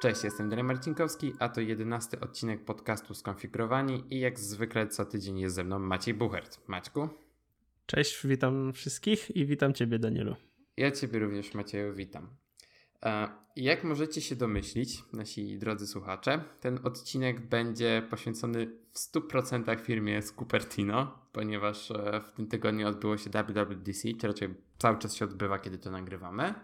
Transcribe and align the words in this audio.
Cześć, 0.00 0.24
jestem 0.24 0.48
Daniel 0.48 0.66
Marcinkowski, 0.66 1.32
a 1.38 1.48
to 1.48 1.60
jedenasty 1.60 2.20
odcinek 2.20 2.64
podcastu 2.64 3.14
Skonfigurowani 3.14 4.04
i 4.10 4.20
jak 4.20 4.38
zwykle 4.38 4.88
co 4.88 5.04
tydzień 5.04 5.38
jest 5.38 5.54
ze 5.54 5.64
mną 5.64 5.78
Maciej 5.78 6.14
Buchert. 6.14 6.68
Maćku? 6.68 7.08
Cześć, 7.86 8.26
witam 8.26 8.72
wszystkich 8.72 9.36
i 9.36 9.46
witam 9.46 9.74
Ciebie 9.74 9.98
Danielu. 9.98 10.36
Ja 10.76 10.90
Ciebie 10.90 11.18
również 11.18 11.54
Macieju 11.54 11.94
witam. 11.94 12.28
E, 13.04 13.28
jak 13.56 13.84
możecie 13.84 14.20
się 14.20 14.36
domyślić, 14.36 15.02
nasi 15.12 15.58
drodzy 15.58 15.86
słuchacze, 15.86 16.44
ten 16.60 16.78
odcinek 16.84 17.40
będzie 17.40 18.06
poświęcony 18.10 18.66
w 18.92 18.98
100% 18.98 19.80
firmie 19.80 20.22
Cupertino, 20.22 21.18
ponieważ 21.32 21.90
e, 21.90 22.20
w 22.26 22.32
tym 22.32 22.46
tygodniu 22.46 22.88
odbyło 22.88 23.16
się 23.16 23.30
WWDC, 23.30 24.08
czy 24.20 24.26
raczej 24.26 24.54
cały 24.78 24.98
czas 24.98 25.14
się 25.14 25.24
odbywa, 25.24 25.58
kiedy 25.58 25.78
to 25.78 25.90
nagrywamy. 25.90 26.54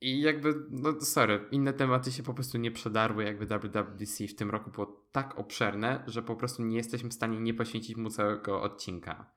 I 0.00 0.20
jakby, 0.20 0.54
no 0.70 1.00
sorry, 1.00 1.48
inne 1.50 1.72
tematy 1.72 2.12
się 2.12 2.22
po 2.22 2.34
prostu 2.34 2.58
nie 2.58 2.70
przedarły, 2.70 3.24
jakby 3.24 3.46
WWDC 3.46 4.26
w 4.28 4.34
tym 4.34 4.50
roku 4.50 4.70
było 4.70 5.06
tak 5.12 5.38
obszerne, 5.38 6.04
że 6.06 6.22
po 6.22 6.36
prostu 6.36 6.62
nie 6.62 6.76
jesteśmy 6.76 7.10
w 7.10 7.14
stanie 7.14 7.40
nie 7.40 7.54
poświęcić 7.54 7.96
mu 7.96 8.10
całego 8.10 8.62
odcinka. 8.62 9.32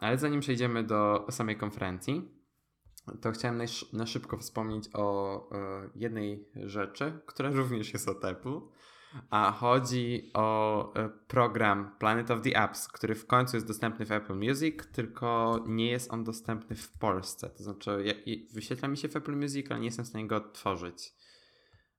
Ale 0.00 0.18
zanim 0.18 0.40
przejdziemy 0.40 0.84
do 0.84 1.26
samej 1.30 1.56
konferencji, 1.56 2.38
to 3.20 3.32
chciałem 3.32 3.62
na 3.92 4.06
szybko 4.06 4.38
wspomnieć 4.38 4.88
o 4.94 5.40
e, 5.52 5.90
jednej 5.94 6.48
rzeczy, 6.54 7.20
która 7.26 7.50
również 7.60 7.92
jest 7.92 8.08
o 8.08 8.28
Apple. 8.28 8.60
A 9.30 9.52
chodzi 9.52 10.30
o 10.34 10.92
e, 10.94 11.08
program 11.08 11.96
Planet 11.98 12.30
of 12.30 12.40
the 12.42 12.56
Apps, 12.56 12.88
który 12.88 13.14
w 13.14 13.26
końcu 13.26 13.56
jest 13.56 13.66
dostępny 13.66 14.06
w 14.06 14.12
Apple 14.12 14.34
Music, 14.34 14.86
tylko 14.92 15.58
nie 15.66 15.90
jest 15.90 16.12
on 16.12 16.24
dostępny 16.24 16.76
w 16.76 16.92
Polsce. 16.92 17.50
To 17.50 17.62
znaczy, 17.62 18.04
wyświetla 18.54 18.88
mi 18.88 18.96
się 18.96 19.08
w 19.08 19.16
Apple 19.16 19.36
Music, 19.36 19.70
ale 19.70 19.80
nie 19.80 19.86
jestem 19.86 20.04
w 20.04 20.08
stanie 20.08 20.26
go 20.26 20.36
odtworzyć. 20.36 21.12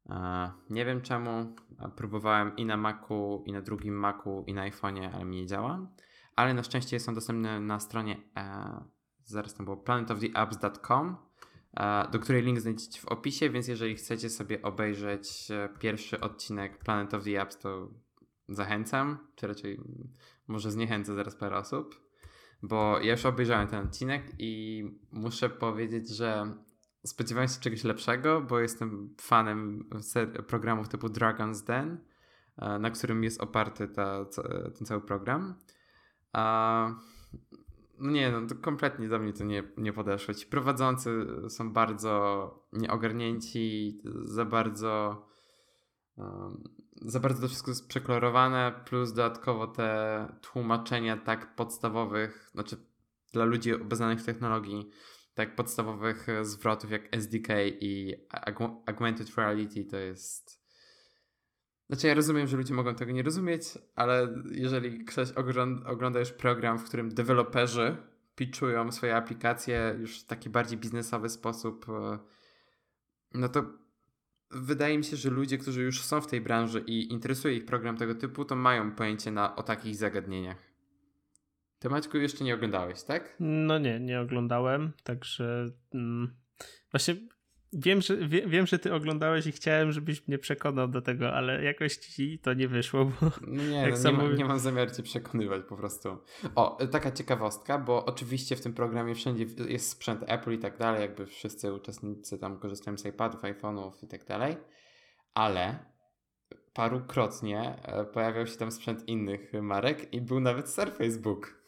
E, 0.09 0.51
nie 0.69 0.85
wiem 0.85 1.01
czemu. 1.01 1.55
Próbowałem 1.95 2.55
i 2.55 2.65
na 2.65 2.77
Macu, 2.77 3.43
i 3.45 3.51
na 3.51 3.61
drugim 3.61 3.95
Macu, 3.95 4.43
i 4.47 4.53
na 4.53 4.69
iPhone'ie, 4.69 5.09
ale 5.13 5.25
mi 5.25 5.35
nie 5.35 5.47
działa. 5.47 5.87
Ale 6.35 6.53
na 6.53 6.63
szczęście 6.63 6.95
jest 6.95 7.09
on 7.09 7.15
dostępny 7.15 7.59
na 7.59 7.79
stronie, 7.79 8.17
e, 8.37 8.83
zaraz 9.23 9.53
tam 9.53 9.65
było, 9.65 9.77
planetoftheapps.com 9.77 11.28
do 12.11 12.19
której 12.19 12.43
link 12.43 12.59
znajdziecie 12.59 13.01
w 13.01 13.05
opisie, 13.05 13.49
więc 13.49 13.67
jeżeli 13.67 13.95
chcecie 13.95 14.29
sobie 14.29 14.61
obejrzeć 14.61 15.51
e, 15.51 15.69
pierwszy 15.79 16.19
odcinek 16.19 16.77
Planet 16.77 17.13
of 17.13 17.23
the 17.23 17.41
Apps, 17.41 17.57
to 17.57 17.93
zachęcam, 18.47 19.27
czy 19.35 19.47
raczej 19.47 19.81
może 20.47 20.71
zniechęcę 20.71 21.15
zaraz 21.15 21.35
parę 21.35 21.57
osób, 21.57 22.01
bo 22.61 22.99
ja 22.99 23.11
już 23.11 23.25
obejrzałem 23.25 23.67
ten 23.67 23.85
odcinek 23.85 24.23
i 24.39 24.83
muszę 25.11 25.49
powiedzieć, 25.49 26.09
że 26.09 26.53
spodziewałem 27.05 27.49
się 27.49 27.59
czegoś 27.59 27.83
lepszego, 27.83 28.41
bo 28.41 28.59
jestem 28.59 29.15
fanem 29.21 29.89
programów 30.47 30.89
typu 30.89 31.07
Dragon's 31.07 31.65
Den, 31.65 31.97
e, 32.57 32.79
na 32.79 32.91
którym 32.91 33.23
jest 33.23 33.41
oparty 33.41 33.87
ta, 33.87 34.25
ten 34.77 34.87
cały 34.87 35.01
program. 35.01 35.55
No 37.99 38.11
nie, 38.11 38.31
no 38.31 38.47
to 38.47 38.55
kompletnie 38.55 39.07
do 39.07 39.19
mnie 39.19 39.33
to 39.33 39.43
nie, 39.43 39.63
nie 39.77 39.93
podeszło. 39.93 40.33
Ci 40.33 40.45
prowadzący 40.45 41.25
są 41.49 41.73
bardzo 41.73 42.53
nieogarnięci, 42.73 44.01
za 44.23 44.45
bardzo 44.45 45.25
um, 46.17 46.63
za 47.01 47.19
bardzo 47.19 47.41
to 47.41 47.47
wszystko 47.47 47.71
jest 47.71 47.87
przekolorowane, 47.87 48.81
plus 48.85 49.13
dodatkowo 49.13 49.67
te 49.67 50.27
tłumaczenia 50.41 51.17
tak 51.17 51.55
podstawowych, 51.55 52.49
znaczy 52.53 52.77
dla 53.33 53.45
ludzi 53.45 53.73
obeznanych 53.73 54.19
w 54.19 54.25
technologii, 54.25 54.89
tak 55.33 55.55
podstawowych 55.55 56.27
zwrotów 56.41 56.91
jak 56.91 57.15
SDK 57.15 57.47
i 57.65 58.15
Augmented 58.85 59.35
Reality 59.37 59.85
to 59.85 59.97
jest 59.97 60.68
znaczy 61.89 62.07
ja 62.07 62.13
rozumiem, 62.13 62.47
że 62.47 62.57
ludzie 62.57 62.73
mogą 62.73 62.95
tego 62.95 63.11
nie 63.11 63.23
rozumieć, 63.23 63.63
ale 63.95 64.43
jeżeli 64.51 65.05
ktoś 65.05 65.31
ogląda 65.85 66.19
już 66.19 66.31
program, 66.31 66.79
w 66.79 66.83
którym 66.83 67.09
deweloperzy 67.09 67.97
pitchują 68.35 68.91
swoje 68.91 69.15
aplikacje 69.15 69.95
już 69.99 70.19
w 70.19 70.25
taki 70.25 70.49
bardziej 70.49 70.77
biznesowy 70.77 71.29
sposób, 71.29 71.85
e, 71.89 72.19
no 73.33 73.49
to 73.49 73.65
wydaje 74.51 74.97
mi 74.97 75.03
się, 75.03 75.17
że 75.17 75.29
ludzie, 75.29 75.57
którzy 75.57 75.83
już 75.83 76.01
są 76.01 76.21
w 76.21 76.27
tej 76.27 76.41
branży 76.41 76.83
i 76.87 77.11
interesuje 77.11 77.55
ich 77.55 77.65
program 77.65 77.97
tego 77.97 78.15
typu, 78.15 78.45
to 78.45 78.55
mają 78.55 78.91
pojęcie 78.91 79.31
na, 79.31 79.55
o 79.55 79.63
takich 79.63 79.95
zagadnieniach. 79.95 80.69
Ty 81.79 81.89
Maćku 81.89 82.17
jeszcze 82.17 82.43
nie 82.43 82.55
oglądałeś, 82.55 83.03
tak? 83.03 83.35
No 83.39 83.79
nie, 83.79 83.99
nie 83.99 84.21
oglądałem, 84.21 84.91
także 85.03 85.65
mm, 85.93 86.35
właśnie 86.91 87.15
Wiem 87.73 88.01
że, 88.01 88.17
wie, 88.17 88.47
wiem, 88.47 88.67
że 88.67 88.79
ty 88.79 88.93
oglądałeś 88.93 89.47
i 89.47 89.51
chciałem, 89.51 89.91
żebyś 89.91 90.27
mnie 90.27 90.37
przekonał 90.37 90.87
do 90.87 91.01
tego, 91.01 91.33
ale 91.33 91.63
jakoś 91.63 91.97
ci 91.97 92.39
to 92.39 92.53
nie 92.53 92.67
wyszło. 92.67 93.05
Bo 93.05 93.31
no 93.47 93.63
nie, 93.63 93.75
jak 93.75 94.03
no, 94.03 94.11
nie, 94.11 94.17
ma, 94.17 94.23
nie 94.23 94.45
mam 94.45 94.59
zamiaru 94.59 94.91
cię 94.91 95.03
przekonywać 95.03 95.61
po 95.69 95.77
prostu. 95.77 96.17
O, 96.55 96.87
taka 96.91 97.11
ciekawostka, 97.11 97.77
bo 97.77 98.05
oczywiście 98.05 98.55
w 98.55 98.61
tym 98.61 98.73
programie 98.73 99.15
wszędzie 99.15 99.45
jest 99.67 99.89
sprzęt 99.89 100.23
Apple 100.27 100.51
i 100.51 100.57
tak 100.57 100.77
dalej, 100.77 101.01
jakby 101.01 101.25
wszyscy 101.25 101.73
uczestnicy 101.73 102.37
tam 102.37 102.59
korzystają 102.59 102.97
z 102.97 103.05
iPadów, 103.05 103.41
iPhone'ów 103.41 103.91
i 104.03 104.07
tak 104.07 104.25
dalej, 104.25 104.57
ale 105.33 105.79
parukrotnie 106.73 107.75
e, 107.83 108.05
pojawiał 108.05 108.47
się 108.47 108.57
tam 108.57 108.71
sprzęt 108.71 109.07
innych 109.07 109.53
marek 109.61 110.13
i 110.13 110.21
był 110.21 110.39
nawet 110.39 110.69
Surface 110.69 111.19
Book. 111.19 111.59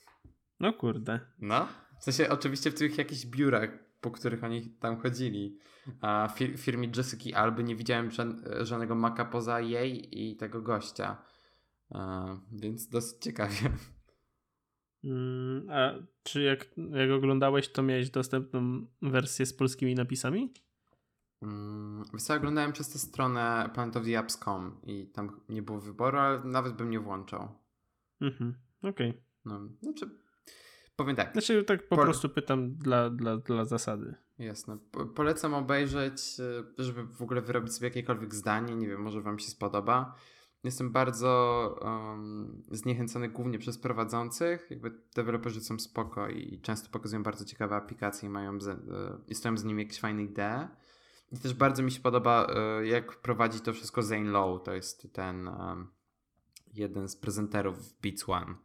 No 0.59 0.73
kurde. 0.73 1.19
No, 1.39 1.67
w 1.99 2.03
sensie 2.03 2.29
oczywiście 2.29 2.71
w 2.71 2.73
tych 2.73 2.97
jakichś 2.97 3.25
biurach 3.25 3.90
po 4.01 4.11
których 4.11 4.43
oni 4.43 4.69
tam 4.69 4.97
chodzili. 4.97 5.57
A 6.01 6.27
w 6.27 6.37
fir 6.37 6.57
firmie 6.59 6.89
Jessica 6.97 7.37
Alby 7.39 7.63
nie 7.63 7.75
widziałem 7.75 8.11
żan 8.11 8.43
żadnego 8.61 8.95
maka 8.95 9.25
poza 9.25 9.59
jej 9.59 10.21
i 10.21 10.35
tego 10.35 10.61
gościa. 10.61 11.17
A, 11.89 12.25
więc 12.51 12.89
dosyć 12.89 13.23
ciekawie. 13.23 13.69
Mm, 15.03 15.69
a 15.69 15.93
czy 16.23 16.41
jak, 16.41 16.65
jak 16.77 17.11
oglądałeś, 17.11 17.69
to 17.69 17.83
miałeś 17.83 18.09
dostępną 18.09 18.85
wersję 19.01 19.45
z 19.45 19.53
polskimi 19.53 19.95
napisami? 19.95 20.53
Mm, 21.41 22.03
oglądałem 22.37 22.73
przez 22.73 22.89
tę 22.89 22.99
stronę 22.99 23.69
planetoftheapps.com 23.73 24.81
i 24.83 25.07
tam 25.07 25.41
nie 25.49 25.61
było 25.61 25.79
wyboru, 25.79 26.17
ale 26.17 26.43
nawet 26.43 26.73
bym 26.73 26.89
nie 26.89 26.99
włączał. 26.99 27.55
Mhm, 28.21 28.55
okej. 28.81 29.09
Okay. 29.09 29.23
No, 29.45 29.59
znaczy 29.81 30.20
Powiem 30.95 31.15
tak. 31.15 31.31
Znaczy 31.31 31.63
tak 31.63 31.87
po, 31.87 31.95
po... 31.95 32.01
prostu 32.01 32.29
pytam 32.29 32.73
dla, 32.75 33.09
dla, 33.09 33.37
dla 33.37 33.65
zasady. 33.65 34.15
Jasne. 34.39 34.77
Po, 34.91 35.05
polecam 35.05 35.53
obejrzeć, 35.53 36.21
e, 36.39 36.83
żeby 36.83 37.03
w 37.03 37.21
ogóle 37.21 37.41
wyrobić 37.41 37.73
sobie 37.73 37.87
jakiekolwiek 37.87 38.35
zdanie. 38.35 38.75
Nie 38.75 38.87
wiem, 38.87 39.01
może 39.01 39.21
wam 39.21 39.39
się 39.39 39.47
spodoba. 39.47 40.15
Jestem 40.63 40.91
bardzo 40.91 41.75
um, 41.81 42.63
zniechęcony 42.71 43.29
głównie 43.29 43.59
przez 43.59 43.77
prowadzących. 43.77 44.67
Jakby 44.69 44.91
deweloperzy 45.15 45.61
są 45.61 45.79
spoko 45.79 46.29
i 46.29 46.59
często 46.61 46.89
pokazują 46.89 47.23
bardzo 47.23 47.45
ciekawe 47.45 47.75
aplikacje 47.75 48.29
i 48.29 48.31
mają 48.31 48.59
z, 48.59 48.67
e, 48.67 48.77
i 49.27 49.35
stoją 49.35 49.57
z 49.57 49.63
nimi 49.63 49.83
jakieś 49.83 49.99
fajne 49.99 50.23
idee. 50.23 50.67
I 51.31 51.37
też 51.37 51.53
bardzo 51.53 51.83
mi 51.83 51.91
się 51.91 51.99
podoba, 51.99 52.47
e, 52.55 52.87
jak 52.87 53.21
prowadzi 53.21 53.59
to 53.59 53.73
wszystko 53.73 54.01
Zane 54.01 54.31
Lowe. 54.31 54.63
To 54.63 54.73
jest 54.73 55.13
ten 55.13 55.47
um, 55.47 55.91
jeden 56.73 57.09
z 57.09 57.15
prezenterów 57.15 57.93
Beats 58.01 58.29
One 58.29 58.55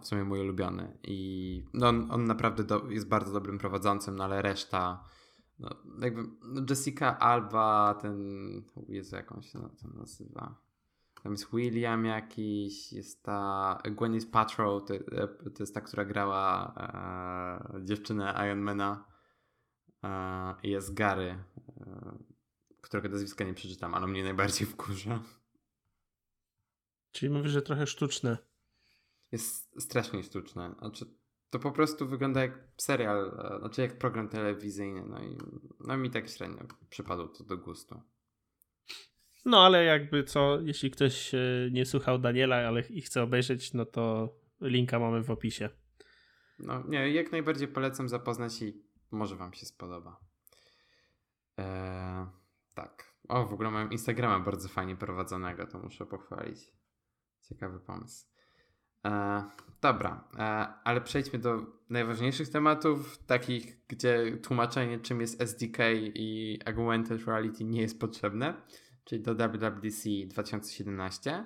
w 0.00 0.06
sumie 0.06 0.24
mój 0.24 0.40
ulubiony. 0.40 0.98
I 1.02 1.64
no, 1.74 1.88
on, 1.88 2.10
on 2.10 2.24
naprawdę 2.24 2.64
do, 2.64 2.90
jest 2.90 3.08
bardzo 3.08 3.32
dobrym 3.32 3.58
prowadzącym, 3.58 4.16
no 4.16 4.24
ale 4.24 4.42
reszta. 4.42 5.04
No, 5.58 5.70
jakby 6.00 6.22
no 6.42 6.62
Jessica 6.70 7.18
Alba, 7.18 7.98
ten. 8.02 8.18
Jezu, 8.88 9.16
jak 9.16 9.32
on 9.32 9.42
się 9.42 9.58
nazywa? 9.94 10.54
Tam 11.22 11.32
jest 11.32 11.50
William 11.52 12.04
jakiś, 12.04 12.92
jest 12.92 13.22
ta. 13.22 13.78
Gwyneth 13.84 14.30
Paltrow, 14.30 14.84
to, 14.84 14.94
to 15.50 15.62
jest 15.62 15.74
ta, 15.74 15.80
która 15.80 16.04
grała 16.04 16.74
e, 17.74 17.84
dziewczynę 17.84 18.34
Ironmana. 18.44 19.04
E, 20.04 20.54
jest 20.62 20.94
Gary, 20.94 21.38
e, 21.80 22.18
którego 22.80 23.08
nazwiska 23.08 23.44
nie 23.44 23.54
przeczytam, 23.54 23.94
ale 23.94 24.06
mnie 24.06 24.24
najbardziej 24.24 24.66
wkurza. 24.66 25.20
Czyli 27.12 27.32
mówisz, 27.32 27.52
że 27.52 27.62
trochę 27.62 27.86
sztuczne 27.86 28.38
jest 29.34 29.82
strasznie 29.82 30.22
sztuczne. 30.22 30.74
Znaczy, 30.78 31.06
to 31.50 31.58
po 31.58 31.72
prostu 31.72 32.08
wygląda 32.08 32.40
jak 32.42 32.58
serial, 32.76 33.40
e, 33.54 33.58
znaczy 33.58 33.82
jak 33.82 33.98
program 33.98 34.28
telewizyjny. 34.28 35.04
No 35.06 35.22
i 35.22 35.38
no 35.80 35.96
mi 35.96 36.10
tak 36.10 36.28
średnio 36.28 36.66
przypadło 36.90 37.28
to 37.28 37.44
do 37.44 37.56
gustu. 37.56 38.02
No 39.44 39.64
ale 39.64 39.84
jakby 39.84 40.24
co, 40.24 40.60
jeśli 40.60 40.90
ktoś 40.90 41.34
e, 41.34 41.38
nie 41.72 41.86
słuchał 41.86 42.18
Daniela, 42.18 42.56
ale 42.56 42.80
i 42.80 43.02
chce 43.02 43.22
obejrzeć, 43.22 43.72
no 43.72 43.84
to 43.84 44.34
linka 44.60 44.98
mamy 44.98 45.22
w 45.22 45.30
opisie. 45.30 45.70
No 46.58 46.82
nie, 46.88 47.10
jak 47.10 47.32
najbardziej 47.32 47.68
polecam 47.68 48.08
zapoznać 48.08 48.62
i 48.62 48.82
może 49.10 49.36
wam 49.36 49.52
się 49.52 49.66
spodoba. 49.66 50.20
Eee, 51.56 52.26
tak. 52.74 53.14
O, 53.28 53.46
w 53.46 53.52
ogóle 53.52 53.70
mam 53.70 53.92
Instagrama 53.92 54.44
bardzo 54.44 54.68
fajnie 54.68 54.96
prowadzonego, 54.96 55.66
to 55.66 55.78
muszę 55.78 56.06
pochwalić. 56.06 56.58
Ciekawy 57.48 57.80
pomysł. 57.80 58.33
E, 59.04 59.44
dobra, 59.82 60.28
e, 60.38 60.42
ale 60.84 61.00
przejdźmy 61.00 61.38
do 61.38 61.66
najważniejszych 61.90 62.48
tematów, 62.48 63.18
takich, 63.26 63.86
gdzie 63.88 64.38
tłumaczenie, 64.42 64.98
czym 64.98 65.20
jest 65.20 65.40
SDK 65.40 65.78
i 66.14 66.58
Augmented 66.66 67.26
Reality 67.26 67.64
nie 67.64 67.80
jest 67.80 68.00
potrzebne, 68.00 68.54
czyli 69.04 69.22
do 69.22 69.34
WWDC 69.34 70.08
2017. 70.26 71.44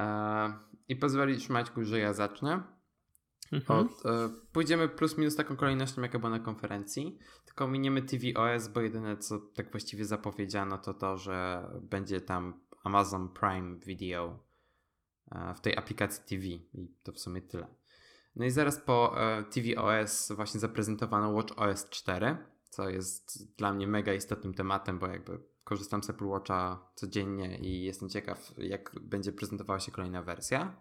E, 0.00 0.52
I 0.88 0.96
pozwolisz 0.96 1.48
Maćku, 1.48 1.84
że 1.84 1.98
ja 1.98 2.12
zacznę. 2.12 2.62
Mhm. 3.52 3.80
Od, 3.80 4.06
e, 4.06 4.28
pójdziemy 4.52 4.88
plus 4.88 5.18
minus 5.18 5.36
taką 5.36 5.56
kolejnością, 5.56 6.02
jaka 6.02 6.18
była 6.18 6.30
na 6.30 6.38
konferencji, 6.38 7.18
tylko 7.44 7.68
miniemy 7.68 8.02
TVOS, 8.02 8.68
bo 8.68 8.80
jedyne 8.80 9.16
co 9.16 9.38
tak 9.38 9.70
właściwie 9.70 10.04
zapowiedziano 10.04 10.78
to 10.78 10.94
to, 10.94 11.16
że 11.16 11.68
będzie 11.82 12.20
tam 12.20 12.60
Amazon 12.84 13.28
Prime 13.28 13.78
Video 13.78 14.51
w 15.56 15.60
tej 15.60 15.76
aplikacji 15.76 16.22
TV 16.28 16.46
i 16.74 16.94
to 17.02 17.12
w 17.12 17.18
sumie 17.18 17.42
tyle. 17.42 17.66
No 18.36 18.44
i 18.44 18.50
zaraz 18.50 18.78
po 18.80 19.20
e, 19.20 19.44
tvOS 19.44 20.32
właśnie 20.32 20.60
zaprezentowano 20.60 21.32
WatchOS 21.32 21.88
4, 21.90 22.36
co 22.70 22.88
jest 22.88 23.56
dla 23.56 23.72
mnie 23.72 23.86
mega 23.86 24.14
istotnym 24.14 24.54
tematem, 24.54 24.98
bo 24.98 25.06
jakby 25.06 25.38
korzystam 25.64 26.02
z 26.02 26.10
Apple 26.10 26.26
Watcha 26.26 26.90
codziennie 26.94 27.58
i 27.58 27.82
jestem 27.82 28.08
ciekaw, 28.08 28.52
jak 28.58 28.94
będzie 29.00 29.32
prezentowała 29.32 29.80
się 29.80 29.92
kolejna 29.92 30.22
wersja. 30.22 30.76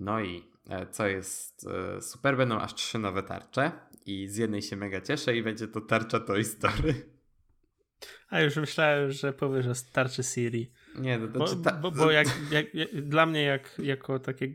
No 0.00 0.20
i 0.20 0.52
e, 0.68 0.86
co 0.86 1.06
jest 1.06 1.66
e, 1.66 2.02
super, 2.02 2.36
będą 2.36 2.58
aż 2.58 2.74
trzy 2.74 2.98
nowe 2.98 3.22
tarcze 3.22 3.72
i 4.06 4.28
z 4.28 4.36
jednej 4.36 4.62
się 4.62 4.76
mega 4.76 5.00
cieszę 5.00 5.36
i 5.36 5.42
będzie 5.42 5.68
to 5.68 5.80
tarcza 5.80 6.20
Toy 6.20 6.44
Story. 6.44 7.11
A 8.28 8.40
już 8.40 8.56
myślałem, 8.56 9.12
że 9.12 9.32
powiesz 9.32 9.66
o 9.66 9.92
tarczy 9.92 10.22
Siri. 10.22 10.72
Nie, 10.98 11.18
to 11.18 11.38
bo, 11.38 11.56
ta... 11.56 11.72
bo, 11.72 11.90
bo 11.90 12.10
jak, 12.10 12.28
jak, 12.50 12.74
jak, 12.74 13.08
dla 13.08 13.26
mnie 13.26 13.42
jak, 13.42 13.78
jako 13.78 14.18
takie 14.18 14.54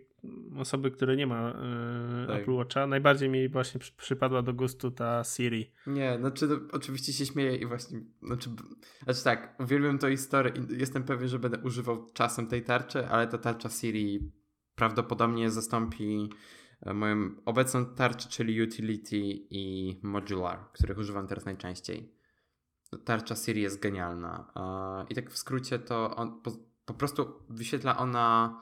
osoby, 0.57 0.91
które 0.91 1.15
nie 1.15 1.27
ma 1.27 1.47
yy, 2.21 2.27
tak. 2.27 2.41
Apple 2.41 2.51
Watcha, 2.51 2.87
najbardziej 2.87 3.29
mi 3.29 3.49
właśnie 3.49 3.79
przy, 3.79 3.91
przypadła 3.97 4.41
do 4.41 4.53
gustu 4.53 4.91
ta 4.91 5.23
Siri. 5.23 5.71
Nie, 5.87 6.17
znaczy 6.19 6.47
no, 6.47 6.59
oczywiście 6.71 7.13
się 7.13 7.25
śmieję 7.25 7.55
i 7.55 7.65
właśnie, 7.65 7.99
znaczy, 8.21 8.49
znaczy 9.03 9.23
tak, 9.23 9.55
uwielbiam 9.59 9.99
to 9.99 10.09
historię 10.09 10.53
i 10.55 10.79
jestem 10.79 11.03
pewien, 11.03 11.27
że 11.27 11.39
będę 11.39 11.57
używał 11.57 12.09
czasem 12.13 12.47
tej 12.47 12.63
tarczy, 12.63 13.07
ale 13.07 13.27
ta 13.27 13.37
tarcza 13.37 13.69
Siri 13.69 14.31
prawdopodobnie 14.75 15.49
zastąpi 15.49 16.29
e, 16.81 16.93
moją 16.93 17.29
obecną 17.45 17.85
tarczę, 17.85 18.29
czyli 18.29 18.61
Utility 18.61 19.17
i 19.49 19.95
Modular, 20.03 20.59
których 20.73 20.97
używam 20.97 21.27
teraz 21.27 21.45
najczęściej. 21.45 22.16
Tarcza 23.05 23.35
Siri 23.35 23.61
jest 23.61 23.79
genialna. 23.81 24.53
I 25.09 25.15
tak 25.15 25.31
w 25.31 25.37
skrócie 25.37 25.79
to 25.79 26.15
on, 26.15 26.41
po, 26.41 26.51
po 26.85 26.93
prostu 26.93 27.43
wyświetla 27.49 27.97
ona 27.97 28.61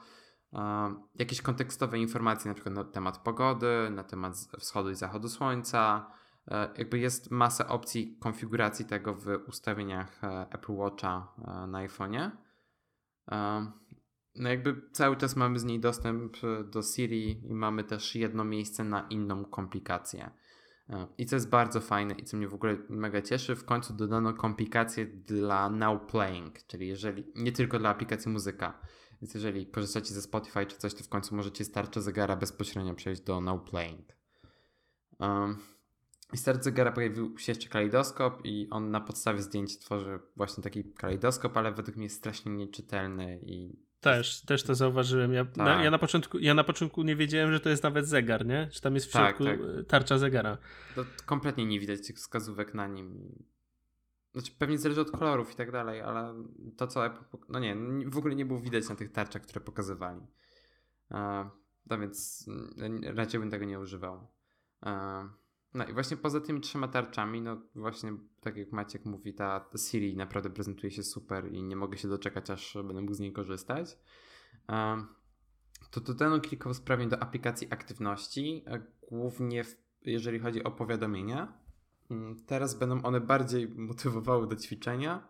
jakieś 1.14 1.42
kontekstowe 1.42 1.98
informacje, 1.98 2.48
na 2.48 2.54
przykład 2.54 2.74
na 2.74 2.84
temat 2.84 3.18
pogody, 3.18 3.90
na 3.90 4.04
temat 4.04 4.34
wschodu 4.58 4.90
i 4.90 4.94
zachodu 4.94 5.28
słońca. 5.28 6.10
E, 6.48 6.70
jakby 6.78 6.98
jest 6.98 7.30
masa 7.30 7.68
opcji 7.68 8.16
konfiguracji 8.20 8.84
tego 8.84 9.14
w 9.14 9.26
ustawieniach 9.48 10.24
e, 10.24 10.46
Apple 10.50 10.72
Watcha 10.72 11.34
na 11.68 11.86
iPhone'ie. 11.86 12.30
No 14.38 14.48
jakby 14.48 14.82
cały 14.92 15.16
czas 15.16 15.36
mamy 15.36 15.58
z 15.58 15.64
niej 15.64 15.80
dostęp 15.80 16.36
e, 16.44 16.64
do 16.64 16.82
Siri 16.82 17.46
i 17.46 17.54
mamy 17.54 17.84
też 17.84 18.14
jedno 18.14 18.44
miejsce 18.44 18.84
na 18.84 19.06
inną 19.10 19.44
komplikację. 19.44 20.30
E, 20.90 21.06
I 21.18 21.26
co 21.26 21.36
jest 21.36 21.48
bardzo 21.48 21.80
fajne 21.80 22.14
i 22.14 22.24
co 22.24 22.36
mnie 22.36 22.48
w 22.48 22.54
ogóle 22.54 22.76
mega 22.88 23.22
cieszy, 23.22 23.56
w 23.56 23.64
końcu 23.64 23.94
dodano 23.94 24.34
komplikację 24.34 25.06
dla 25.06 25.70
Now 25.70 26.06
Playing, 26.06 26.66
czyli 26.66 26.88
jeżeli 26.88 27.24
nie 27.34 27.52
tylko 27.52 27.78
dla 27.78 27.88
aplikacji 27.88 28.30
muzyka. 28.30 28.80
Więc 29.22 29.34
jeżeli 29.34 29.66
korzystacie 29.66 30.14
ze 30.14 30.22
Spotify 30.22 30.66
czy 30.66 30.76
coś, 30.76 30.94
to 30.94 31.04
w 31.04 31.08
końcu 31.08 31.36
możecie 31.36 31.64
starczy 31.64 32.02
zegara 32.02 32.36
bezpośrednio 32.36 32.94
przejść 32.94 33.22
do 33.22 33.40
Now 33.40 33.70
Playing. 33.70 34.16
Um, 35.18 35.58
I 36.32 36.36
start 36.36 36.64
zegara 36.64 36.92
pojawił 36.92 37.38
się 37.38 37.52
jeszcze 37.52 37.68
kalejdoskop 37.68 38.40
i 38.44 38.68
on 38.70 38.90
na 38.90 39.00
podstawie 39.00 39.42
zdjęć 39.42 39.78
tworzy 39.78 40.18
właśnie 40.36 40.64
taki 40.64 40.84
kalejdoskop, 40.84 41.56
ale 41.56 41.72
według 41.72 41.96
mnie 41.96 42.06
jest 42.06 42.16
strasznie 42.16 42.52
nieczytelny 42.52 43.40
i 43.42 43.85
też, 44.06 44.40
też 44.40 44.62
to 44.62 44.74
zauważyłem. 44.74 45.32
Ja, 45.32 45.44
tak. 45.44 45.56
na, 45.56 45.84
ja, 45.84 45.90
na 45.90 45.98
początku, 45.98 46.38
ja 46.38 46.54
na 46.54 46.64
początku 46.64 47.02
nie 47.02 47.16
wiedziałem, 47.16 47.52
że 47.52 47.60
to 47.60 47.68
jest 47.68 47.82
nawet 47.82 48.08
zegar, 48.08 48.46
nie? 48.46 48.68
Że 48.72 48.80
tam 48.80 48.94
jest 48.94 49.06
w 49.06 49.12
tak, 49.12 49.36
środku 49.36 49.44
tak, 49.44 49.76
tak. 49.76 49.86
tarcza 49.86 50.18
zegara. 50.18 50.58
To 50.94 51.04
kompletnie 51.26 51.66
nie 51.66 51.80
widać 51.80 52.06
tych 52.06 52.16
wskazówek 52.16 52.74
na 52.74 52.86
nim. 52.86 53.34
Znaczy 54.32 54.52
pewnie 54.58 54.78
zależy 54.78 55.00
od 55.00 55.10
kolorów 55.10 55.52
i 55.52 55.56
tak 55.56 55.72
dalej, 55.72 56.00
ale 56.00 56.34
to 56.76 56.86
co 56.86 57.06
Apple, 57.06 57.36
no 57.48 57.58
nie, 57.58 57.76
w 58.06 58.18
ogóle 58.18 58.34
nie 58.34 58.46
było 58.46 58.60
widać 58.60 58.88
na 58.88 58.94
tych 58.94 59.12
tarczach, 59.12 59.42
które 59.42 59.60
pokazywali. 59.60 60.20
no 61.90 61.98
więc 62.00 62.46
raczej 63.02 63.40
bym 63.40 63.50
tego 63.50 63.64
nie 63.64 63.80
używał. 63.80 64.28
No 65.74 65.86
i 65.86 65.92
właśnie 65.92 66.16
poza 66.16 66.40
tymi 66.40 66.60
trzema 66.60 66.88
tarczami, 66.88 67.42
no 67.42 67.62
właśnie 67.74 68.12
tak 68.40 68.56
jak 68.56 68.72
Maciek 68.72 69.04
mówi, 69.04 69.34
ta, 69.34 69.68
Siri 69.90 70.16
naprawdę 70.16 70.50
prezentuje 70.50 70.90
się 70.90 71.02
super 71.02 71.52
i 71.52 71.62
nie 71.62 71.76
mogę 71.76 71.96
się 71.98 72.08
doczekać, 72.08 72.50
aż 72.50 72.74
będę 72.74 73.00
mógł 73.00 73.14
z 73.14 73.20
niej 73.20 73.32
korzystać. 73.32 73.98
To 75.90 76.00
dodano 76.00 76.40
kilka 76.40 76.70
usprawnień 76.70 77.08
do 77.08 77.22
aplikacji 77.22 77.72
aktywności, 77.72 78.64
głównie 79.10 79.64
w, 79.64 79.76
jeżeli 80.02 80.38
chodzi 80.38 80.64
o 80.64 80.70
powiadomienia. 80.70 81.52
Mm, 82.10 82.36
teraz 82.46 82.74
będą 82.74 83.02
one 83.02 83.20
bardziej 83.20 83.68
motywowały 83.68 84.46
do 84.46 84.56
ćwiczenia. 84.56 85.28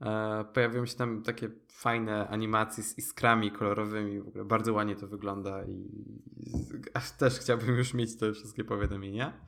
E, 0.00 0.44
pojawią 0.44 0.86
się 0.86 0.96
tam 0.96 1.22
takie 1.22 1.50
fajne 1.68 2.28
animacje 2.28 2.84
z 2.84 2.98
iskrami 2.98 3.52
kolorowymi, 3.52 4.20
w 4.20 4.28
ogóle 4.28 4.44
bardzo 4.44 4.72
ładnie 4.72 4.96
to 4.96 5.06
wygląda 5.06 5.64
i 5.64 5.88
też 7.18 7.38
chciałbym 7.38 7.76
już 7.76 7.94
mieć 7.94 8.16
te 8.16 8.32
wszystkie 8.32 8.64
powiadomienia. 8.64 9.46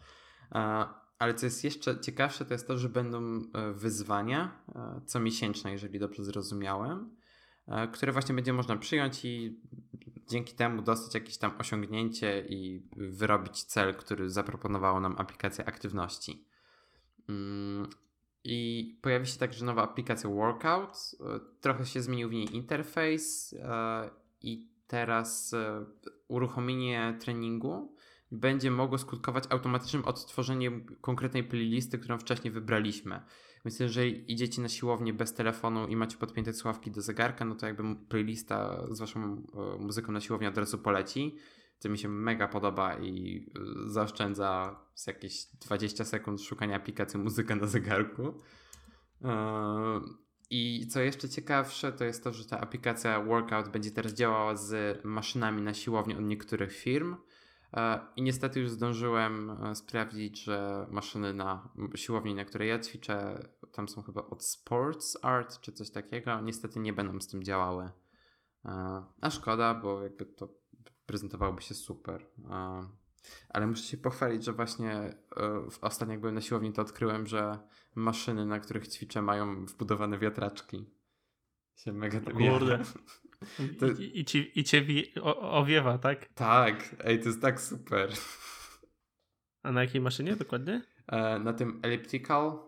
Ale 1.18 1.34
co 1.34 1.46
jest 1.46 1.64
jeszcze 1.64 2.00
ciekawsze, 2.00 2.44
to 2.44 2.54
jest 2.54 2.66
to, 2.66 2.78
że 2.78 2.88
będą 2.88 3.42
e, 3.54 3.72
wyzwania 3.72 4.62
e, 4.74 5.00
co 5.06 5.20
miesięczne, 5.20 5.72
jeżeli 5.72 5.98
dobrze 5.98 6.24
zrozumiałem, 6.24 7.16
e, 7.66 7.88
które 7.88 8.12
właśnie 8.12 8.34
będzie 8.34 8.52
można 8.52 8.76
przyjąć 8.76 9.24
i 9.24 9.60
dzięki 10.28 10.54
temu 10.54 10.82
dostać 10.82 11.14
jakieś 11.14 11.38
tam 11.38 11.52
osiągnięcie 11.58 12.46
i 12.48 12.88
wyrobić 12.96 13.64
cel, 13.64 13.94
który 13.94 14.30
zaproponowała 14.30 15.00
nam 15.00 15.14
aplikacja 15.18 15.64
aktywności. 15.64 16.44
Mm, 17.28 17.88
I 18.44 18.98
pojawi 19.02 19.26
się 19.26 19.38
także 19.38 19.64
nowa 19.64 19.82
aplikacja 19.82 20.30
Workout. 20.30 20.96
Trochę 21.60 21.86
się 21.86 22.02
zmienił 22.02 22.28
w 22.28 22.32
niej 22.32 22.56
interfejs 22.56 23.54
i 24.42 24.68
teraz 24.86 25.54
uruchomienie 26.28 27.18
treningu 27.20 27.96
będzie 28.30 28.70
mogło 28.70 28.98
skutkować 28.98 29.44
automatycznym 29.50 30.04
odtworzeniem 30.04 30.86
konkretnej 31.00 31.44
playlisty, 31.44 31.98
którą 31.98 32.18
wcześniej 32.18 32.52
wybraliśmy. 32.52 33.20
Więc 33.64 33.80
jeżeli 33.80 34.32
idziecie 34.32 34.62
na 34.62 34.68
siłownię 34.68 35.12
bez 35.12 35.34
telefonu 35.34 35.86
i 35.86 35.96
macie 35.96 36.16
podpięte 36.16 36.52
słuchawki 36.52 36.90
do 36.90 37.02
zegarka, 37.02 37.44
no 37.44 37.54
to 37.54 37.66
jakby 37.66 37.96
playlista 38.08 38.86
z 38.90 39.00
waszą 39.00 39.42
e, 39.54 39.78
muzyką 39.78 40.12
na 40.12 40.20
siłowni 40.20 40.46
od 40.46 40.58
razu 40.58 40.78
poleci, 40.78 41.36
co 41.78 41.88
mi 41.88 41.98
się 41.98 42.08
mega 42.08 42.48
podoba 42.48 42.98
i 42.98 43.46
e, 43.86 43.90
zaoszczędza 43.90 44.80
z 44.94 45.06
jakieś 45.06 45.46
20 45.46 46.04
sekund 46.04 46.42
szukania 46.42 46.76
aplikacji 46.76 47.20
muzyka 47.20 47.56
na 47.56 47.66
zegarku. 47.66 48.40
E, 49.24 50.00
I 50.50 50.86
co 50.86 51.00
jeszcze 51.00 51.28
ciekawsze, 51.28 51.92
to 51.92 52.04
jest 52.04 52.24
to, 52.24 52.32
że 52.32 52.44
ta 52.44 52.60
aplikacja 52.60 53.24
Workout 53.24 53.68
będzie 53.68 53.90
teraz 53.90 54.14
działała 54.14 54.56
z 54.56 55.00
maszynami 55.04 55.62
na 55.62 55.74
siłowni 55.74 56.14
od 56.14 56.22
niektórych 56.22 56.72
firm. 56.72 57.16
E, 57.76 58.00
I 58.16 58.22
niestety 58.22 58.60
już 58.60 58.70
zdążyłem 58.70 59.50
e, 59.50 59.74
sprawdzić, 59.74 60.42
że 60.44 60.86
maszyny 60.90 61.34
na 61.34 61.68
siłowni, 61.94 62.34
na 62.34 62.44
której 62.44 62.68
ja 62.68 62.78
ćwiczę, 62.78 63.48
tam 63.72 63.88
są 63.88 64.02
chyba 64.02 64.22
od 64.22 64.44
Sports 64.44 65.18
Art 65.22 65.60
czy 65.60 65.72
coś 65.72 65.90
takiego, 65.90 66.40
niestety 66.40 66.80
nie 66.80 66.92
będą 66.92 67.20
z 67.20 67.28
tym 67.28 67.42
działały. 67.42 67.90
E, 68.64 69.02
a 69.20 69.30
szkoda, 69.30 69.74
bo 69.74 70.02
jakby 70.02 70.26
to 70.26 70.48
prezentowałoby 71.06 71.62
się 71.62 71.74
super. 71.74 72.26
Ale 73.48 73.66
muszę 73.66 73.82
się 73.82 73.96
pochwalić, 73.96 74.44
że 74.44 74.52
właśnie 74.52 75.14
ostatnio 75.80 76.12
jak 76.12 76.20
byłem 76.20 76.34
na 76.34 76.40
siłowni, 76.40 76.72
to 76.72 76.82
odkryłem, 76.82 77.26
że 77.26 77.58
maszyny, 77.94 78.46
na 78.46 78.60
których 78.60 78.88
ćwiczę, 78.88 79.22
mają 79.22 79.66
wbudowane 79.66 80.18
wiatraczki. 80.18 80.90
Się 81.74 81.92
mega 81.92 82.20
Kurde. 82.20 82.82
To... 83.78 83.86
I, 83.86 84.20
i, 84.20 84.24
ci, 84.24 84.60
I 84.60 84.64
cię 84.64 84.84
owiewa, 85.40 85.98
tak? 85.98 86.28
Tak, 86.34 86.96
ej, 87.04 87.20
to 87.20 87.28
jest 87.28 87.42
tak 87.42 87.60
super. 87.60 88.10
A 89.62 89.72
na 89.72 89.82
jakiej 89.82 90.00
maszynie 90.00 90.36
dokładnie? 90.36 90.82
E, 91.06 91.38
na 91.38 91.52
tym 91.52 91.80
Elliptical, 91.82 92.58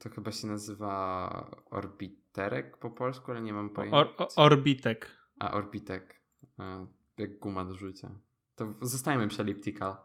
to 0.00 0.10
chyba 0.10 0.32
się 0.32 0.46
nazywa 0.46 1.50
Orbiterek 1.70 2.76
po 2.76 2.90
polsku, 2.90 3.30
ale 3.30 3.42
nie 3.42 3.52
mam 3.52 3.70
pojęcia. 3.70 3.96
Or, 3.96 4.28
orbitek. 4.36 5.10
A, 5.38 5.52
Orbitek. 5.52 6.20
E, 6.58 6.86
jak 7.18 7.38
guma 7.38 7.64
do 7.64 7.74
rzucia. 7.74 8.10
To 8.54 8.74
zostajemy 8.82 9.28
przy 9.28 9.42
Elliptical. 9.42 9.96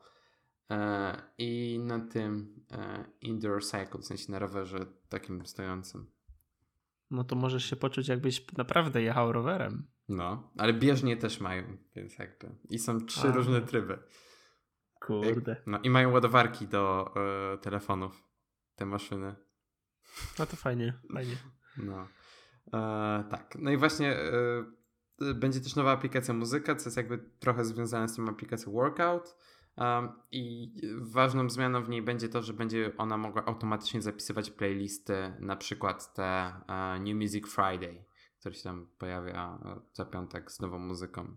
E, 0.72 1.22
I 1.38 1.80
na 1.84 2.00
tym 2.00 2.64
e, 2.72 3.06
Indoor 3.22 3.64
Cycle, 3.64 4.00
w 4.02 4.06
sensie 4.06 4.32
na 4.32 4.40
rowerze 4.40 4.86
takim 5.10 5.46
stojącym 5.46 6.12
no 7.12 7.24
to 7.24 7.36
możesz 7.36 7.66
się 7.66 7.76
poczuć, 7.76 8.08
jakbyś 8.08 8.54
naprawdę 8.58 9.02
jechał 9.02 9.32
rowerem. 9.32 9.88
No, 10.10 10.52
ale 10.58 10.74
bieżnie 10.74 11.18
też 11.18 11.40
mają, 11.40 11.78
więc 11.96 12.18
jakby. 12.18 12.56
I 12.70 12.80
są 12.80 13.06
trzy 13.06 13.28
A. 13.28 13.32
różne 13.32 13.62
tryby. 13.62 14.00
Kurde. 15.00 15.56
No 15.66 15.80
i 15.80 15.90
mają 15.90 16.12
ładowarki 16.12 16.68
do 16.68 17.14
e, 17.54 17.58
telefonów, 17.58 18.24
te 18.76 18.86
maszyny. 18.86 19.36
No 20.40 20.46
to 20.46 20.56
fajnie, 20.56 20.94
fajnie. 21.14 21.36
No. 21.78 22.08
E, 22.74 23.24
tak. 23.30 23.58
No 23.60 23.72
i 23.72 23.78
właśnie 23.78 24.18
e, 24.18 25.34
będzie 25.36 25.62
też 25.62 25.76
nowa 25.76 25.92
aplikacja 25.92 26.34
muzyka, 26.34 26.76
co 26.76 26.88
jest 26.88 26.98
jakby 26.98 27.18
trochę 27.40 27.66
związane 27.66 28.10
z 28.10 28.16
tą 28.16 28.30
aplikacją 28.30 28.72
Workout. 28.72 29.36
I 30.32 30.72
ważną 31.02 31.50
zmianą 31.50 31.84
w 31.84 31.90
niej 31.90 32.02
będzie 32.02 32.30
to, 32.30 32.42
że 32.42 32.54
będzie 32.54 32.92
ona 32.98 33.18
mogła 33.18 33.46
automatycznie 33.46 34.02
zapisywać 34.02 34.52
playlisty, 34.52 35.34
na 35.40 35.56
przykład 35.56 36.14
te 36.14 36.24
e, 36.24 37.00
New 37.00 37.16
Music 37.16 37.48
Friday, 37.48 38.06
który 38.40 38.56
się 38.56 38.64
tam 38.64 38.88
pojawia 38.98 39.60
e, 39.66 39.82
co 39.92 40.06
piątek 40.06 40.52
z 40.52 40.60
nową 40.60 40.80
muzyką. 40.80 41.36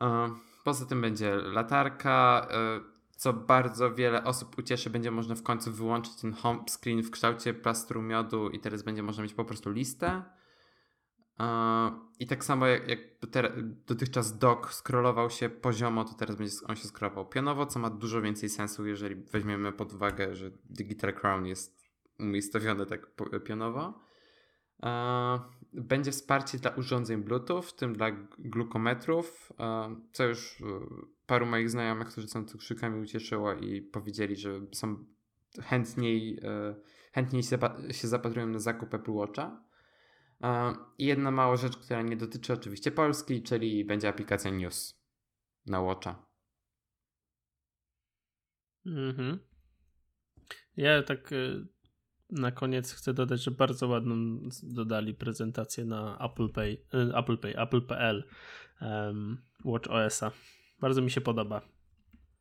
E, 0.00 0.30
poza 0.64 0.86
tym 0.86 1.00
będzie 1.00 1.36
latarka, 1.36 2.46
e, 2.50 2.80
co 3.16 3.32
bardzo 3.32 3.94
wiele 3.94 4.24
osób 4.24 4.58
ucieszy, 4.58 4.90
będzie 4.90 5.10
można 5.10 5.34
w 5.34 5.42
końcu 5.42 5.72
wyłączyć 5.72 6.14
ten 6.14 6.32
home 6.32 6.64
screen 6.68 7.02
w 7.02 7.10
kształcie 7.10 7.54
plastru 7.54 8.02
miodu 8.02 8.50
i 8.50 8.60
teraz 8.60 8.82
będzie 8.82 9.02
można 9.02 9.22
mieć 9.22 9.34
po 9.34 9.44
prostu 9.44 9.70
listę. 9.70 10.22
I 12.18 12.26
tak 12.26 12.44
samo 12.44 12.66
jak, 12.66 12.88
jak 12.88 12.98
dotychczas 13.86 14.38
dock 14.38 14.72
scrollował 14.72 15.30
się 15.30 15.48
poziomo, 15.48 16.04
to 16.04 16.14
teraz 16.14 16.36
będzie 16.36 16.52
on 16.66 16.76
się 16.76 16.88
scrollował 16.88 17.28
pionowo, 17.28 17.66
co 17.66 17.78
ma 17.78 17.90
dużo 17.90 18.22
więcej 18.22 18.48
sensu, 18.48 18.86
jeżeli 18.86 19.14
weźmiemy 19.14 19.72
pod 19.72 19.92
uwagę, 19.92 20.34
że 20.34 20.50
Digital 20.64 21.14
Crown 21.14 21.46
jest 21.46 21.86
umiejscowiony 22.18 22.86
tak 22.86 23.06
pionowo. 23.44 24.06
Będzie 25.72 26.12
wsparcie 26.12 26.58
dla 26.58 26.70
urządzeń 26.70 27.22
Bluetooth, 27.22 27.62
w 27.62 27.72
tym 27.72 27.92
dla 27.92 28.10
glukometrów, 28.38 29.52
co 30.12 30.24
już 30.24 30.60
e, 30.60 30.64
paru 31.26 31.46
moich 31.46 31.70
znajomych, 31.70 32.08
którzy 32.08 32.28
są 32.28 32.44
cukrzykami 32.44 33.02
ucieszyło 33.02 33.54
i 33.54 33.82
powiedzieli, 33.82 34.36
że 34.36 34.60
są 34.72 35.04
chętniej, 35.62 36.40
e, 36.42 36.74
chętniej 37.12 37.42
się 37.90 38.08
zapatrują 38.08 38.46
na 38.46 38.58
zakup 38.58 38.94
Apple 38.94 39.12
Watcha. 39.12 39.65
E, 40.42 40.74
I 40.98 41.06
jedna 41.06 41.30
mała 41.30 41.56
rzecz, 41.56 41.76
która 41.76 42.02
nie 42.02 42.16
dotyczy 42.16 42.52
oczywiście 42.52 42.90
Polski, 42.90 43.42
czyli 43.42 43.84
będzie 43.84 44.08
aplikacja 44.08 44.50
News 44.50 45.00
na 45.66 45.80
Watcha. 45.80 46.26
Mhm. 48.86 49.38
Ja 50.76 51.02
tak 51.02 51.32
y, 51.32 51.66
na 52.30 52.52
koniec 52.52 52.92
chcę 52.92 53.14
dodać, 53.14 53.42
że 53.42 53.50
bardzo 53.50 53.88
ładną 53.88 54.14
dodali 54.62 55.14
prezentację 55.14 55.84
na 55.84 56.18
Apple 56.18 56.48
Pay, 56.48 56.72
y, 56.94 57.16
Apple 57.16 57.38
Pay, 57.38 57.54
Apple.pl 57.62 58.24
um, 58.80 59.42
Watch 59.64 59.90
OS-a. 59.90 60.32
Bardzo 60.80 61.02
mi 61.02 61.10
się 61.10 61.20
podoba. 61.20 61.60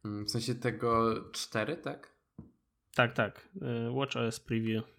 Mm, 0.06 0.26
W 0.26 0.32
sensie 0.32 0.56
tego 0.56 1.16
4, 1.32 1.78
tak? 1.78 2.16
Tak, 2.96 3.14
tak. 3.14 3.50
y, 3.88 3.92
Watch 3.92 4.16
OS 4.16 4.40
Preview. 4.40 4.95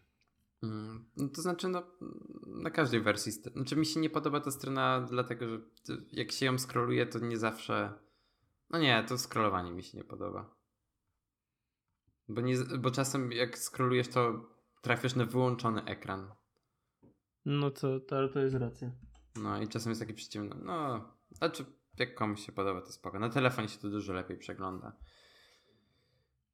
Mm, 0.63 1.11
No 1.17 1.29
to 1.29 1.43
znaczy, 1.43 1.69
no, 1.69 1.83
na 2.47 2.71
każdej 2.71 3.01
wersji. 3.01 3.33
Znaczy, 3.33 3.77
mi 3.77 3.87
się 3.87 4.01
nie 4.01 4.11
podoba 4.11 4.41
ta 4.41 4.51
strona, 4.51 5.01
dlatego 5.01 5.47
że 5.47 5.59
jak 6.13 6.33
się 6.33 6.47
ją 6.47 6.59
scrolluje, 6.59 7.07
to 7.07 7.19
nie 7.19 7.39
zawsze. 7.39 7.93
No 8.71 8.79
nie, 8.79 9.05
to 9.09 9.19
scrollowanie 9.19 9.73
mi 9.73 9.83
się 9.83 9.99
nie 9.99 10.05
podoba. 10.05 10.57
Bo, 12.29 12.41
nie, 12.41 12.57
bo 12.79 12.91
czasem 12.91 13.33
jak 13.33 13.59
scrollujesz, 13.59 14.09
to 14.09 14.49
trafisz 14.83 15.15
na 15.15 15.25
wyłączony 15.25 15.85
ekran. 15.85 16.33
No 17.45 17.71
to, 17.71 18.01
to, 18.01 18.29
to 18.29 18.41
jest 18.41 18.55
racja. 18.55 18.91
No 19.37 19.63
i 19.63 19.69
czasem 19.69 19.91
jest 19.91 20.01
taki 20.01 20.15
przeciwny. 20.15 20.57
No, 20.63 21.09
znaczy, 21.31 21.65
jak 21.99 22.15
komuś 22.15 22.47
się 22.47 22.53
podoba, 22.53 22.81
to 22.83 22.93
spoko. 22.93 23.19
Na 23.19 23.29
telefonie 23.29 23.69
się 23.69 23.79
to 23.79 23.89
dużo 23.91 24.13
lepiej 24.13 24.39
przegląda. 24.39 24.97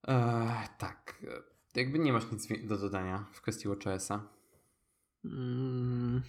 Eee, 0.05 0.69
tak. 0.79 1.23
Jakby 1.75 1.99
nie 1.99 2.13
masz 2.13 2.33
nic 2.33 2.49
do 2.69 2.79
dodania 2.79 3.27
w 3.33 3.41
kwestii 3.41 3.69
WatchOS-a. 3.69 4.29
Mm, 5.25 6.23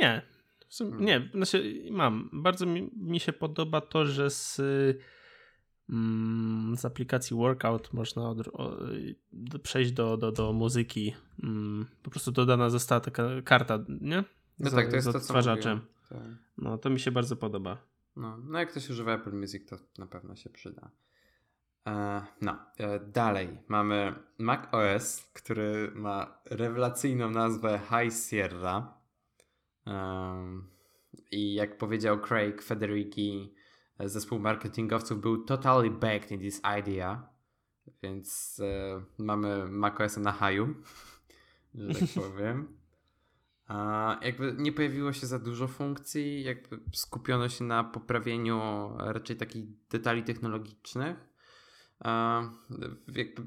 nie. 0.00 0.22
Sumie, 0.68 0.90
Hmm. 0.90 1.06
nie, 1.06 1.30
znaczy 1.34 1.84
mam. 1.90 2.30
Bardzo 2.32 2.66
mi, 2.66 2.90
mi 2.96 3.20
się 3.20 3.32
podoba 3.32 3.80
to, 3.80 4.06
że 4.06 4.30
z, 4.30 4.60
mm, 5.90 6.76
z 6.76 6.84
aplikacji 6.84 7.36
Workout 7.36 7.92
można 7.92 8.28
od, 8.28 8.48
o, 8.48 8.78
przejść 9.62 9.92
do, 9.92 10.16
do, 10.16 10.32
do 10.32 10.52
muzyki. 10.52 11.14
Mm, 11.42 11.86
po 12.02 12.10
prostu 12.10 12.32
dodana 12.32 12.70
została 12.70 13.00
taka 13.00 13.42
karta, 13.44 13.78
nie? 14.00 14.24
No 14.58 14.70
Z- 14.70 14.74
tak, 14.74 14.84
to 14.84 14.90
z 14.90 14.94
jest 14.94 15.06
to, 15.06 15.20
co. 15.20 15.34
Tak. 16.08 16.18
No, 16.58 16.78
to 16.78 16.90
mi 16.90 17.00
się 17.00 17.10
bardzo 17.10 17.36
podoba. 17.36 17.78
No, 18.16 18.38
no 18.38 18.58
jak 18.58 18.70
ktoś 18.70 18.90
używa 18.90 19.14
Apple 19.14 19.32
Music, 19.32 19.68
to 19.68 19.76
na 19.98 20.06
pewno 20.06 20.36
się 20.36 20.50
przyda. 20.50 20.90
E, 21.86 22.22
no, 22.40 22.56
e, 22.78 23.00
dalej 23.00 23.58
mamy 23.68 24.14
Mac 24.38 24.60
OS, 24.72 25.30
który 25.32 25.90
ma 25.94 26.38
rewelacyjną 26.44 27.30
nazwę 27.30 27.80
High 27.88 28.14
Sierra. 28.28 28.94
I 31.30 31.54
jak 31.54 31.78
powiedział 31.78 32.20
Craig 32.20 32.62
Federighi, 32.62 33.54
e, 33.98 34.08
zespół 34.08 34.38
marketingowców 34.38 35.20
był 35.20 35.44
totally 35.44 35.90
backed 35.90 36.30
in 36.30 36.40
this 36.40 36.62
idea. 36.80 37.28
Więc 38.02 38.60
mamy 39.18 39.66
macOS 39.68 40.16
na 40.16 40.32
haju, 40.32 40.74
że 41.74 42.00
tak 42.00 42.08
powiem. 42.24 42.78
A 43.66 44.18
jakby 44.22 44.54
nie 44.58 44.72
pojawiło 44.72 45.12
się 45.12 45.26
za 45.26 45.38
dużo 45.38 45.68
funkcji, 45.68 46.44
jakby 46.44 46.80
skupiono 46.92 47.48
się 47.48 47.64
na 47.64 47.84
poprawieniu 47.84 48.60
raczej 48.98 49.36
takich 49.36 49.64
detali 49.90 50.22
technologicznych. 50.22 51.33
Jakby 53.14 53.42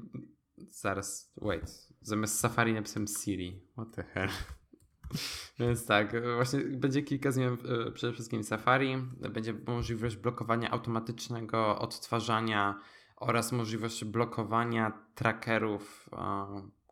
zaraz, 0.70 1.32
wait, 1.36 1.88
zamiast 2.00 2.40
Safari 2.40 2.74
napisałem 2.74 3.06
Siri, 3.06 3.62
what 3.72 3.94
the 3.94 4.02
hell. 4.02 4.28
Więc 5.58 5.86
tak, 5.86 6.12
właśnie 6.34 6.60
będzie 6.60 7.02
kilka 7.02 7.30
zmian 7.30 7.58
e, 7.88 7.92
przede 7.92 8.12
wszystkim 8.12 8.44
Safari. 8.44 8.96
Będzie 9.32 9.54
możliwość 9.66 10.16
blokowania 10.16 10.70
automatycznego 10.70 11.78
odtwarzania 11.78 12.80
oraz 13.16 13.52
możliwość 13.52 14.04
blokowania 14.04 14.92
trackerów, 15.14 16.10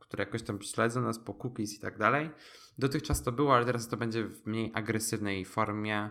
które 0.01 0.25
jakoś 0.25 0.43
tam 0.43 0.63
śledzą 0.63 1.01
nas 1.01 1.19
po 1.19 1.35
cookies 1.35 1.75
i 1.75 1.81
tak 1.81 1.99
dalej. 1.99 2.31
Dotychczas 2.79 3.23
to 3.23 3.33
było, 3.33 3.55
ale 3.57 3.65
teraz 3.65 3.89
to 3.89 3.97
będzie 3.97 4.25
w 4.25 4.47
mniej 4.47 4.73
agresywnej 4.75 5.45
formie, 5.45 6.11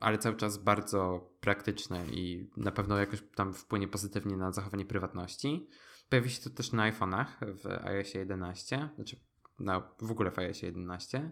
ale 0.00 0.18
cały 0.18 0.36
czas 0.36 0.58
bardzo 0.58 1.30
praktyczne 1.40 2.06
i 2.06 2.50
na 2.56 2.72
pewno 2.72 2.98
jakoś 2.98 3.22
tam 3.34 3.54
wpłynie 3.54 3.88
pozytywnie 3.88 4.36
na 4.36 4.52
zachowanie 4.52 4.84
prywatności. 4.84 5.68
Pojawi 6.08 6.30
się 6.30 6.42
to 6.42 6.50
też 6.50 6.72
na 6.72 6.92
iPhone'ach 6.92 7.26
w 7.40 7.66
iOSie 7.66 8.18
11, 8.18 8.88
znaczy 8.94 9.16
na, 9.58 9.82
w 10.00 10.10
ogóle 10.10 10.30
w 10.30 10.38
iOSie 10.38 10.66
11. 10.66 11.30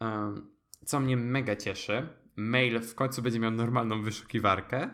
Um, 0.00 0.50
co 0.84 1.00
mnie 1.00 1.16
mega 1.16 1.56
cieszy, 1.56 2.08
mail 2.36 2.80
w 2.80 2.94
końcu 2.94 3.22
będzie 3.22 3.40
miał 3.40 3.50
normalną 3.50 4.02
wyszukiwarkę 4.02 4.90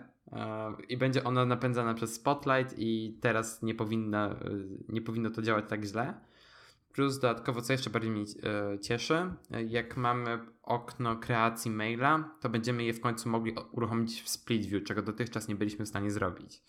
i 0.89 0.97
będzie 0.97 1.25
ona 1.25 1.47
napędzana 1.47 1.95
przez 1.95 2.15
Spotlight 2.15 2.75
i 2.79 3.19
teraz 3.21 3.63
nie, 3.63 3.75
powinna, 3.75 4.37
nie 4.89 5.03
powinno 5.03 5.31
to 5.31 5.43
działać 5.43 5.65
tak 5.69 5.85
źle. 5.85 6.21
Plus 6.97 7.19
dodatkowo, 7.19 7.63
co 7.63 7.73
jeszcze 7.73 7.91
bardziej 7.91 8.11
mnie 8.11 8.25
e, 8.43 8.79
cieszy, 8.79 9.15
e, 9.51 9.63
jak 9.63 9.97
mamy 9.97 10.39
okno 10.63 11.17
kreacji 11.17 11.71
maila, 11.71 12.37
to 12.41 12.49
będziemy 12.49 12.85
je 12.85 12.93
w 12.93 13.01
końcu 13.01 13.29
mogli 13.29 13.55
uruchomić 13.73 14.23
w 14.23 14.29
split 14.29 14.67
view, 14.67 14.85
czego 14.85 15.03
dotychczas 15.03 15.49
nie 15.49 15.55
byliśmy 15.55 15.85
w 15.85 15.89
stanie 15.89 16.11
zrobić. 16.11 16.63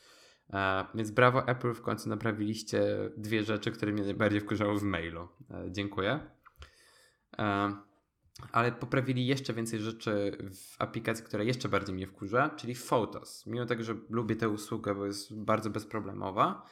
E, 0.53 0.85
więc 0.95 1.11
brawo 1.11 1.47
Apple, 1.47 1.73
w 1.73 1.81
końcu 1.81 2.09
naprawiliście 2.09 3.09
dwie 3.17 3.43
rzeczy, 3.43 3.71
które 3.71 3.91
mnie 3.91 4.03
najbardziej 4.03 4.41
wkurzały 4.41 4.79
w 4.79 4.83
mailu. 4.83 5.27
Dziękuję. 5.67 6.19
Ale 8.51 8.71
poprawili 8.71 9.27
jeszcze 9.27 9.53
więcej 9.53 9.79
rzeczy 9.79 10.37
w 10.53 10.81
aplikacji, 10.81 11.25
która 11.25 11.43
jeszcze 11.43 11.69
bardziej 11.69 11.95
mnie 11.95 12.07
wkurza, 12.07 12.49
czyli 12.49 12.75
Photos. 12.75 13.45
Mimo 13.45 13.65
tego, 13.65 13.83
że 13.83 13.95
lubię 14.09 14.35
tę 14.35 14.49
usługę, 14.49 14.95
bo 14.95 15.05
jest 15.05 15.41
bardzo 15.43 15.69
bezproblemowa, 15.69 16.63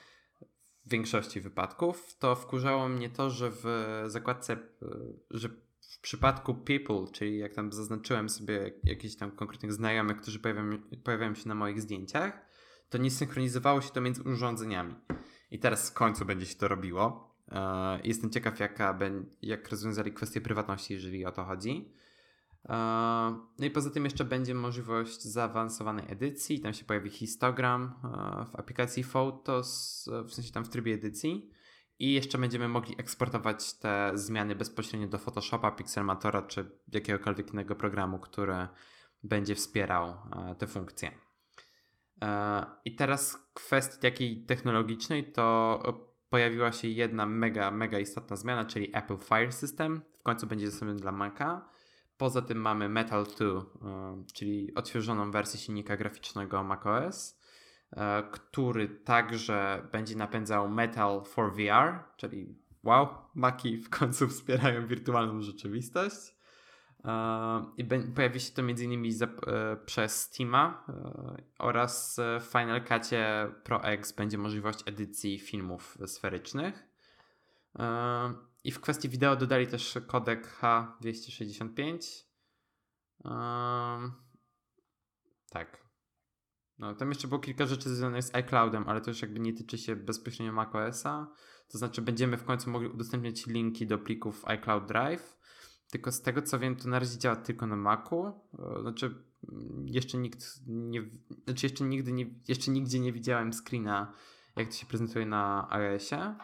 w 0.85 0.89
większości 0.89 1.41
wypadków, 1.41 2.17
to 2.19 2.35
wkurzało 2.35 2.89
mnie 2.89 3.09
to, 3.09 3.29
że 3.29 3.51
w 3.51 3.65
zakładce, 4.07 4.53
e, 4.53 4.57
że 5.31 5.49
w 5.81 5.99
przypadku 6.01 6.55
people, 6.55 7.05
czyli 7.13 7.37
jak 7.37 7.53
tam 7.53 7.71
zaznaczyłem 7.71 8.29
sobie 8.29 8.73
jakichś 8.83 9.15
tam 9.15 9.31
konkretnych 9.31 9.73
znajomych, 9.73 10.17
którzy 10.21 10.39
pojawiają, 10.39 10.69
pojawiają 11.03 11.35
się 11.35 11.49
na 11.49 11.55
moich 11.55 11.81
zdjęciach, 11.81 12.45
to 12.89 12.97
nie 12.97 13.11
synchronizowało 13.11 13.81
się 13.81 13.89
to 13.89 14.01
między 14.01 14.23
urządzeniami. 14.23 14.95
I 15.51 15.59
teraz 15.59 15.89
w 15.89 15.93
końcu 15.93 16.25
będzie 16.25 16.45
się 16.45 16.55
to 16.55 16.67
robiło. 16.67 17.35
E, 17.51 17.99
Jestem 18.03 18.29
ciekaw, 18.29 18.59
jaka, 18.59 18.99
jak 19.41 19.69
rozwiązali 19.69 20.13
kwestię 20.13 20.41
prywatności, 20.41 20.93
jeżeli 20.93 21.25
o 21.25 21.31
to 21.31 21.43
chodzi. 21.43 21.93
E, 22.69 22.75
No 23.59 23.65
i 23.65 23.71
poza 23.71 23.89
tym 23.89 24.03
jeszcze 24.03 24.25
będzie 24.25 24.55
możliwość 24.55 25.21
zaawansowanej 25.23 26.05
edycji. 26.09 26.59
Tam 26.59 26.73
się 26.73 26.85
pojawi 26.85 27.09
histogram 27.09 27.83
e, 27.83 28.45
w 28.45 28.55
aplikacji 28.55 29.03
Photos, 29.03 30.09
e, 30.13 30.23
w 30.23 30.33
sensie 30.33 30.51
tam 30.51 30.65
w 30.65 30.69
trybie 30.69 30.93
edycji. 30.93 31.51
I 31.99 32.13
jeszcze 32.13 32.37
będziemy 32.37 32.67
mogli 32.67 32.95
eksportować 32.97 33.73
te 33.73 34.11
zmiany 34.13 34.55
bezpośrednio 34.55 35.07
do 35.07 35.17
Photoshopa, 35.17 35.71
Pixelmatora 35.71 36.41
czy 36.41 36.71
jakiegokolwiek 36.93 37.51
innego 37.53 37.75
programu, 37.75 38.19
który 38.19 38.67
będzie 39.23 39.55
wspierał 39.55 40.13
te 40.57 40.67
funkcje. 40.67 41.11
I 42.85 42.95
teraz 42.95 43.49
kwestii 43.53 44.01
takiej 44.01 44.45
technologicznej 44.45 45.31
to 45.31 45.81
pojawiła 46.29 46.71
się 46.71 46.87
jedna 46.87 47.25
mega, 47.25 47.71
mega 47.71 47.99
istotna 47.99 48.35
zmiana, 48.35 48.65
czyli 48.65 48.95
Apple 48.97 49.17
Fire 49.17 49.51
System. 49.51 50.01
W 50.19 50.23
końcu 50.23 50.47
będzie 50.47 50.65
dostępny 50.65 50.95
dla 50.95 51.11
Maca. 51.11 51.69
Poza 52.17 52.41
tym 52.41 52.57
mamy 52.57 52.89
Metal 52.89 53.25
2, 53.25 53.45
e, 53.45 53.63
czyli 54.33 54.75
odświeżoną 54.75 55.31
wersję 55.31 55.59
silnika 55.59 55.97
graficznego 55.97 56.63
macOS, 56.63 57.39
który 58.31 58.87
także 58.89 59.87
będzie 59.91 60.15
napędzał 60.15 60.69
Metal 60.69 61.23
for 61.25 61.53
VR, 61.53 62.03
czyli 62.17 62.55
wow, 62.83 63.07
Maki 63.35 63.77
w 63.77 63.89
końcu 63.89 64.27
wspierają 64.29 64.87
wirtualną 64.87 65.41
rzeczywistość. 65.41 66.35
I 67.77 67.85
pojawi 68.15 68.39
się 68.39 68.51
to 68.53 68.61
m.in. 68.61 69.13
E, 69.13 69.77
przez 69.85 70.21
Steama 70.21 70.83
e, 70.89 71.43
oraz 71.59 72.19
w 72.39 72.43
Final 72.43 72.81
Cutie 72.83 73.51
Pro 73.63 73.83
X 73.83 74.11
będzie 74.11 74.37
możliwość 74.37 74.79
edycji 74.85 75.39
filmów 75.39 75.97
sferycznych. 76.05 76.83
I 78.65 78.71
w 78.71 78.81
kwestii 78.81 79.09
wideo 79.09 79.35
dodali 79.35 79.67
też 79.67 79.97
kodek 80.07 80.59
H265. 80.61 81.99
Tak. 85.49 85.85
No, 86.77 86.95
tam 86.95 87.09
jeszcze 87.09 87.27
było 87.27 87.39
kilka 87.39 87.65
rzeczy 87.65 87.89
związanych 87.89 88.23
z 88.23 88.35
iCloudem, 88.35 88.89
ale 88.89 89.01
to 89.01 89.11
już 89.11 89.21
jakby 89.21 89.39
nie 89.39 89.53
tyczy 89.53 89.77
się 89.77 89.95
bezpośrednio 89.95 90.53
macOSa. 90.53 91.27
To 91.67 91.77
znaczy 91.77 92.01
będziemy 92.01 92.37
w 92.37 92.43
końcu 92.43 92.69
mogli 92.69 92.87
udostępniać 92.87 93.45
linki 93.47 93.87
do 93.87 93.97
plików 93.97 94.45
iCloud 94.45 94.85
Drive 94.85 95.35
tylko 95.91 96.11
z 96.11 96.21
tego 96.21 96.41
co 96.41 96.59
wiem, 96.59 96.75
to 96.75 96.89
na 96.89 96.99
razie 96.99 97.19
działa 97.19 97.35
tylko 97.35 97.67
na 97.67 97.75
Macu. 97.75 98.25
E, 98.25 98.81
znaczy, 98.81 99.15
jeszcze 99.85 100.17
nikt 100.17 100.45
nie. 100.67 101.01
Znaczy, 101.45 101.65
jeszcze 101.65 101.83
nigdy 101.83 102.11
nie. 102.11 102.25
Jeszcze 102.47 102.71
nigdzie 102.71 102.99
nie 102.99 103.13
widziałem 103.13 103.53
screena, 103.53 104.13
jak 104.55 104.67
to 104.67 104.73
się 104.73 104.85
prezentuje 104.85 105.25
na 105.25 105.67
iOSie. 105.69 106.35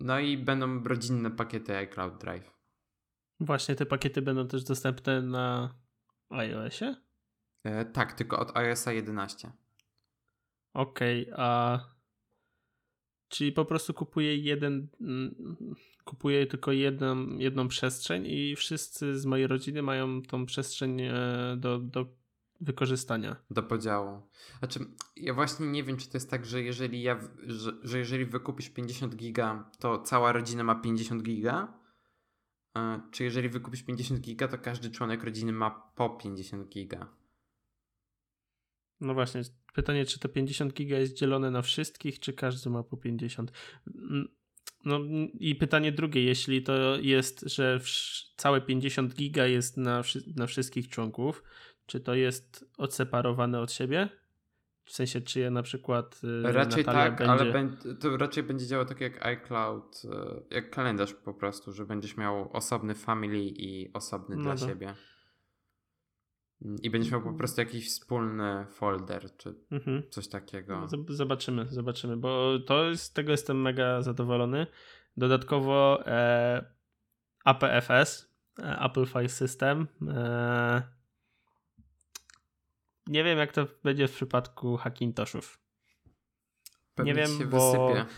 No 0.00 0.18
i 0.18 0.38
będą 0.38 0.84
rodzinne 0.84 1.30
pakiety 1.30 1.76
iCloud 1.76 2.18
Drive. 2.18 2.50
Właśnie 3.40 3.74
te 3.74 3.86
pakiety 3.86 4.22
będą 4.22 4.48
też 4.48 4.64
dostępne 4.64 5.22
na 5.22 5.74
iOSie? 6.28 6.96
E, 7.64 7.84
tak, 7.84 8.12
tylko 8.12 8.38
od 8.38 8.56
iOSa 8.56 8.92
11. 8.92 9.52
Okej, 10.74 11.32
okay, 11.32 11.44
a 11.44 11.78
Czyli 13.28 13.52
po 13.52 13.64
prostu 13.64 13.94
kupuję 13.94 14.36
jeden, 14.36 14.88
mm, 15.00 15.34
kupuję 16.04 16.46
tylko 16.46 16.72
jedną, 16.72 17.38
jedną 17.38 17.68
przestrzeń 17.68 18.26
i 18.26 18.56
wszyscy 18.56 19.18
z 19.18 19.26
mojej 19.26 19.46
rodziny 19.46 19.82
mają 19.82 20.22
tą 20.22 20.46
przestrzeń 20.46 21.00
e, 21.00 21.12
do, 21.56 21.78
do 21.78 22.06
wykorzystania. 22.60 23.36
Do 23.50 23.62
podziału. 23.62 24.22
Znaczy, 24.58 24.80
ja 25.16 25.34
właśnie 25.34 25.66
nie 25.66 25.84
wiem, 25.84 25.96
czy 25.96 26.08
to 26.08 26.16
jest 26.16 26.30
tak, 26.30 26.46
że 26.46 26.62
jeżeli 26.62 27.02
ja, 27.02 27.20
że, 27.46 27.72
że 27.82 27.98
jeżeli 27.98 28.26
wykupisz 28.26 28.70
50 28.70 29.16
giga, 29.16 29.70
to 29.78 29.98
cała 29.98 30.32
rodzina 30.32 30.64
ma 30.64 30.74
50 30.74 31.22
giga, 31.22 31.78
e, 32.76 33.00
czy 33.10 33.24
jeżeli 33.24 33.48
wykupisz 33.48 33.82
50 33.82 34.20
giga, 34.20 34.48
to 34.48 34.58
każdy 34.58 34.90
członek 34.90 35.24
rodziny 35.24 35.52
ma 35.52 35.70
po 35.70 36.10
50 36.10 36.68
giga. 36.68 37.08
No 39.00 39.14
właśnie, 39.14 39.42
pytanie, 39.74 40.04
czy 40.04 40.18
to 40.18 40.28
50 40.28 40.74
giga 40.74 40.98
jest 40.98 41.14
dzielone 41.14 41.50
na 41.50 41.62
wszystkich, 41.62 42.20
czy 42.20 42.32
każdy 42.32 42.70
ma 42.70 42.82
po 42.82 42.96
50? 42.96 43.52
Mm, 43.86 44.28
no 44.84 45.00
i 45.40 45.54
pytanie 45.54 45.92
drugie, 45.92 46.22
jeśli 46.22 46.62
to 46.62 46.96
jest, 46.96 47.44
że 47.46 47.80
całe 48.36 48.60
50 48.60 49.14
giga 49.14 49.46
jest 49.46 49.76
na, 49.76 50.02
na 50.36 50.46
wszystkich 50.46 50.88
członków, 50.88 51.42
czy 51.88 52.00
to 52.00 52.14
jest 52.14 52.64
odseparowane 52.78 53.60
od 53.60 53.72
siebie? 53.72 54.08
W 54.84 54.92
sensie, 54.92 55.20
czy 55.20 55.40
je 55.40 55.50
na 55.50 55.62
przykład. 55.62 56.20
Y, 56.24 56.52
raczej 56.52 56.84
Natalia 56.84 57.16
tak, 57.16 57.18
będzie... 57.18 57.32
ale 57.32 57.94
to 58.00 58.16
raczej 58.16 58.42
będzie 58.42 58.66
działało 58.66 58.88
tak 58.88 59.00
jak 59.00 59.26
iCloud, 59.26 60.02
y, 60.04 60.54
jak 60.54 60.70
kalendarz 60.70 61.14
po 61.14 61.34
prostu, 61.34 61.72
że 61.72 61.86
będziesz 61.86 62.16
miał 62.16 62.52
osobny 62.52 62.94
family 62.94 63.38
i 63.38 63.92
osobny 63.92 64.36
no 64.36 64.42
dla 64.42 64.56
to. 64.56 64.68
siebie. 64.68 64.94
I 66.82 66.90
będziesz 66.90 67.12
miał 67.12 67.20
po 67.20 67.28
mhm. 67.28 67.38
prostu 67.38 67.60
jakiś 67.60 67.88
wspólny 67.88 68.66
folder, 68.70 69.36
czy 69.36 69.54
mhm. 69.70 70.02
coś 70.10 70.28
takiego. 70.28 70.88
Zobaczymy, 71.08 71.66
zobaczymy, 71.66 72.16
bo 72.16 72.58
to 72.66 72.96
z 72.96 73.12
tego 73.12 73.30
jestem 73.30 73.62
mega 73.62 74.02
zadowolony. 74.02 74.66
Dodatkowo 75.16 76.06
e, 76.06 76.64
APFS, 77.44 78.34
e, 78.58 78.78
Apple 78.80 79.06
File 79.06 79.28
System. 79.28 79.86
E, 80.08 80.97
nie 83.08 83.24
wiem, 83.24 83.38
jak 83.38 83.52
to 83.52 83.66
będzie 83.84 84.08
w 84.08 84.12
przypadku 84.12 84.76
Hackintoshów. 84.76 85.58
Pewnie 86.94 87.12
nie 87.12 87.18
wiem, 87.18 87.50
bo. 87.50 87.88
Wysypie. 87.88 88.14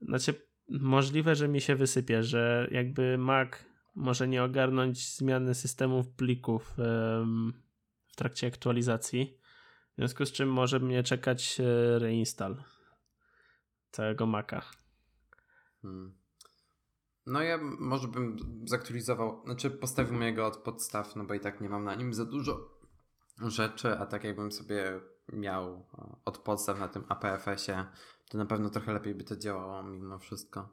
Znaczy, 0.00 0.46
możliwe, 0.68 1.34
że 1.34 1.48
mi 1.48 1.60
się 1.60 1.76
wysypie, 1.76 2.22
że 2.22 2.68
jakby 2.70 3.18
Mac 3.18 3.50
może 3.94 4.28
nie 4.28 4.44
ogarnąć 4.44 5.16
zmiany 5.16 5.54
systemów 5.54 6.08
plików 6.08 6.74
w 8.12 8.16
trakcie 8.16 8.46
aktualizacji. 8.46 9.38
W 9.92 9.96
związku 9.96 10.26
z 10.26 10.32
czym 10.32 10.52
może 10.52 10.80
mnie 10.80 11.02
czekać 11.02 11.60
e, 11.60 11.98
reinstall 11.98 12.56
całego 13.90 14.26
Maca. 14.26 14.62
Hmm. 15.82 16.14
No 17.26 17.42
ja 17.42 17.58
może 17.78 18.08
bym 18.08 18.36
zaktualizował, 18.64 19.42
znaczy 19.44 19.70
postawił 19.70 20.14
mojego 20.14 20.46
od 20.46 20.56
podstaw, 20.56 21.16
no 21.16 21.24
bo 21.24 21.34
i 21.34 21.40
tak 21.40 21.60
nie 21.60 21.68
mam 21.68 21.84
na 21.84 21.94
nim 21.94 22.14
za 22.14 22.24
dużo 22.24 22.69
rzeczy, 23.42 23.98
a 23.98 24.06
tak 24.06 24.24
jakbym 24.24 24.52
sobie 24.52 25.00
miał 25.32 25.86
od 26.24 26.38
podstaw 26.38 26.78
na 26.78 26.88
tym 26.88 27.04
APFS-ie, 27.08 27.84
to 28.28 28.38
na 28.38 28.46
pewno 28.46 28.70
trochę 28.70 28.92
lepiej 28.92 29.14
by 29.14 29.24
to 29.24 29.36
działało 29.36 29.82
mimo 29.82 30.18
wszystko. 30.18 30.68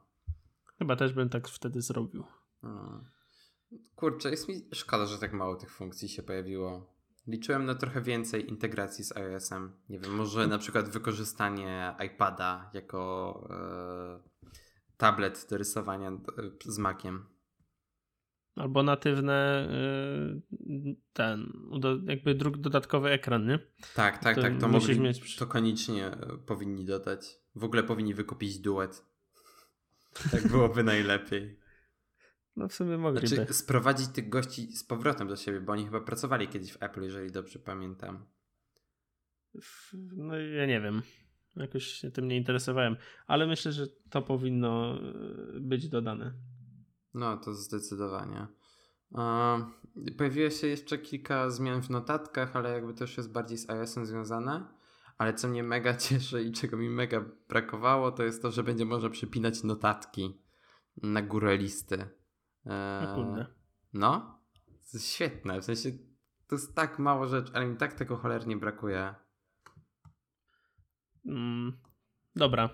Chyba 0.78 0.96
też 0.96 1.12
bym 1.12 1.28
tak 1.28 1.48
wtedy 1.48 1.82
zrobił. 1.82 2.24
Hmm. 2.60 3.04
Kurczę, 3.96 4.30
jest 4.30 4.48
mi 4.48 4.68
szkoda, 4.72 5.06
że 5.06 5.18
tak 5.18 5.32
mało 5.32 5.56
tych 5.56 5.70
funkcji 5.70 6.08
się 6.08 6.22
pojawiło. 6.22 6.98
Liczyłem 7.26 7.64
na 7.64 7.74
trochę 7.74 8.02
więcej 8.02 8.48
integracji 8.48 9.04
z 9.04 9.16
iOS-em. 9.16 9.72
Nie 9.88 9.98
wiem, 9.98 10.14
może 10.14 10.46
na 10.46 10.58
przykład 10.58 10.88
wykorzystanie 10.88 11.94
iPada 12.06 12.70
jako 12.74 13.48
e, 13.50 14.20
tablet 14.96 15.46
do 15.50 15.58
rysowania 15.58 16.12
z 16.64 16.78
Maciem. 16.78 17.26
Albo 18.58 18.82
natywne 18.82 19.68
e, 19.70 21.00
ten, 21.12 21.52
jakby 22.06 22.34
dodatkowy 22.34 23.10
ekran, 23.10 23.46
nie? 23.46 23.58
Tak, 23.94 24.18
tak, 24.18 24.36
to 24.36 24.42
tak. 24.42 24.60
To, 24.60 24.68
mogli, 24.68 25.00
mieć... 25.00 25.36
to 25.36 25.46
koniecznie 25.46 26.06
e, 26.06 26.38
powinni 26.46 26.84
dodać. 26.84 27.38
W 27.54 27.64
ogóle 27.64 27.82
powinni 27.82 28.14
wykupić 28.14 28.58
duet. 28.58 29.04
Tak 30.30 30.48
byłoby 30.48 30.82
najlepiej. 30.92 31.58
No 32.56 32.68
w 32.68 32.74
sumie 32.74 32.98
mogliby. 32.98 33.26
Znaczy 33.26 33.54
sprowadzić 33.54 34.08
tych 34.08 34.28
gości 34.28 34.76
z 34.76 34.84
powrotem 34.84 35.28
do 35.28 35.36
siebie, 35.36 35.60
bo 35.60 35.72
oni 35.72 35.84
chyba 35.84 36.00
pracowali 36.00 36.48
kiedyś 36.48 36.72
w 36.72 36.82
Apple, 36.82 37.02
jeżeli 37.02 37.32
dobrze 37.32 37.58
pamiętam. 37.58 38.26
No 40.16 40.38
ja 40.38 40.66
nie 40.66 40.80
wiem. 40.80 41.02
Jakoś 41.56 41.84
się 41.84 42.10
tym 42.10 42.28
nie 42.28 42.36
interesowałem, 42.36 42.96
ale 43.26 43.46
myślę, 43.46 43.72
że 43.72 43.86
to 44.10 44.22
powinno 44.22 44.98
e, 44.98 45.60
być 45.60 45.88
dodane. 45.88 46.34
No, 47.18 47.36
to 47.36 47.54
zdecydowanie. 47.54 48.46
Pojawiło 50.18 50.50
się 50.50 50.66
jeszcze 50.66 50.98
kilka 50.98 51.50
zmian 51.50 51.82
w 51.82 51.90
notatkach, 51.90 52.56
ale 52.56 52.72
jakby 52.72 52.94
to 52.94 53.04
już 53.04 53.16
jest 53.16 53.32
bardziej 53.32 53.58
z 53.58 53.70
iOS-em 53.70 54.06
związane. 54.06 54.74
Ale 55.18 55.34
co 55.34 55.48
mnie 55.48 55.62
mega 55.62 55.94
cieszy 56.06 56.42
i 56.42 56.52
czego 56.52 56.76
mi 56.76 56.90
mega 56.90 57.24
brakowało, 57.48 58.12
to 58.12 58.22
jest 58.22 58.42
to, 58.42 58.50
że 58.50 58.62
będzie 58.62 58.84
można 58.84 59.10
przypinać 59.10 59.64
notatki 59.64 60.42
na 61.02 61.22
górę 61.22 61.56
listy. 61.56 62.08
No 62.64 63.14
kurde. 63.14 63.46
No, 63.92 64.40
to 64.66 64.98
jest 64.98 65.06
świetne. 65.06 65.60
W 65.60 65.64
sensie 65.64 65.90
to 66.46 66.54
jest 66.54 66.74
tak 66.74 66.98
mało 66.98 67.26
rzeczy, 67.26 67.52
ale 67.54 67.66
mi 67.66 67.76
tak 67.76 67.94
tego 67.94 68.16
cholernie 68.16 68.56
brakuje. 68.56 69.14
Mm, 71.26 71.78
dobra. 72.36 72.68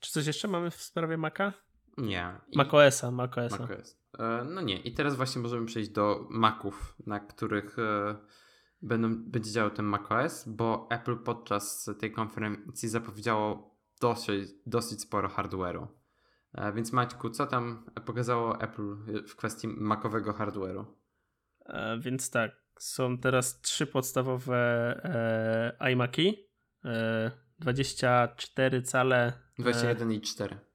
Czy 0.00 0.12
coś 0.12 0.26
jeszcze 0.26 0.48
mamy 0.48 0.70
w 0.70 0.82
sprawie 0.82 1.16
Maca? 1.16 1.52
Nie. 1.98 2.40
I... 2.48 2.56
macOSa, 2.56 3.10
macOSa. 3.10 3.58
macOS. 3.58 3.98
E, 4.18 4.44
no 4.44 4.60
nie. 4.60 4.80
I 4.80 4.94
teraz 4.94 5.16
właśnie 5.16 5.42
możemy 5.42 5.66
przejść 5.66 5.90
do 5.90 6.26
Maców, 6.30 6.96
na 7.06 7.20
których 7.20 7.78
e, 7.78 8.16
będą, 8.82 9.16
będzie 9.16 9.50
działał 9.50 9.70
ten 9.70 9.86
macOS, 9.86 10.48
bo 10.48 10.86
Apple 10.90 11.16
podczas 11.16 11.90
tej 12.00 12.12
konferencji 12.12 12.88
zapowiedziało 12.88 13.76
dosyć, 14.00 14.50
dosyć 14.66 15.00
sporo 15.00 15.28
hardware'u. 15.28 15.86
E, 16.54 16.72
więc 16.72 16.92
Maćku, 16.92 17.30
co 17.30 17.46
tam 17.46 17.84
pokazało 18.06 18.60
Apple 18.60 18.96
w 19.28 19.36
kwestii 19.36 19.68
makowego 19.68 20.32
hardware'u? 20.32 20.84
E, 21.66 21.98
więc 21.98 22.30
tak, 22.30 22.50
są 22.78 23.18
teraz 23.18 23.60
trzy 23.60 23.86
podstawowe 23.86 24.56
e, 25.80 25.92
iMaki, 25.92 26.48
e, 26.84 27.30
24 27.58 28.82
cale 28.82 29.32
21 29.58 30.12
i 30.12 30.20
4. 30.20 30.71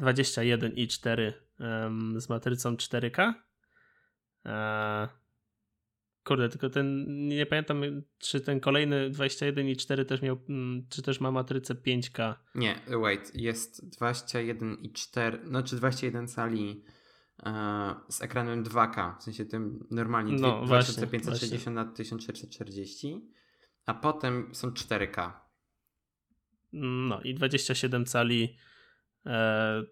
21 0.00 0.72
i 0.72 0.88
4 0.88 1.32
um, 1.60 2.20
z 2.20 2.28
matrycą 2.28 2.74
4K. 2.74 3.34
E, 4.46 5.08
kurde, 6.24 6.48
tylko 6.48 6.70
ten, 6.70 7.06
nie 7.28 7.46
pamiętam, 7.46 7.82
czy 8.18 8.40
ten 8.40 8.60
kolejny 8.60 9.10
21 9.10 9.68
i 9.68 9.76
4 9.76 10.04
też 10.04 10.22
miał, 10.22 10.38
mm, 10.48 10.86
czy 10.88 11.02
też 11.02 11.20
ma 11.20 11.30
matrycę 11.30 11.74
5K. 11.74 12.34
Nie, 12.54 12.80
wait, 13.02 13.32
jest 13.34 13.90
21 13.90 14.74
i 14.74 14.92
4, 14.92 15.46
znaczy 15.46 15.76
21 15.76 16.28
cali 16.28 16.84
e, 17.42 17.94
z 18.08 18.22
ekranem 18.22 18.64
2K, 18.64 19.18
w 19.18 19.22
sensie 19.22 19.44
tym 19.44 19.86
normalnie 19.90 20.32
No, 20.32 20.64
2560 20.66 21.74
na 21.74 21.84
1440, 21.84 23.30
a 23.86 23.94
potem 23.94 24.54
są 24.54 24.70
4K. 24.70 25.32
No 26.72 27.20
i 27.20 27.34
27 27.34 28.06
cali 28.06 28.56
e, 29.26 29.82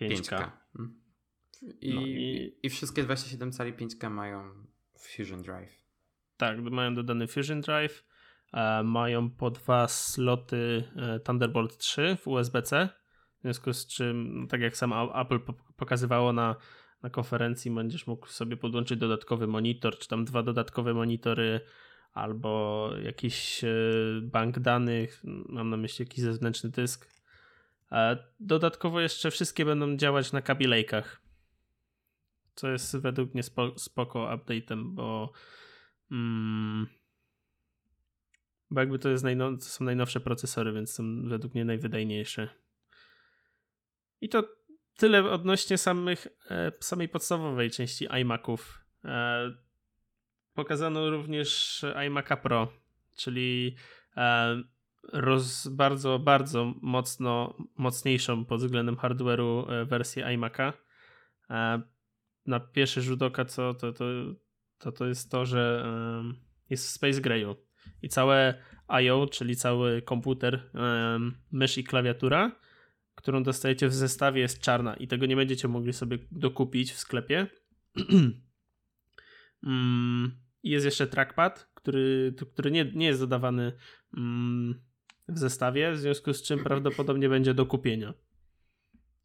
5K. 0.00 0.22
5K. 0.22 0.50
Mm. 0.78 1.00
I, 1.80 1.94
no 1.94 2.00
i... 2.00 2.58
I 2.62 2.70
wszystkie 2.70 3.02
27 3.02 3.52
cali 3.52 3.72
5K 3.72 4.10
mają 4.10 4.66
Fusion 4.98 5.42
Drive. 5.42 5.84
Tak, 6.36 6.60
mają 6.60 6.94
dodany 6.94 7.26
Fusion 7.26 7.60
Drive. 7.60 8.04
E, 8.52 8.82
mają 8.82 9.30
po 9.30 9.50
dwa 9.50 9.88
sloty 9.88 10.84
e, 10.96 11.20
Thunderbolt 11.20 11.76
3 11.76 12.16
w 12.20 12.28
USB-C. 12.28 12.88
W 13.38 13.42
związku 13.42 13.72
z 13.72 13.86
czym, 13.86 14.46
tak 14.50 14.60
jak 14.60 14.76
sam 14.76 14.92
Apple 15.14 15.40
pokazywało 15.76 16.32
na, 16.32 16.56
na 17.02 17.10
konferencji, 17.10 17.70
będziesz 17.70 18.06
mógł 18.06 18.26
sobie 18.26 18.56
podłączyć 18.56 18.98
dodatkowy 18.98 19.46
monitor, 19.46 19.98
czy 19.98 20.08
tam 20.08 20.24
dwa 20.24 20.42
dodatkowe 20.42 20.94
monitory, 20.94 21.60
albo 22.12 22.90
jakiś 23.02 23.64
e, 23.64 23.68
bank 24.22 24.58
danych, 24.58 25.22
mam 25.48 25.70
na 25.70 25.76
myśli 25.76 26.02
jakiś 26.02 26.24
zewnętrzny 26.24 26.70
dysk. 26.70 27.14
Dodatkowo 28.40 29.00
jeszcze 29.00 29.30
wszystkie 29.30 29.64
będą 29.64 29.96
działać 29.96 30.32
na 30.32 30.42
kabilejkach 30.42 31.24
co 32.54 32.68
jest 32.68 32.96
według 32.96 33.34
mnie 33.34 33.42
spoko, 33.76 34.36
update'em, 34.36 34.94
bo 34.94 35.32
mm, 36.10 36.86
bo 38.70 38.80
jakby 38.80 38.98
to, 38.98 39.08
jest 39.08 39.24
to 39.24 39.60
są 39.60 39.84
najnowsze 39.84 40.20
procesory, 40.20 40.72
więc 40.72 40.92
są 40.92 41.28
według 41.28 41.54
mnie 41.54 41.64
najwydajniejsze. 41.64 42.48
I 44.20 44.28
to 44.28 44.48
tyle 44.96 45.30
odnośnie 45.30 45.78
samych, 45.78 46.26
e, 46.50 46.72
samej 46.80 47.08
podstawowej 47.08 47.70
części 47.70 48.06
iMaców. 48.20 48.84
E, 49.04 49.50
pokazano 50.54 51.10
również 51.10 51.80
iMac'a 51.94 52.36
Pro, 52.36 52.72
czyli 53.16 53.76
e, 54.16 54.62
roz, 55.12 55.68
bardzo, 55.68 56.18
bardzo 56.18 56.74
mocno, 56.82 57.54
mocniejszą 57.76 58.44
pod 58.44 58.60
względem 58.60 58.96
hardware'u 58.96 59.72
e, 59.72 59.84
wersję 59.84 60.24
iMac'a. 60.24 60.72
E, 61.50 61.82
na 62.46 62.60
pierwszy 62.60 63.02
rzut 63.02 63.22
oka, 63.22 63.44
co 63.44 63.74
to, 63.74 63.92
to, 63.92 64.04
to, 64.78 64.92
to 64.92 65.06
jest 65.06 65.30
to, 65.30 65.46
że 65.46 65.86
jest 66.70 66.86
w 66.86 66.90
Space 66.90 67.20
Grayu 67.20 67.56
i 68.02 68.08
całe 68.08 68.54
I.O., 69.02 69.26
czyli 69.26 69.56
cały 69.56 70.02
komputer, 70.02 70.70
mysz 71.52 71.78
i 71.78 71.84
klawiatura, 71.84 72.52
którą 73.14 73.42
dostajecie 73.42 73.88
w 73.88 73.94
zestawie 73.94 74.40
jest 74.40 74.60
czarna 74.60 74.96
i 74.96 75.08
tego 75.08 75.26
nie 75.26 75.36
będziecie 75.36 75.68
mogli 75.68 75.92
sobie 75.92 76.18
dokupić 76.30 76.92
w 76.92 76.98
sklepie. 76.98 77.46
um, 79.62 80.32
jest 80.62 80.84
jeszcze 80.84 81.06
trackpad, 81.06 81.70
który, 81.74 82.34
który 82.52 82.70
nie, 82.70 82.84
nie 82.94 83.06
jest 83.06 83.20
dodawany 83.20 83.72
um, 84.16 84.82
w 85.28 85.38
zestawie, 85.38 85.92
w 85.92 85.98
związku 85.98 86.32
z 86.32 86.42
czym 86.42 86.64
prawdopodobnie 86.64 87.28
będzie 87.28 87.54
do 87.54 87.66
kupienia. 87.66 88.14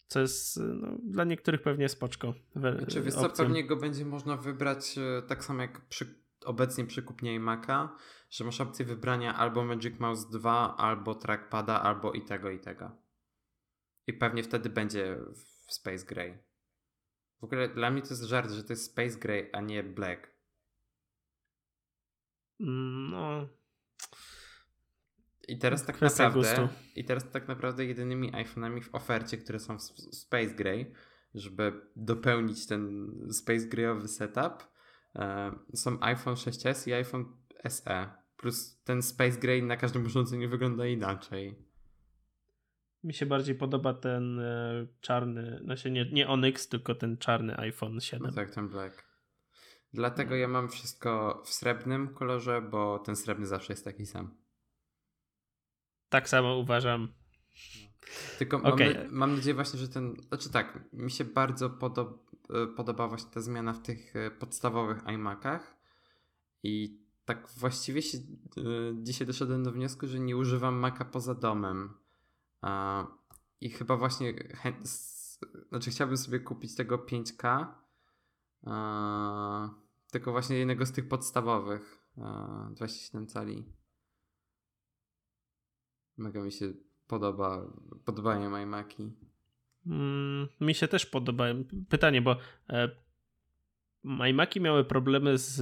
Co 0.08 0.20
jest 0.20 0.58
no, 0.58 0.98
dla 1.04 1.24
niektórych 1.24 1.62
pewnie 1.62 1.90
spoczko. 1.90 2.34
Znaczy, 2.56 3.02
wiesz 3.02 3.14
co, 3.14 3.30
pewnie 3.30 3.64
go 3.64 3.76
będzie 3.76 4.06
można 4.06 4.38
wybrać 4.38 4.98
e, 4.98 5.22
tak 5.22 5.44
samo 5.44 5.62
jak 5.62 5.88
przy, 5.88 6.24
obecnie 6.46 6.86
przy 6.86 7.02
kupnie 7.02 7.40
iMac'a, 7.40 7.90
że 8.30 8.44
masz 8.44 8.62
opcję 8.62 8.86
wybrania 8.86 9.36
albo 9.36 9.66
Magic 9.66 10.00
Mouse 10.00 10.30
2, 10.30 10.78
albo 10.78 11.16
trackpada, 11.16 11.82
albo 11.82 12.14
i 12.14 12.22
tego, 12.22 12.50
i 12.50 12.60
tego. 12.60 12.92
I 14.08 14.14
pewnie 14.14 14.44
wtedy 14.44 14.70
będzie 14.70 15.18
w 15.68 15.74
Space 15.74 16.06
Gray. 16.06 16.38
W 17.40 17.44
ogóle 17.44 17.70
dla 17.70 17.92
mnie 17.92 18.02
to 18.02 18.10
jest 18.10 18.24
żart, 18.24 18.52
że 18.52 18.64
to 18.64 18.74
jest 18.74 18.92
Space 18.92 19.20
Gray, 19.20 19.50
a 19.54 19.62
nie 19.62 19.84
Black. 19.84 20.28
Mm, 22.60 23.12
no. 23.12 23.48
I 25.50 25.58
teraz 25.58 25.86
tak 25.86 26.02
naprawdę 26.02 26.40
gustu. 26.40 26.70
i 26.96 27.06
teraz 27.06 27.32
tak 27.32 27.48
naprawdę 27.48 27.86
jedynymi 27.86 28.32
iPhone'ami 28.32 28.84
w 28.84 28.96
ofercie, 28.96 29.38
które 29.38 29.60
są 29.60 29.78
w 29.78 29.82
Space 30.16 30.56
Gray, 30.56 30.92
żeby 31.36 31.82
dopełnić 31.96 32.68
ten 32.68 33.12
Space 33.32 33.68
Grayowy 33.68 34.08
setup, 34.08 34.68
e, 35.16 35.52
są 35.74 35.98
iPhone 36.02 36.36
6s 36.36 36.88
i 36.88 36.94
iPhone 36.94 37.26
SE. 37.68 38.10
Plus 38.38 38.82
ten 38.84 39.02
Space 39.02 39.40
Gray 39.40 39.64
na 39.64 39.78
każdym 39.78 40.06
urządzeniu 40.06 40.50
wygląda 40.50 40.86
inaczej. 40.86 41.56
Mi 43.04 43.14
się 43.14 43.26
bardziej 43.26 43.56
podoba 43.56 43.94
ten 43.94 44.40
e, 44.40 44.88
czarny, 45.02 45.60
znaczy 45.64 45.92
nie, 45.92 46.12
nie 46.12 46.28
Onyx, 46.28 46.70
tylko 46.70 46.96
ten 46.96 47.18
czarny 47.18 47.58
iPhone 47.58 48.00
7. 48.00 48.28
No 48.28 48.34
tak, 48.34 48.52
ten 48.52 48.70
black. 48.70 49.10
Dlatego 49.94 50.30
no. 50.30 50.36
ja 50.36 50.48
mam 50.48 50.70
wszystko 50.70 51.42
w 51.46 51.50
srebrnym 51.50 52.14
kolorze, 52.14 52.62
bo 52.62 53.00
ten 53.00 53.16
srebrny 53.16 53.48
zawsze 53.48 53.74
jest 53.74 53.86
taki 53.86 54.06
sam. 54.06 54.36
Tak 56.10 56.30
samo 56.30 56.58
uważam. 56.58 57.08
Tylko 58.40 58.58
okay. 58.58 58.94
mam, 58.94 59.14
mam, 59.14 59.36
nadzieję 59.36 59.56
właśnie, 59.56 59.80
że 59.80 59.88
ten. 59.88 60.16
Znaczy 60.28 60.50
tak, 60.50 60.80
mi 60.94 61.12
się 61.12 61.26
bardzo 61.26 61.70
podoba, 61.70 62.18
e, 62.50 62.68
podoba 62.68 63.08
właśnie 63.08 63.32
ta 63.32 63.42
zmiana 63.42 63.74
w 63.74 63.82
tych 63.82 64.16
e, 64.16 64.32
podstawowych 64.32 65.08
iMacach. 65.08 65.78
I 66.64 67.00
tak 67.26 67.50
właściwie 67.58 68.02
się, 68.02 68.18
e, 68.18 68.22
dzisiaj 69.04 69.28
doszedłem 69.28 69.64
do 69.64 69.72
wniosku, 69.72 70.08
że 70.08 70.20
nie 70.20 70.38
używam 70.38 70.76
Maca 70.76 71.06
poza 71.06 71.36
domem. 71.36 71.94
I 73.62 73.70
chyba 73.70 73.98
właśnie. 73.98 74.34
Znaczy, 75.70 75.92
chciałbym 75.92 76.18
sobie 76.18 76.40
kupić 76.40 76.76
tego 76.76 76.98
5K. 76.98 77.66
Tylko 80.12 80.32
właśnie 80.32 80.58
jednego 80.58 80.86
z 80.86 80.92
tych 80.92 81.08
podstawowych. 81.08 82.00
27 82.72 83.28
cali. 83.28 83.79
Mega 86.20 86.44
mi 86.44 86.52
się 86.52 86.74
podoba, 87.08 87.68
podobają 88.06 88.58
iMaki. 88.58 89.12
Mm, 89.86 90.48
mi 90.62 90.74
się 90.74 90.88
też 90.88 91.06
podobają. 91.06 91.64
Pytanie, 91.90 92.22
bo 92.22 92.38
e, 92.70 92.90
iMaki 94.30 94.62
miały 94.62 94.86
problemy 94.86 95.38
z 95.38 95.58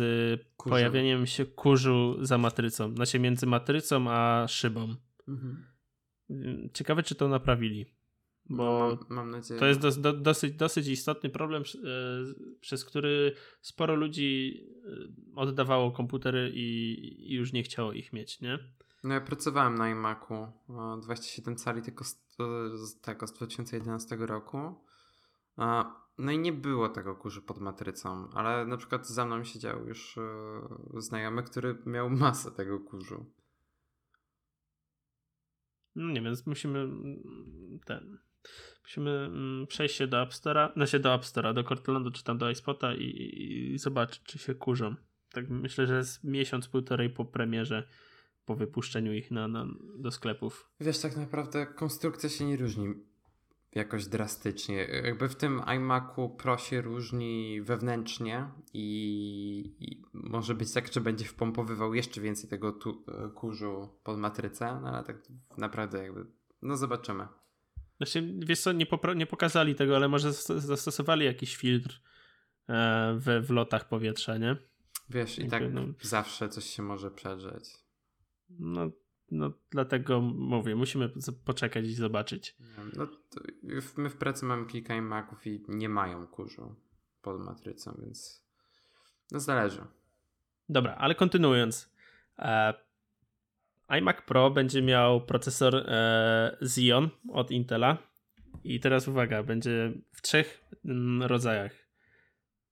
Kurzu. 0.58 0.70
pojawieniem 0.70 1.26
się 1.26 1.46
kurzu 1.46 2.18
za 2.22 2.38
matrycą. 2.38 2.96
Znaczy 2.96 3.20
między 3.20 3.46
matrycą 3.46 4.06
a 4.10 4.46
szybą. 4.48 4.96
Mhm. 5.28 5.64
Ciekawe, 6.74 7.04
czy 7.04 7.16
to 7.16 7.28
naprawili. 7.28 7.86
Bo 8.50 8.64
no, 8.64 8.80
mam, 8.80 9.06
mam, 9.10 9.32
nadzieję. 9.32 9.60
To 9.60 9.66
jest 9.66 9.80
do, 9.80 9.92
do, 9.92 10.14
dosyć, 10.14 10.54
dosyć 10.54 10.88
istotny 10.88 11.30
problem, 11.30 11.64
e, 11.64 11.86
przez 12.60 12.86
który 12.86 13.34
sporo 13.62 13.96
ludzi 13.96 14.62
e, 14.86 15.36
oddawało 15.36 15.92
komputery 15.92 16.52
i, 16.54 17.32
i 17.32 17.34
już 17.34 17.54
nie 17.54 17.64
chciało 17.64 17.94
ich 17.94 18.14
mieć, 18.14 18.42
nie? 18.42 18.60
No 19.08 19.14
ja 19.14 19.22
pracowałem 19.22 19.76
na 19.76 19.90
iMacu 19.90 20.48
27 21.02 21.56
cali 21.56 21.82
tylko 21.82 22.04
z, 22.04 22.20
z, 22.74 23.02
tego 23.02 23.28
z 23.28 23.34
2011 23.34 24.16
roku. 24.16 24.76
No 26.18 26.32
i 26.32 26.40
nie 26.40 26.54
było 26.54 26.90
tego 26.90 27.16
kurzu 27.16 27.42
pod 27.42 27.60
matrycą, 27.60 28.30
ale 28.34 28.66
na 28.66 28.78
przykład 28.78 29.08
za 29.08 29.26
mną 29.26 29.44
siedział 29.44 29.88
już 29.88 30.18
e, 30.18 30.22
znajomy, 30.98 31.44
który 31.44 31.78
miał 31.86 32.10
masę 32.10 32.52
tego 32.52 32.80
kurzu. 32.80 33.26
No 35.96 36.12
nie, 36.12 36.22
więc 36.22 36.48
musimy 36.48 36.80
mm, 36.80 37.80
ten. 37.86 38.18
Musimy 38.84 39.12
mm, 39.12 39.68
przejść 39.68 39.96
się 39.96 40.08
do 40.08 40.22
App 40.22 40.32
Store'a, 40.32 40.74
znaczy 40.74 41.00
do 41.00 41.14
App 41.14 41.24
do 41.56 41.64
Cortlandu 41.64 42.12
czy 42.12 42.24
tam 42.24 42.38
do 42.38 42.50
iSpota 42.50 42.96
i, 42.96 43.04
i, 43.04 43.74
i 43.74 43.78
zobaczyć, 43.78 44.24
czy 44.24 44.40
się 44.40 44.56
kurzą. 44.56 44.96
Tak 45.32 45.50
myślę, 45.50 45.88
że 45.88 45.98
jest 45.98 46.24
miesiąc, 46.24 46.68
półtorej 46.68 47.10
po 47.10 47.26
premierze 47.26 47.88
po 48.48 48.56
wypuszczeniu 48.56 49.14
ich 49.14 49.32
na, 49.32 49.48
na, 49.48 49.66
do 49.96 50.12
sklepów. 50.12 50.70
Wiesz, 50.80 51.00
tak 51.00 51.18
naprawdę 51.18 51.66
konstrukcja 51.66 52.30
się 52.30 52.46
nie 52.46 52.58
różni 52.58 52.94
jakoś 53.76 54.06
drastycznie. 54.06 54.76
Jakby 55.04 55.30
w 55.30 55.36
tym 55.36 55.62
iMacu 55.76 56.30
Pro 56.30 56.58
się 56.58 56.82
różni 56.82 57.62
wewnętrznie 57.62 58.46
i, 58.74 59.76
i 59.80 60.02
może 60.14 60.56
być 60.56 60.74
tak, 60.74 60.94
że 60.94 61.02
będzie 61.02 61.26
wpompowywał 61.26 61.94
jeszcze 61.94 62.22
więcej 62.22 62.50
tego 62.50 62.72
tu, 62.72 63.06
kurzu 63.36 63.90
pod 64.04 64.20
matrycę, 64.20 64.80
no 64.82 64.90
ale 64.90 65.04
tak 65.04 65.18
naprawdę 65.58 66.04
jakby, 66.04 66.26
no 66.62 66.78
zobaczymy. 66.78 67.28
Znaczy, 67.98 68.34
wiesz 68.38 68.60
co, 68.60 68.72
nie, 68.72 68.86
nie 69.16 69.26
pokazali 69.26 69.76
tego, 69.76 69.96
ale 69.96 70.08
może 70.08 70.34
zastosowali 70.34 71.26
jakiś 71.26 71.56
filtr 71.56 72.02
e, 72.70 73.18
w, 73.20 73.46
w 73.48 73.50
lotach 73.50 73.88
powietrza, 73.88 74.38
nie? 74.38 74.58
Wiesz, 75.10 75.40
i 75.40 75.48
tak 75.48 75.64
no... 75.74 75.82
zawsze 76.02 76.50
coś 76.50 76.66
się 76.66 76.84
może 76.84 77.12
przedrzeć. 77.12 77.87
No 78.50 78.92
no 79.32 79.52
dlatego 79.72 80.22
mówię, 80.22 80.76
musimy 80.76 81.10
poczekać 81.46 81.86
i 81.86 81.94
zobaczyć. 81.94 82.56
No, 82.96 83.08
my 83.98 84.10
w 84.10 84.16
pracy 84.18 84.46
mamy 84.46 84.66
kilka 84.66 84.96
iMaców 84.96 85.48
i 85.48 85.64
nie 85.68 85.90
mają 85.90 86.28
kurzu 86.28 86.76
pod 87.22 87.42
matrycą, 87.42 87.98
więc 88.06 88.46
no 89.32 89.40
zależy. 89.40 89.82
Dobra, 90.70 90.96
ale 90.96 91.16
kontynuując. 91.16 91.94
E, 92.40 92.74
iMac 93.88 94.18
Pro 94.22 94.52
będzie 94.52 94.82
miał 94.82 95.26
procesor 95.26 95.76
e, 95.76 96.58
Xeon 96.62 97.10
od 97.30 97.52
Intela 97.52 97.98
i 98.64 98.80
teraz 98.80 99.08
uwaga, 99.08 99.44
będzie 99.44 99.94
w 100.12 100.22
trzech 100.22 100.64
mm, 100.86 101.24
rodzajach. 101.24 101.72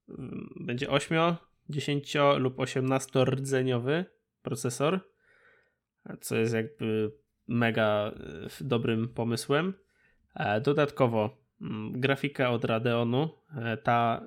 Mm, 0.09 0.53
będzie 0.59 0.89
8, 0.89 1.35
10 1.69 2.15
lub 2.37 2.59
18 2.59 3.25
rdzeniowy 3.25 4.05
procesor, 4.41 4.99
co 6.21 6.35
jest 6.35 6.53
jakby 6.53 7.11
mega 7.47 8.11
e, 8.11 8.63
dobrym 8.63 9.09
pomysłem. 9.09 9.73
E, 10.35 10.61
dodatkowo 10.61 11.37
mm, 11.61 11.99
grafika 11.99 12.49
od 12.49 12.65
Radeonu, 12.65 13.29
e, 13.57 13.77
ta, 13.77 14.23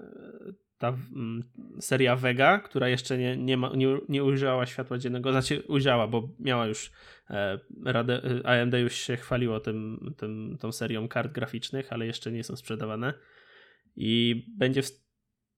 ta 0.78 0.88
mm, 0.88 1.42
seria 1.80 2.16
Vega, 2.16 2.58
która 2.58 2.88
jeszcze 2.88 3.18
nie, 3.18 3.36
nie, 3.36 3.56
ma, 3.56 3.72
nie, 3.76 3.98
nie 4.08 4.24
ujrzała 4.24 4.66
światła 4.66 4.98
dziennego, 4.98 5.30
znaczy 5.30 5.62
ujrzała, 5.68 6.08
bo 6.08 6.28
miała 6.38 6.66
już 6.66 6.92
Rade, 7.84 8.22
AMD 8.44 8.74
już 8.74 8.94
się 8.94 9.16
chwaliło 9.16 9.60
tym, 9.60 10.14
tym, 10.16 10.56
tą 10.60 10.72
serią 10.72 11.08
kart 11.08 11.32
graficznych, 11.32 11.92
ale 11.92 12.06
jeszcze 12.06 12.32
nie 12.32 12.44
są 12.44 12.56
sprzedawane. 12.56 13.14
I 13.96 14.44
będzie 14.58 14.82
w, 14.82 14.90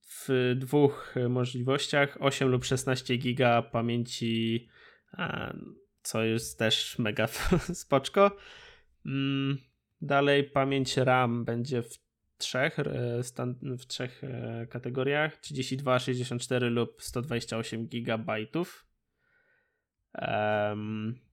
w 0.06 0.54
dwóch 0.58 1.14
możliwościach 1.28 2.16
8 2.20 2.48
lub 2.48 2.64
16 2.64 3.16
giga 3.16 3.62
pamięci 3.62 4.68
co 6.02 6.24
jest 6.24 6.58
też 6.58 6.98
mega 6.98 7.26
spoczko. 7.72 8.36
Mm, 9.06 9.58
dalej 10.02 10.44
pamięć 10.44 10.96
RAM 10.96 11.44
będzie 11.44 11.82
w 11.82 11.98
trzech, 12.38 12.78
e, 12.78 13.22
w 13.62 13.86
trzech 13.86 14.24
e, 14.24 14.66
kategoriach 14.66 15.36
32, 15.36 15.98
64 15.98 16.70
lub 16.70 17.02
128 17.02 17.86
GB. 17.86 18.46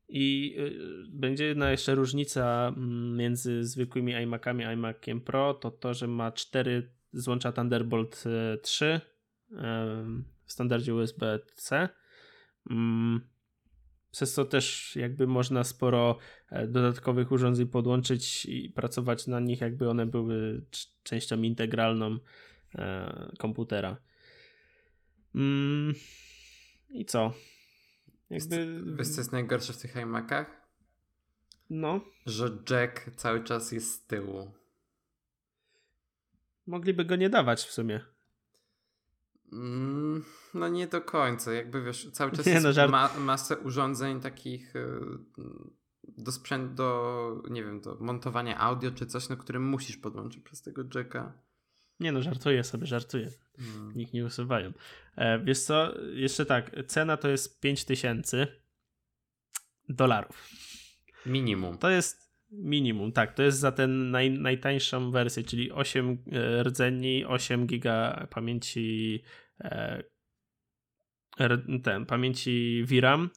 I 0.10 0.56
y, 0.60 0.72
będzie 1.10 1.46
jedna 1.46 1.72
jeszcze 1.72 1.96
różnica 1.96 2.74
mm, 2.78 3.18
między 3.18 3.64
zwykłymi 3.64 4.14
iMacami 4.14 4.64
a 4.64 4.74
iMaciem 4.74 5.22
Pro, 5.22 5.54
to 5.54 5.72
to, 5.72 5.94
że 5.94 6.08
ma 6.08 6.32
cztery 6.32 6.92
złącza 7.14 7.52
Thunderbolt 7.52 8.24
3 8.62 8.86
e, 8.86 9.02
w 10.46 10.52
standardzie 10.52 10.96
USB-C. 10.96 11.90
Przez 14.12 14.34
co 14.34 14.46
też 14.46 14.96
jakby 14.96 15.28
można 15.28 15.64
sporo 15.64 16.18
e, 16.50 16.68
dodatkowych 16.68 17.32
urządzeń 17.32 17.68
podłączyć 17.68 18.46
i 18.46 18.70
pracować 18.70 19.28
na 19.28 19.40
nich, 19.40 19.62
jakby 19.62 19.90
one 19.90 20.06
były 20.06 20.66
częścią 21.04 21.42
integralną 21.42 22.18
e, 22.76 23.32
komputera. 23.40 23.98
Mm, 25.36 25.94
I 26.90 27.06
co? 27.06 27.34
Jakby... 28.30 28.84
Wiesz, 28.98 29.08
co 29.08 29.22
jest 29.22 29.32
najgorsze 29.32 29.74
w 29.74 29.78
tych 29.78 29.96
iMacach? 29.96 30.68
No. 31.70 32.02
Że 32.26 32.58
jack 32.70 33.16
cały 33.16 33.44
czas 33.44 33.72
jest 33.72 33.92
z 33.94 34.06
tyłu. 34.06 34.52
Mogliby 36.68 37.06
go 37.06 37.16
nie 37.16 37.30
dawać 37.30 37.64
w 37.64 37.72
sumie. 37.72 38.02
Mm, 39.54 40.24
no 40.54 40.68
nie 40.68 40.88
do 40.88 41.02
końca, 41.02 41.54
jakby 41.54 41.84
wiesz, 41.84 42.12
cały 42.12 42.32
czas 42.32 42.46
nie, 42.46 42.52
jest 42.52 42.66
no, 42.66 42.74
żart... 42.74 42.92
ma, 42.92 43.10
masę 43.20 43.58
urządzeń 43.58 44.22
takich 44.22 44.76
y, 44.76 45.00
do 46.08 46.32
sprzętu, 46.32 46.76
do, 46.76 47.44
nie 47.50 47.64
wiem, 47.64 47.82
do 47.82 47.98
montowania 48.00 48.60
audio 48.60 48.92
czy 48.92 49.06
coś, 49.06 49.30
no 49.30 49.38
którym 49.38 49.64
musisz 49.64 49.98
podłączyć 49.98 50.44
przez 50.44 50.62
tego 50.62 50.84
jacka. 50.96 51.34
Nie 52.00 52.12
no, 52.12 52.22
żartuję 52.22 52.64
sobie, 52.64 52.86
żartuję. 52.86 53.32
Hmm. 53.58 53.94
Nikt 53.96 54.14
nie 54.14 54.26
usuwają. 54.26 54.74
E, 55.16 55.40
wiesz 55.40 55.60
co, 55.60 56.02
jeszcze 56.02 56.46
tak, 56.46 56.72
cena 56.88 57.18
to 57.18 57.28
jest 57.28 57.60
5000 57.60 58.48
dolarów. 59.90 60.50
Minimum. 61.26 61.78
To 61.78 61.90
jest 61.90 62.27
minimum, 62.52 63.12
tak, 63.12 63.34
to 63.34 63.44
jest 63.44 63.60
za 63.60 63.72
ten 63.72 64.12
naj, 64.12 64.32
najtańszą 64.32 65.12
wersję, 65.12 65.44
czyli 65.44 65.72
8 65.72 66.18
e, 66.32 66.64
rdzeni, 66.64 67.26
8 67.26 67.68
giga 67.68 68.28
pamięci 68.30 69.24
e, 69.62 70.04
ten, 71.84 72.06
pamięci 72.06 72.84
VRAM 72.86 73.30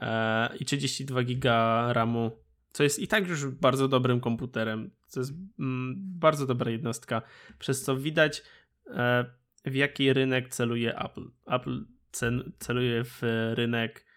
e, 0.00 0.56
i 0.56 0.64
32 0.64 1.22
giga 1.22 1.88
RAMu, 1.92 2.30
co 2.72 2.82
jest 2.82 2.98
i 2.98 3.08
tak 3.08 3.28
już 3.28 3.46
bardzo 3.46 3.88
dobrym 3.88 4.20
komputerem. 4.20 4.90
To 5.12 5.20
jest 5.20 5.32
mm, 5.58 5.94
bardzo 5.98 6.46
dobra 6.46 6.70
jednostka, 6.70 7.22
przez 7.58 7.82
co 7.82 7.96
widać 7.96 8.42
e, 8.86 9.24
w 9.64 9.74
jaki 9.74 10.12
rynek 10.12 10.48
celuje 10.48 10.98
Apple. 10.98 11.30
Apple 11.46 11.84
cel, 12.10 12.52
celuje 12.58 13.04
w 13.04 13.22
rynek 13.54 14.07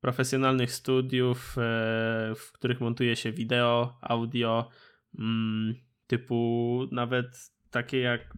profesjonalnych 0.00 0.72
studiów, 0.72 1.58
e, 1.58 2.32
w 2.36 2.52
których 2.52 2.80
montuje 2.80 3.16
się 3.16 3.32
wideo, 3.32 3.98
audio, 4.00 4.70
mm, 5.18 5.74
typu 6.06 6.80
nawet 6.92 7.26
takie 7.70 7.98
jak 7.98 8.34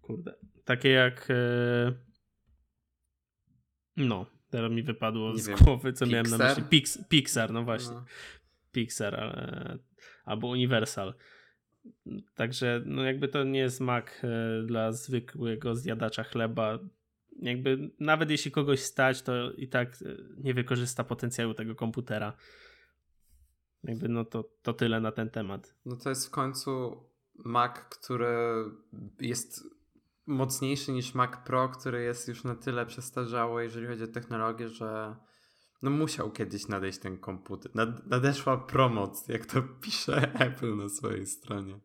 kurde, 0.00 0.34
takie 0.64 0.88
jak 0.88 1.28
e, 1.30 1.92
no, 3.96 4.26
teraz 4.50 4.72
mi 4.72 4.82
wypadło 4.82 5.32
Nie 5.32 5.38
z 5.38 5.48
wiem, 5.48 5.58
głowy, 5.58 5.92
co 5.92 6.04
Pixar? 6.06 6.24
miałem 6.24 6.40
na 6.40 6.48
myśli. 6.48 6.62
Pix, 6.70 7.08
Pixar, 7.08 7.52
no 7.52 7.64
właśnie. 7.64 7.94
No. 7.94 8.04
Pixar 8.72 9.14
ale, 9.14 9.78
albo 10.24 10.48
Universal. 10.48 11.14
Także 12.34 12.82
no 12.86 13.04
jakby 13.04 13.28
to 13.28 13.44
nie 13.44 13.60
jest 13.60 13.80
mak 13.80 14.22
e, 14.24 14.62
dla 14.66 14.92
zwykłego 14.92 15.74
zjadacza 15.74 16.24
chleba. 16.24 16.78
Jakby 17.36 17.90
nawet 18.00 18.30
jeśli 18.30 18.50
kogoś 18.50 18.80
stać, 18.80 19.22
to 19.22 19.52
i 19.52 19.68
tak 19.68 19.88
e, 19.88 20.16
nie 20.36 20.54
wykorzysta 20.54 21.04
potencjału 21.04 21.54
tego 21.54 21.74
komputera. 21.74 22.32
Jakby 23.84 24.08
no 24.08 24.24
to, 24.24 24.44
to 24.62 24.72
tyle 24.72 25.00
na 25.00 25.12
ten 25.12 25.30
temat. 25.30 25.74
No 25.84 25.96
to 25.96 26.08
jest 26.08 26.26
w 26.26 26.30
końcu 26.30 27.04
Mac, 27.44 27.72
który 27.72 28.64
jest 29.20 29.64
mocniejszy 30.26 30.92
niż 30.92 31.14
Mac 31.14 31.30
Pro, 31.46 31.68
który 31.68 32.02
jest 32.02 32.28
już 32.28 32.44
na 32.44 32.54
tyle 32.54 32.86
przestarzały, 32.86 33.62
jeżeli 33.62 33.86
chodzi 33.86 34.04
o 34.04 34.06
technologię, 34.06 34.68
że 34.68 35.16
no 35.82 35.90
musiał 35.90 36.30
kiedyś 36.30 36.68
nadejść 36.68 36.98
ten 36.98 37.18
komputer. 37.18 37.74
Nad, 37.74 38.06
nadeszła 38.06 38.56
promoc, 38.56 39.28
jak 39.28 39.46
to 39.46 39.62
pisze 39.82 40.32
Apple 40.34 40.76
na 40.76 40.88
swojej 40.88 41.26
stronie. 41.26 41.80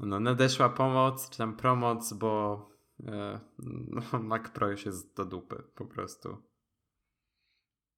No, 0.00 0.20
nadeszła 0.20 0.68
pomoc, 0.68 1.30
czy 1.30 1.38
tam 1.38 1.56
promoc, 1.56 2.12
bo 2.12 2.71
no, 4.12 4.18
Mac 4.18 4.48
Pro 4.48 4.70
już 4.70 4.86
jest 4.86 5.16
do 5.16 5.24
dupy 5.24 5.62
po 5.74 5.84
prostu. 5.84 6.42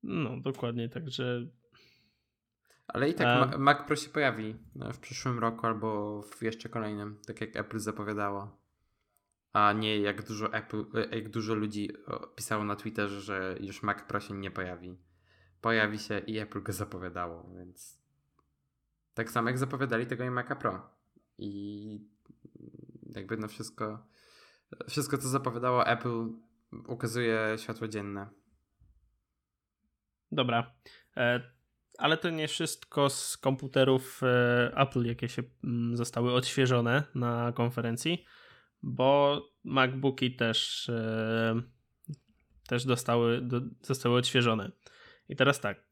No, 0.03 0.41
dokładnie, 0.41 0.89
także. 0.89 1.47
Ale 2.87 3.09
i 3.09 3.15
tak 3.15 3.27
A... 3.27 3.59
Mac 3.59 3.87
Pro 3.87 3.97
się 3.97 4.09
pojawi 4.09 4.57
e, 4.81 4.93
w 4.93 4.99
przyszłym 4.99 5.39
roku 5.39 5.67
albo 5.67 6.23
w 6.23 6.43
jeszcze 6.43 6.69
kolejnym, 6.69 7.21
tak 7.27 7.41
jak 7.41 7.57
Apple 7.57 7.79
zapowiadało 7.79 8.65
a 9.55 9.73
nie 9.73 10.01
jak 10.01 10.27
dużo, 10.27 10.53
Apple, 10.53 10.85
e, 10.95 11.17
jak 11.17 11.29
dużo 11.29 11.55
ludzi 11.55 11.91
pisało 12.37 12.65
na 12.65 12.77
Twitterze, 12.77 13.21
że 13.21 13.57
już 13.61 13.83
Mac 13.83 14.03
Pro 14.03 14.21
się 14.21 14.35
nie 14.35 14.51
pojawi. 14.51 14.99
Pojawi 15.61 15.99
się 15.99 16.19
i 16.19 16.39
Apple 16.39 16.63
go 16.63 16.73
zapowiadało, 16.73 17.51
więc 17.57 18.05
tak 19.15 19.31
samo 19.31 19.49
jak 19.49 19.59
zapowiadali 19.59 20.07
tego 20.07 20.25
i 20.25 20.31
Maca 20.31 20.57
Pro. 20.57 20.91
I 21.39 22.01
jakby 23.03 23.37
no 23.37 23.49
wszystko, 23.49 24.07
wszystko 24.89 25.19
co 25.19 25.29
zapowiadało 25.29 25.87
Apple 25.87 26.29
ukazuje 26.87 27.57
światło 27.59 27.89
dzienne. 27.89 28.29
Dobra. 30.33 30.75
E, 31.17 31.41
ale 31.99 32.17
to 32.17 32.31
nie 32.31 32.49
wszystko 32.49 33.11
z 33.11 33.37
komputerów 33.37 34.21
e, 34.23 34.73
Apple, 34.77 35.05
jakie 35.05 35.29
się 35.29 35.43
mm, 35.65 35.97
zostały 35.97 36.33
odświeżone 36.33 37.03
na 37.15 37.53
konferencji 37.53 38.25
bo 38.85 39.41
MacBooki 39.65 40.37
też, 40.37 40.89
e, 40.89 41.63
też 42.69 42.85
dostały, 42.85 43.41
do, 43.41 43.61
zostały 43.83 44.17
odświeżone. 44.17 44.71
I 45.29 45.37
teraz 45.37 45.61
tak, 45.61 45.85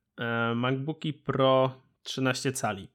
MacBooki 0.55 1.12
Pro 1.12 1.83
13 2.03 2.53
cali. 2.53 2.88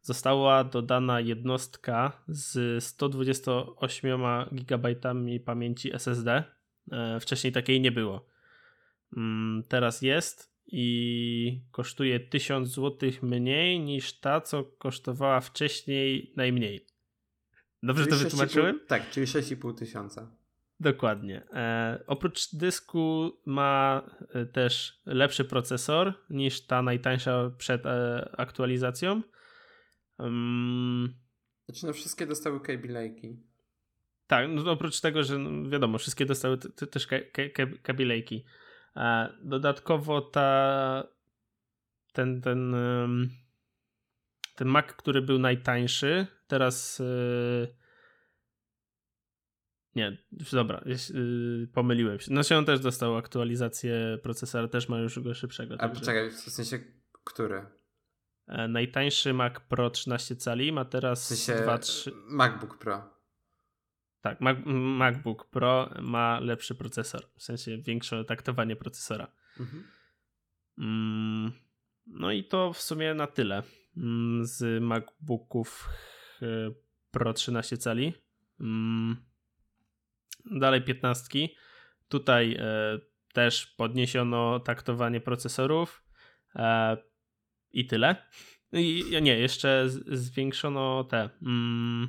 Została 0.00 0.64
dodana 0.64 1.20
jednostka 1.20 2.22
z 2.28 2.84
128 2.84 4.10
GB 4.52 4.94
pamięci 5.44 5.94
SSD. 5.94 6.44
E, 6.92 7.20
wcześniej 7.20 7.52
takiej 7.52 7.80
nie 7.80 7.92
było. 7.92 8.26
Mm, 9.16 9.64
teraz 9.68 10.02
jest 10.02 10.58
i 10.66 11.60
kosztuje 11.70 12.20
1000 12.20 12.68
zł 12.68 13.10
mniej 13.22 13.80
niż 13.80 14.20
ta, 14.20 14.40
co 14.40 14.64
kosztowała 14.64 15.40
wcześniej 15.40 16.32
najmniej. 16.36 16.86
Dobrze 17.82 18.04
czyli 18.04 18.16
to 18.16 18.24
wytłumaczyłem? 18.24 18.80
Tak, 18.86 19.10
czyli 19.10 19.26
6,5 19.26 19.74
tysiąca. 19.74 20.30
Dokładnie. 20.80 21.42
E, 21.52 22.00
oprócz 22.06 22.54
dysku 22.54 23.32
ma 23.46 24.02
e, 24.34 24.46
też 24.46 25.00
lepszy 25.06 25.44
procesor 25.44 26.14
niż 26.30 26.60
ta 26.60 26.82
najtańsza 26.82 27.50
przed 27.58 27.86
e, 27.86 28.28
aktualizacją. 28.36 29.22
Um, 30.18 31.14
znaczy, 31.66 31.86
no 31.86 31.92
wszystkie 31.92 32.26
dostały 32.26 32.60
Kaby 32.60 32.88
Lake'i. 32.88 33.36
Tak, 34.26 34.48
no 34.48 34.72
oprócz 34.72 35.00
tego, 35.00 35.24
że 35.24 35.38
no 35.38 35.70
wiadomo, 35.70 35.98
wszystkie 35.98 36.26
dostały 36.26 36.58
też 36.90 37.06
Kaby 37.82 38.04
Lake'i. 38.04 38.42
E, 38.96 39.28
dodatkowo 39.42 40.20
ta 40.20 41.08
ten, 42.12 42.40
ten, 42.40 42.76
ten 44.54 44.68
Mac, 44.68 44.86
który 44.86 45.22
był 45.22 45.38
najtańszy, 45.38 46.26
teraz 46.46 47.00
e, 47.00 47.78
nie, 49.98 50.18
dobra, 50.52 50.84
yy, 50.86 51.68
pomyliłem 51.74 52.20
się. 52.20 52.24
Znaczy 52.24 52.56
on 52.56 52.64
też 52.64 52.80
dostał 52.80 53.16
aktualizację 53.16 54.18
procesora, 54.22 54.68
też 54.68 54.88
ma 54.88 54.98
już 54.98 55.20
go 55.20 55.34
szybszego. 55.34 55.74
A 55.74 55.78
także... 55.78 56.00
poczekaj, 56.00 56.30
w 56.30 56.34
sensie 56.34 56.78
który? 57.24 57.66
E, 58.48 58.68
najtańszy 58.68 59.32
Mac 59.32 59.60
Pro 59.60 59.90
13 59.90 60.36
cali 60.36 60.72
ma 60.72 60.84
teraz 60.84 61.24
w 61.24 61.26
sensie 61.26 61.62
2, 61.62 61.78
3... 61.78 62.12
MacBook 62.28 62.78
Pro. 62.78 63.18
Tak, 64.20 64.40
Mac, 64.40 64.58
MacBook 64.66 65.50
Pro 65.50 65.90
ma 66.02 66.40
lepszy 66.40 66.74
procesor, 66.74 67.28
w 67.36 67.42
sensie 67.42 67.78
większe 67.78 68.24
taktowanie 68.24 68.76
procesora. 68.76 69.32
Mhm. 69.60 69.84
Mm, 70.78 71.52
no 72.06 72.32
i 72.32 72.44
to 72.44 72.72
w 72.72 72.82
sumie 72.82 73.14
na 73.14 73.26
tyle 73.26 73.62
mm, 73.96 74.46
z 74.46 74.82
MacBooków 74.82 75.88
e, 76.42 76.46
Pro 77.10 77.32
13 77.32 77.78
cali. 77.78 78.12
Mm, 78.60 79.16
dalej 80.44 80.82
15. 80.82 81.48
Tutaj 82.08 82.56
e, 82.58 82.98
też 83.32 83.66
podniesiono 83.66 84.60
taktowanie 84.60 85.20
procesorów 85.20 86.04
e, 86.56 86.96
i 87.72 87.86
tyle. 87.86 88.16
I, 88.72 89.04
nie, 89.22 89.38
jeszcze 89.38 89.84
zwiększono 90.06 91.04
te. 91.04 91.30
Mm, 91.42 92.08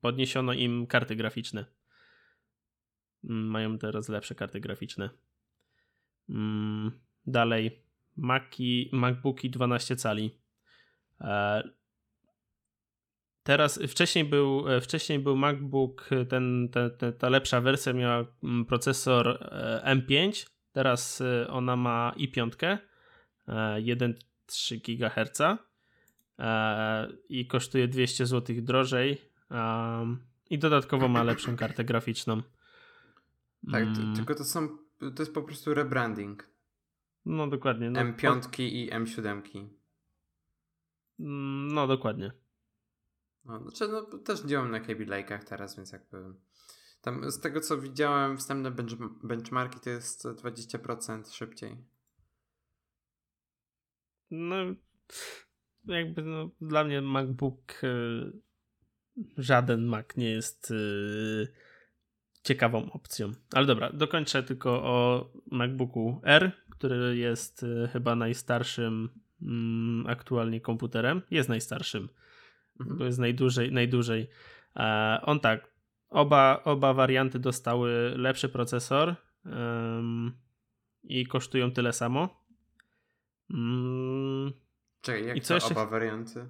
podniesiono 0.00 0.52
im 0.52 0.86
karty 0.86 1.16
graficzne. 1.16 1.64
Mm, 3.24 3.46
mają 3.46 3.78
teraz 3.78 4.08
lepsze 4.08 4.34
karty 4.34 4.60
graficzne. 4.60 5.10
Mm, 6.28 6.90
dalej, 7.26 7.82
Maci, 8.16 8.90
MacBooki 8.92 9.50
12 9.50 9.96
cali. 9.96 10.40
E, 11.20 11.62
Teraz 13.48 13.80
wcześniej 13.88 14.24
był, 14.24 14.68
e, 14.68 14.80
wcześniej 14.80 15.18
był 15.18 15.36
MacBook, 15.36 16.08
e, 16.12 16.24
ten, 16.24 16.68
ten, 16.72 16.90
ten, 16.98 17.12
ta 17.12 17.28
lepsza 17.28 17.60
wersja 17.60 17.92
miała 17.92 18.24
mm, 18.42 18.64
procesor 18.64 19.28
e, 19.28 19.94
M5, 19.96 20.46
teraz 20.72 21.22
ona 21.48 21.76
ma 21.76 22.12
i5, 22.16 22.78
1,3 24.48 24.98
GHz 24.98 25.58
i 27.28 27.46
kosztuje 27.46 27.88
200 27.88 28.26
zł 28.26 28.56
drożej 28.62 29.22
i 30.50 30.58
dodatkowo 30.58 31.08
ma 31.08 31.22
lepszą 31.22 31.56
kartę 31.56 31.84
graficzną. 31.84 32.42
Tak, 33.72 33.82
mm. 33.82 34.16
tylko 34.16 34.34
to 34.34 34.44
są, 34.44 34.68
to 34.98 35.22
jest 35.22 35.34
po 35.34 35.42
prostu 35.42 35.74
rebranding. 35.74 36.48
No 37.24 37.46
dokładnie. 37.46 37.90
No, 37.90 38.00
M5 38.00 38.62
i 38.62 38.90
M7. 38.90 39.68
Mm, 41.20 41.74
no 41.74 41.86
dokładnie. 41.86 42.32
No, 43.44 43.60
znaczy, 43.62 43.88
no, 43.88 44.02
też 44.02 44.40
działam 44.40 44.70
na 44.70 44.80
Kaby 44.80 45.06
Lake'ach 45.06 45.44
teraz, 45.44 45.76
więc 45.76 45.92
jakby 45.92 46.34
tam 47.00 47.30
z 47.30 47.40
tego 47.40 47.60
co 47.60 47.78
widziałem, 47.78 48.38
wstępne 48.38 48.70
bench 48.70 48.94
benchmarki 49.22 49.80
to 49.80 49.90
jest 49.90 50.24
20% 50.24 51.32
szybciej. 51.32 51.76
No, 54.30 54.56
jakby 55.86 56.22
no, 56.22 56.50
dla 56.60 56.84
mnie 56.84 57.02
MacBook 57.02 57.84
y, 57.84 58.32
żaden 59.38 59.86
Mac 59.86 60.16
nie 60.16 60.30
jest 60.30 60.70
y, 60.70 61.48
ciekawą 62.42 62.92
opcją. 62.92 63.32
Ale 63.52 63.66
dobra, 63.66 63.92
dokończę 63.92 64.42
tylko 64.42 64.70
o 64.70 65.30
MacBooku 65.50 66.20
R, 66.24 66.52
który 66.70 67.16
jest 67.16 67.62
y, 67.62 67.88
chyba 67.92 68.16
najstarszym 68.16 69.08
mm, 69.42 70.06
aktualnie 70.06 70.60
komputerem. 70.60 71.22
Jest 71.30 71.48
najstarszym 71.48 72.08
mhm. 72.80 72.98
bo 72.98 73.04
jest 73.04 73.18
najdłużej. 73.18 73.72
najdłużej. 73.72 74.28
On 75.22 75.40
tak, 75.40 75.70
oba, 76.10 76.62
oba 76.64 76.94
warianty 76.94 77.38
dostały 77.38 78.14
lepszy 78.16 78.48
procesor 78.48 79.14
um, 79.44 80.32
i 81.02 81.26
kosztują 81.26 81.70
tyle 81.70 81.92
samo. 81.92 82.44
Czekaj, 85.00 85.26
jak 85.26 85.36
I 85.36 85.40
co 85.40 85.54
jeszcze... 85.54 85.70
oba 85.70 85.86
warianty? 85.86 86.48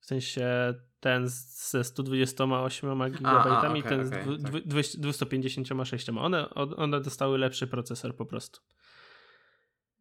W 0.00 0.06
sensie 0.06 0.74
ten 1.00 1.28
ze 1.28 1.84
128 1.84 3.10
GB 3.10 3.78
i 3.78 3.82
ten 3.82 4.06
z 4.06 4.12
okay, 4.12 4.82
256. 4.98 6.06
Tak. 6.06 6.14
One, 6.16 6.50
one 6.54 7.00
dostały 7.00 7.38
lepszy 7.38 7.66
procesor 7.66 8.16
po 8.16 8.26
prostu. 8.26 8.60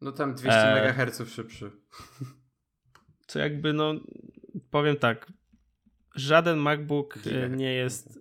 No 0.01 0.11
tam 0.11 0.35
200 0.35 0.59
e... 0.59 0.93
MHz 0.93 1.29
szybszy. 1.29 1.71
Co 3.27 3.39
jakby 3.39 3.73
no 3.73 3.93
powiem 4.71 4.95
tak, 4.95 5.33
żaden 6.15 6.57
MacBook 6.59 7.17
e, 7.27 7.49
nie 7.49 7.73
jest 7.73 8.19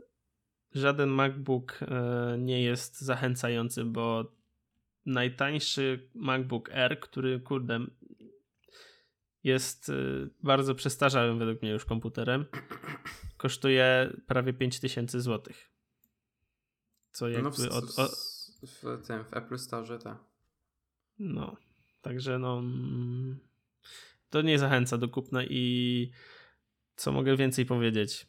żaden 0.74 1.08
MacBook 1.08 1.80
e, 1.82 2.38
nie 2.38 2.62
jest 2.62 3.00
zachęcający, 3.00 3.84
bo 3.84 4.32
najtańszy 5.06 6.10
MacBook 6.14 6.70
Air, 6.70 7.00
który 7.00 7.40
kurde 7.40 7.80
jest 9.44 9.88
e, 9.88 9.92
bardzo 10.42 10.74
przestarzałym 10.74 11.38
według 11.38 11.62
mnie 11.62 11.70
już 11.70 11.84
komputerem, 11.84 12.44
kosztuje 13.36 14.12
prawie 14.26 14.52
5000 14.52 15.20
zł. 15.20 15.54
Co 17.12 17.24
no 17.24 17.30
jakby 17.30 17.48
no 17.48 17.70
w, 17.70 17.74
od, 17.76 17.98
od... 17.98 18.10
w, 18.62 19.06
tym, 19.06 19.24
w 19.24 19.36
Apple 19.36 19.58
Store, 19.58 19.98
tak. 19.98 20.18
No, 21.18 21.56
także 22.02 22.38
no 22.38 22.58
mm, 22.58 23.38
to 24.30 24.42
nie 24.42 24.58
zachęca 24.58 24.98
do 24.98 25.08
kupna 25.08 25.44
i 25.44 26.10
co 26.96 27.12
mogę 27.12 27.36
więcej 27.36 27.66
powiedzieć? 27.66 28.26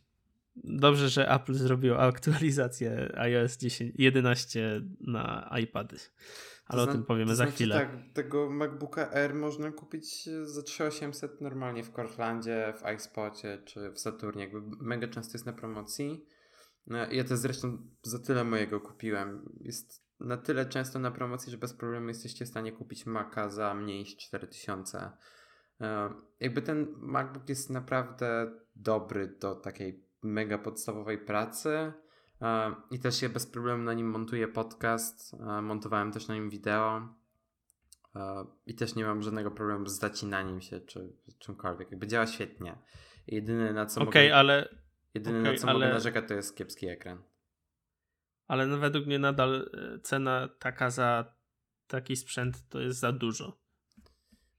Dobrze, 0.55 1.09
że 1.09 1.29
Apple 1.29 1.53
zrobił 1.53 1.95
aktualizację 1.95 3.11
iOS 3.17 3.57
10, 3.57 3.93
11 3.97 4.81
na 4.99 5.49
iPady. 5.61 5.97
Ale 6.65 6.85
to 6.85 6.89
o 6.89 6.93
tym 6.93 7.03
powiemy 7.03 7.35
za 7.35 7.35
znaczy, 7.35 7.51
chwilę. 7.51 7.75
Tak, 7.75 7.89
tego 8.13 8.49
MacBooka 8.49 9.11
Air 9.11 9.35
można 9.35 9.71
kupić 9.71 10.29
za 10.43 10.61
3800 10.61 11.41
normalnie 11.41 11.83
w 11.83 11.91
Cortlandzie, 11.91 12.73
w 12.77 12.95
iSpocie 12.95 13.61
czy 13.65 13.91
w 13.91 13.99
Saturnie. 13.99 14.43
Jakby 14.43 14.61
mega 14.85 15.07
często 15.07 15.33
jest 15.33 15.45
na 15.45 15.53
promocji. 15.53 16.25
No, 16.87 16.97
ja 17.11 17.23
też 17.23 17.39
zresztą 17.39 17.77
za 18.03 18.19
tyle 18.19 18.43
mojego 18.43 18.81
kupiłem. 18.81 19.55
Jest 19.59 20.05
na 20.19 20.37
tyle 20.37 20.65
często 20.65 20.99
na 20.99 21.11
promocji, 21.11 21.51
że 21.51 21.57
bez 21.57 21.73
problemu 21.73 22.07
jesteście 22.07 22.45
w 22.45 22.49
stanie 22.49 22.71
kupić 22.71 23.05
Maca 23.05 23.49
za 23.49 23.73
mniej 23.73 23.99
niż 23.99 24.17
4000 24.17 25.11
E, 25.81 26.13
jakby 26.39 26.61
ten 26.61 26.87
MacBook 26.97 27.49
jest 27.49 27.69
naprawdę 27.69 28.51
dobry 28.75 29.27
do 29.27 29.55
takiej 29.55 30.05
mega 30.23 30.57
podstawowej 30.57 31.17
pracy 31.17 31.93
i 32.91 32.99
też 32.99 33.19
się 33.19 33.29
bez 33.29 33.47
problemu 33.47 33.83
na 33.83 33.93
nim 33.93 34.09
montuję 34.09 34.47
podcast, 34.47 35.33
e, 35.33 35.61
montowałem 35.61 36.11
też 36.11 36.27
na 36.27 36.35
nim 36.35 36.49
wideo 36.49 37.21
i 38.65 38.75
też 38.75 38.95
nie 38.95 39.05
mam 39.05 39.23
żadnego 39.23 39.51
problemu 39.51 39.87
z 39.87 39.99
zacinaniem 39.99 40.61
się 40.61 40.79
czy 40.79 41.13
czymkolwiek, 41.39 41.91
jakby 41.91 42.07
działa 42.07 42.27
świetnie. 42.27 42.77
Jedyne 43.27 43.73
na 43.73 43.85
co 43.85 44.01
okay, 44.01 44.23
mogę, 44.23 44.35
ale 44.35 44.75
jedyne 45.13 45.39
okay, 45.39 45.51
na 45.51 45.59
co 45.59 45.67
ale... 45.67 45.79
mogę 45.79 45.93
narzekać 45.93 46.27
to 46.27 46.33
jest 46.33 46.57
kiepski 46.57 46.87
ekran. 46.87 47.23
Ale 48.47 48.67
no 48.67 48.77
według 48.77 49.05
mnie 49.05 49.19
nadal 49.19 49.69
cena 50.03 50.49
taka 50.59 50.89
za 50.89 51.33
taki 51.87 52.15
sprzęt 52.15 52.69
to 52.69 52.79
jest 52.81 52.99
za 52.99 53.11
dużo 53.11 53.61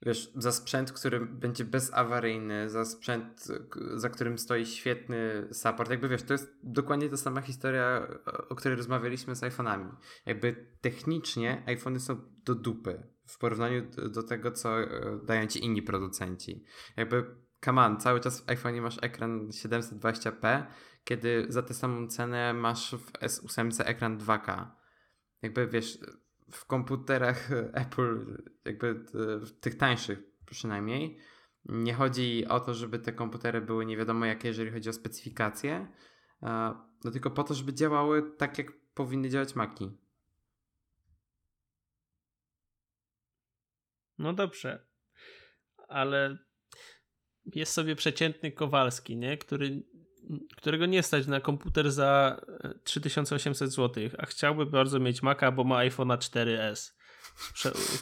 wiesz, 0.07 0.33
za 0.35 0.53
sprzęt, 0.53 0.93
który 0.93 1.21
będzie 1.21 1.65
bezawaryjny, 1.65 2.71
za 2.71 2.85
sprzęt, 2.85 3.49
za 3.95 4.09
którym 4.09 4.39
stoi 4.39 4.67
świetny 4.67 5.49
support. 5.53 5.91
Jakby 5.91 6.09
wiesz, 6.09 6.23
to 6.23 6.35
jest 6.35 6.59
dokładnie 6.63 7.09
ta 7.09 7.17
sama 7.17 7.41
historia, 7.41 8.09
o 8.49 8.55
której 8.55 8.77
rozmawialiśmy 8.77 9.37
z 9.37 9.41
iPhone'ami. 9.41 9.91
Jakby 10.27 10.67
technicznie 10.81 11.63
iPhony 11.67 12.01
są 12.01 12.21
do 12.45 12.55
dupy 12.55 13.03
w 13.27 13.39
porównaniu 13.39 13.91
do 14.11 14.23
tego, 14.23 14.51
co 14.51 14.81
e, 14.81 15.21
dają 15.25 15.47
ci 15.47 15.65
inni 15.65 15.83
producenci. 15.83 16.65
Jakby, 16.97 17.25
come 17.65 17.83
on, 17.83 18.01
cały 18.01 18.21
czas 18.21 18.41
w 18.41 18.47
iPhone'ie 18.47 18.83
masz 18.83 18.99
ekran 19.03 19.49
720p, 19.49 20.67
kiedy 21.05 21.47
za 21.49 21.63
tę 21.63 21.75
samą 21.75 22.09
cenę 22.09 22.55
masz 22.55 22.95
w 22.95 23.13
S8 23.13 23.83
ekran 23.85 24.19
2K. 24.19 24.67
Jakby 25.43 25.67
wiesz, 25.67 25.99
w 26.53 26.67
komputerach 26.67 27.51
Apple, 27.85 28.43
jakby 28.65 28.95
w 29.39 29.61
tych 29.61 29.75
tańszych 29.75 30.19
przynajmniej, 30.47 31.19
nie 31.65 31.95
chodzi 31.95 32.47
o 32.47 32.61
to, 32.61 32.75
żeby 32.75 32.99
te 32.99 33.13
komputery 33.13 33.61
były 33.61 33.87
nie 33.87 33.97
wiadomo 33.97 34.27
jakie, 34.27 34.49
jeżeli 34.49 34.71
chodzi 34.71 34.89
o 34.89 34.93
specyfikacje, 34.93 35.89
no 37.05 37.11
tylko 37.13 37.31
po 37.31 37.45
to, 37.45 37.55
żeby 37.55 37.75
działały 37.75 38.37
tak, 38.37 38.59
jak 38.59 38.73
powinny 38.95 39.29
działać 39.29 39.55
Maki. 39.55 39.91
No 44.19 44.33
dobrze, 44.33 44.87
ale 45.89 46.39
jest 47.55 47.73
sobie 47.73 47.97
przeciętny 47.97 48.53
Kowalski, 48.53 49.17
nie? 49.17 49.39
Który, 49.39 49.83
którego 50.57 50.87
nie 50.87 51.03
stać 51.03 51.27
na 51.27 51.41
komputer 51.41 51.91
za 51.91 52.41
3800 52.85 53.69
e, 53.69 53.71
zł, 53.71 54.05
a 54.19 54.27
chciałby 54.27 54.67
bardzo 54.67 55.01
mieć 55.01 55.23
Maca, 55.23 55.53
bo 55.53 55.65
ma 55.65 55.77
iPhone'a 55.77 56.17
4S. 56.17 56.93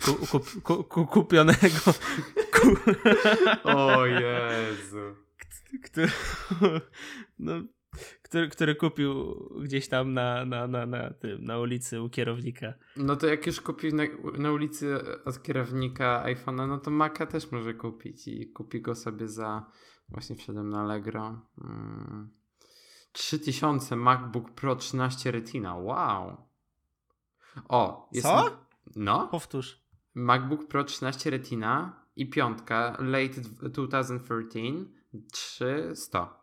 Ku, 0.05 0.41
ku, 0.63 0.85
ku, 0.85 1.07
kupionego. 1.07 1.95
o 3.65 4.07
Jezu. 4.07 5.17
Który, 5.83 6.11
no, 7.39 7.63
który, 8.23 8.49
który 8.49 8.75
kupił 8.75 9.35
gdzieś 9.63 9.89
tam 9.89 10.15
na, 10.15 10.45
na, 10.45 10.67
na, 10.67 10.87
na, 10.87 11.11
tym, 11.11 11.45
na 11.45 11.59
ulicy 11.59 12.03
u 12.03 12.09
kierownika. 12.09 12.75
No 12.97 13.17
to 13.17 13.27
jak 13.27 13.47
już 13.47 13.61
kupił 13.61 13.95
na, 13.95 14.03
na 14.39 14.53
ulicy 14.53 14.99
od 15.25 15.43
kierownika 15.43 16.25
iPhone'a, 16.27 16.69
no 16.69 16.79
to 16.79 16.91
Maca 16.91 17.27
też 17.27 17.51
może 17.51 17.75
kupić 17.75 18.29
i 18.29 18.53
kupi 18.53 18.81
go 18.81 18.95
sobie 18.95 19.29
za, 19.29 19.67
właśnie 20.11 20.37
wszedłem 20.37 20.71
na 20.71 20.81
Allegro, 20.81 21.41
hmm, 21.63 22.31
3000 23.13 23.97
MacBook 23.97 24.51
Pro 24.51 24.77
13 24.77 25.31
Retina, 25.31 25.77
wow. 25.77 26.37
O, 27.69 28.09
jest... 28.13 28.27
Co? 28.27 28.67
No. 28.97 29.29
Powtórz. 29.29 29.81
MacBook 30.15 30.69
Pro 30.69 30.85
13 30.85 31.31
Retina 31.31 32.05
i 32.17 32.31
piątka 32.31 32.97
late 33.01 33.41
2013 33.41 35.01
300. 35.33 36.41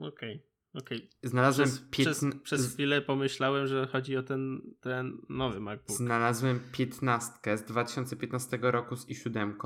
Okej, 0.00 0.08
okay. 0.08 0.46
Okay. 0.74 1.08
Znalazłem 1.22 1.68
przez, 1.68 1.90
przez, 1.90 2.24
przez, 2.42 2.74
chwilę 2.74 3.02
pomyślałem, 3.02 3.66
że 3.66 3.86
chodzi 3.86 4.16
o 4.16 4.22
ten, 4.22 4.60
ten 4.80 5.18
nowy 5.28 5.60
MacBook. 5.60 5.98
Znalazłem 5.98 6.60
15 6.72 7.58
z 7.58 7.62
2015 7.62 8.58
roku 8.62 8.96
z 8.96 9.06
i7 9.06 9.56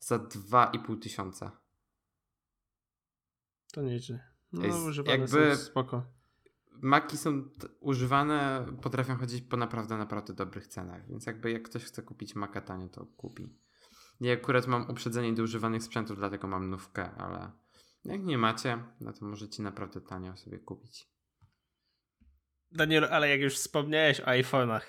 za 0.00 0.18
2,5 0.18 0.98
tysiąca. 0.98 1.60
To 3.72 3.82
nieźle. 3.82 4.20
No, 4.52 4.66
Jest, 4.66 4.78
używane 4.78 5.18
jakby 5.18 5.56
są 5.56 5.62
spoko. 5.62 6.06
Maki 6.82 7.16
są 7.16 7.50
używane, 7.80 8.66
potrafią 8.82 9.16
chodzić 9.16 9.42
po 9.42 9.56
naprawdę, 9.56 9.96
naprawdę 9.96 10.34
dobrych 10.34 10.66
cenach, 10.66 11.08
więc 11.08 11.26
jakby 11.26 11.50
jak 11.50 11.62
ktoś 11.62 11.84
chce 11.84 12.02
kupić 12.02 12.34
Maca 12.34 12.60
tanio, 12.60 12.88
to 12.88 13.06
kupi. 13.06 13.48
Ja 14.20 14.34
akurat 14.34 14.66
mam 14.66 14.90
uprzedzenie 14.90 15.32
do 15.32 15.42
używanych 15.42 15.82
sprzętów, 15.82 16.18
dlatego 16.18 16.48
mam 16.48 16.70
nówkę, 16.70 17.10
ale 17.10 17.52
jak 18.04 18.24
nie 18.24 18.38
macie, 18.38 18.84
no 19.00 19.12
to 19.12 19.24
możecie 19.24 19.62
naprawdę 19.62 20.00
tanio 20.00 20.36
sobie 20.36 20.58
kupić. 20.58 21.08
Daniel, 22.72 23.04
ale 23.04 23.28
jak 23.28 23.40
już 23.40 23.54
wspomniałeś 23.54 24.20
o 24.20 24.24
iPhone'ach. 24.24 24.82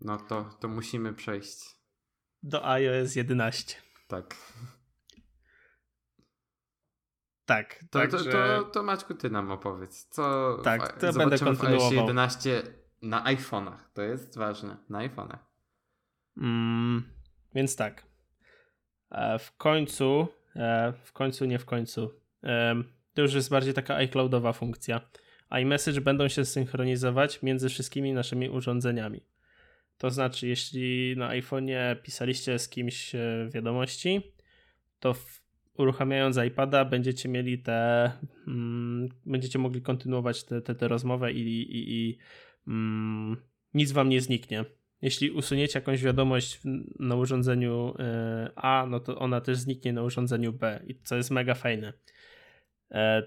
No 0.00 0.18
to, 0.18 0.44
to 0.60 0.68
musimy 0.68 1.14
przejść. 1.14 1.81
Do 2.42 2.66
iOS 2.66 3.16
11. 3.16 3.76
Tak. 4.08 4.36
Tak. 7.44 7.78
To, 7.90 7.98
także... 7.98 8.18
to, 8.18 8.62
to, 8.62 8.62
to 8.62 8.82
Maćku, 8.82 9.14
ty 9.14 9.30
nam 9.30 9.50
opowiedz. 9.50 10.08
Co 10.08 10.56
tak, 10.64 11.00
to 11.00 11.12
będę 11.12 11.38
kontynuował. 11.38 11.80
w 11.80 11.92
iOS 11.92 11.92
11 11.92 12.62
na 13.02 13.24
iPhone'ach. 13.24 13.78
To 13.94 14.02
jest 14.02 14.38
ważne. 14.38 14.76
Na 14.88 15.08
iPhone'ach. 15.08 15.38
Mm, 16.36 17.02
więc 17.54 17.76
tak. 17.76 18.06
E, 19.10 19.38
w 19.38 19.56
końcu 19.56 20.28
E, 20.56 20.92
w 21.04 21.12
końcu, 21.12 21.44
nie 21.44 21.58
w 21.58 21.64
końcu. 21.64 22.10
E, 22.44 22.74
to 23.14 23.22
już 23.22 23.34
jest 23.34 23.50
bardziej 23.50 23.74
taka 23.74 23.94
iCloudowa 23.94 24.52
funkcja. 24.52 25.00
iMessage 25.62 26.00
będą 26.00 26.28
się 26.28 26.44
synchronizować 26.44 27.42
między 27.42 27.68
wszystkimi 27.68 28.12
naszymi 28.12 28.50
urządzeniami. 28.50 29.20
To 30.02 30.10
znaczy, 30.10 30.48
jeśli 30.48 31.14
na 31.16 31.28
iPhone'ie 31.28 31.96
pisaliście 32.02 32.58
z 32.58 32.68
kimś 32.68 33.14
e, 33.14 33.48
wiadomości, 33.54 34.32
to 35.00 35.14
w, 35.14 35.42
uruchamiając 35.78 36.36
iPada 36.36 36.84
będziecie 36.84 37.28
mieli 37.28 37.58
te, 37.58 38.12
mm, 38.46 39.08
będziecie 39.26 39.58
mogli 39.58 39.82
kontynuować 39.82 40.44
tę 40.44 40.48
te, 40.48 40.62
te, 40.62 40.74
te 40.74 40.88
rozmowę 40.88 41.32
i, 41.32 41.62
i, 41.62 41.92
i 41.92 42.18
mm, 42.68 43.36
nic 43.74 43.92
wam 43.92 44.08
nie 44.08 44.20
zniknie 44.20 44.64
jeśli 45.02 45.30
usuniecie 45.30 45.78
jakąś 45.78 46.02
wiadomość 46.02 46.60
na 46.98 47.16
urządzeniu 47.16 47.94
e, 47.98 48.50
A, 48.56 48.86
no 48.90 49.00
to 49.00 49.18
ona 49.18 49.40
też 49.40 49.58
zniknie 49.58 49.92
na 49.92 50.02
urządzeniu 50.02 50.52
B, 50.52 50.84
co 51.04 51.16
jest 51.16 51.30
mega 51.30 51.54
fajne. 51.54 51.92
E, 52.90 53.22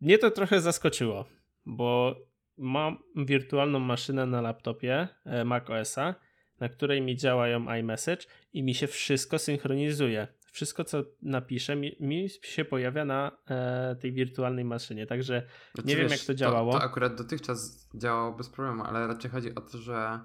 mnie 0.00 0.18
to 0.18 0.30
trochę 0.30 0.60
zaskoczyło, 0.60 1.24
bo 1.66 2.16
mam 2.58 2.98
wirtualną 3.16 3.78
maszynę 3.78 4.26
na 4.26 4.40
laptopie 4.40 5.08
e, 5.24 5.44
macOSa, 5.44 6.14
na 6.60 6.68
której 6.68 7.02
mi 7.02 7.16
działają 7.16 7.74
iMessage 7.74 8.26
i 8.52 8.62
mi 8.62 8.74
się 8.74 8.86
wszystko 8.86 9.38
synchronizuje. 9.38 10.28
Wszystko, 10.52 10.84
co 10.84 11.04
napiszę, 11.22 11.76
mi, 11.76 11.96
mi 12.00 12.28
się 12.42 12.64
pojawia 12.64 13.04
na 13.04 13.38
e, 13.50 13.96
tej 13.96 14.12
wirtualnej 14.12 14.64
maszynie. 14.64 15.06
Także 15.06 15.46
znaczy, 15.74 15.88
nie 15.88 15.96
wiem, 15.96 16.08
jak 16.10 16.20
to 16.20 16.34
działało. 16.34 16.72
To, 16.72 16.78
to 16.78 16.84
akurat 16.84 17.14
dotychczas 17.14 17.88
działało 17.94 18.32
bez 18.32 18.48
problemu, 18.48 18.84
ale 18.84 19.06
raczej 19.06 19.30
chodzi 19.30 19.54
o 19.54 19.60
to, 19.60 19.78
że 19.78 20.20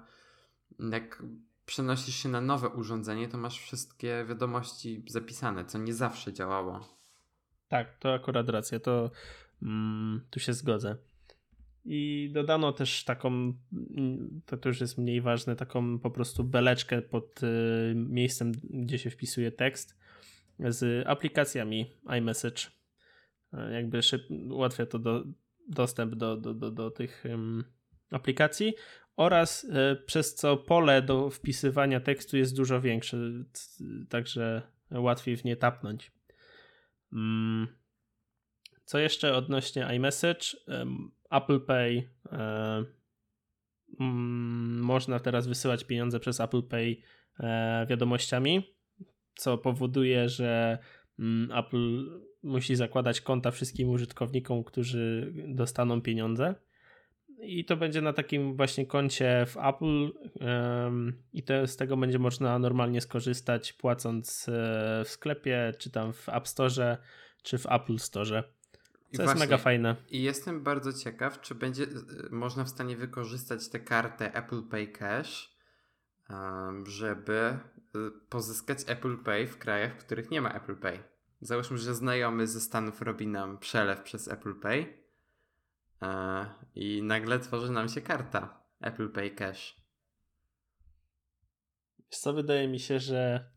jak 0.92 1.22
przenosisz 1.66 2.14
się 2.14 2.28
na 2.28 2.40
nowe 2.40 2.68
urządzenie, 2.68 3.28
to 3.28 3.38
masz 3.38 3.58
wszystkie 3.58 4.24
wiadomości 4.28 5.04
zapisane, 5.08 5.64
co 5.64 5.78
nie 5.78 5.94
zawsze 5.94 6.32
działało. 6.32 6.98
Tak, 7.68 7.98
to 7.98 8.14
akurat 8.14 8.48
racja, 8.48 8.80
to 8.80 9.10
mm, 9.62 10.20
tu 10.30 10.40
się 10.40 10.52
zgodzę. 10.52 10.96
I 11.84 12.30
dodano 12.32 12.72
też 12.72 13.04
taką, 13.04 13.52
to, 14.46 14.56
to 14.56 14.68
już 14.68 14.80
jest 14.80 14.98
mniej 14.98 15.20
ważne, 15.20 15.56
taką 15.56 15.98
po 15.98 16.10
prostu 16.10 16.44
beleczkę 16.44 17.02
pod 17.02 17.42
y, 17.42 17.94
miejscem, 17.94 18.52
gdzie 18.64 18.98
się 18.98 19.10
wpisuje 19.10 19.52
tekst 19.52 19.98
z 20.58 21.06
aplikacjami 21.06 21.90
iMessage. 22.18 22.62
E, 23.52 23.72
jakby 23.72 24.02
szyb, 24.02 24.22
ułatwia 24.50 24.86
to 24.86 24.98
do, 24.98 25.24
dostęp 25.68 26.14
do, 26.14 26.36
do, 26.36 26.54
do, 26.54 26.70
do 26.70 26.90
tych 26.90 27.24
aplikacji 28.10 28.74
oraz 29.16 29.66
e, 29.70 29.96
przez 29.96 30.34
co 30.34 30.56
pole 30.56 31.02
do 31.02 31.30
wpisywania 31.30 32.00
tekstu 32.00 32.36
jest 32.36 32.56
dużo 32.56 32.80
większe, 32.80 33.16
także 34.08 34.62
łatwiej 34.90 35.36
w 35.36 35.44
nie 35.44 35.56
tapnąć. 35.56 36.12
Mm. 37.12 37.66
Co 38.84 38.98
jeszcze 38.98 39.34
odnośnie 39.36 39.86
iMessage? 39.96 40.56
Apple 41.32 41.60
Pay. 41.60 42.08
E, 42.32 42.84
mm, 44.00 44.80
można 44.80 45.20
teraz 45.20 45.46
wysyłać 45.46 45.84
pieniądze 45.84 46.20
przez 46.20 46.40
Apple 46.40 46.62
Pay 46.62 46.96
e, 47.40 47.86
wiadomościami, 47.86 48.76
co 49.34 49.58
powoduje, 49.58 50.28
że 50.28 50.78
mm, 51.18 51.58
Apple 51.58 52.10
musi 52.42 52.76
zakładać 52.76 53.20
konta 53.20 53.50
wszystkim 53.50 53.88
użytkownikom, 53.88 54.64
którzy 54.64 55.32
dostaną 55.46 56.02
pieniądze 56.02 56.54
i 57.42 57.64
to 57.64 57.76
będzie 57.76 58.00
na 58.00 58.12
takim 58.12 58.56
właśnie 58.56 58.86
koncie 58.86 59.46
w 59.46 59.56
Apple 59.56 60.10
i 61.32 61.42
z 61.66 61.76
tego 61.76 61.96
będzie 61.96 62.18
można 62.18 62.58
normalnie 62.58 63.00
skorzystać 63.00 63.72
płacąc 63.72 64.48
e, 64.48 64.52
w 65.04 65.08
sklepie, 65.08 65.72
czy 65.78 65.90
tam 65.90 66.12
w 66.12 66.28
App 66.28 66.48
Store, 66.48 66.96
czy 67.42 67.58
w 67.58 67.66
Apple 67.66 67.98
Store. 67.98 68.42
Co 69.16 69.22
jest 69.22 69.38
mega 69.38 69.58
fajne. 69.58 69.96
I 70.10 70.22
jestem 70.22 70.62
bardzo 70.62 70.92
ciekaw, 70.92 71.40
czy 71.40 71.54
będzie 71.54 71.84
e, 71.84 71.88
można 72.30 72.64
w 72.64 72.68
stanie 72.68 72.96
wykorzystać 72.96 73.68
tę 73.68 73.80
kartę 73.80 74.34
Apple 74.34 74.62
Pay 74.62 74.86
Cash, 74.88 75.56
żeby 76.86 77.38
e, 77.38 77.58
pozyskać 78.28 78.78
Apple 78.86 79.18
Pay 79.18 79.46
w 79.46 79.58
krajach, 79.58 79.94
w 79.94 80.04
których 80.04 80.30
nie 80.30 80.40
ma 80.40 80.52
Apple 80.52 80.76
Pay. 80.76 80.98
Załóżmy, 81.40 81.78
że 81.78 81.94
znajomy 81.94 82.46
ze 82.46 82.60
Stanów 82.60 83.02
robi 83.02 83.26
nam 83.26 83.58
przelew 83.58 84.02
przez 84.02 84.28
Apple 84.28 84.54
Pay 84.54 85.02
E, 86.02 86.46
I 86.74 87.02
nagle 87.02 87.38
tworzy 87.38 87.72
nam 87.72 87.88
się 87.88 88.00
karta 88.00 88.62
Apple 88.80 89.08
Pay 89.08 89.30
Cash. 89.30 89.76
co, 92.08 92.32
wydaje 92.32 92.68
mi 92.68 92.80
się, 92.80 93.00
że 93.00 93.50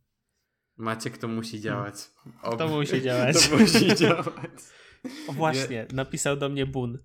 Maciek 0.78 1.18
to 1.18 1.28
musi 1.28 1.62
działać. 1.62 1.96
Ob... 2.42 2.58
To 2.58 2.68
musi 2.68 3.02
działać. 3.08 3.50
to 3.50 3.58
musi 3.58 3.96
działać. 3.96 4.62
O 5.30 5.34
właśnie, 5.34 5.88
napisał 5.94 6.38
do 6.38 6.50
mnie 6.50 6.66
Bun. 6.66 7.00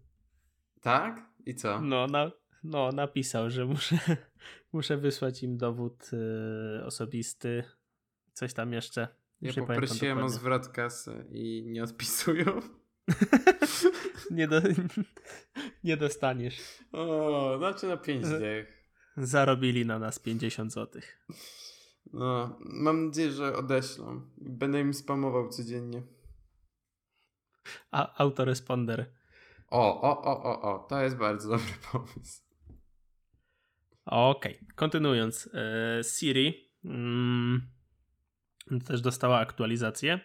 Tak? 0.81 1.31
I 1.47 1.55
co? 1.55 1.81
No, 1.81 2.07
na, 2.07 2.31
no 2.65 2.93
napisał, 2.93 3.51
że 3.51 3.65
muszę, 3.67 3.99
muszę 4.73 4.97
wysłać 4.97 5.43
im 5.43 5.57
dowód 5.57 6.11
y, 6.13 6.85
osobisty. 6.85 7.65
Coś 8.33 8.55
tam 8.55 8.73
jeszcze. 8.73 9.09
Ja 9.41 9.53
poprosiłem 9.53 10.19
o 10.19 10.29
zwrot 10.29 10.69
kasy 10.69 11.25
i 11.31 11.65
nie 11.67 11.85
odpisują. 11.85 12.45
nie, 14.31 14.49
do, 14.49 14.63
nie 15.85 15.97
dostaniesz. 15.97 16.59
O, 16.93 17.55
znaczy 17.59 17.87
na 17.87 17.97
5 17.97 18.29
dych. 18.29 18.81
Zarobili 19.17 19.87
na 19.87 19.99
nas 19.99 20.19
50 20.19 20.73
zł. 20.73 21.03
No, 22.13 22.59
mam 22.61 23.07
nadzieję, 23.07 23.31
że 23.31 23.57
odeślą. 23.57 24.21
Będę 24.39 24.81
im 24.81 24.95
spamował 24.95 25.49
codziennie. 25.49 26.03
A, 27.91 28.23
autoresponder. 28.23 29.13
O, 29.69 30.03
o, 30.03 30.23
o, 30.23 30.43
o, 30.43 30.63
o, 30.63 30.79
to 30.89 31.03
jest 31.03 31.17
bardzo 31.17 31.49
dobry 31.49 31.73
pomysł. 31.93 32.43
Okej, 34.05 34.55
okay. 34.57 34.67
kontynuując. 34.75 35.51
E, 35.55 36.05
Siri 36.05 36.71
mm, 36.85 37.71
też 38.87 39.01
dostała 39.01 39.39
aktualizację 39.39 40.21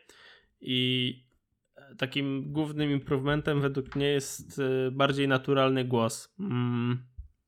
i 0.62 1.26
takim 1.98 2.54
głównym 2.54 2.92
improvementem 2.92 3.62
według 3.62 3.96
mnie 3.96 4.08
jest 4.08 4.60
e, 4.60 4.92
bardziej 4.92 5.28
naturalny 5.28 5.86
głos. 5.86 6.36
Mm, 6.40 7.06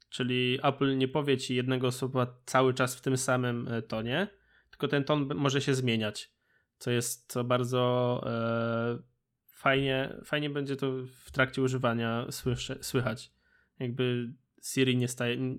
czyli 0.10 0.60
Apple 0.64 0.98
nie 0.98 1.08
powie 1.08 1.38
ci 1.38 1.56
jednego 1.56 1.92
słowa 1.92 2.42
cały 2.46 2.74
czas 2.74 2.96
w 2.96 3.02
tym 3.02 3.18
samym 3.18 3.68
e, 3.68 3.82
tonie, 3.82 4.28
tylko 4.70 4.88
ten 4.88 5.04
ton 5.04 5.30
może 5.36 5.62
się 5.62 5.74
zmieniać, 5.74 6.32
co 6.78 6.92
jest 6.92 7.32
co 7.32 7.44
bardzo 7.44 8.22
e, 8.26 9.17
fajnie, 9.58 10.14
fajnie 10.24 10.50
będzie 10.50 10.76
to 10.76 10.92
w 11.26 11.32
trakcie 11.32 11.62
używania 11.62 12.32
słyszy, 12.32 12.78
słychać. 12.82 13.32
Jakby 13.80 14.34
Siri 14.64 14.98
nie 14.98 15.08
staje, 15.08 15.58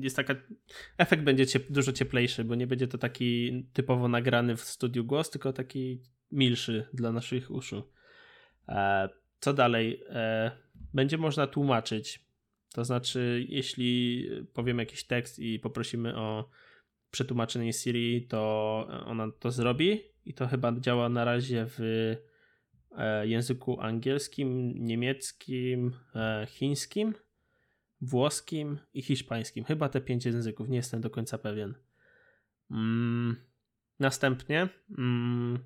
jest 0.00 0.16
taka, 0.16 0.34
efekt 0.98 1.22
będzie 1.22 1.46
ciep, 1.46 1.66
dużo 1.70 1.92
cieplejszy, 1.92 2.44
bo 2.44 2.54
nie 2.54 2.66
będzie 2.66 2.88
to 2.88 2.98
taki 2.98 3.62
typowo 3.72 4.08
nagrany 4.08 4.56
w 4.56 4.60
studiu 4.60 5.04
głos, 5.04 5.30
tylko 5.30 5.52
taki 5.52 6.02
milszy 6.32 6.86
dla 6.92 7.12
naszych 7.12 7.50
uszu. 7.50 7.82
E, 8.68 9.08
co 9.40 9.52
dalej? 9.52 10.02
E, 10.08 10.50
będzie 10.94 11.18
można 11.18 11.46
tłumaczyć. 11.46 12.24
To 12.72 12.84
znaczy, 12.84 13.46
jeśli 13.48 14.26
powiemy 14.54 14.82
jakiś 14.82 15.04
tekst 15.04 15.38
i 15.38 15.58
poprosimy 15.58 16.16
o 16.16 16.50
przetłumaczenie 17.10 17.72
Siri, 17.72 18.26
to 18.26 18.86
ona 19.06 19.32
to 19.38 19.50
zrobi 19.50 20.00
i 20.24 20.34
to 20.34 20.46
chyba 20.46 20.72
działa 20.80 21.08
na 21.08 21.24
razie 21.24 21.66
w 21.68 21.80
języku 23.24 23.80
angielskim, 23.80 24.74
niemieckim, 24.86 25.92
chińskim, 26.46 27.14
włoskim 28.00 28.78
i 28.94 29.02
hiszpańskim. 29.02 29.64
Chyba 29.64 29.88
te 29.88 30.00
pięć 30.00 30.24
języków, 30.24 30.68
nie 30.68 30.76
jestem 30.76 31.00
do 31.00 31.10
końca 31.10 31.38
pewien. 31.38 31.74
Mm, 32.70 33.36
następnie 33.98 34.68
mm, 34.98 35.58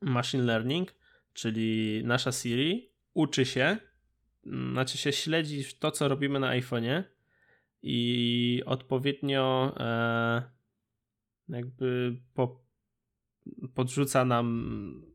machine 0.00 0.44
learning, 0.44 0.94
czyli 1.32 2.02
nasza 2.04 2.32
Siri, 2.32 2.92
uczy 3.14 3.44
się, 3.44 3.76
mm, 4.46 4.72
znaczy 4.72 4.98
się 4.98 5.12
śledzi 5.12 5.64
to, 5.78 5.90
co 5.90 6.08
robimy 6.08 6.40
na 6.40 6.60
iPhone'ie 6.60 7.02
i 7.82 8.62
odpowiednio 8.66 9.74
e, 9.76 10.42
jakby 11.48 12.16
po, 12.34 12.64
podrzuca 13.74 14.24
nam, 14.24 15.11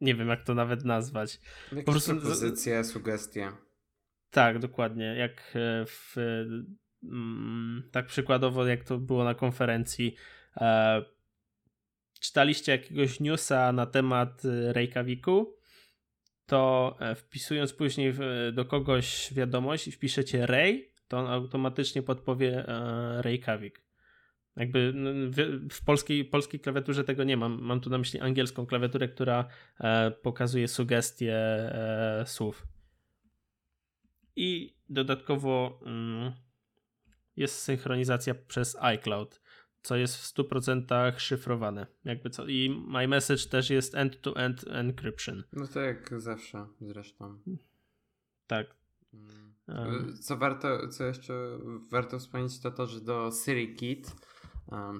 nie 0.00 0.14
wiem 0.14 0.28
jak 0.28 0.44
to 0.44 0.54
nawet 0.54 0.84
nazwać. 0.84 1.40
Jakieś 1.72 1.84
po 1.84 1.92
prostu, 1.92 2.16
propozycje, 2.16 2.84
sugestie. 2.84 3.52
Tak, 4.30 4.58
dokładnie. 4.58 5.04
Jak 5.04 5.32
e, 5.54 5.86
w, 5.86 6.16
mm, 7.02 7.88
tak 7.92 8.06
przykładowo, 8.06 8.66
jak 8.66 8.84
to 8.84 8.98
było 8.98 9.24
na 9.24 9.34
konferencji. 9.34 10.14
E, 10.56 11.02
czytaliście 12.20 12.72
jakiegoś 12.72 13.20
newsa 13.20 13.72
na 13.72 13.86
temat 13.86 14.44
e, 14.44 14.72
Reykjaviku, 14.72 15.56
to 16.46 16.96
wpisując 17.16 17.72
później 17.72 18.14
do 18.52 18.64
kogoś 18.64 19.34
wiadomość 19.34 19.88
i 19.88 19.92
wpiszecie 19.92 20.46
Rej, 20.46 20.92
to 21.08 21.18
on 21.18 21.26
automatycznie 21.26 22.02
podpowie 22.02 22.64
Reykjavik. 23.18 23.85
Jakby 24.56 24.92
no, 24.94 25.10
w 25.70 25.84
polskiej, 25.84 26.24
polskiej 26.24 26.60
klawiaturze 26.60 27.04
tego 27.04 27.24
nie 27.24 27.36
mam. 27.36 27.62
Mam 27.62 27.80
tu 27.80 27.90
na 27.90 27.98
myśli 27.98 28.20
angielską 28.20 28.66
klawiaturę, 28.66 29.08
która 29.08 29.48
pokazuje 30.22 30.68
sugestie 30.68 31.36
słów. 32.24 32.66
I 34.36 34.76
dodatkowo 34.88 35.80
mm, 35.86 36.32
jest 37.36 37.58
synchronizacja 37.58 38.34
przez 38.34 38.76
iCloud, 38.80 39.40
co 39.82 39.96
jest 39.96 40.16
w 40.16 40.34
100% 40.34 41.18
szyfrowane. 41.18 41.86
Jakby 42.04 42.30
co. 42.30 42.46
I 42.46 42.84
MyMessage 42.88 43.48
też 43.50 43.70
jest 43.70 43.94
end-to-end 43.94 44.64
-end 44.64 44.74
encryption. 44.74 45.42
No 45.52 45.66
to 45.66 45.80
jak 45.80 46.20
zawsze 46.20 46.66
zresztą. 46.80 47.38
Tak. 48.46 48.66
Um. 49.68 50.16
Co 50.20 50.36
warto, 50.36 50.88
co 50.88 51.04
jeszcze 51.04 51.58
warto 51.90 52.18
wspomnieć, 52.18 52.60
to 52.60 52.70
to, 52.70 52.86
że 52.86 53.00
do 53.00 53.30
Siri 53.44 53.74
Kit 53.74 54.06
um, 54.06 54.16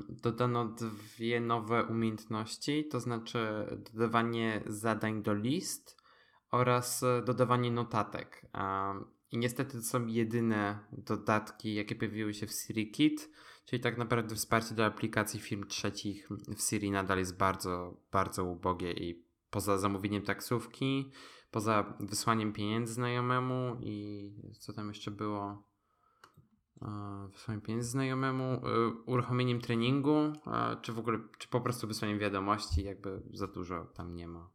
dodano 0.09 0.65
dwie 0.65 1.41
nowe 1.41 1.85
umiejętności, 1.85 2.89
to 2.89 3.01
znaczy 3.01 3.67
dodawanie 3.93 4.63
zadań 4.67 5.23
do 5.23 5.35
list 5.35 6.03
oraz 6.51 7.05
dodawanie 7.25 7.71
notatek. 7.71 8.47
I 9.33 9.39
niestety 9.39 9.73
to 9.79 9.83
są 9.83 10.07
jedyne 10.07 10.79
dodatki, 10.93 11.75
jakie 11.75 11.95
pojawiły 11.95 12.35
się 12.35 12.47
w 12.47 12.53
Siri 12.53 12.91
Kit, 12.91 13.31
czyli 13.65 13.83
tak 13.83 13.99
naprawdę 13.99 14.35
wsparcie 14.35 14.75
do 14.75 14.85
aplikacji 14.85 15.41
firm 15.41 15.67
trzecich 15.67 16.29
w 16.57 16.61
Siri 16.63 16.91
nadal 16.91 17.19
jest 17.19 17.37
bardzo, 17.37 18.01
bardzo 18.13 18.45
ubogie 18.45 18.93
i 18.93 19.27
poza 19.51 19.79
zamówieniem 19.79 20.23
taksówki, 20.23 21.11
poza 21.51 21.97
wysłaniem 22.01 22.53
pieniędzy 22.53 22.95
znajomemu 22.95 23.77
i 23.81 24.31
co 24.59 24.73
tam 24.73 24.89
jeszcze 24.89 25.11
było? 25.11 25.63
E, 26.83 27.29
wysłaniem 27.33 27.61
pieniędzy 27.61 27.89
znajomemu, 27.89 28.45
e, 28.45 28.61
uruchomieniem 29.07 29.61
treningu, 29.61 30.33
czy 30.83 30.93
w 30.93 30.99
ogóle, 30.99 31.19
czy 31.39 31.49
po 31.49 31.61
prostu 31.61 31.87
wysłaniem 31.87 32.19
wiadomości, 32.19 32.85
jakby 32.85 33.23
za 33.33 33.47
dużo 33.47 33.85
tam 33.85 34.15
nie 34.15 34.29
ma. 34.29 34.51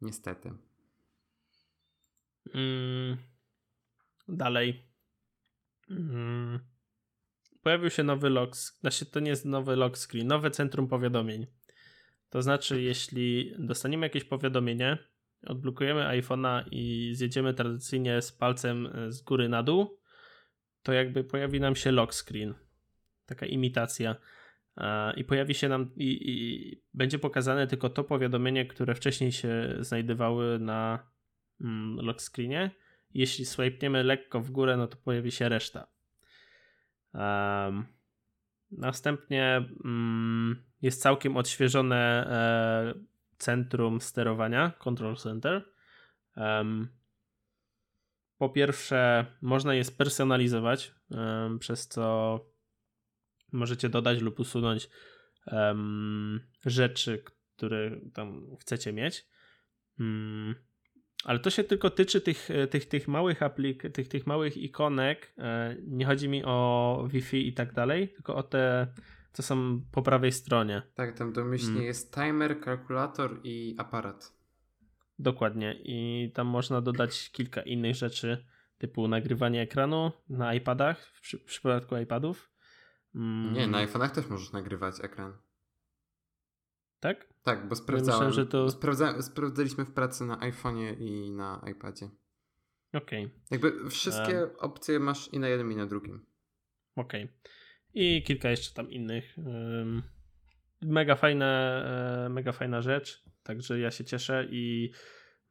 Niestety. 0.00 0.52
Mm. 2.54 3.16
Dalej. 4.28 4.88
Hmm. 5.88 6.58
Pojawił 7.62 7.90
się 7.90 8.02
nowy 8.02 8.30
lock, 8.30 8.56
znaczy 8.56 9.06
to 9.06 9.20
nie 9.20 9.30
jest 9.30 9.44
nowy 9.44 9.76
lock 9.76 9.98
screen, 9.98 10.26
nowe 10.26 10.50
centrum 10.50 10.88
powiadomień. 10.88 11.46
To 12.30 12.42
znaczy, 12.42 12.82
jeśli 12.82 13.54
dostaniemy 13.58 14.06
jakieś 14.06 14.24
powiadomienie, 14.24 14.98
odblokujemy 15.46 16.00
iPhone'a 16.00 16.64
i 16.70 17.14
zjedziemy 17.14 17.54
tradycyjnie 17.54 18.22
z 18.22 18.32
palcem 18.32 18.86
e, 18.86 19.12
z 19.12 19.22
góry 19.22 19.48
na 19.48 19.62
dół, 19.62 20.00
to 20.84 20.92
jakby 20.92 21.24
pojawi 21.24 21.60
nam 21.60 21.76
się 21.76 21.92
lock 21.92 22.14
screen. 22.14 22.54
Taka 23.26 23.46
imitacja. 23.46 24.16
I 25.16 25.24
pojawi 25.24 25.54
się 25.54 25.68
nam 25.68 25.90
i, 25.96 26.30
i 26.30 26.82
będzie 26.94 27.18
pokazane 27.18 27.66
tylko 27.66 27.90
to 27.90 28.04
powiadomienie, 28.04 28.66
które 28.66 28.94
wcześniej 28.94 29.32
się 29.32 29.76
znajdowały 29.80 30.58
na 30.58 31.06
mm, 31.60 32.06
lock 32.06 32.20
screenie 32.20 32.70
jeśli 33.14 33.44
swipniemy 33.44 34.02
lekko 34.02 34.40
w 34.40 34.50
górę, 34.50 34.76
no 34.76 34.86
to 34.86 34.96
pojawi 34.96 35.30
się 35.30 35.48
reszta. 35.48 35.86
Um, 37.14 37.86
następnie 38.70 39.68
um, 39.84 40.62
jest 40.82 41.02
całkiem 41.02 41.36
odświeżone 41.36 42.26
e, 42.26 42.94
centrum 43.38 44.00
sterowania, 44.00 44.72
Control 44.78 45.16
Center. 45.16 45.64
Um, 46.36 46.88
po 48.38 48.48
pierwsze, 48.48 49.26
można 49.42 49.74
je 49.74 49.84
spersonalizować, 49.84 50.94
przez 51.60 51.88
co 51.88 52.40
możecie 53.52 53.88
dodać 53.88 54.20
lub 54.20 54.40
usunąć 54.40 54.88
rzeczy, 56.66 57.24
które 57.56 58.00
tam 58.14 58.56
chcecie 58.60 58.92
mieć. 58.92 59.26
Mm, 60.00 60.54
ale 61.24 61.38
to 61.38 61.50
się 61.50 61.64
tylko 61.64 61.90
tyczy 61.90 62.20
tych, 62.20 62.48
tych, 62.70 62.88
tych 62.88 63.08
małych 63.08 63.42
aplik, 63.42 63.82
tych, 63.92 64.08
tych 64.08 64.26
małych 64.26 64.56
ikonek. 64.56 65.34
E, 65.38 65.76
nie 65.86 66.06
chodzi 66.06 66.28
mi 66.28 66.44
o 66.44 67.08
Wi-Fi 67.10 67.48
i 67.48 67.52
tak 67.52 67.72
dalej, 67.72 68.08
tylko 68.08 68.34
o 68.34 68.42
te, 68.42 68.86
co 69.32 69.42
są 69.42 69.80
po 69.92 70.02
prawej 70.02 70.32
stronie. 70.32 70.82
Tak, 70.94 71.18
tam 71.18 71.32
domyślnie 71.32 71.74
mm. 71.74 71.84
jest 71.84 72.14
timer, 72.14 72.60
kalkulator 72.60 73.40
i 73.44 73.74
aparat. 73.78 74.43
Dokładnie. 75.18 75.76
I 75.84 76.30
tam 76.34 76.46
można 76.46 76.80
dodać 76.80 77.30
kilka 77.30 77.62
innych 77.62 77.94
rzeczy, 77.94 78.44
typu 78.78 79.08
nagrywanie 79.08 79.60
ekranu 79.60 80.12
na 80.28 80.54
iPadach, 80.54 81.06
w, 81.06 81.20
przy, 81.20 81.38
w 81.38 81.44
przypadku 81.44 81.96
iPadów. 81.96 82.50
Mm. 83.14 83.54
Nie, 83.54 83.66
na 83.66 83.86
iPhone'ach 83.86 84.10
też 84.10 84.28
możesz 84.28 84.52
nagrywać 84.52 84.94
ekran. 85.02 85.32
Tak? 87.00 87.28
Tak, 87.42 87.68
bo 87.68 87.76
sprawdzałem. 87.76 88.22
Ja 88.22 88.28
myślę, 88.28 88.42
że 88.42 88.50
to... 88.50 88.70
Sprawdza, 88.70 89.22
sprawdzaliśmy 89.22 89.84
w 89.84 89.92
pracy 89.92 90.24
na 90.24 90.36
iPhone'ie 90.36 91.00
i 91.00 91.30
na 91.30 91.64
iPadzie. 91.70 92.08
Okej. 92.92 93.24
Okay. 93.24 93.40
Jakby 93.50 93.90
wszystkie 93.90 94.44
um... 94.44 94.56
opcje 94.58 95.00
masz 95.00 95.32
i 95.32 95.38
na 95.38 95.48
jednym, 95.48 95.72
i 95.72 95.76
na 95.76 95.86
drugim. 95.86 96.26
Okej. 96.96 97.24
Okay. 97.24 97.34
I 97.94 98.22
kilka 98.22 98.50
jeszcze 98.50 98.74
tam 98.74 98.90
innych. 98.90 99.36
Mega 100.82 101.16
fajna, 101.16 101.46
e, 101.46 102.28
mega 102.28 102.52
fajna 102.52 102.82
rzecz. 102.82 103.24
Także 103.44 103.78
ja 103.78 103.90
się 103.90 104.04
cieszę 104.04 104.48
i 104.50 104.90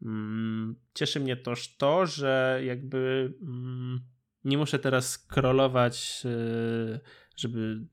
um, 0.02 0.76
cieszy 0.94 1.20
mnie 1.20 1.38
też 1.38 1.78
to, 1.78 2.06
że 2.06 2.62
jakby 2.66 3.34
mm, 3.42 4.00
nie 4.44 4.58
muszę 4.58 4.80
teraz 4.80 5.12
scrollować, 5.12 6.24
e, 6.26 7.00
żeby 7.38 7.88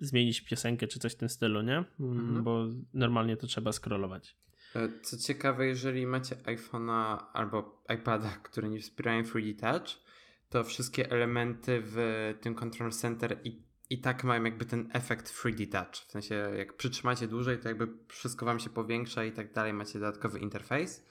zmienić 0.00 0.40
piosenkę 0.40 0.86
czy 0.86 0.98
coś 0.98 1.12
w 1.12 1.16
tym 1.16 1.28
stylu, 1.28 1.62
nie? 1.62 1.84
Mm, 2.00 2.18
mhm. 2.20 2.44
Bo 2.44 2.66
normalnie 2.94 3.36
to 3.36 3.46
trzeba 3.46 3.72
scrollować. 3.72 4.36
E, 4.76 4.88
co 5.02 5.16
ciekawe, 5.16 5.66
jeżeli 5.66 6.06
macie 6.06 6.36
iPhone'a 6.36 7.18
albo 7.32 7.82
iPada, 7.94 8.28
które 8.28 8.68
nie 8.68 8.80
wspierają 8.80 9.22
3D 9.22 9.60
Touch, 9.60 10.06
to 10.48 10.64
wszystkie 10.64 11.10
elementy 11.10 11.82
w 11.84 11.96
tym 12.40 12.54
Control 12.54 12.90
Center 12.90 13.40
i, 13.44 13.62
i 13.90 14.00
tak 14.00 14.24
mają 14.24 14.44
jakby 14.44 14.64
ten 14.64 14.90
efekt 14.92 15.32
3D 15.32 15.72
Touch. 15.72 16.08
W 16.08 16.12
sensie, 16.12 16.34
jak 16.34 16.76
przytrzymacie 16.76 17.28
dłużej, 17.28 17.58
to 17.58 17.68
jakby 17.68 17.88
wszystko 18.08 18.46
wam 18.46 18.58
się 18.58 18.70
powiększa 18.70 19.24
i 19.24 19.32
tak 19.32 19.52
dalej, 19.52 19.72
macie 19.72 19.98
dodatkowy 19.98 20.38
interfejs. 20.38 21.04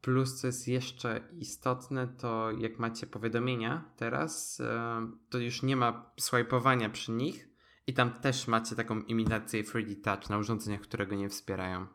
Plus, 0.00 0.40
co 0.40 0.46
jest 0.46 0.68
jeszcze 0.68 1.20
istotne, 1.38 2.08
to 2.08 2.50
jak 2.58 2.78
macie 2.78 3.06
powiadomienia 3.06 3.84
teraz, 3.96 4.60
e, 4.60 5.10
to 5.30 5.38
już 5.38 5.62
nie 5.62 5.76
ma 5.76 6.10
swipeowania 6.20 6.90
przy 6.90 7.12
nich 7.12 7.48
i 7.86 7.94
tam 7.94 8.20
też 8.20 8.48
macie 8.48 8.76
taką 8.76 9.00
imitację 9.00 9.62
3D 9.62 10.02
Touch 10.02 10.30
na 10.30 10.38
urządzeniach, 10.38 10.80
które 10.80 11.06
go 11.06 11.14
nie 11.14 11.28
wspierają. 11.28 11.86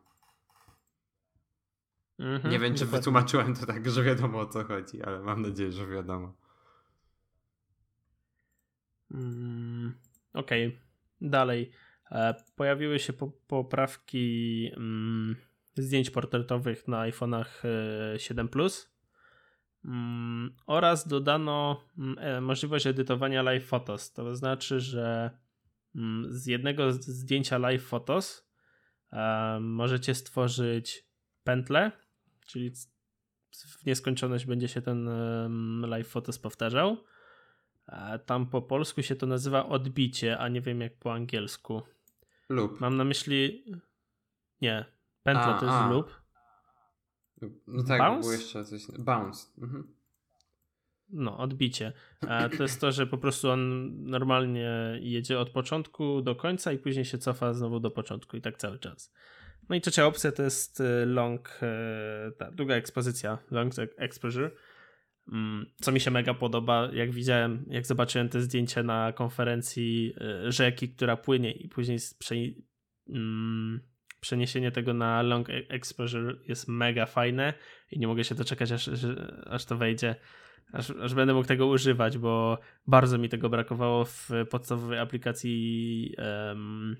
Mhm, 2.20 2.52
nie 2.52 2.60
wiem, 2.60 2.74
czy 2.74 2.80
dokładnie. 2.80 2.97
wytłumaczyłem 2.97 3.56
to 3.56 3.66
tak, 3.66 3.89
że 3.89 4.04
wiadomo 4.04 4.39
o 4.39 4.45
co 4.45 4.64
chodzi, 4.64 5.04
ale 5.04 5.20
mam 5.20 5.41
nadzieję, 5.41 5.72
że 5.72 5.88
wiadomo. 5.88 6.34
Mm, 9.12 9.93
Okej, 10.34 10.68
okay. 10.68 10.80
dalej. 11.22 11.72
E, 12.12 12.36
pojawiły 12.55 12.99
się 12.99 13.14
po 13.14 13.28
poprawki 13.28 14.72
mm, 14.78 15.36
zdjęć 15.76 16.10
portretowych 16.10 16.88
na 16.88 17.10
iPhone'ach 17.10 17.64
7 18.18 18.45
e, 18.45 18.49
Plus. 18.49 18.93
Mm, 19.86 20.55
oraz 20.68 21.07
dodano 21.07 21.84
e, 22.18 22.41
możliwość 22.41 22.88
edytowania 22.88 23.41
live 23.41 23.66
photos. 23.66 24.14
To 24.14 24.36
znaczy, 24.36 24.80
że 24.80 25.32
z 26.30 26.45
jednego 26.45 26.91
zdjęcia 26.91 27.57
live 27.57 27.84
photos 27.84 28.49
możecie 29.60 30.16
stworzyć 30.16 31.05
pętlę, 31.43 31.91
czyli 32.47 32.72
w 33.51 33.86
nieskończoność 33.86 34.45
będzie 34.45 34.68
się 34.68 34.82
ten 34.82 35.10
live 35.82 36.07
photos 36.07 36.39
powtarzał. 36.39 36.97
Tam 38.26 38.48
po 38.48 38.62
polsku 38.62 39.02
się 39.02 39.16
to 39.16 39.26
nazywa 39.26 39.66
odbicie, 39.66 40.38
a 40.38 40.48
nie 40.48 40.62
wiem 40.62 40.82
jak 40.82 40.98
po 40.98 41.14
angielsku. 41.14 41.82
Lub. 42.50 42.80
Mam 42.82 42.98
na 42.98 43.04
myśli. 43.04 43.66
Nie, 44.62 44.86
Pętla 45.24 45.56
a, 45.56 45.60
to 45.60 45.66
jest 45.66 45.78
a. 45.78 45.90
loop. 45.90 46.12
No 47.68 47.84
tak, 47.84 48.00
Bounce? 48.00 48.22
było 48.22 48.34
jeszcze 48.34 48.66
coś. 48.66 48.88
Bounce. 49.00 49.48
Mhm. 49.58 49.96
No, 51.10 51.38
odbicie. 51.38 51.94
To 52.58 52.64
jest 52.64 52.82
to, 52.82 52.92
że 52.92 53.08
po 53.08 53.18
prostu 53.18 53.50
on 53.50 53.94
normalnie 54.04 55.00
jedzie 55.02 55.40
od 55.40 55.50
początku 55.50 56.22
do 56.22 56.36
końca 56.36 56.72
i 56.72 56.78
później 56.78 57.06
się 57.06 57.18
cofa 57.18 57.54
znowu 57.54 57.80
do 57.80 57.92
początku 57.92 58.38
i 58.38 58.42
tak 58.42 58.58
cały 58.58 58.80
czas. 58.80 59.14
No 59.70 59.76
i 59.76 59.82
trzecia 59.82 60.06
opcja 60.06 60.32
to 60.32 60.44
jest 60.44 60.80
y, 60.80 61.06
long, 61.06 61.50
y, 62.28 62.32
ta 62.32 62.52
długa 62.52 62.76
ekspozycja, 62.76 63.38
long 63.52 63.74
exposure, 63.98 64.52
co 65.82 65.92
mi 65.92 66.00
się 66.00 66.12
mega 66.12 66.34
podoba, 66.34 66.90
jak 66.94 67.12
widziałem, 67.12 67.66
jak 67.70 67.88
zobaczyłem 67.88 68.30
te 68.30 68.42
zdjęcia 68.42 68.84
na 68.84 69.14
konferencji 69.14 70.14
y, 70.48 70.52
rzeki, 70.52 70.90
która 70.90 71.18
płynie 71.18 71.52
i 71.52 71.70
później 71.70 72.00
mm, 73.10 73.80
przeniesienie 74.22 74.72
tego 74.72 74.94
na 74.94 75.22
long 75.22 75.50
e- 75.50 75.54
exposure 75.70 76.36
jest 76.48 76.68
mega 76.68 77.06
fajne 77.06 77.54
i 77.92 78.00
nie 78.00 78.08
mogę 78.08 78.24
się 78.24 78.36
doczekać, 78.36 78.72
aż, 78.72 78.90
aż 79.46 79.66
to 79.66 79.78
wejdzie, 79.78 80.16
aż, 80.74 80.92
aż 80.92 81.14
będę 81.14 81.34
mógł 81.34 81.48
tego 81.48 81.68
używać, 81.68 82.18
bo 82.18 82.60
bardzo 82.88 83.18
mi 83.18 83.30
tego 83.30 83.50
brakowało 83.50 84.06
w 84.06 84.30
podstawowej 84.50 85.00
aplikacji 85.00 86.16
um, 86.18 86.98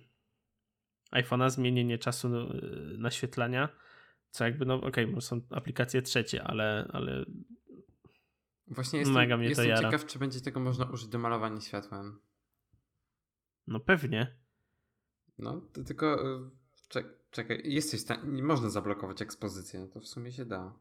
iPhone'a, 1.12 1.50
zmienienie 1.50 1.98
czasu 1.98 2.28
e, 2.28 2.58
naświetlania, 2.98 3.70
co 4.30 4.44
jakby, 4.44 4.66
no 4.66 4.76
okej, 4.76 5.06
okay, 5.06 5.22
są 5.22 5.42
aplikacje 5.50 6.02
trzecie, 6.02 6.44
ale, 6.44 6.88
ale 6.94 7.26
Właśnie 8.70 9.00
jestem, 9.00 9.16
mega 9.16 9.38
mnie 9.38 9.48
jestem 9.48 9.66
to 9.66 9.70
jara. 9.70 9.92
ciekaw, 9.92 10.06
czy 10.06 10.20
będzie 10.20 10.42
tego 10.42 10.60
można 10.60 10.86
użyć 10.86 11.08
do 11.08 11.20
malowania 11.20 11.62
światłem. 11.62 12.20
No 13.68 13.80
pewnie. 13.80 14.38
No, 15.38 15.62
to 15.74 15.84
tylko 15.84 16.36
e, 16.36 16.50
Czek, 16.90 17.08
czekaj, 17.32 17.62
jesteś 17.64 18.04
tam, 18.04 18.36
nie 18.36 18.44
można 18.44 18.70
zablokować 18.70 19.22
ekspozycji, 19.22 19.80
no 19.80 19.88
to 19.88 20.00
w 20.00 20.08
sumie 20.08 20.32
się 20.32 20.46
da. 20.46 20.74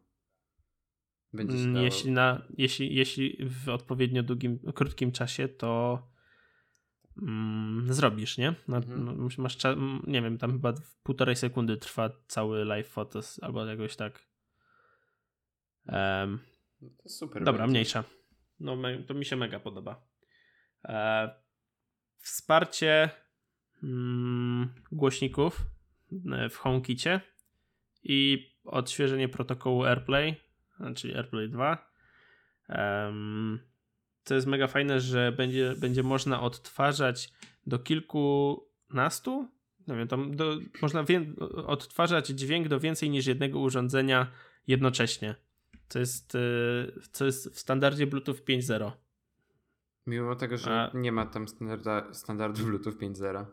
Będzie 1.32 1.58
się 1.58 1.64
mm, 1.64 1.82
jeśli, 1.82 2.10
na, 2.10 2.42
jeśli, 2.56 2.94
jeśli 2.94 3.48
w 3.48 3.68
odpowiednio 3.68 4.22
długim, 4.22 4.58
krótkim 4.74 5.12
czasie, 5.12 5.48
to 5.48 6.02
mm, 7.22 7.92
zrobisz, 7.92 8.38
nie? 8.38 8.54
Na, 8.68 8.76
mhm. 8.76 9.28
Masz 9.38 9.56
czas, 9.56 9.76
nie 10.06 10.22
wiem, 10.22 10.38
tam 10.38 10.52
chyba 10.52 10.72
w 10.72 10.96
półtorej 11.02 11.36
sekundy 11.36 11.76
trwa 11.76 12.10
cały 12.26 12.64
live 12.64 12.88
photos 12.88 13.42
albo 13.42 13.64
jakoś 13.64 13.96
tak. 13.96 14.28
Um, 15.86 16.38
to 17.02 17.08
super. 17.08 17.44
Dobra, 17.44 17.62
będzie. 17.62 17.70
mniejsza. 17.70 18.04
No, 18.60 18.76
to 19.06 19.14
mi 19.14 19.24
się 19.24 19.36
mega 19.36 19.60
podoba. 19.60 20.06
E, 20.84 21.30
wsparcie 22.18 23.10
mm, 23.82 24.74
głośników 24.92 25.66
E, 26.32 26.48
w 26.48 26.56
HomeKicie 26.56 27.20
i 28.02 28.50
odświeżenie 28.64 29.28
protokołu 29.28 29.84
AirPlay, 29.84 30.36
czyli 30.94 31.14
AirPlay 31.14 31.48
2. 31.48 31.90
Um, 32.68 33.60
co 34.24 34.34
jest 34.34 34.46
mega 34.46 34.66
fajne, 34.66 35.00
że 35.00 35.32
będzie, 35.32 35.74
będzie 35.78 36.02
można 36.02 36.40
odtwarzać 36.40 37.32
do 37.66 37.78
kilkunastu, 37.78 39.48
nie 39.86 39.96
wiem, 39.96 40.08
tam 40.08 40.36
do, 40.36 40.56
można 40.82 41.04
wie, 41.04 41.26
odtwarzać 41.66 42.26
dźwięk 42.26 42.68
do 42.68 42.80
więcej 42.80 43.10
niż 43.10 43.26
jednego 43.26 43.58
urządzenia 43.58 44.30
jednocześnie. 44.66 45.34
Co 45.88 45.98
jest, 45.98 46.34
e, 46.34 46.38
co 47.12 47.24
jest 47.24 47.54
w 47.54 47.58
standardzie 47.58 48.06
Bluetooth 48.06 48.34
5.0. 48.34 48.92
Mimo 50.06 50.36
tego, 50.36 50.56
że 50.56 50.70
A... 50.70 50.90
nie 50.94 51.12
ma 51.12 51.26
tam 51.26 51.48
standarda, 51.48 52.14
standardu 52.14 52.64
Bluetooth 52.64 52.92
5.0. 52.92 53.44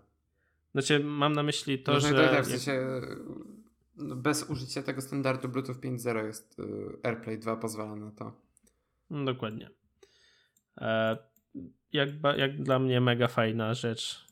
Znaczy, 0.71 0.99
mam 0.99 1.33
na 1.33 1.43
myśli 1.43 1.79
to, 1.79 1.93
no, 1.93 1.99
że. 1.99 2.13
Tak, 2.13 2.31
tak, 2.31 2.45
w 2.45 2.47
sensie 2.47 3.01
no, 3.97 4.15
bez 4.15 4.49
użycia 4.49 4.83
tego 4.83 5.01
standardu 5.01 5.49
Bluetooth 5.49 5.75
5.0 5.75 6.25
jest 6.25 6.59
y, 6.59 6.63
AirPlay 7.03 7.39
2 7.39 7.55
pozwala 7.55 7.95
na 7.95 8.11
to. 8.11 8.41
No, 9.09 9.25
dokładnie. 9.25 9.69
E, 10.77 11.17
jak, 11.93 12.09
jak 12.37 12.63
dla 12.63 12.79
mnie 12.79 13.01
mega 13.01 13.27
fajna 13.27 13.73
rzecz. 13.73 14.25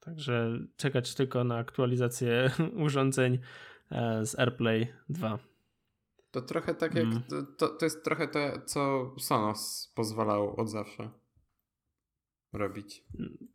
Także 0.00 0.58
czekać 0.76 1.14
tylko 1.14 1.44
na 1.44 1.56
aktualizację 1.56 2.50
urządzeń 2.86 3.38
e, 3.90 4.26
z 4.26 4.38
AirPlay 4.38 4.92
2. 5.08 5.38
To 6.30 6.42
trochę 6.42 6.74
tak 6.74 6.94
jak. 6.94 7.04
Mm. 7.04 7.22
To, 7.58 7.68
to 7.68 7.86
jest 7.86 8.04
trochę 8.04 8.28
to, 8.28 8.40
co 8.66 9.10
Sonos 9.18 9.92
pozwalał 9.94 10.60
od 10.60 10.70
zawsze 10.70 11.10
robić. 12.52 13.04
Mm. 13.18 13.48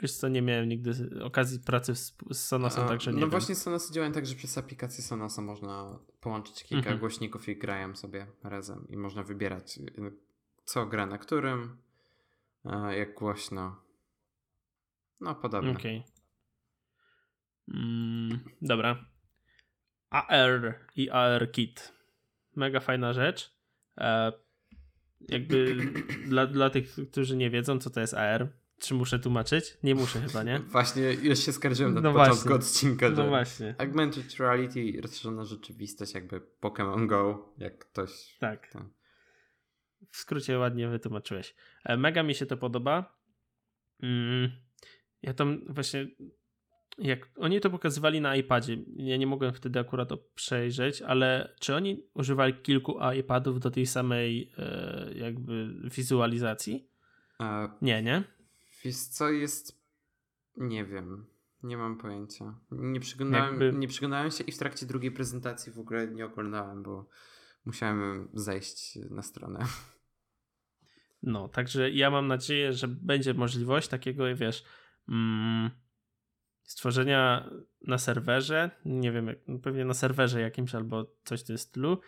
Wiesz 0.00 0.16
co, 0.16 0.28
nie 0.28 0.42
miałem 0.42 0.68
nigdy 0.68 1.20
okazji 1.22 1.60
pracy 1.60 1.94
z, 1.94 2.16
Sonosem, 2.32 2.84
A, 2.84 2.88
także 2.88 3.10
nie 3.10 3.14
No 3.14 3.20
wiem. 3.20 3.30
właśnie 3.30 3.54
Sonosy 3.54 3.92
działają 3.92 4.12
tak, 4.12 4.26
że 4.26 4.34
przez 4.34 4.58
aplikację 4.58 5.04
Sonosa 5.04 5.42
można 5.42 5.98
połączyć 6.20 6.64
kilka 6.64 6.78
mhm. 6.78 6.98
głośników 6.98 7.48
i 7.48 7.56
grają 7.56 7.96
sobie 7.96 8.26
razem 8.42 8.86
i 8.88 8.96
można 8.96 9.22
wybierać 9.22 9.78
co 10.64 10.86
gra 10.86 11.06
na 11.06 11.18
którym, 11.18 11.76
jak 12.90 13.14
głośno. 13.14 13.76
No 15.20 15.34
podobnie. 15.34 15.72
Okej. 15.72 15.98
Okay. 15.98 16.14
Mm, 17.82 18.40
dobra. 18.62 19.13
AR 20.14 20.74
i 20.96 21.10
AR 21.10 21.50
Kit. 21.52 21.92
Mega 22.56 22.80
fajna 22.80 23.12
rzecz. 23.12 23.54
E, 23.98 24.32
jakby 25.28 25.76
dla, 26.30 26.46
dla 26.46 26.70
tych, 26.70 26.96
którzy 27.10 27.36
nie 27.36 27.50
wiedzą, 27.50 27.78
co 27.78 27.90
to 27.90 28.00
jest 28.00 28.14
AR, 28.14 28.48
czy 28.78 28.94
muszę 28.94 29.18
tłumaczyć? 29.18 29.78
Nie 29.82 29.94
muszę 29.94 30.20
chyba, 30.20 30.42
nie? 30.42 30.58
Właśnie, 30.72 31.02
już 31.12 31.38
się 31.38 31.52
skarżyłem 31.52 31.94
na 31.94 32.00
no 32.00 32.12
początku 32.12 32.48
właśnie. 32.48 32.54
odcinka, 32.54 33.08
że 33.08 33.16
no 33.16 33.28
właśnie. 33.28 33.74
augmented 33.78 34.36
reality, 34.36 35.00
rozszerzona 35.02 35.44
rzeczywistość, 35.44 36.14
jakby 36.14 36.40
Pokémon 36.62 37.06
Go, 37.06 37.52
jak 37.58 37.78
ktoś... 37.78 38.36
Tak. 38.38 38.68
To... 38.68 38.84
W 40.10 40.16
skrócie 40.16 40.58
ładnie 40.58 40.88
wytłumaczyłeś. 40.88 41.54
E, 41.84 41.96
mega 41.96 42.22
mi 42.22 42.34
się 42.34 42.46
to 42.46 42.56
podoba. 42.56 43.18
Mm, 44.02 44.50
ja 45.22 45.34
tam 45.34 45.60
właśnie 45.68 46.06
jak 46.98 47.28
oni 47.36 47.60
to 47.60 47.70
pokazywali 47.70 48.20
na 48.20 48.36
iPadzie, 48.36 48.76
ja 48.96 49.16
nie 49.16 49.26
mogłem 49.26 49.52
wtedy 49.52 49.80
akurat 49.80 50.08
to 50.08 50.18
przejrzeć, 50.34 51.02
ale 51.02 51.54
czy 51.60 51.74
oni 51.74 52.02
używali 52.14 52.54
kilku 52.54 52.98
iPadów 53.18 53.60
do 53.60 53.70
tej 53.70 53.86
samej 53.86 54.52
e, 54.58 55.10
jakby 55.14 55.74
wizualizacji? 55.84 56.88
A... 57.38 57.68
Nie, 57.82 58.02
nie? 58.02 58.24
Wiesz 58.84 58.96
co 58.96 59.30
jest... 59.30 59.84
Nie 60.56 60.84
wiem. 60.84 61.26
Nie 61.62 61.76
mam 61.76 61.98
pojęcia. 61.98 62.54
Nie 62.70 63.00
przyglądałem, 63.00 63.60
Jakby... 63.60 63.78
nie 63.78 63.88
przyglądałem 63.88 64.30
się 64.30 64.44
i 64.44 64.52
w 64.52 64.58
trakcie 64.58 64.86
drugiej 64.86 65.10
prezentacji 65.10 65.72
w 65.72 65.78
ogóle 65.78 66.08
nie 66.08 66.24
oglądałem, 66.26 66.82
bo 66.82 67.08
musiałem 67.64 68.28
zejść 68.34 68.98
na 69.10 69.22
stronę. 69.22 69.66
No, 71.22 71.48
także 71.48 71.90
ja 71.90 72.10
mam 72.10 72.26
nadzieję, 72.26 72.72
że 72.72 72.88
będzie 72.88 73.34
możliwość 73.34 73.88
takiego, 73.88 74.24
wiesz, 74.36 74.64
mm, 75.08 75.70
stworzenia 76.64 77.50
na 77.86 77.98
serwerze, 77.98 78.70
nie 78.84 79.12
wiem, 79.12 79.34
pewnie 79.62 79.84
na 79.84 79.94
serwerze 79.94 80.40
jakimś 80.40 80.74
albo 80.74 81.06
coś 81.24 81.40
w 81.40 81.44
tym 81.44 81.58
stylu, 81.58 82.00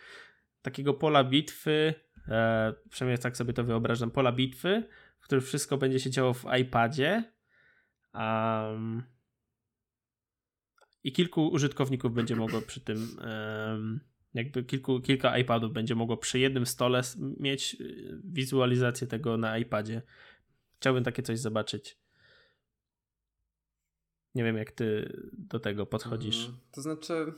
takiego 0.61 0.93
pola 0.93 1.23
bitwy, 1.23 1.93
e, 2.27 2.73
przynajmniej 2.89 3.17
tak 3.17 3.37
sobie 3.37 3.53
to 3.53 3.63
wyobrażam, 3.63 4.11
pola 4.11 4.31
bitwy, 4.31 4.83
w 5.19 5.23
którym 5.23 5.43
wszystko 5.43 5.77
będzie 5.77 5.99
się 5.99 6.09
działo 6.09 6.33
w 6.33 6.45
iPadzie 6.61 7.23
um, 8.13 9.03
i 11.03 11.11
kilku 11.11 11.47
użytkowników 11.47 12.13
będzie 12.13 12.35
mogło 12.35 12.61
przy 12.61 12.81
tym 12.81 12.97
um, 13.19 13.99
jakby 14.33 14.63
kilku, 14.63 15.01
kilka 15.01 15.37
iPadów 15.37 15.73
będzie 15.73 15.95
mogło 15.95 16.17
przy 16.17 16.39
jednym 16.39 16.65
stole 16.65 17.01
mieć 17.39 17.77
y, 17.81 18.21
wizualizację 18.23 19.07
tego 19.07 19.37
na 19.37 19.57
iPadzie. 19.57 20.01
Chciałbym 20.79 21.03
takie 21.03 21.23
coś 21.23 21.39
zobaczyć. 21.39 21.97
Nie 24.35 24.43
wiem, 24.43 24.57
jak 24.57 24.71
ty 24.71 25.17
do 25.33 25.59
tego 25.59 25.85
podchodzisz. 25.85 26.45
Mm, 26.45 26.57
to 26.71 26.81
znaczy, 26.81 27.33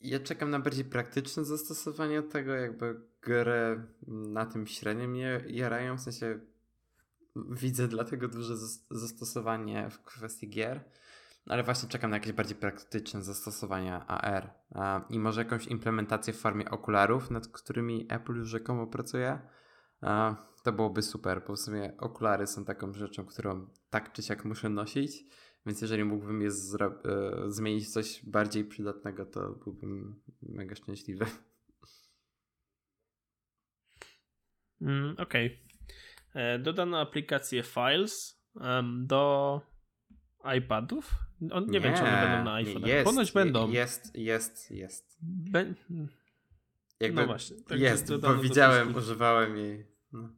ja 0.00 0.20
czekam 0.20 0.50
na 0.50 0.60
bardziej 0.60 0.84
praktyczne 0.84 1.44
zastosowanie 1.44 2.22
tego, 2.22 2.54
jakby 2.54 3.00
gry 3.22 3.86
na 4.06 4.46
tym 4.46 4.66
średnio 4.66 5.08
mnie 5.08 5.40
jarają, 5.46 5.96
w 5.96 6.00
sensie 6.00 6.40
widzę 7.36 7.88
dlatego 7.88 8.28
duże 8.28 8.56
zastosowanie 8.90 9.90
w 9.90 10.02
kwestii 10.02 10.48
gier, 10.48 10.84
ale 11.46 11.62
właśnie 11.62 11.88
czekam 11.88 12.10
na 12.10 12.16
jakieś 12.16 12.32
bardziej 12.32 12.56
praktyczne 12.56 13.22
zastosowania 13.22 14.06
AR 14.06 14.54
i 15.10 15.18
może 15.18 15.40
jakąś 15.40 15.66
implementację 15.66 16.32
w 16.32 16.40
formie 16.40 16.70
okularów, 16.70 17.30
nad 17.30 17.48
którymi 17.48 18.06
Apple 18.08 18.34
już 18.34 18.48
rzekomo 18.48 18.86
pracuje. 18.86 19.38
To 20.62 20.72
byłoby 20.72 21.02
super, 21.02 21.42
bo 21.46 21.56
w 21.56 21.58
sumie 21.58 21.96
okulary 21.98 22.46
są 22.46 22.64
taką 22.64 22.94
rzeczą, 22.94 23.26
którą 23.26 23.66
tak 23.90 24.12
czy 24.12 24.22
siak 24.22 24.44
muszę 24.44 24.68
nosić 24.68 25.24
więc 25.68 25.80
jeżeli 25.80 26.04
mógłbym 26.04 26.42
je 26.42 26.48
e, 26.48 26.52
zmienić 27.50 27.92
coś 27.92 28.24
bardziej 28.24 28.64
przydatnego, 28.64 29.26
to 29.26 29.50
byłbym 29.64 30.22
mega 30.42 30.74
szczęśliwy. 30.74 31.26
Mm, 34.80 35.14
Okej. 35.18 35.46
Okay. 35.46 36.42
E, 36.42 36.58
dodano 36.58 37.00
aplikację 37.00 37.62
Files 37.62 38.42
um, 38.54 39.06
do 39.06 39.60
iPadów. 40.58 41.14
On, 41.50 41.64
nie, 41.64 41.70
nie, 41.70 41.80
wiem, 41.80 41.94
czy 41.94 42.02
one 42.02 42.26
będą 42.26 42.44
na 42.44 42.54
iPhone. 42.54 42.82
Ponoć 43.04 43.32
będą. 43.32 43.70
Jest, 43.70 44.16
jest, 44.16 44.70
jest. 44.70 45.18
Be... 45.22 45.74
Jakby 47.00 47.20
no 47.20 47.26
właśnie. 47.26 47.56
Tak 47.62 47.80
jest, 47.80 48.16
bo 48.16 48.36
widziałem, 48.36 48.94
używałem 48.94 49.56
jej. 49.56 49.86
No. 50.12 50.28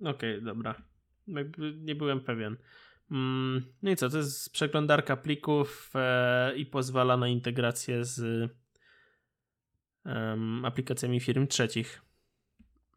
Okej, 0.00 0.10
okay, 0.10 0.40
dobra. 0.40 0.82
Jakby 1.26 1.78
nie 1.80 1.94
byłem 1.94 2.20
pewien. 2.20 2.56
Mm, 3.10 3.62
no 3.82 3.90
i 3.90 3.96
co, 3.96 4.10
to 4.10 4.16
jest 4.16 4.52
przeglądarka 4.52 5.16
plików 5.16 5.90
e, 5.94 6.56
i 6.56 6.66
pozwala 6.66 7.16
na 7.16 7.28
integrację 7.28 8.04
z 8.04 8.50
aplikacjami 10.62 11.20
firm 11.20 11.46
trzecich. 11.46 12.02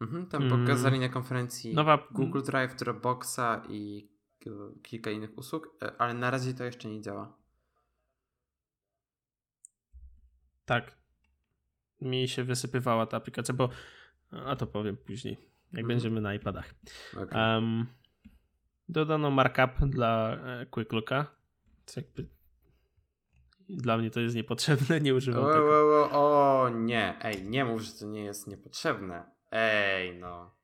Mhm, 0.00 0.26
tam 0.26 0.42
mm. 0.42 0.60
pokazali 0.60 1.00
na 1.00 1.08
konferencji 1.08 1.74
Nowa... 1.74 2.08
Google 2.10 2.42
Drive, 2.42 2.76
Dropboxa 2.76 3.62
i 3.68 4.10
kilka 4.82 5.10
innych 5.10 5.38
usług, 5.38 5.76
e, 5.82 6.00
ale 6.00 6.14
na 6.14 6.30
razie 6.30 6.54
to 6.54 6.64
jeszcze 6.64 6.88
nie 6.88 7.00
działa. 7.00 7.36
Tak. 10.64 11.00
Mi 12.00 12.28
się 12.28 12.44
wysypywała 12.44 13.06
ta 13.06 13.16
aplikacja, 13.16 13.54
bo 13.54 13.68
a 14.30 14.56
to 14.56 14.66
powiem 14.66 14.96
później, 14.96 15.36
jak 15.72 15.84
mm. 15.84 15.88
będziemy 15.88 16.20
na 16.20 16.34
iPadach. 16.34 16.74
Okay. 17.16 17.56
Um, 17.56 17.86
Dodano 18.90 19.30
markup 19.30 19.88
dla 19.88 20.36
e, 20.36 20.66
Quick 20.66 20.92
Looka. 20.92 21.26
Jakby... 21.96 22.26
Dla 23.68 23.98
mnie 23.98 24.10
to 24.10 24.20
jest 24.20 24.36
niepotrzebne, 24.36 25.00
nie 25.00 25.14
używam 25.14 25.44
o, 25.44 25.52
tego. 25.52 25.64
O, 25.64 26.10
o, 26.10 26.62
o, 26.62 26.68
nie, 26.68 27.24
ej, 27.24 27.42
nie 27.42 27.64
mów, 27.64 27.82
że 27.82 27.92
to 27.92 28.06
nie 28.06 28.24
jest 28.24 28.46
niepotrzebne. 28.46 29.24
Ej, 29.50 30.18
no. 30.18 30.54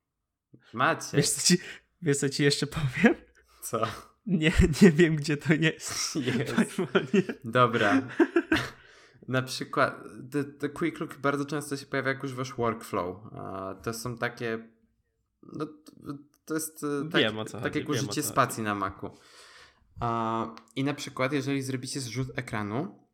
Macie. 0.73 1.17
Wiesz 1.17 1.29
co 1.29 1.47
ci, 1.47 1.57
wiesz, 2.01 2.17
co 2.17 2.29
ci 2.29 2.43
jeszcze 2.43 2.67
powiem? 2.67 3.15
Co? 3.61 3.81
Nie, 4.25 4.51
nie 4.81 4.91
wiem, 4.91 5.15
gdzie 5.15 5.37
to 5.37 5.53
jest. 5.53 6.15
jest. 6.39 6.81
Dobra. 7.43 8.01
Na 9.27 9.41
przykład, 9.41 10.03
the, 10.31 10.43
the 10.43 10.69
Quick 10.69 10.99
Look 10.99 11.17
bardzo 11.17 11.45
często 11.45 11.77
się 11.77 11.85
pojawia, 11.85 12.09
jak 12.09 12.23
używasz 12.23 12.53
workflow. 12.53 13.25
Uh, 13.25 13.31
to 13.83 13.93
są 13.93 14.17
takie. 14.17 14.67
No, 15.43 15.67
to 16.47 16.53
jest 16.53 16.83
e, 16.83 17.09
tak, 17.11 17.21
wiem, 17.21 17.35
tak 17.63 17.75
jak 17.75 17.89
użycie 17.89 18.23
spacji 18.23 18.63
na 18.63 18.75
Macu. 18.75 19.09
I 20.75 20.83
na 20.83 20.93
przykład, 20.93 21.33
jeżeli 21.33 21.61
zrobicie 21.61 21.99
zrzut 21.99 22.27
ekranu, 22.35 23.07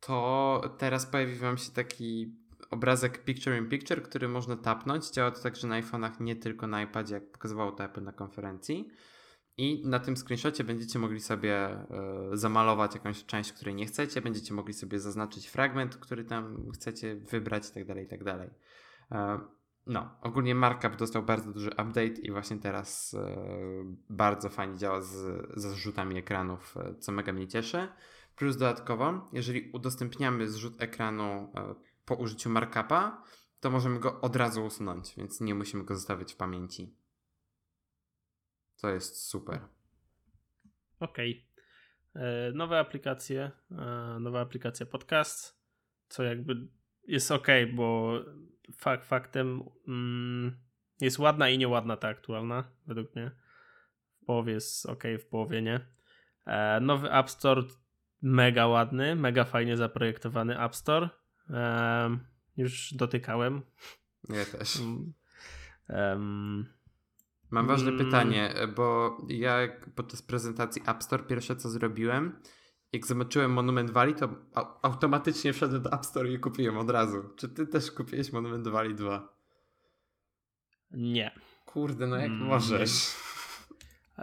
to 0.00 0.60
teraz 0.78 1.06
pojawi 1.06 1.34
Wam 1.34 1.58
się 1.58 1.72
taki 1.72 2.36
obrazek 2.70 3.24
Picture 3.24 3.58
in 3.58 3.68
Picture, 3.68 4.02
który 4.02 4.28
można 4.28 4.56
tapnąć. 4.56 5.10
Działa 5.10 5.30
to 5.30 5.42
także 5.42 5.66
na 5.66 5.82
iPhone'ach, 5.82 6.20
nie 6.20 6.36
tylko 6.36 6.66
na 6.66 6.82
iPadzie, 6.82 7.14
jak 7.14 7.32
pokazywało 7.32 7.72
to 7.72 7.84
Apple 7.84 8.02
na 8.02 8.12
konferencji. 8.12 8.88
I 9.56 9.88
na 9.88 9.98
tym 9.98 10.16
screenshocie 10.16 10.64
będziecie 10.64 10.98
mogli 10.98 11.20
sobie 11.20 11.86
y, 12.32 12.36
zamalować 12.36 12.94
jakąś 12.94 13.24
część, 13.24 13.52
której 13.52 13.74
nie 13.74 13.86
chcecie, 13.86 14.20
będziecie 14.22 14.54
mogli 14.54 14.74
sobie 14.74 15.00
zaznaczyć 15.00 15.46
fragment, 15.46 15.96
który 15.96 16.24
tam 16.24 16.70
chcecie 16.74 17.14
wybrać 17.14 17.64
itd. 17.66 17.94
Tak 17.94 18.20
itd. 18.20 18.50
No, 19.86 20.18
ogólnie 20.20 20.54
markup 20.54 20.96
dostał 20.96 21.22
bardzo 21.22 21.52
duży 21.52 21.70
update 21.70 22.06
i 22.06 22.30
właśnie 22.30 22.58
teraz 22.58 23.14
e, 23.14 23.36
bardzo 24.10 24.50
fajnie 24.50 24.78
działa 24.78 25.00
z, 25.00 25.46
ze 25.60 25.70
zrzutami 25.70 26.18
ekranów, 26.18 26.76
e, 26.76 26.94
co 26.94 27.12
mega 27.12 27.32
mnie 27.32 27.48
cieszy. 27.48 27.88
Plus 28.36 28.56
dodatkowo, 28.56 29.28
jeżeli 29.32 29.70
udostępniamy 29.72 30.48
zrzut 30.48 30.82
ekranu 30.82 31.52
e, 31.56 31.74
po 32.04 32.14
użyciu 32.14 32.50
markupa, 32.50 33.22
to 33.60 33.70
możemy 33.70 34.00
go 34.00 34.20
od 34.20 34.36
razu 34.36 34.64
usunąć, 34.64 35.14
więc 35.16 35.40
nie 35.40 35.54
musimy 35.54 35.84
go 35.84 35.94
zostawiać 35.94 36.32
w 36.32 36.36
pamięci. 36.36 36.96
To 38.80 38.90
jest 38.90 39.16
super. 39.16 39.60
Okej. 41.00 41.46
Okay. 42.14 42.52
Nowe 42.54 42.78
aplikacje, 42.78 43.50
nowa 44.20 44.40
aplikacja 44.40 44.86
podcast, 44.86 45.60
co 46.08 46.22
jakby 46.22 46.68
jest 47.06 47.30
ok, 47.30 47.46
bo 47.74 48.18
fakt 48.76 49.06
faktem 49.06 49.62
mm, 49.88 50.56
jest 51.00 51.18
ładna 51.18 51.48
i 51.48 51.58
nieładna 51.58 51.96
ta 51.96 52.08
aktualna, 52.08 52.64
według 52.86 53.14
mnie. 53.14 53.30
W 54.22 54.24
połowie 54.24 54.52
jest 54.52 54.86
ok, 54.86 55.04
w 55.20 55.24
połowie 55.24 55.62
nie. 55.62 55.80
E, 56.46 56.80
nowy 56.80 57.12
App 57.12 57.30
Store 57.30 57.62
mega 58.22 58.66
ładny, 58.66 59.16
mega 59.16 59.44
fajnie 59.44 59.76
zaprojektowany 59.76 60.60
App 60.60 60.76
Store. 60.76 61.08
E, 61.50 62.18
już 62.56 62.94
dotykałem. 62.94 63.62
Ja 64.28 64.44
też. 64.44 64.78
Um, 65.88 66.66
Mam 67.50 67.66
ważne 67.66 67.90
mm, 67.90 68.04
pytanie, 68.04 68.54
bo 68.76 69.16
ja 69.28 69.68
podczas 69.94 70.22
prezentacji 70.22 70.82
App 70.86 71.02
Store 71.02 71.22
pierwsze 71.22 71.56
co 71.56 71.70
zrobiłem, 71.70 72.40
jak 72.92 73.06
zobaczyłem 73.06 73.52
Monument 73.52 73.90
Valley, 73.90 74.14
to 74.14 74.28
automatycznie 74.82 75.52
wszedłem 75.52 75.82
do 75.82 75.92
App 75.92 76.06
Store 76.06 76.32
i 76.32 76.38
kupiłem 76.38 76.78
od 76.78 76.90
razu. 76.90 77.22
Czy 77.36 77.48
ty 77.48 77.66
też 77.66 77.90
kupiłeś 77.90 78.32
Monument 78.32 78.68
Valley 78.68 78.94
2? 78.94 79.28
Nie. 80.90 81.30
Kurde, 81.66 82.06
no 82.06 82.16
jak 82.16 82.30
mm. 82.30 82.46
możesz? 82.46 82.90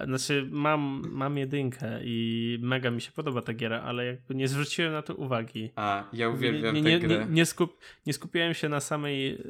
Znaczy, 0.05 0.47
mam, 0.51 1.03
mam 1.11 1.37
jedynkę 1.37 1.99
i 2.03 2.57
mega 2.61 2.91
mi 2.91 3.01
się 3.01 3.11
podoba 3.11 3.41
ta 3.41 3.53
giera, 3.53 3.81
ale 3.81 4.05
jakby 4.05 4.35
nie 4.35 4.47
zwróciłem 4.47 4.91
na 4.91 5.01
to 5.01 5.15
uwagi. 5.15 5.71
A, 5.75 6.03
ja 6.13 6.29
uwielbiam 6.29 6.75
nie, 6.75 6.81
nie, 6.81 6.99
tę 6.99 7.07
grę. 7.07 7.25
Nie, 7.25 7.33
nie, 7.33 7.45
skup, 7.45 7.79
nie 8.05 8.13
skupiałem 8.13 8.53
się 8.53 8.69
na 8.69 8.79
samej, 8.79 9.43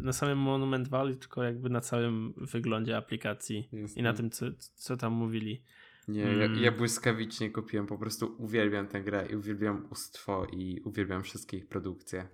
na 0.00 0.12
samym 0.12 0.38
Monument 0.38 0.88
Valley, 0.88 1.16
tylko 1.16 1.42
jakby 1.42 1.70
na 1.70 1.80
całym 1.80 2.34
wyglądzie 2.36 2.96
aplikacji 2.96 3.68
i 3.96 4.02
na 4.02 4.12
tym, 4.12 4.30
co, 4.30 4.46
co 4.74 4.96
tam 4.96 5.12
mówili. 5.12 5.62
Nie, 6.08 6.24
mm. 6.24 6.54
ja, 6.54 6.60
ja, 6.60 6.72
błyskawicznie 6.72 7.50
kupiłem, 7.50 7.86
po 7.86 7.98
prostu 7.98 8.36
uwielbiam 8.38 8.88
tę 8.88 9.02
grę 9.02 9.26
i 9.30 9.36
uwielbiam 9.36 9.86
ustwo 9.90 10.46
i 10.52 10.80
uwielbiam 10.84 11.22
wszystkie 11.22 11.56
ich 11.56 11.68
produkcje. 11.68 12.28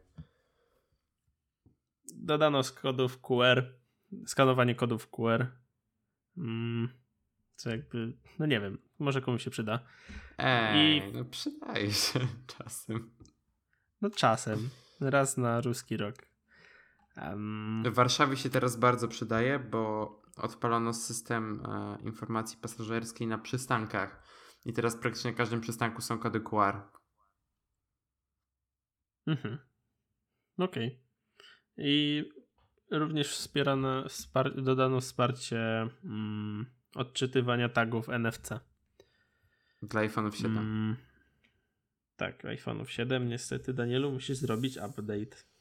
Dodano 2.14 2.62
z 2.62 2.72
kodów 2.72 3.20
QR, 3.20 3.75
skanowanie 4.27 4.75
kodów 4.75 5.11
QR. 5.11 5.47
Mm, 6.37 6.89
co 7.57 7.70
jakby, 7.70 8.12
no 8.39 8.47
nie 8.47 8.61
wiem, 8.61 8.79
może 8.99 9.20
komuś 9.20 9.45
się 9.45 9.51
przyda. 9.51 9.81
Ej, 10.39 10.97
I... 10.97 11.12
no 11.12 11.25
przydaje 11.25 11.93
się 11.93 12.20
czasem. 12.59 13.11
No 14.01 14.11
czasem, 14.11 14.68
raz 15.01 15.37
na 15.37 15.61
ruski 15.61 15.97
rok. 15.97 16.14
Um... 17.16 17.83
W 17.87 17.95
Warszawie 17.95 18.37
się 18.37 18.51
teraz 18.51 18.77
bardzo 18.77 19.09
przydaje, 19.09 19.59
bo 19.59 20.24
odpalono 20.37 20.95
system 20.95 21.62
e, 21.66 21.99
informacji 22.03 22.59
pasażerskiej 22.59 23.26
na 23.26 23.39
przystankach. 23.39 24.22
I 24.64 24.72
teraz 24.72 24.97
praktycznie 24.97 25.30
na 25.30 25.37
każdym 25.37 25.61
przystanku 25.61 26.03
są 26.03 26.18
kody 26.18 26.41
QR. 26.41 26.82
Mhm. 29.26 29.59
Okej. 30.59 30.87
Okay. 30.87 30.99
I 31.76 32.24
również 32.91 33.28
wspierane, 33.28 34.05
wspar 34.09 34.62
dodano 34.62 35.01
wsparcie 35.01 35.89
mm, 36.05 36.66
odczytywania 36.95 37.68
tagów 37.68 38.09
NFC. 38.09 38.61
Dla 39.82 40.01
iPhone'ów 40.01 40.35
7. 40.35 40.59
Mm, 40.59 40.97
tak, 42.16 42.45
iPhone'ów 42.45 42.87
7 42.87 43.28
niestety 43.28 43.74
Danielu 43.74 44.12
musisz 44.12 44.37
zrobić 44.37 44.76
update. 44.76 45.53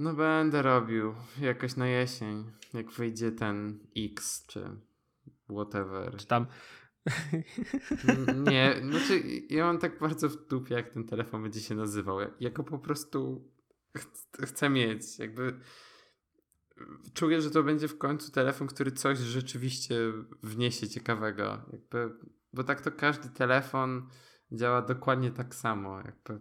No 0.00 0.14
będę 0.14 0.62
robił 0.62 1.14
jakoś 1.40 1.76
na 1.76 1.86
jesień, 1.86 2.52
jak 2.74 2.90
wyjdzie 2.90 3.32
ten 3.32 3.78
X 3.96 4.46
czy 4.46 4.80
whatever. 5.48 6.16
Czy 6.16 6.26
tam 6.26 6.46
nie, 8.50 8.80
znaczy 8.90 9.22
ja 9.48 9.64
mam 9.64 9.78
tak 9.78 9.98
bardzo 9.98 10.28
w 10.28 10.46
dupie, 10.46 10.74
jak 10.74 10.90
ten 10.90 11.04
telefon 11.04 11.42
będzie 11.42 11.60
się 11.60 11.74
nazywał. 11.74 12.18
Ja 12.40 12.50
go 12.50 12.64
po 12.64 12.78
prostu 12.78 13.48
ch 13.98 14.06
chcę 14.46 14.70
mieć. 14.70 15.18
Jakby 15.18 15.60
czuję, 17.14 17.40
że 17.40 17.50
to 17.50 17.62
będzie 17.62 17.88
w 17.88 17.98
końcu 17.98 18.32
telefon, 18.32 18.68
który 18.68 18.92
coś 18.92 19.18
rzeczywiście 19.18 19.96
wniesie 20.42 20.88
ciekawego. 20.88 21.62
Jakby, 21.72 22.16
bo 22.52 22.64
tak 22.64 22.80
to 22.80 22.92
każdy 22.92 23.28
telefon 23.28 24.08
działa 24.52 24.82
dokładnie 24.82 25.30
tak 25.30 25.54
samo. 25.54 25.96
Jakby 25.96 26.40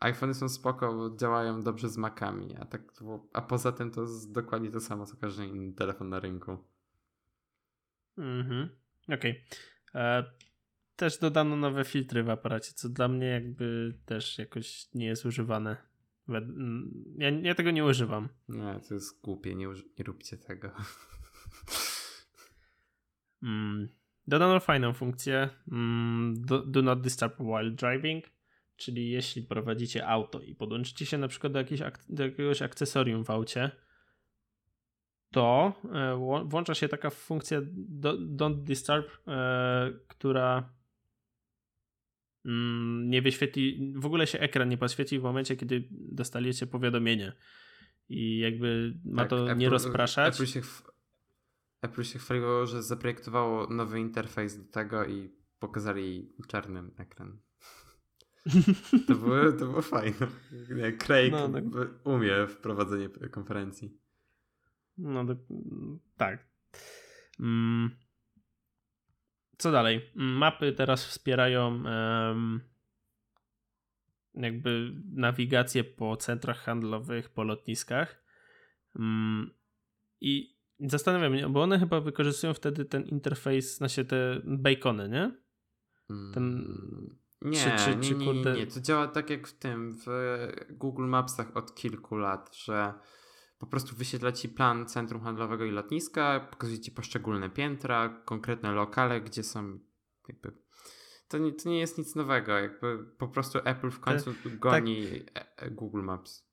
iPhony 0.00 0.34
są 0.34 0.48
spoko, 0.48 0.94
bo 0.94 1.16
działają 1.16 1.62
dobrze 1.62 1.88
z 1.88 1.96
Macami, 1.96 2.56
a, 2.56 2.64
tak, 2.64 2.82
a 3.32 3.42
poza 3.42 3.72
tym 3.72 3.90
to 3.90 4.02
jest 4.02 4.32
dokładnie 4.32 4.70
to 4.70 4.80
samo, 4.80 5.06
co 5.06 5.16
każdy 5.16 5.46
inny 5.46 5.72
telefon 5.72 6.08
na 6.08 6.20
rynku. 6.20 6.58
Mhm. 8.18 8.68
Okej. 9.04 9.44
Okay. 9.90 10.02
E, 10.02 10.24
też 10.96 11.18
dodano 11.18 11.56
nowe 11.56 11.84
filtry 11.84 12.22
w 12.22 12.30
aparacie, 12.30 12.72
co 12.72 12.88
dla 12.88 13.08
mnie 13.08 13.26
jakby 13.26 13.94
też 14.06 14.38
jakoś 14.38 14.94
nie 14.94 15.06
jest 15.06 15.26
używane. 15.26 15.76
Ja, 17.18 17.30
ja 17.30 17.54
tego 17.54 17.70
nie 17.70 17.84
używam. 17.84 18.28
Nie, 18.48 18.80
to 18.88 18.94
jest 18.94 19.20
głupie, 19.22 19.54
nie, 19.54 19.66
nie 19.66 20.04
róbcie 20.04 20.36
tego. 20.36 20.70
Mm. 23.42 23.88
Dodano 24.26 24.60
fajną 24.60 24.92
funkcję 24.92 25.48
mm, 25.72 26.34
do, 26.46 26.62
do, 26.62 26.82
not 26.82 27.00
disturb 27.00 27.40
while 27.40 27.70
driving, 27.70 28.24
czyli 28.78 29.10
jeśli 29.10 29.42
prowadzicie 29.42 30.06
auto 30.06 30.40
i 30.40 30.54
podłączycie 30.54 31.06
się 31.06 31.18
na 31.18 31.28
przykład 31.28 31.52
do, 31.52 31.58
jakiejś 31.58 31.80
do 32.08 32.24
jakiegoś 32.24 32.62
akcesorium 32.62 33.24
w 33.24 33.30
aucie, 33.30 33.70
to 35.30 35.72
e, 35.94 36.44
włącza 36.44 36.74
się 36.74 36.88
taka 36.88 37.10
funkcja 37.10 37.60
don't 38.36 38.62
disturb, 38.62 39.06
e, 39.26 39.92
która 40.08 40.72
mm, 42.44 43.10
nie 43.10 43.22
wyświetli, 43.22 43.92
w 43.96 44.06
ogóle 44.06 44.26
się 44.26 44.38
ekran 44.38 44.68
nie 44.68 44.78
podświeci 44.78 45.18
w 45.18 45.22
momencie, 45.22 45.56
kiedy 45.56 45.88
dostaliście 45.90 46.66
powiadomienie. 46.66 47.32
I 48.08 48.38
jakby 48.38 48.94
ma 49.04 49.22
tak, 49.22 49.30
to 49.30 49.50
Apple, 49.50 49.58
nie 49.58 49.68
rozpraszać. 49.68 50.34
Apple 50.34 50.46
się, 50.46 50.60
Apple 51.82 52.02
się 52.02 52.18
chwaliło, 52.18 52.66
że 52.66 52.82
zaprojektowało 52.82 53.66
nowy 53.66 54.00
interfejs 54.00 54.56
do 54.56 54.72
tego 54.72 55.06
i 55.06 55.30
pokazali 55.58 56.32
czarny 56.48 56.82
ekran. 56.96 57.38
To 59.06 59.14
było, 59.14 59.52
to 59.52 59.66
było 59.66 59.82
fajne. 59.82 60.26
Craig 60.98 61.32
no, 61.32 61.48
tak. 61.48 61.64
umie 62.04 62.46
w 62.46 62.56
prowadzeniu 62.56 63.10
konferencji. 63.30 63.98
No 64.98 65.26
tak. 66.16 66.48
Mm. 67.40 67.90
Co 69.58 69.72
dalej? 69.72 70.10
Mapy 70.14 70.72
teraz 70.72 71.06
wspierają 71.06 71.82
jakby 74.34 74.92
nawigację 75.12 75.84
po 75.84 76.16
centrach 76.16 76.58
handlowych, 76.58 77.30
po 77.30 77.44
lotniskach. 77.44 78.24
Um, 78.94 79.50
I 80.20 80.58
zastanawiam 80.80 81.38
się, 81.38 81.52
bo 81.52 81.62
one 81.62 81.78
chyba 81.78 82.00
wykorzystują 82.00 82.54
wtedy 82.54 82.84
ten 82.84 83.02
interfejs, 83.02 83.76
znaczy 83.76 84.04
te 84.04 84.40
bacony, 84.44 85.08
nie? 85.08 85.32
Ten. 86.34 86.64
Nie, 87.42 87.58
czy, 87.58 87.70
czy, 87.70 88.00
czy, 88.08 88.14
nie, 88.14 88.26
nie, 88.26 88.42
nie, 88.42 88.52
nie. 88.52 88.66
To 88.66 88.80
działa 88.80 89.08
tak 89.08 89.30
jak 89.30 89.48
w 89.48 89.52
tym, 89.52 89.98
w 90.06 90.06
Google 90.70 91.06
Mapsach 91.06 91.56
od 91.56 91.74
kilku 91.74 92.16
lat, 92.16 92.56
że 92.56 92.94
po 93.58 93.66
prostu 93.66 93.96
wyświetla 93.96 94.32
ci 94.32 94.48
plan 94.48 94.86
centrum 94.86 95.20
handlowego 95.20 95.64
i 95.64 95.70
lotniska, 95.70 96.48
pokazuje 96.50 96.80
ci 96.80 96.90
poszczególne 96.90 97.50
piętra, 97.50 98.22
konkretne 98.24 98.72
lokale, 98.72 99.20
gdzie 99.20 99.42
są 99.42 99.78
jakby 100.28 100.52
to 101.28 101.38
nie, 101.38 101.52
to 101.52 101.68
nie 101.68 101.78
jest 101.78 101.98
nic 101.98 102.14
nowego, 102.14 102.52
jakby 102.52 103.04
po 103.18 103.28
prostu 103.28 103.58
Apple 103.64 103.90
w 103.90 104.00
końcu 104.00 104.34
tak, 104.34 104.58
goni 104.58 105.06
tak, 105.34 105.74
Google 105.74 106.02
Maps. 106.02 106.47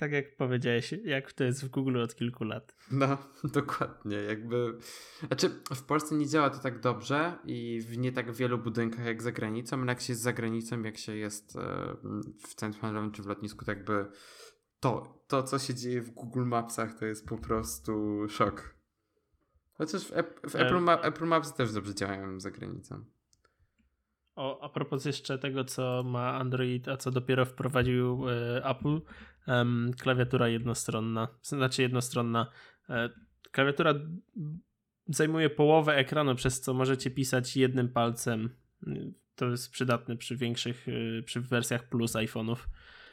Tak 0.00 0.12
jak 0.12 0.36
powiedziałeś, 0.36 0.94
jak 1.04 1.32
to 1.32 1.44
jest 1.44 1.64
w 1.64 1.68
Google 1.68 2.02
od 2.02 2.14
kilku 2.14 2.44
lat. 2.44 2.74
No, 2.90 3.18
dokładnie, 3.54 4.16
jakby 4.16 4.78
znaczy 5.26 5.50
w 5.74 5.82
Polsce 5.82 6.14
nie 6.14 6.26
działa 6.26 6.50
to 6.50 6.58
tak 6.58 6.80
dobrze 6.80 7.38
i 7.44 7.80
w 7.80 7.98
nie 7.98 8.12
tak 8.12 8.32
wielu 8.32 8.58
budynkach 8.58 9.06
jak 9.06 9.22
za 9.22 9.32
granicą, 9.32 9.80
ale 9.80 9.86
jak 9.86 10.00
się 10.00 10.12
jest 10.12 10.22
za 10.22 10.32
granicą, 10.32 10.82
jak 10.82 10.98
się 10.98 11.16
jest 11.16 11.56
e, 11.56 11.96
w 12.48 12.54
centrum 12.54 12.82
handlowym 12.82 13.12
czy 13.12 13.22
w 13.22 13.26
lotnisku, 13.26 13.64
to 13.64 13.70
jakby 13.70 14.06
to, 14.80 15.22
to, 15.28 15.42
co 15.42 15.58
się 15.58 15.74
dzieje 15.74 16.02
w 16.02 16.10
Google 16.10 16.44
Mapsach, 16.44 16.98
to 16.98 17.06
jest 17.06 17.26
po 17.26 17.38
prostu 17.38 18.26
szok. 18.28 18.74
Chociaż 19.72 20.04
w, 20.04 20.10
w 20.50 20.56
e, 20.56 20.66
Apple, 20.66 20.80
Ma 20.80 21.00
Apple 21.00 21.26
Maps 21.26 21.54
też 21.54 21.72
dobrze 21.72 21.94
działają 21.94 22.40
za 22.40 22.50
granicą. 22.50 23.04
O, 24.40 24.62
a 24.62 24.68
propos 24.68 25.04
jeszcze 25.04 25.38
tego, 25.38 25.64
co 25.64 26.02
ma 26.02 26.34
Android, 26.34 26.88
a 26.88 26.96
co 26.96 27.10
dopiero 27.10 27.44
wprowadził 27.44 28.28
e, 28.28 28.64
Apple, 28.64 29.00
klawiatura 29.98 30.48
jednostronna, 30.48 31.28
znaczy 31.42 31.82
jednostronna. 31.82 32.46
E, 32.88 33.10
klawiatura 33.50 33.94
zajmuje 35.06 35.50
połowę 35.50 35.96
ekranu, 35.96 36.34
przez 36.34 36.60
co 36.60 36.74
możecie 36.74 37.10
pisać 37.10 37.56
jednym 37.56 37.88
palcem. 37.88 38.56
To 39.34 39.50
jest 39.50 39.70
przydatne 39.70 40.16
przy 40.16 40.36
większych, 40.36 40.86
e, 40.88 41.22
przy 41.22 41.40
wersjach 41.40 41.88
plus 41.88 42.12
iPhone'ów. 42.12 42.56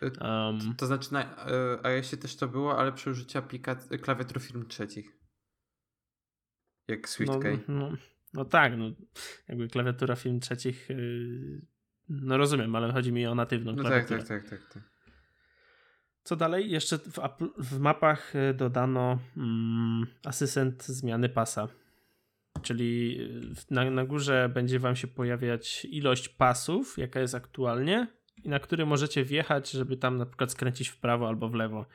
Um, 0.01 0.59
to, 0.59 0.65
to, 0.77 0.85
znaczy 0.85 1.13
na 1.13 1.35
iOSie 1.83 2.17
też 2.17 2.35
to 2.35 2.47
było, 2.47 2.79
ale 2.79 2.91
przy 2.91 3.09
użyciu 3.09 3.39
aplikacji 3.39 3.99
klawiatur 3.99 4.41
firm 4.41 4.67
trzecich. 4.67 5.17
Jak 6.87 7.09
SwiftKey. 7.09 7.59
No, 7.67 7.89
no, 7.89 7.97
no, 8.37 8.45
tak, 8.45 8.77
no, 8.77 8.91
jakby 9.47 9.67
klawiatura 9.67 10.15
firm 10.15 10.39
trzecich 10.39 10.89
yy, 10.89 11.61
no 12.09 12.37
rozumiem, 12.37 12.75
ale 12.75 12.91
chodzi 12.91 13.11
mi 13.11 13.27
o 13.27 13.35
natywną 13.35 13.71
no 13.71 13.83
tak, 13.83 13.87
klawiaturę. 13.87 14.19
Tak, 14.19 14.27
tak, 14.27 14.49
tak, 14.49 14.59
tak, 14.59 14.73
tak. 14.73 14.83
Co 16.23 16.35
dalej? 16.35 16.71
Jeszcze 16.71 16.97
w, 16.97 17.19
w 17.57 17.79
mapach 17.79 18.35
y, 18.35 18.53
dodano 18.53 19.19
mm, 19.37 20.07
asystent 20.25 20.83
zmiany 20.83 21.29
pasa. 21.29 21.67
Czyli 22.61 23.17
y, 23.21 23.73
na, 23.73 23.91
na 23.91 24.05
górze 24.05 24.49
będzie 24.53 24.79
Wam 24.79 24.95
się 24.95 25.07
pojawiać 25.07 25.85
ilość 25.85 26.29
pasów, 26.29 26.97
jaka 26.97 27.19
jest 27.19 27.35
aktualnie, 27.35 28.07
i 28.43 28.49
na 28.49 28.59
który 28.59 28.85
możecie 28.85 29.23
wjechać, 29.23 29.71
żeby 29.71 29.97
tam 29.97 30.17
na 30.17 30.25
przykład 30.25 30.51
skręcić 30.51 30.89
w 30.89 30.99
prawo 30.99 31.27
albo 31.27 31.49
w 31.49 31.53
lewo. 31.53 31.85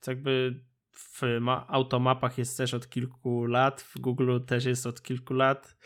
Co 0.00 0.10
jakby 0.10 0.60
w 0.92 1.22
automapach 1.68 2.38
jest 2.38 2.56
też 2.56 2.74
od 2.74 2.88
kilku 2.88 3.44
lat, 3.44 3.82
w 3.82 3.98
Google 3.98 4.38
też 4.46 4.64
jest 4.64 4.86
od 4.86 5.02
kilku 5.02 5.34
lat. 5.34 5.76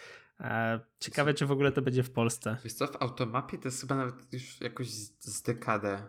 E, 0.40 0.80
ciekawe, 1.00 1.34
czy 1.34 1.46
w 1.46 1.52
ogóle 1.52 1.72
to 1.72 1.82
będzie 1.82 2.02
w 2.02 2.10
Polsce. 2.10 2.56
Wiesz 2.64 2.72
co, 2.72 2.86
w 2.86 3.02
automapie 3.02 3.58
to 3.58 3.68
jest 3.68 3.80
chyba 3.80 3.96
nawet 3.96 4.32
już 4.32 4.60
jakoś 4.60 4.88
z 4.88 5.42
dekadę. 5.42 6.02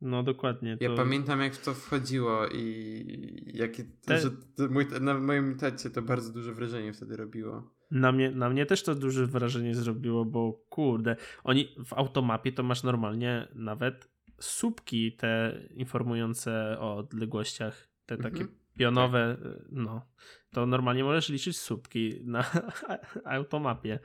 No 0.00 0.22
dokładnie. 0.22 0.76
To... 0.76 0.84
Ja 0.84 0.96
pamiętam 0.96 1.40
jak 1.40 1.54
w 1.54 1.64
to 1.64 1.74
wchodziło 1.74 2.48
i 2.48 3.52
jakie, 3.54 3.84
Te... 3.84 4.20
że 4.20 4.30
mój, 4.70 4.86
na 5.00 5.14
moim 5.14 5.56
tacie 5.56 5.90
to 5.90 6.02
bardzo 6.02 6.32
duże 6.32 6.54
wrażenie 6.54 6.92
wtedy 6.92 7.16
robiło. 7.16 7.74
Na 7.90 8.12
mnie, 8.12 8.30
na 8.30 8.50
mnie 8.50 8.66
też 8.66 8.82
to 8.82 8.94
duże 8.94 9.26
wrażenie 9.26 9.74
zrobiło, 9.74 10.24
bo 10.24 10.52
kurde, 10.68 11.16
oni 11.44 11.74
w 11.84 11.92
automapie 11.92 12.52
to 12.52 12.62
masz 12.62 12.82
normalnie 12.82 13.48
nawet 13.54 14.08
słupki 14.40 15.12
te 15.12 15.60
informujące 15.70 16.76
o 16.80 16.96
odległościach, 16.96 17.88
te 18.06 18.16
takie 18.16 18.40
mhm. 18.40 18.58
pionowe, 18.78 19.36
tak. 19.42 19.52
no, 19.70 20.06
to 20.50 20.66
normalnie 20.66 21.04
możesz 21.04 21.28
liczyć 21.28 21.58
słupki 21.58 22.20
na 22.24 22.44
automapie. 23.24 23.98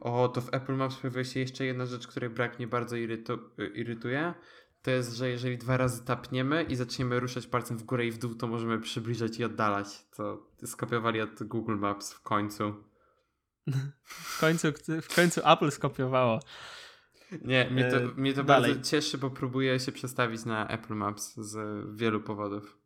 O, 0.00 0.28
to 0.28 0.40
w 0.40 0.54
Apple 0.54 0.74
Maps 0.74 0.96
pojawia 0.96 1.24
się 1.24 1.40
jeszcze 1.40 1.64
jedna 1.64 1.86
rzecz, 1.86 2.06
której 2.06 2.30
brak 2.30 2.58
mnie 2.58 2.66
bardzo 2.66 2.96
irytu 2.96 3.38
irytuje 3.74 4.34
to 4.82 4.90
jest, 4.90 5.16
że 5.16 5.28
jeżeli 5.28 5.58
dwa 5.58 5.76
razy 5.76 6.04
tapniemy 6.04 6.62
i 6.62 6.76
zaczniemy 6.76 7.20
ruszać 7.20 7.46
palcem 7.46 7.78
w 7.78 7.82
górę 7.82 8.06
i 8.06 8.10
w 8.10 8.18
dół, 8.18 8.34
to 8.34 8.46
możemy 8.46 8.80
przybliżać 8.80 9.38
i 9.38 9.44
oddalać. 9.44 9.86
To 10.16 10.46
skopiowali 10.64 11.20
od 11.20 11.42
Google 11.42 11.76
Maps 11.76 12.12
w 12.12 12.22
końcu. 12.22 12.74
w 14.02 14.40
końcu, 14.40 14.68
w 15.02 15.14
końcu 15.14 15.40
Apple 15.44 15.70
skopiowało. 15.70 16.40
Nie, 17.44 17.70
mnie 17.70 17.90
to, 17.90 17.96
e, 17.96 18.08
mnie 18.16 18.32
to 18.32 18.44
bardzo 18.44 18.80
cieszy, 18.82 19.18
bo 19.18 19.30
próbuję 19.30 19.80
się 19.80 19.92
przestawić 19.92 20.44
na 20.44 20.68
Apple 20.68 20.94
Maps 20.94 21.36
z 21.36 21.86
wielu 21.96 22.20
powodów. 22.20 22.79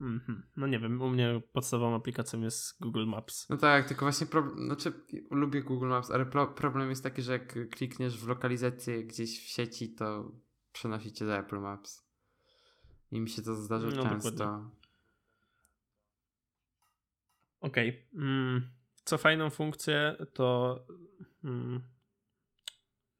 Mm 0.00 0.20
-hmm. 0.28 0.42
No 0.56 0.66
nie 0.66 0.78
wiem, 0.78 1.02
u 1.02 1.10
mnie 1.10 1.40
podstawową 1.52 1.94
aplikacją 1.96 2.40
jest 2.40 2.80
Google 2.80 3.06
Maps. 3.06 3.48
No 3.48 3.56
tak, 3.56 3.88
tylko 3.88 4.04
właśnie 4.04 4.26
problem, 4.26 4.66
znaczy 4.66 4.92
lubię 5.30 5.62
Google 5.62 5.88
Maps, 5.88 6.10
ale 6.10 6.26
pro, 6.26 6.46
problem 6.46 6.90
jest 6.90 7.02
taki, 7.02 7.22
że 7.22 7.32
jak 7.32 7.70
klikniesz 7.70 8.18
w 8.18 8.28
lokalizację 8.28 9.04
gdzieś 9.04 9.44
w 9.44 9.48
sieci, 9.48 9.94
to 9.94 10.32
przenosi 10.72 11.12
cię 11.12 11.24
do 11.24 11.36
Apple 11.36 11.60
Maps. 11.60 12.04
I 13.10 13.20
mi 13.20 13.28
się 13.28 13.42
to 13.42 13.54
zdarza 13.54 13.88
no, 13.88 14.02
często. 14.02 14.70
Okej. 17.60 17.88
Okay. 17.88 18.22
Mm, 18.22 18.70
co 19.04 19.18
fajną 19.18 19.50
funkcję, 19.50 20.16
to 20.32 20.78
hmm, 21.42 21.82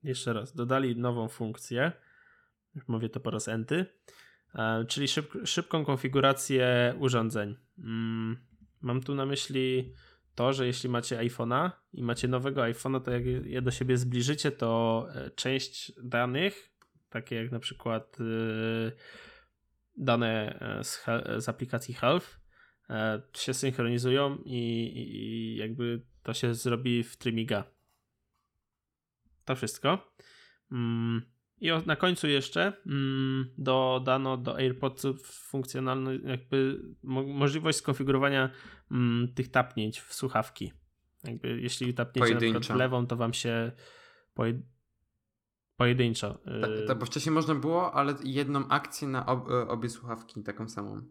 jeszcze 0.02 0.32
raz, 0.32 0.54
dodali 0.54 0.96
nową 0.96 1.28
funkcję, 1.28 1.92
mówię 2.88 3.08
to 3.08 3.20
po 3.20 3.30
raz 3.30 3.48
enty, 3.48 3.86
czyli 4.88 5.08
szyb, 5.08 5.32
szybką 5.44 5.84
konfigurację 5.84 6.94
urządzeń. 6.98 7.56
Mm, 7.78 8.36
mam 8.80 9.02
tu 9.02 9.14
na 9.14 9.26
myśli 9.26 9.92
to, 10.34 10.52
że 10.52 10.66
jeśli 10.66 10.88
macie 10.88 11.18
iPhone'a 11.18 11.70
i 11.92 12.02
macie 12.02 12.28
nowego 12.28 12.60
iPhone'a, 12.62 13.00
to 13.00 13.10
jak 13.10 13.24
je 13.26 13.62
do 13.62 13.70
siebie 13.70 13.96
zbliżycie, 13.96 14.50
to 14.50 15.06
e, 15.14 15.30
część 15.30 15.92
danych, 16.02 16.72
takie 17.10 17.36
jak 17.36 17.52
na 17.52 17.58
przykład 17.58 18.16
e, 18.20 18.24
dane 19.96 20.58
z, 20.82 21.04
z 21.44 21.48
aplikacji 21.48 21.94
Health, 21.94 22.40
się 23.36 23.54
synchronizują 23.54 24.38
i, 24.44 24.92
i 24.96 25.56
jakby 25.56 26.02
to 26.22 26.34
się 26.34 26.54
zrobi 26.54 27.02
w 27.02 27.16
trymiga. 27.16 27.64
To 29.44 29.56
wszystko. 29.56 30.14
Mm, 30.72 31.22
I 31.64 31.86
na 31.86 31.96
końcu 31.96 32.28
jeszcze 32.28 32.72
mm, 32.86 33.46
dodano 33.58 34.36
do 34.36 34.56
AirPodsów 34.56 35.26
funkcjonalność, 35.26 36.20
jakby 36.24 36.82
możliwość 37.26 37.78
skonfigurowania 37.78 38.50
mm, 38.90 39.34
tych 39.34 39.50
tapnięć 39.50 40.00
w 40.00 40.14
słuchawki. 40.14 40.72
Jakby 41.24 41.60
jeśli 41.60 41.94
tapniecie 41.94 42.34
na 42.34 42.40
przykład 42.40 42.64
w 42.64 42.76
lewą, 42.76 43.06
to 43.06 43.16
wam 43.16 43.32
się 43.32 43.72
pojed... 44.34 44.56
pojedynczo. 45.76 46.38
Tak, 46.60 46.70
ta, 46.86 46.94
bo 46.94 47.06
wcześniej 47.06 47.32
można 47.32 47.54
było, 47.54 47.92
ale 47.92 48.14
jedną 48.24 48.68
akcję 48.68 49.08
na 49.08 49.26
ob, 49.26 49.50
e, 49.50 49.68
obie 49.68 49.88
słuchawki, 49.88 50.42
taką 50.42 50.68
samą. 50.68 51.02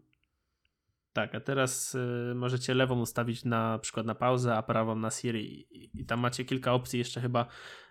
Tak, 1.14 1.34
a 1.34 1.40
teraz 1.40 1.94
y, 1.94 2.32
możecie 2.34 2.74
lewą 2.74 3.00
ustawić 3.00 3.44
na 3.44 3.78
przykład 3.78 4.06
na 4.06 4.14
pauzę, 4.14 4.56
a 4.56 4.62
prawą 4.62 4.96
na 4.96 5.10
Siri 5.10 5.66
i, 5.70 6.00
i 6.00 6.06
tam 6.06 6.20
macie 6.20 6.44
kilka 6.44 6.72
opcji 6.72 6.98
jeszcze 6.98 7.20
chyba 7.20 7.46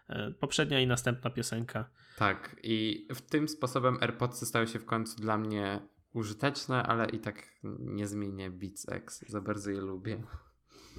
y, 0.09 0.33
poprzednia 0.39 0.79
i 0.79 0.87
następna 0.87 1.29
piosenka. 1.29 1.89
Tak 2.17 2.55
i 2.63 3.07
w 3.15 3.21
tym 3.21 3.47
sposobem 3.47 3.97
AirPods 4.01 4.47
stały 4.47 4.67
się 4.67 4.79
w 4.79 4.85
końcu 4.85 5.21
dla 5.21 5.37
mnie 5.37 5.81
użyteczne, 6.13 6.83
ale 6.83 7.09
i 7.09 7.19
tak 7.19 7.47
nie 7.79 8.07
zmienię 8.07 8.49
Beats 8.49 8.89
X. 8.89 9.25
Za 9.27 9.41
bardzo 9.41 9.71
je 9.71 9.81
lubię. 9.81 10.23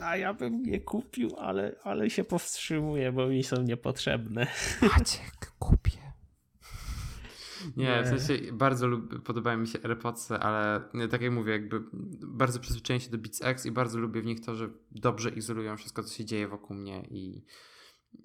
A 0.03 0.17
ja 0.17 0.35
bym 0.35 0.65
je 0.67 0.81
kupił, 0.81 1.37
ale, 1.39 1.77
ale 1.83 2.11
się 2.11 2.25
powstrzymuję, 2.25 3.13
bo 3.13 3.27
mi 3.27 3.45
są 3.45 3.63
niepotrzebne. 3.63 4.47
Maciek, 4.83 5.53
kupię. 5.59 6.04
Nie, 7.77 8.03
w 8.03 8.07
sensie 8.21 8.53
bardzo 8.53 8.87
lub, 8.87 9.23
podobają 9.23 9.59
mi 9.59 9.69
się 9.69 9.79
AirPodsy, 9.83 10.35
ale 10.35 10.89
tak 11.11 11.23
jak 11.23 11.33
mówię, 11.33 11.53
jakby 11.53 11.85
bardzo 12.23 12.61
przyzwyczaiłem 12.61 13.01
się 13.01 13.11
do 13.11 13.19
Beats 13.19 13.43
X 13.43 13.67
i 13.67 13.71
bardzo 13.71 13.99
lubię 13.99 14.23
w 14.23 14.27
nich 14.27 14.41
to, 14.41 14.55
że 14.55 14.71
dobrze 14.91 15.31
izolują 15.31 15.77
wszystko, 15.77 16.03
co 16.03 16.15
się 16.15 16.25
dzieje 16.25 16.49
wokół 16.49 16.77
mnie 16.77 17.07
i 17.11 17.45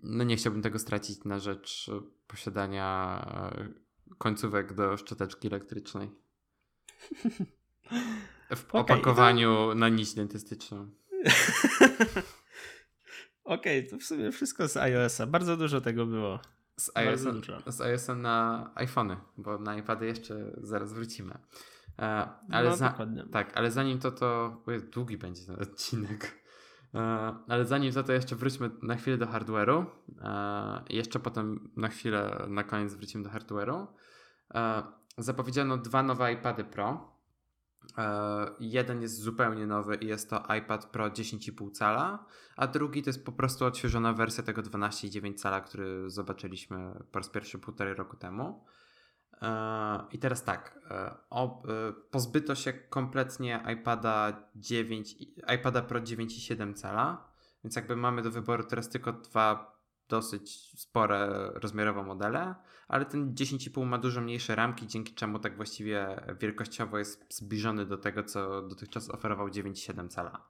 no 0.04 0.24
nie 0.24 0.36
chciałbym 0.36 0.62
tego 0.62 0.80
stracić 0.80 1.24
na 1.24 1.40
rzecz 1.40 1.92
posiadania 2.28 3.20
e, 3.52 3.70
końcówek 4.18 4.74
do 4.74 4.98
szczoteczki 4.98 5.48
elektrycznej. 5.48 6.10
W 8.56 8.66
okay, 8.66 8.82
opakowaniu 8.82 9.50
to... 9.70 9.76
na 9.76 9.90
nić 9.90 10.14
dentystyczną. 10.14 10.78
Okej, 13.44 13.80
okay, 13.80 13.90
to 13.90 13.98
w 13.98 14.04
sumie 14.04 14.32
wszystko 14.32 14.68
z 14.68 14.78
iOS-a. 14.78 15.28
Bardzo 15.28 15.58
dużo 15.58 15.82
tego 15.82 16.06
było. 16.06 16.40
Z 16.80 16.92
iOS-em, 16.96 17.42
z 17.68 17.80
ios 17.80 18.08
na 18.16 18.70
iPhony, 18.76 19.18
bo 19.38 19.58
na 19.58 19.78
iPady 19.78 20.06
jeszcze 20.06 20.52
zaraz 20.58 20.94
wrócimy. 20.94 21.38
E, 22.00 22.30
ale 22.52 22.70
no, 22.70 22.76
za, 22.76 22.96
tak, 23.32 23.58
ale 23.58 23.72
zanim 23.72 24.00
to, 24.00 24.12
to 24.12 24.58
długi 24.94 25.18
będzie 25.18 25.46
ten 25.46 25.56
odcinek. 25.62 26.40
E, 26.96 27.00
ale 27.48 27.66
zanim 27.66 27.94
to, 27.94 28.04
to 28.04 28.14
jeszcze 28.14 28.36
wróćmy 28.36 28.70
na 28.82 28.96
chwilę 28.96 29.18
do 29.18 29.26
hardware'u. 29.26 29.86
E, 30.22 30.84
jeszcze 30.90 31.20
potem 31.20 31.70
na 31.76 31.88
chwilę, 31.88 32.46
na 32.48 32.64
koniec 32.64 32.94
wrócimy 32.94 33.24
do 33.24 33.30
hardware'u. 33.30 33.88
Zapowiedziano 35.18 35.78
dwa 35.78 36.04
nowe 36.04 36.34
iPady 36.34 36.64
Pro. 36.64 37.09
E, 37.98 38.48
jeden 38.60 39.02
jest 39.02 39.22
zupełnie 39.22 39.68
nowy 39.68 39.96
i 39.96 40.08
jest 40.08 40.30
to 40.30 40.44
iPad 40.58 40.86
Pro 40.86 41.10
10,5 41.10 41.72
cala, 41.72 42.26
a 42.56 42.68
drugi 42.68 43.04
to 43.04 43.10
jest 43.10 43.26
po 43.26 43.32
prostu 43.32 43.66
odświeżona 43.66 44.14
wersja 44.14 44.44
tego 44.44 44.62
12,9 44.62 45.34
cala, 45.34 45.62
który 45.62 46.10
zobaczyliśmy 46.10 47.04
po 47.12 47.20
raz 47.20 47.30
pierwszy 47.30 47.60
półtorej 47.60 47.94
roku 47.94 48.18
temu. 48.18 48.66
E, 49.42 50.08
I 50.12 50.20
teraz 50.20 50.44
tak, 50.44 50.80
e, 50.92 51.94
pozbyto 52.12 52.56
się 52.56 52.74
kompletnie 52.74 53.64
iPada 53.74 54.50
9, 54.56 55.16
iPada 55.56 55.82
Pro 55.82 56.00
9,7 56.00 56.74
cala, 56.74 57.30
więc 57.64 57.76
jakby 57.76 57.96
mamy 57.96 58.22
do 58.22 58.32
wyboru 58.32 58.64
teraz 58.64 58.90
tylko 58.90 59.14
dwa 59.14 59.79
dosyć 60.10 60.72
spore 60.80 61.51
rozmiarowo 61.55 62.03
modele, 62.03 62.55
ale 62.88 63.05
ten 63.05 63.34
10,5 63.34 63.86
ma 63.86 63.97
dużo 63.97 64.22
mniejsze 64.22 64.55
ramki, 64.55 64.88
dzięki 64.88 65.14
czemu 65.14 65.39
tak 65.39 65.55
właściwie 65.55 66.24
wielkościowo 66.39 66.97
jest 66.97 67.26
zbliżony 67.30 67.86
do 67.86 67.97
tego, 67.97 68.24
co 68.24 68.62
dotychczas 68.62 69.10
oferował 69.10 69.47
9,7 69.47 70.07
cala. 70.07 70.47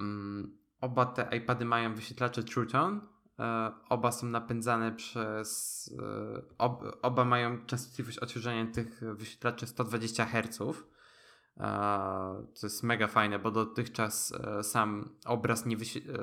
Um, 0.00 0.58
oba 0.80 1.06
te 1.06 1.36
iPady 1.36 1.64
mają 1.64 1.94
wyświetlacze 1.94 2.42
True 2.42 2.66
Tone, 2.66 3.00
e, 3.38 3.72
oba 3.88 4.12
są 4.12 4.26
napędzane 4.26 4.92
przez. 4.92 5.90
E, 5.98 6.42
ob, 6.58 6.82
oba 7.02 7.24
mają 7.24 7.66
częstotliwość 7.66 8.18
odświeżania 8.18 8.66
tych 8.72 9.00
wyświetlaczy 9.14 9.66
120 9.66 10.24
Hz. 10.24 10.58
To 12.60 12.66
jest 12.66 12.82
mega 12.82 13.06
fajne, 13.06 13.38
bo 13.38 13.50
dotychczas 13.50 14.32
e, 14.32 14.62
sam 14.62 15.16
obraz 15.24 15.66
nie 15.66 15.76
wyświetla 15.76 16.14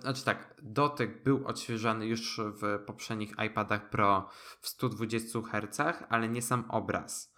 znaczy 0.00 0.24
tak, 0.24 0.54
dotyk 0.62 1.22
był 1.22 1.46
odświeżany 1.46 2.06
już 2.06 2.40
w 2.62 2.78
poprzednich 2.86 3.34
iPadach 3.46 3.90
Pro 3.90 4.28
w 4.60 4.68
120 4.68 5.40
Hz, 5.42 6.04
ale 6.08 6.28
nie 6.28 6.42
sam 6.42 6.64
obraz. 6.68 7.34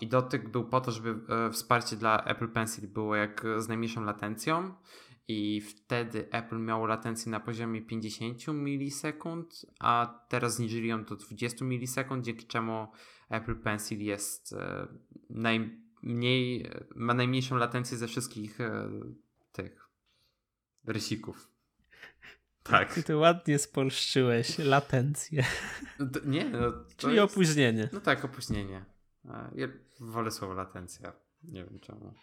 I 0.00 0.08
dotyk 0.08 0.48
był 0.48 0.64
po 0.64 0.80
to, 0.80 0.92
żeby 0.92 1.34
e, 1.34 1.50
wsparcie 1.50 1.96
dla 1.96 2.24
Apple 2.24 2.48
Pencil 2.48 2.88
było 2.88 3.16
jak 3.16 3.44
z 3.58 3.68
najmniejszą 3.68 4.04
latencją 4.04 4.74
i 5.28 5.60
wtedy 5.60 6.28
Apple 6.30 6.58
miało 6.58 6.86
latencję 6.86 7.32
na 7.32 7.40
poziomie 7.40 7.82
50 7.82 8.48
milisekund, 8.48 9.66
a 9.80 10.20
teraz 10.28 10.54
zniżyli 10.56 10.88
ją 10.88 11.04
do 11.04 11.16
20 11.16 11.64
milisekund, 11.64 12.24
dzięki 12.24 12.46
czemu 12.46 12.86
Apple 13.30 13.56
Pencil 13.56 14.00
jest 14.00 14.52
e, 14.52 14.88
najmniej, 15.30 16.70
ma 16.96 17.14
najmniejszą 17.14 17.56
latencję 17.56 17.96
ze 17.96 18.06
wszystkich 18.06 18.60
e, 18.60 18.90
rysików. 20.88 21.48
Tak. 22.62 22.94
Ty 22.94 23.02
to 23.02 23.18
ładnie 23.18 23.58
spolszczyłeś 23.58 24.58
latencję. 24.58 25.44
No 25.98 26.06
nie, 26.26 26.48
no, 26.48 26.72
Czyli 26.96 27.14
jest... 27.16 27.32
opóźnienie. 27.32 27.88
No 27.92 28.00
tak, 28.00 28.24
opóźnienie. 28.24 28.84
Ja 29.54 29.68
wolę 30.00 30.30
słowo 30.30 30.54
latencja. 30.54 31.12
Nie 31.42 31.64
wiem 31.64 31.80
czemu. 31.80 32.14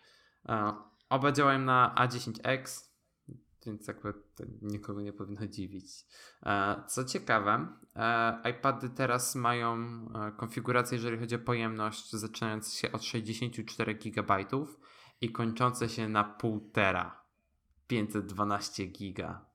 Oba 1.09 1.31
działają 1.31 1.59
na 1.59 1.95
A10X, 1.97 2.89
więc 3.65 3.87
jakby 3.87 4.13
to 4.13 4.43
nikogo 4.61 5.01
nie 5.01 5.13
powinno 5.13 5.47
dziwić. 5.55 5.87
Co 6.87 7.05
ciekawe, 7.05 7.67
iPady 8.51 8.89
teraz 8.89 9.35
mają 9.35 9.77
konfigurację, 10.37 10.95
jeżeli 10.97 11.17
chodzi 11.17 11.35
o 11.35 11.39
pojemność, 11.39 12.11
zaczynając 12.11 12.73
się 12.73 12.91
od 12.91 13.03
64 13.03 13.95
GB 13.95 14.45
i 15.21 15.31
kończące 15.31 15.89
się 15.89 16.09
na 16.09 16.37
1,5 16.41 16.71
tera. 16.71 17.24
512 17.87 18.85
giga. 18.85 19.45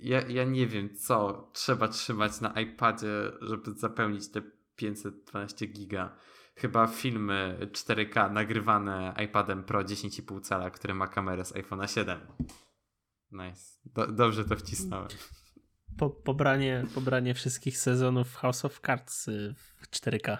Ja, 0.00 0.20
ja 0.28 0.44
nie 0.44 0.66
wiem, 0.66 0.96
co 0.96 1.48
trzeba 1.52 1.88
trzymać 1.88 2.40
na 2.40 2.60
iPadzie, 2.60 3.32
żeby 3.40 3.72
zapełnić 3.72 4.28
te 4.28 4.42
512 4.76 5.66
giga. 5.66 6.16
Chyba 6.54 6.86
filmy 6.86 7.58
4K 7.72 8.32
nagrywane 8.32 9.14
iPadem 9.24 9.64
Pro 9.64 9.80
10,5 9.80 10.40
cala, 10.40 10.70
który 10.70 10.94
ma 10.94 11.06
kamerę 11.06 11.44
z 11.44 11.52
iPhone'a 11.52 11.86
7. 11.86 12.20
Nice. 13.32 13.78
Do, 13.84 14.06
dobrze 14.06 14.44
to 14.44 14.56
wcisnąłem. 14.56 15.08
Po, 15.98 16.10
pobranie, 16.10 16.86
pobranie 16.94 17.34
wszystkich 17.34 17.78
sezonów 17.78 18.34
House 18.34 18.64
of 18.64 18.80
Cards 18.80 19.28
y, 19.28 19.54
w 19.76 19.90
4K. 19.90 20.38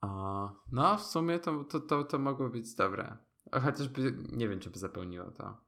A, 0.00 0.08
no, 0.72 0.98
w 0.98 1.02
sumie 1.02 1.38
to, 1.38 1.64
to, 1.64 1.80
to, 1.80 2.04
to 2.04 2.18
mogło 2.18 2.48
być 2.48 2.74
dobre. 2.74 3.16
Chociażby 3.52 4.14
nie 4.32 4.48
wiem, 4.48 4.60
czy 4.60 4.70
by 4.70 4.78
zapełniło 4.78 5.30
to. 5.30 5.66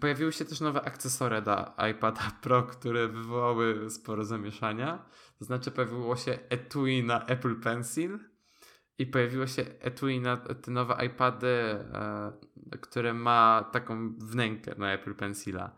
Pojawiły 0.00 0.32
się 0.32 0.44
też 0.44 0.60
nowe 0.60 0.82
akcesoria 0.82 1.40
do 1.40 1.72
iPada 1.90 2.30
Pro, 2.42 2.62
które 2.62 3.08
wywołały 3.08 3.90
sporo 3.90 4.24
zamieszania. 4.24 5.06
To 5.38 5.44
znaczy 5.44 5.70
pojawiło 5.70 6.16
się 6.16 6.38
etui 6.48 7.04
na 7.04 7.26
Apple 7.26 7.60
Pencil 7.60 8.18
i 8.98 9.06
pojawiło 9.06 9.46
się 9.46 9.62
etui 9.80 10.20
na 10.20 10.36
te 10.36 10.70
nowe 10.70 11.06
iPady, 11.06 11.46
e, 11.46 12.32
które 12.80 13.14
ma 13.14 13.70
taką 13.72 14.14
wnękę 14.18 14.74
na 14.78 14.92
Apple 14.92 15.14
Pencila. 15.14 15.76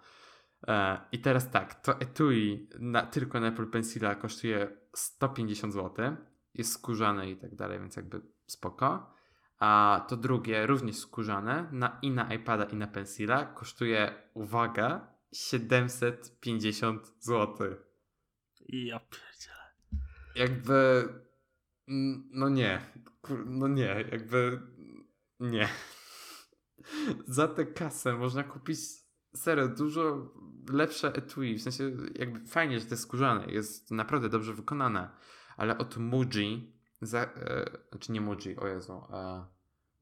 E, 0.68 1.00
I 1.12 1.18
teraz 1.18 1.50
tak, 1.50 1.74
to 1.82 2.00
etui 2.00 2.68
na, 2.78 3.06
tylko 3.06 3.40
na 3.40 3.46
Apple 3.46 3.66
Pencila 3.66 4.14
kosztuje 4.14 4.76
150 4.96 5.72
zł. 5.74 6.16
Jest 6.54 6.72
skórzane 6.72 7.30
i 7.30 7.36
tak 7.36 7.54
dalej, 7.54 7.80
więc 7.80 7.96
jakby 7.96 8.20
spoko 8.46 9.14
A 9.62 10.04
to 10.08 10.16
drugie, 10.16 10.66
również 10.66 10.96
skórzane, 10.96 11.68
na, 11.72 11.98
i 12.02 12.10
na 12.10 12.34
iPada, 12.34 12.64
i 12.64 12.76
na 12.76 12.86
Pencila, 12.86 13.44
kosztuje, 13.44 14.14
uwaga, 14.34 15.14
750 15.32 17.12
zł. 17.18 17.76
Ja 18.68 19.00
pierdzielę. 19.00 19.72
Jakby. 20.34 21.08
No 22.30 22.48
nie. 22.48 22.80
No 23.46 23.68
nie, 23.68 24.04
jakby. 24.12 24.60
Nie. 25.40 25.68
Za 27.26 27.48
tę 27.48 27.66
kasę 27.66 28.12
można 28.12 28.44
kupić 28.44 28.78
serio 29.34 29.68
dużo 29.68 30.32
lepsze 30.72 31.14
etui. 31.14 31.58
W 31.58 31.62
sensie, 31.62 31.90
jakby 32.14 32.46
fajnie, 32.46 32.80
że 32.80 32.86
to 32.86 32.90
jest 32.90 33.02
skórzane, 33.02 33.52
jest 33.52 33.90
naprawdę 33.90 34.28
dobrze 34.28 34.54
wykonane. 34.54 35.10
Ale 35.56 35.78
od 35.78 35.96
Muji, 35.96 36.78
za, 37.02 37.22
e, 37.22 37.64
znaczy 37.90 38.12
nie 38.12 38.20
Muji, 38.20 38.56
o 38.56 38.66
Jezu, 38.66 39.02
e, 39.12 39.51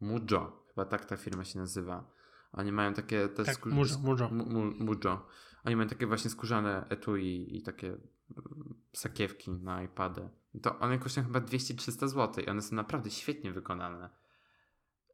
Mujo, 0.01 0.65
chyba 0.69 0.85
tak 0.85 1.05
ta 1.05 1.17
firma 1.17 1.45
się 1.45 1.59
nazywa. 1.59 2.11
Oni 2.53 2.73
mają 2.73 2.95
takie 2.95 3.29
też 3.29 3.47
Tak, 3.47 3.57
skór- 3.57 3.73
Mujo, 3.73 3.99
Mujo. 3.99 4.29
Mu- 4.31 4.47
mu- 4.47 4.85
Mujo. 4.85 5.27
Oni 5.65 5.77
mają 5.77 5.89
takie 5.89 6.07
właśnie 6.07 6.31
skórzane 6.31 6.87
etui 6.89 7.57
i 7.57 7.63
takie 7.63 7.89
mm, 7.89 8.75
sakiewki 8.93 9.51
na 9.51 9.83
iPady. 9.83 10.29
To 10.63 10.79
one 10.79 10.99
kosztują 10.99 11.27
chyba 11.27 11.41
200-300 11.41 12.09
zł 12.09 12.45
i 12.45 12.49
one 12.49 12.63
są 12.63 12.77
naprawdę 12.77 13.11
świetnie 13.11 13.53
wykonane. 13.53 14.11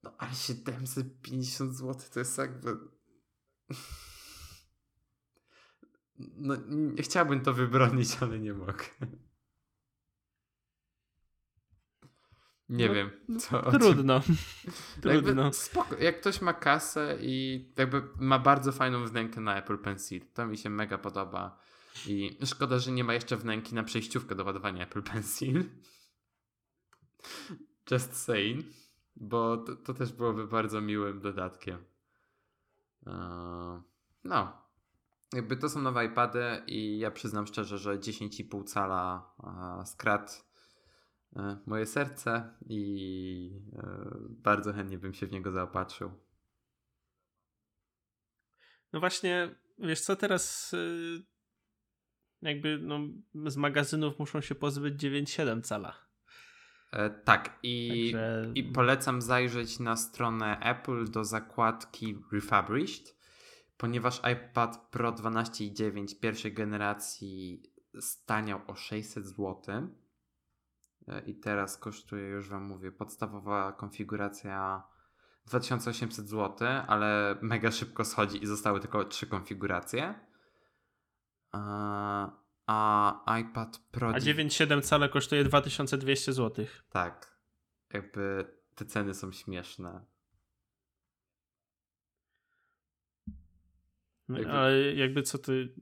No 0.03 0.15
ale 0.19 0.35
750 0.35 1.75
zł 1.77 1.95
to 2.13 2.19
jest 2.19 2.39
jakby... 2.39 2.77
No 6.19 6.57
nie, 6.69 7.03
chciałbym 7.03 7.41
to 7.41 7.53
wybronić, 7.53 8.17
ale 8.21 8.39
nie 8.39 8.55
mogę. 8.55 8.85
Nie 12.69 12.89
No, 12.89 12.95
wiem, 12.95 13.11
co 13.41 13.65
o 13.65 13.71
tym- 13.71 13.81
Trudno. 13.81 14.21
Trudno. 15.03 15.53
spoko. 15.53 15.97
Jak 15.97 16.21
ktoś 16.21 16.41
ma 16.41 16.53
kasę 16.55 17.19
i 17.21 17.65
jakby 17.77 18.03
ma 18.19 18.39
bardzo 18.39 18.73
fajną 18.73 19.07
wnękę 19.07 19.41
na 19.41 19.57
Apple 19.59 19.79
Pencil, 19.79 20.21
to 20.35 20.47
mi 20.47 20.59
się 20.59 20.71
mega 20.71 20.99
podoba. 20.99 21.59
I 22.07 22.39
szkoda, 22.47 22.79
że 22.79 22.93
nie 22.93 23.05
ma 23.05 23.15
jeszcze 23.15 23.37
wnęki 23.37 23.75
na 23.75 23.83
przejściówkę 23.83 24.35
do 24.35 24.45
ładowania 24.45 24.83
Apple 24.85 25.03
Pencil. 25.03 25.65
Just 27.91 28.17
saying. 28.17 28.65
Bo 29.17 29.57
to, 29.57 29.77
to 29.77 29.95
też 29.95 30.13
byłoby 30.13 30.47
bardzo 30.47 30.81
miłym 30.81 31.21
dodatkiem. 31.21 31.85
Eee, 33.07 33.13
No. 34.25 34.67
Jakby 35.33 35.57
to 35.57 35.69
są 35.69 35.81
nowe 35.83 36.05
iPady 36.05 36.63
i 36.67 36.99
ja 36.99 37.11
przyznam 37.11 37.47
szczerze, 37.47 37.79
że 37.79 37.99
10,5 37.99 38.65
cala 38.65 39.31
e, 39.83 39.87
skradł 39.87 40.33
e, 40.33 40.37
moje 41.67 41.87
serce 41.87 42.55
i 42.69 43.61
e, 43.77 44.11
bardzo 44.29 44.73
chętnie 44.73 44.99
bym 44.99 45.15
się 45.15 45.27
w 45.27 45.33
niego 45.33 45.53
zaopatrzył. 45.53 46.11
No 48.93 49.01
właśnie, 49.01 49.55
wiesz 49.79 50.01
co, 50.01 50.17
teraz 50.17 50.73
y, 50.75 51.23
jakby 52.43 52.79
no, 52.79 53.01
z 53.47 53.57
magazynów 53.57 54.19
muszą 54.19 54.41
się 54.41 54.55
pozbyć 54.55 55.03
9,7 55.03 55.63
cala. 55.63 56.07
E, 56.93 57.11
tak, 57.11 57.59
i, 57.63 58.11
Także- 58.13 58.53
i 58.55 58.65
polecam 58.65 59.23
zajrzeć 59.23 59.79
na 59.79 59.97
stronę 59.97 60.59
Apple 60.61 61.11
do 61.11 61.25
zakładki 61.25 62.19
Refurbished, 62.33 63.17
ponieważ 63.77 64.21
iPad 64.33 64.91
Pro 64.91 65.13
12,9 65.13 66.21
pierwszej 66.21 66.53
generacji 66.53 67.63
staniał 68.01 68.61
o 68.67 68.75
600 68.75 69.27
zł. 69.27 69.65
E, 71.09 71.21
I 71.21 71.35
teraz 71.35 71.79
kosztuje, 71.79 72.29
już 72.29 72.49
Wam 72.49 72.65
mówię, 72.65 72.93
podstawowa 72.93 73.73
konfiguracja 73.73 74.83
2800 75.47 76.29
zł, 76.29 76.69
ale 76.87 77.37
mega 77.43 77.71
szybko 77.71 78.05
schodzi 78.05 78.43
i 78.43 78.47
zostały 78.47 78.81
tylko 78.81 79.05
trzy 79.05 79.27
konfiguracje. 79.27 80.15
A, 81.53 82.31
a 82.67 83.39
iPad 83.39 83.79
Pro. 83.79 84.09
A 84.09 84.19
9,7 84.19 84.83
cala 84.83 85.09
kosztuje 85.09 85.45
2200 85.45 86.33
zł. 86.33 86.67
Tak. 86.91 87.37
Jakby 87.93 88.45
te 88.75 88.85
ceny 88.85 89.15
są 89.15 89.33
śmieszne. 89.33 90.05
No, 94.29 94.39
Jakby- 94.39 94.53
Ale 94.53 94.95
jakby 94.95 95.23
co 95.23 95.39
ty. 95.39 95.75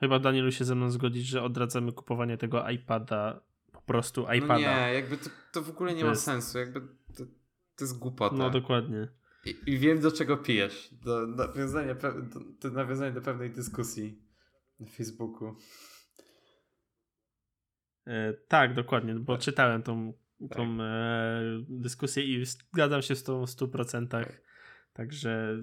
Chyba 0.00 0.18
Danielu 0.18 0.52
się 0.52 0.64
ze 0.64 0.74
mną 0.74 0.90
zgodzić, 0.90 1.26
że 1.26 1.42
odradzamy 1.42 1.92
kupowanie 1.92 2.36
tego 2.38 2.70
iPada. 2.70 3.40
Po 3.86 3.92
prostu 3.92 4.20
iPada. 4.32 4.54
No 4.54 4.58
nie, 4.60 4.94
jakby 4.94 5.16
to, 5.16 5.30
to 5.52 5.62
w 5.62 5.70
ogóle 5.70 5.94
nie 5.94 6.00
To 6.00 6.06
ma 6.06 6.10
jest- 6.12 6.24
sensu. 6.24 6.58
Jakby 6.58 6.80
to, 6.80 7.24
to 7.76 7.84
jest 7.84 7.98
głupota. 7.98 8.36
No 8.36 8.50
dokładnie. 8.50 9.08
I, 9.46 9.56
I 9.66 9.78
wiem 9.78 10.00
do 10.00 10.12
czego 10.12 10.36
pijesz. 10.36 10.94
Do 10.94 11.26
nawiązania, 11.26 11.94
pe- 11.94 12.28
do, 12.28 12.40
do 12.40 12.70
nawiązania 12.70 13.12
do 13.12 13.20
pewnej 13.22 13.50
dyskusji 13.50 14.22
na 14.80 14.86
Facebooku. 14.86 15.56
E, 18.06 18.32
tak, 18.48 18.74
dokładnie, 18.74 19.14
bo 19.14 19.32
Tak. 19.36 19.44
czytałem 19.44 19.82
tą, 19.82 20.12
tą 20.50 20.82
e, 20.82 21.40
dyskusję 21.68 22.24
i 22.24 22.44
zgadzam 22.46 23.02
się 23.02 23.16
z 23.16 23.22
tą 23.22 23.46
w 23.46 23.50
100%. 23.50 24.08
Tak. 24.08 24.40
Także 24.92 25.62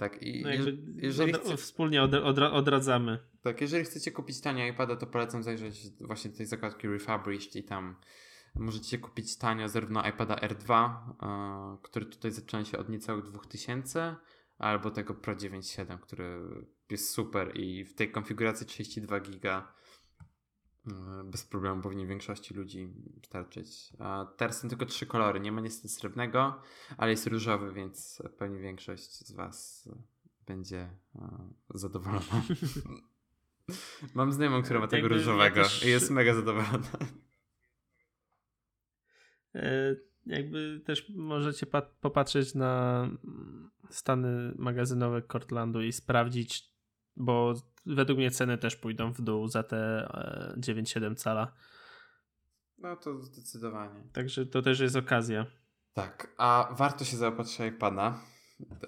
Tak, 0.00 0.22
i 0.22 0.42
no 0.42 0.50
jeżeli, 0.96 1.32
chce, 1.32 1.56
wspólnie 1.56 2.02
odra- 2.02 2.22
odra- 2.22 2.52
odradzamy. 2.52 3.18
tak, 3.42 3.60
jeżeli 3.60 3.84
chcecie 3.84 4.12
kupić 4.12 4.40
tanio 4.40 4.66
iPada, 4.66 4.96
to 4.96 5.06
polecam 5.06 5.42
zajrzeć 5.42 5.90
właśnie 6.00 6.30
do 6.30 6.36
tej 6.36 6.46
zakładki 6.46 6.88
Refurbished 6.88 7.56
i 7.56 7.64
tam 7.64 7.96
możecie 8.54 8.98
kupić 8.98 9.38
tanio 9.38 9.68
zarówno 9.68 10.08
iPada 10.08 10.34
R2, 10.34 10.72
e, 11.22 11.76
który 11.82 12.06
tutaj 12.06 12.30
zaczyna 12.30 12.64
się 12.64 12.78
od 12.78 12.88
niecałych 12.88 13.24
2000, 13.24 14.16
albo 14.58 14.90
tego 14.90 15.14
Pro 15.14 15.34
9.7, 15.36 15.98
który 15.98 16.40
jest 16.90 17.10
super 17.10 17.56
i 17.56 17.84
w 17.84 17.94
tej 17.94 18.10
konfiguracji 18.10 18.66
32 18.66 19.20
giga 19.20 19.72
bez 21.24 21.44
problemu 21.44 21.82
powinien 21.82 22.08
większości 22.08 22.54
ludzi 22.54 22.92
starczyć. 23.26 23.92
A 23.98 24.26
teraz 24.36 24.60
są 24.60 24.68
tylko 24.68 24.86
trzy 24.86 25.06
kolory. 25.06 25.40
Nie 25.40 25.52
ma 25.52 25.60
niestety 25.60 25.88
srebrnego, 25.88 26.62
ale 26.96 27.10
jest 27.10 27.26
różowy, 27.26 27.72
więc 27.72 28.22
pewnie 28.38 28.60
większość 28.60 29.26
z 29.26 29.32
Was 29.32 29.88
będzie 30.46 30.90
e, 31.14 31.50
zadowolona. 31.74 32.42
Mam 34.14 34.32
znajomą, 34.32 34.62
która 34.62 34.80
ma 34.80 34.88
tego 34.88 35.08
różowego 35.08 35.62
i 35.84 35.88
jest 35.88 36.10
mega 36.10 36.34
zadowolona. 36.34 36.88
E, 39.54 39.96
jakby 40.26 40.80
też 40.84 41.08
możecie 41.16 41.66
pa- 41.66 41.82
popatrzeć 41.82 42.54
na 42.54 43.06
stany 43.90 44.54
magazynowe 44.58 45.22
Cortlandu 45.22 45.82
i 45.82 45.92
sprawdzić, 45.92 46.72
bo 47.16 47.54
według 47.86 48.18
mnie 48.18 48.30
ceny 48.30 48.58
też 48.58 48.76
pójdą 48.76 49.12
w 49.12 49.20
dół 49.20 49.48
za 49.48 49.62
te 49.62 50.08
e, 50.56 50.60
9,7 50.60 51.14
cala. 51.14 51.52
No 52.78 52.96
to 52.96 53.20
zdecydowanie. 53.22 54.08
Także 54.12 54.46
to 54.46 54.62
też 54.62 54.80
jest 54.80 54.96
okazja. 54.96 55.46
Tak, 55.92 56.34
a 56.38 56.68
warto 56.72 57.04
się 57.04 57.16
zaopatrzyć 57.16 57.60
iPada, 57.60 58.20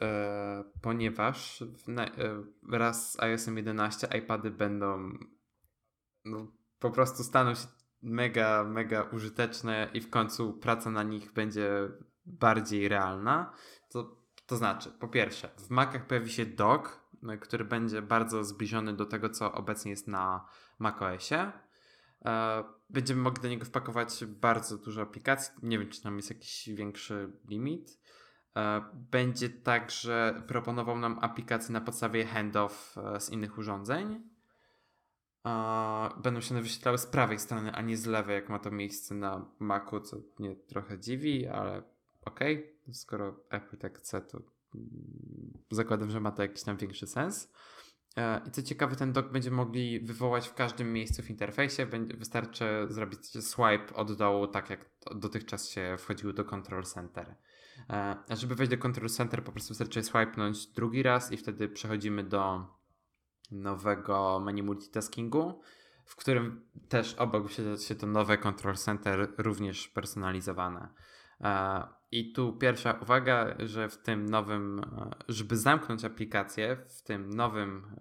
e, 0.01 0.65
ponieważ 0.83 1.65
na, 1.87 2.07
e, 2.07 2.45
wraz 2.63 3.13
z 3.13 3.21
iOSem 3.21 3.57
11 3.57 4.09
iPady 4.19 4.51
będą 4.51 5.13
no, 6.25 6.53
po 6.79 6.91
prostu 6.91 7.23
staną 7.23 7.55
się 7.55 7.67
mega, 8.03 8.65
mega 8.65 9.03
użyteczne 9.03 9.91
i 9.95 10.01
w 10.01 10.11
końcu 10.11 10.53
praca 10.53 10.91
na 10.91 11.03
nich 11.03 11.33
będzie 11.33 11.89
bardziej 12.27 12.89
realna. 12.89 13.53
To, 13.91 14.17
to 14.47 14.57
znaczy, 14.57 14.91
po 14.91 15.09
pierwsze, 15.09 15.49
w 15.57 15.71
Macach 15.71 16.07
pojawi 16.07 16.31
się 16.31 16.47
dock, 16.47 17.02
który 17.41 17.65
będzie 17.65 18.03
bardzo 18.03 18.45
zbliżony 18.45 18.93
do 18.93 19.07
tego, 19.07 19.29
co 19.31 19.53
obecnie 19.53 19.91
jest 19.91 20.09
na 20.09 20.47
macOSie. 20.79 21.53
E, 22.25 22.65
Będziemy 22.91 23.23
mogli 23.23 23.43
do 23.43 23.49
niego 23.49 23.65
wpakować 23.65 24.25
bardzo 24.25 24.79
dużo 24.79 25.03
aplikacji. 25.03 25.55
Nie 25.63 25.79
wiem, 25.79 25.89
czy 25.89 26.03
tam 26.03 26.17
jest 26.17 26.31
jakiś 26.31 26.69
większy 26.69 27.33
limit. 27.49 27.99
E, 28.57 28.83
Będzie 28.95 29.51
także 29.51 30.43
proponował 30.47 30.99
nam 30.99 31.19
aplikacje 31.21 31.73
na 31.73 31.81
podstawie 31.81 32.27
handoff 32.27 32.99
e, 32.99 33.21
z 33.21 33.31
innych 33.31 33.59
urządzeń. 33.59 34.23
E, 35.47 36.09
Będą 36.23 36.41
się 36.41 36.55
one 36.55 36.63
wyświetlały 36.63 36.99
z 36.99 37.07
prawej 37.07 37.39
strony, 37.39 37.73
a 37.73 37.81
nie 37.81 37.97
z 37.97 38.07
lewej, 38.07 38.35
jak 38.35 38.49
ma 38.49 38.59
to 38.59 38.71
miejsce 38.71 39.15
na 39.15 39.47
Macu, 39.59 40.01
co 40.01 40.17
mnie 40.39 40.57
trochę 40.57 40.99
dziwi, 40.99 41.47
ale 41.47 41.83
okej. 42.25 42.73
Skoro 42.93 43.37
Apple 43.51 43.77
tak 43.77 43.99
chce, 43.99 44.21
to 44.21 44.39
zakładam, 45.71 46.11
że 46.11 46.21
ma 46.21 46.33
to 46.33 46.43
jakiś 46.43 46.63
tam 46.63 46.77
większy 46.77 47.07
sens. 47.07 47.53
E, 48.17 48.41
I 48.47 48.51
co 48.51 48.63
ciekawe, 48.63 48.97
ten 48.97 49.13
dock 49.13 49.29
będziemy 49.29 49.57
mogli 49.57 50.01
wywołać 50.01 50.49
w 50.49 50.55
każdym 50.55 50.93
miejscu 50.93 51.23
w 51.23 51.31
interfejsie. 51.31 51.87
Będzie, 51.87 52.17
wystarczy 52.17 52.65
zrobić 52.89 53.27
swipe 53.27 53.95
od 53.95 54.13
dołu, 54.13 54.47
tak 54.47 54.71
jak 54.71 54.91
dotychczas 55.15 55.69
się 55.69 55.97
wchodziło 55.99 56.33
do 56.33 56.45
Control 56.45 56.85
Center. 56.85 57.37
E, 57.91 58.17
A 58.29 58.37
żeby 58.37 58.55
wejść 58.55 58.71
do 58.71 58.79
Control 58.79 59.09
Center, 59.09 59.45
po 59.45 59.53
prostu 59.53 59.69
wystarczy 59.69 60.03
swipenąć 60.03 60.67
drugi 60.67 61.03
raz 61.03 61.33
i 61.33 61.37
wtedy 61.37 61.69
przechodzimy 61.69 62.25
do 62.25 62.67
nowego 63.51 64.41
menu 64.41 64.63
multitaskingu, 64.63 65.61
w 66.05 66.17
którym 66.17 66.69
też 66.89 67.15
obok 67.15 67.43
wyświetla 67.43 67.77
się 67.77 67.95
to 67.95 68.07
nowe 68.07 68.39
Control 68.39 68.77
Center, 68.77 69.35
również 69.39 69.89
personalizowane. 69.89 70.89
E, 72.13 72.17
I 72.17 72.33
tu 72.33 72.53
pierwsza 72.53 72.93
uwaga, 72.93 73.57
że 73.67 73.89
w 73.89 73.97
tym 73.97 74.27
nowym, 74.27 74.79
e, 74.79 75.11
żeby 75.29 75.57
zamknąć 75.57 76.05
aplikację, 76.05 76.77
w 76.89 77.03
tym 77.03 77.31
nowym 77.31 77.97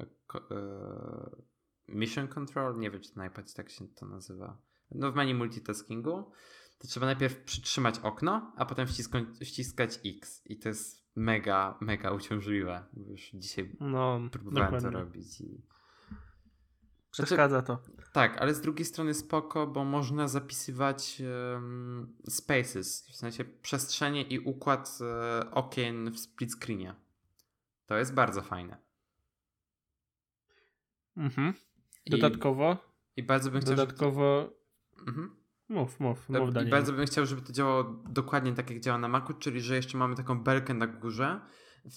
Mission 1.87 2.27
Control, 2.27 2.79
nie 2.79 2.91
wiem 2.91 3.01
czy 3.01 3.17
na 3.17 3.25
iPadzie 3.25 3.53
tak 3.53 3.69
się 3.69 3.87
to 3.87 4.05
nazywa, 4.05 4.57
no 4.91 5.11
w 5.11 5.15
menu 5.15 5.33
multitaskingu, 5.33 6.31
to 6.79 6.87
trzeba 6.87 7.05
najpierw 7.05 7.43
przytrzymać 7.43 7.99
okno, 7.99 8.53
a 8.57 8.65
potem 8.65 8.87
wciskać 9.41 9.99
X. 10.05 10.41
I 10.45 10.59
to 10.59 10.69
jest 10.69 11.01
mega, 11.15 11.77
mega 11.81 12.11
uciążliwe. 12.11 12.83
Już 12.93 13.31
dzisiaj 13.33 13.75
no, 13.79 14.21
próbowałem 14.31 14.65
dokładnie. 14.65 14.91
to 14.91 15.05
robić. 15.05 15.41
I... 15.41 15.61
Przeszkadza 17.11 17.61
to. 17.61 17.79
Tak, 18.13 18.37
ale 18.37 18.53
z 18.53 18.61
drugiej 18.61 18.85
strony 18.85 19.13
spoko, 19.13 19.67
bo 19.67 19.85
można 19.85 20.27
zapisywać 20.27 21.21
um, 21.53 22.17
spaces, 22.29 23.07
w 23.09 23.15
sensie 23.15 23.45
przestrzenie 23.45 24.21
i 24.21 24.39
układ 24.39 24.99
e, 25.01 25.51
okien 25.51 26.11
w 26.11 26.19
split 26.19 26.51
screenie. 26.51 26.95
To 27.85 27.97
jest 27.97 28.13
bardzo 28.13 28.41
fajne. 28.41 28.77
Mhm. 31.17 31.53
Dodatkowo. 32.07 32.77
I, 33.15 33.19
i 33.19 33.23
bardzo 33.23 33.51
bym 33.51 33.61
chciał. 33.61 33.75
Dodatkowo. 33.75 34.53
Mhm. 35.07 35.35
Mów, 35.69 35.99
mów, 35.99 36.29
mów 36.29 36.49
I 36.65 36.69
bardzo 36.69 36.93
bym 36.93 37.05
chciał, 37.05 37.25
żeby 37.25 37.41
to 37.41 37.53
działało 37.53 37.83
dokładnie 38.09 38.53
tak, 38.53 38.69
jak 38.69 38.79
działa 38.79 38.97
na 38.97 39.07
Macu, 39.07 39.33
czyli 39.33 39.61
że 39.61 39.75
jeszcze 39.75 39.97
mamy 39.97 40.15
taką 40.15 40.43
belkę 40.43 40.73
na 40.73 40.87
górze, 40.87 41.39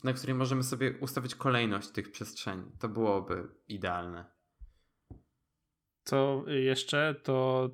na 0.05 0.13
której 0.13 0.35
możemy 0.35 0.63
sobie 0.63 0.99
ustawić 0.99 1.35
kolejność 1.35 1.89
tych 1.89 2.13
przestrzeni. 2.13 2.65
To 2.79 2.89
byłoby 2.89 3.49
idealne. 3.69 4.35
Co 6.05 6.45
jeszcze, 6.47 7.15
to 7.23 7.71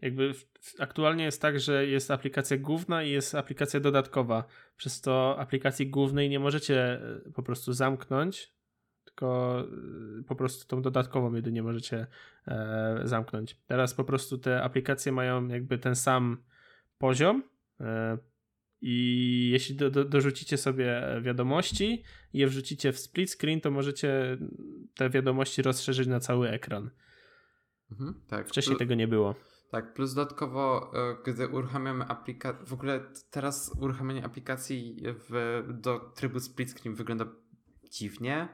jakby 0.00 0.32
aktualnie 0.78 1.24
jest 1.24 1.42
tak, 1.42 1.60
że 1.60 1.86
jest 1.86 2.10
aplikacja 2.10 2.56
główna 2.58 3.02
i 3.02 3.10
jest 3.10 3.34
aplikacja 3.34 3.80
dodatkowa. 3.80 4.44
Przez 4.76 5.00
to 5.00 5.38
aplikacji 5.38 5.90
głównej 5.90 6.28
nie 6.28 6.38
możecie 6.38 6.92
e, 6.92 7.20
po 7.34 7.42
prostu 7.42 7.72
zamknąć, 7.72 8.54
tylko 9.04 9.60
y, 10.20 10.24
po 10.24 10.36
prostu 10.36 10.66
tą 10.66 10.82
dodatkową 10.82 11.34
jedynie 11.34 11.62
możecie 11.62 12.06
e, 12.46 13.00
zamknąć. 13.04 13.56
Teraz 13.66 13.94
po 13.94 14.04
prostu 14.04 14.38
te 14.38 14.62
aplikacje 14.62 15.12
mają 15.12 15.48
jakby 15.48 15.78
ten 15.78 15.96
sam 15.96 16.44
poziom 16.98 17.42
e, 17.80 18.18
i 18.80 19.48
jeśli 19.52 19.74
do, 19.74 19.90
do, 19.90 20.04
dorzucicie 20.04 20.56
sobie 20.56 21.02
wiadomości 21.22 22.02
i 22.32 22.38
je 22.38 22.46
wrzucicie 22.46 22.92
w 22.92 22.98
split 22.98 23.30
screen, 23.30 23.60
to 23.60 23.70
możecie 23.70 24.38
te 24.94 25.10
wiadomości 25.10 25.62
rozszerzyć 25.62 26.08
na 26.08 26.20
cały 26.20 26.48
ekran. 26.48 26.90
Mhm, 27.92 28.20
tak. 28.28 28.48
Wcześniej 28.48 28.76
tego 28.76 28.94
nie 28.94 29.08
było. 29.08 29.34
Tak, 29.70 29.94
plus 29.94 30.14
dodatkowo, 30.14 30.92
e, 30.94 31.16
gdy 31.32 31.48
uruchamiamy 31.48 32.04
aplikację, 32.04 32.66
w 32.66 32.72
ogóle 32.72 33.00
teraz 33.30 33.72
uruchamianie 33.80 34.24
aplikacji 34.24 35.02
w, 35.04 35.62
do 35.68 35.98
trybu 35.98 36.40
split 36.40 36.70
screen 36.70 36.94
wygląda 36.94 37.24
dziwnie 37.90 38.48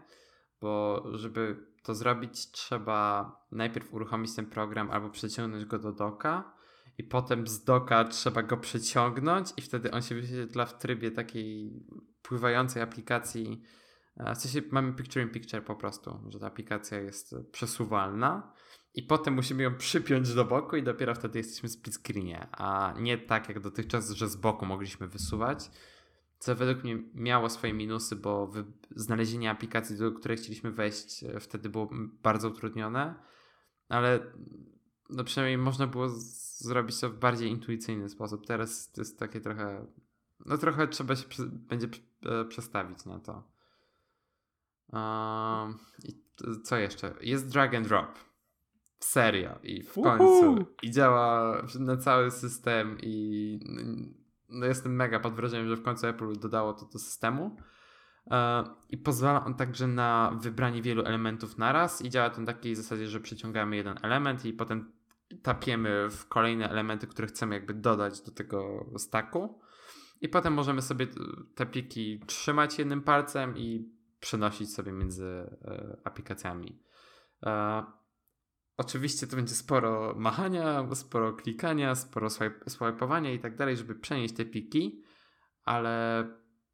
bo 0.60 1.04
żeby 1.12 1.66
to 1.82 1.94
zrobić, 1.94 2.50
trzeba 2.50 3.32
najpierw 3.52 3.94
uruchomić 3.94 4.34
ten 4.36 4.46
program 4.46 4.90
albo 4.90 5.10
przeciągnąć 5.10 5.64
go 5.64 5.78
do 5.78 5.92
doka 5.92 6.52
i 6.98 7.04
potem 7.04 7.46
z 7.46 7.64
doka 7.64 8.04
trzeba 8.04 8.42
go 8.42 8.56
przeciągnąć 8.56 9.52
i 9.56 9.62
wtedy 9.62 9.90
on 9.90 10.02
się 10.02 10.14
wyświetla 10.14 10.66
w 10.66 10.78
trybie 10.78 11.10
takiej 11.10 11.82
pływającej 12.22 12.82
aplikacji. 12.82 13.62
E, 14.16 14.34
w 14.34 14.38
sensie 14.38 14.62
mamy 14.70 14.92
picture 14.92 15.22
in 15.22 15.30
picture 15.30 15.64
po 15.64 15.76
prostu, 15.76 16.20
że 16.28 16.38
ta 16.40 16.46
aplikacja 16.46 17.00
jest 17.00 17.34
przesuwalna 17.52 18.52
i 18.97 19.02
potem 19.02 19.35
musimy 19.35 19.62
ją 19.62 19.74
przypiąć 19.74 20.35
do 20.35 20.44
boku 20.44 20.77
i 20.77 20.82
dopiero 20.82 21.14
wtedy 21.14 21.39
jesteśmy 21.39 21.68
w 21.68 21.73
split 21.73 21.94
screenie, 21.94 22.47
a 22.52 22.94
nie 22.98 23.18
tak 23.18 23.48
jak 23.48 23.60
dotychczas, 23.60 24.10
że 24.10 24.28
z 24.28 24.36
boku 24.36 24.66
mogliśmy 24.66 25.09
wysuwać 25.09 25.70
co 26.39 26.55
według 26.55 26.85
mnie 26.85 27.02
miało 27.14 27.51
swoje 27.51 27.74
minusy, 27.74 28.16
bo 28.16 28.52
znalezienie 28.90 29.51
aplikacji, 29.51 29.98
do 29.98 30.12
której 30.12 30.36
chcieliśmy 30.36 30.73
wejść, 30.73 31.24
e, 31.24 31.40
wtedy 31.40 31.68
było 31.68 31.90
bardzo 32.23 32.48
utrudnione, 32.48 33.14
ale 33.89 34.32
no 35.10 35.24
przynajmniej 35.24 35.59
można 35.59 35.86
było 35.86 36.09
zrobić 36.59 37.01
to 37.01 37.10
w 37.10 37.18
bardziej 37.18 37.51
intuicyjny 37.51 38.09
sposób. 38.09 38.47
Teraz 38.47 38.93
to 38.93 39.01
jest 39.01 39.18
takie 39.18 39.40
trochę, 39.40 39.86
no 40.47 40.59
trochę 40.59 40.89
trzeba 40.89 41.16
się 41.16 41.24
będzie 41.47 41.89
e, 42.23 42.44
przestawić 42.44 43.05
na 43.05 43.18
to. 43.18 43.51
Um, 44.93 45.78
I 46.05 46.24
co 46.62 46.77
jeszcze? 46.77 47.14
Jest 47.20 47.48
drag 47.48 47.74
and 47.74 47.89
drop. 47.89 48.26
Serio. 49.06 49.58
I 49.62 49.82
w 49.82 49.94
końcu. 49.94 50.66
I 50.82 50.90
działa 50.90 51.62
na 51.80 51.96
cały 51.96 52.30
system 52.30 52.96
i 53.02 53.58
no 54.48 54.66
jestem 54.66 54.96
mega 54.96 55.20
pod 55.20 55.34
wrażeniem, 55.34 55.68
że 55.68 55.76
w 55.76 55.82
końcu 55.82 56.06
Apple 56.06 56.32
dodało 56.38 56.72
to 56.72 56.86
do 56.86 56.98
systemu. 56.98 57.56
E, 58.30 58.64
I 58.90 58.96
pozwala 58.98 59.44
on 59.44 59.54
także 59.54 59.86
na 59.86 60.38
wybranie 60.40 60.82
wielu 60.82 61.04
elementów 61.04 61.58
naraz 61.58 62.02
i 62.02 62.10
działa 62.10 62.30
to 62.30 62.40
na 62.40 62.46
takiej 62.46 62.74
zasadzie, 62.74 63.06
że 63.06 63.20
przyciągamy 63.20 63.76
jeden 63.76 63.94
element 64.02 64.44
i 64.44 64.52
potem 64.52 64.92
tapiemy 65.42 66.10
w 66.10 66.28
kolejne 66.28 66.70
elementy, 66.70 67.06
które 67.06 67.28
chcemy 67.28 67.54
jakby 67.54 67.74
dodać 67.74 68.20
do 68.20 68.32
tego 68.32 68.86
stacku. 68.98 69.60
I 70.20 70.28
potem 70.28 70.52
możemy 70.52 70.82
sobie 70.82 71.06
te 71.54 71.66
pliki 71.66 72.20
trzymać 72.26 72.78
jednym 72.78 73.02
palcem 73.02 73.56
i 73.56 73.92
przenosić 74.20 74.74
sobie 74.74 74.92
między 74.92 75.26
e, 75.64 75.96
aplikacjami. 76.04 76.78
Oczywiście 78.77 79.27
to 79.27 79.36
będzie 79.36 79.55
sporo 79.55 80.15
machania, 80.16 80.94
sporo 80.94 81.32
klikania, 81.32 81.94
sporo 81.94 82.28
swipe'owania 82.69 83.35
i 83.35 83.39
tak 83.39 83.57
dalej, 83.57 83.77
żeby 83.77 83.94
przenieść 83.94 84.35
te 84.35 84.44
pliki, 84.44 85.03
ale 85.62 86.24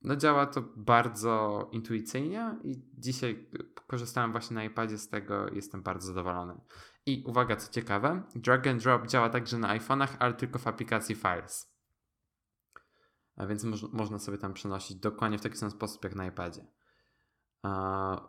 no 0.03 0.17
działa 0.17 0.47
to 0.47 0.63
bardzo 0.77 1.69
intuicyjnie 1.73 2.59
i 2.65 2.83
dzisiaj 2.99 3.51
korzystałem 3.87 4.33
właśnie 4.33 4.55
na 4.55 4.65
iPadzie 4.65 4.99
z 4.99 5.09
tego 5.09 5.49
jestem 5.49 5.83
bardzo 5.83 6.07
zadowolony. 6.07 6.61
I 7.07 7.25
uwaga, 7.27 7.57
co 7.57 7.73
ciekawe, 7.73 8.23
drag 8.37 8.67
and 8.67 8.83
drop 8.83 9.07
działa 9.07 9.31
także 9.31 9.59
na 9.59 9.79
iPhone'ach, 9.79 10.17
ale 10.19 10.35
tylko 10.35 10.59
w 10.59 10.67
aplikacji 10.67 11.15
Files. 11.15 11.73
A 13.37 13.47
więc 13.47 13.65
moż 13.65 13.83
można 13.93 14.19
sobie 14.19 14.39
tam 14.39 14.53
przenosić 14.53 14.97
dokładnie 14.97 15.39
w 15.39 15.43
taki 15.43 15.57
sam 15.57 15.71
sposób 15.71 16.05
jak 16.05 16.15
na 16.15 16.27
iPadzie. 16.27 16.67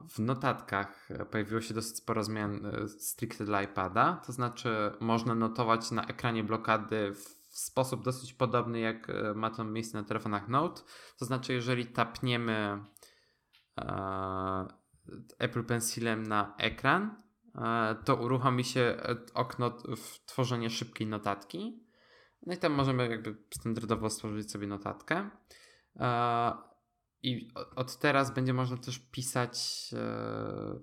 W 0.10 0.20
notatkach 0.20 1.10
pojawiło 1.32 1.62
się 1.62 1.74
dosyć 1.74 1.98
sporo 1.98 2.24
zmian 2.24 2.66
e, 2.66 2.88
stricte 2.88 3.46
dla 3.46 3.62
iPada, 3.62 4.22
to 4.26 4.32
znaczy 4.32 4.92
można 5.00 5.36
notować 5.36 5.92
na 5.92 6.06
ekranie 6.06 6.44
blokady 6.44 7.14
w 7.14 7.58
sposób 7.58 8.04
dosyć 8.04 8.34
podobny 8.34 8.80
jak 8.80 9.10
e, 9.10 9.34
ma 9.34 9.50
to 9.50 9.64
miejsce 9.64 9.98
na 9.98 10.04
telefonach 10.04 10.48
Note. 10.48 10.82
To 11.20 11.26
znaczy, 11.26 11.54
jeżeli 11.54 11.86
tapniemy 11.86 12.84
e, 13.80 14.68
Apple 15.40 15.64
Pencilem 15.64 16.24
na 16.24 16.56
ekran, 16.58 17.24
to 18.06 18.16
uruchomi 18.16 18.64
się 18.64 18.98
okno 19.34 19.70
w 19.98 20.26
tworzenie 20.26 20.70
szybkiej 20.70 21.08
notatki. 21.08 21.84
No 22.46 22.54
i 22.54 22.58
tam 22.58 22.74
możemy 22.74 23.10
jakby 23.10 23.36
standardowo 23.50 24.10
stworzyć 24.10 24.52
sobie 24.52 24.68
notatkę. 24.68 25.30
I 27.24 27.52
od 27.76 27.98
teraz 27.98 28.34
będzie 28.34 28.54
można 28.54 28.78
też 28.78 29.00
pisać, 29.00 29.90
e, 29.94 30.80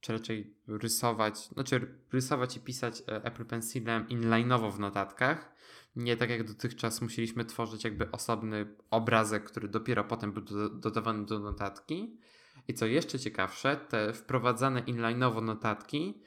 czy 0.00 0.12
raczej 0.12 0.56
rysować, 0.68 1.38
znaczy 1.38 1.98
rysować 2.12 2.56
i 2.56 2.60
pisać 2.60 3.00
e, 3.00 3.24
Apple 3.24 3.44
Pencilem 3.44 4.06
inline'owo 4.08 4.72
w 4.72 4.78
notatkach. 4.78 5.52
Nie 5.96 6.16
tak 6.16 6.30
jak 6.30 6.44
dotychczas 6.44 7.02
musieliśmy 7.02 7.44
tworzyć 7.44 7.84
jakby 7.84 8.10
osobny 8.10 8.76
obrazek, 8.90 9.44
który 9.44 9.68
dopiero 9.68 10.04
potem 10.04 10.32
był 10.32 10.42
dodawany 10.70 11.26
do 11.26 11.38
notatki. 11.38 12.20
I 12.68 12.74
co 12.74 12.86
jeszcze 12.86 13.18
ciekawsze, 13.18 13.76
te 13.76 14.12
wprowadzane 14.12 14.82
inline'owo 14.82 15.42
notatki 15.42 16.22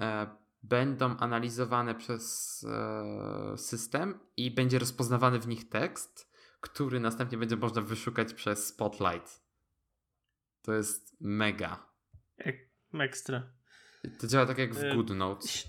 e, 0.00 0.26
będą 0.62 1.16
analizowane 1.16 1.94
przez 1.94 2.66
system 3.56 4.18
i 4.36 4.50
będzie 4.50 4.78
rozpoznawany 4.78 5.38
w 5.38 5.48
nich 5.48 5.68
tekst 5.68 6.31
który 6.62 7.00
następnie 7.00 7.38
będzie 7.38 7.56
można 7.56 7.82
wyszukać 7.82 8.34
przez 8.34 8.66
Spotlight. 8.66 9.42
To 10.62 10.72
jest 10.72 11.16
mega. 11.20 11.86
Ek 12.36 12.70
ekstra. 12.94 13.52
To 14.18 14.26
działa 14.26 14.46
tak 14.46 14.58
jak 14.58 14.74
w 14.74 14.82
y, 14.82 14.94
GoodNotes. 14.94 15.68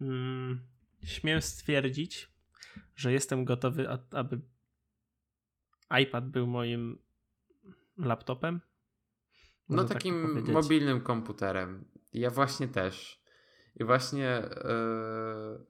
Mm, 0.00 0.66
śmiem 1.04 1.42
stwierdzić, 1.42 2.32
że 2.96 3.12
jestem 3.12 3.44
gotowy, 3.44 3.88
aby 4.10 4.40
iPad 6.00 6.30
był 6.30 6.46
moim 6.46 6.98
laptopem. 7.98 8.60
No 9.68 9.84
tak 9.84 9.92
takim 9.92 10.44
tak 10.44 10.54
mobilnym 10.54 11.00
komputerem. 11.00 11.84
Ja 12.12 12.30
właśnie 12.30 12.68
też. 12.68 13.22
I 13.76 13.84
właśnie 13.84 14.42
yy, 14.64 15.66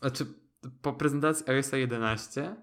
znaczy 0.00 0.45
po 0.82 0.92
prezentacji 0.92 1.46
iOS 1.48 1.72
11 1.72 2.56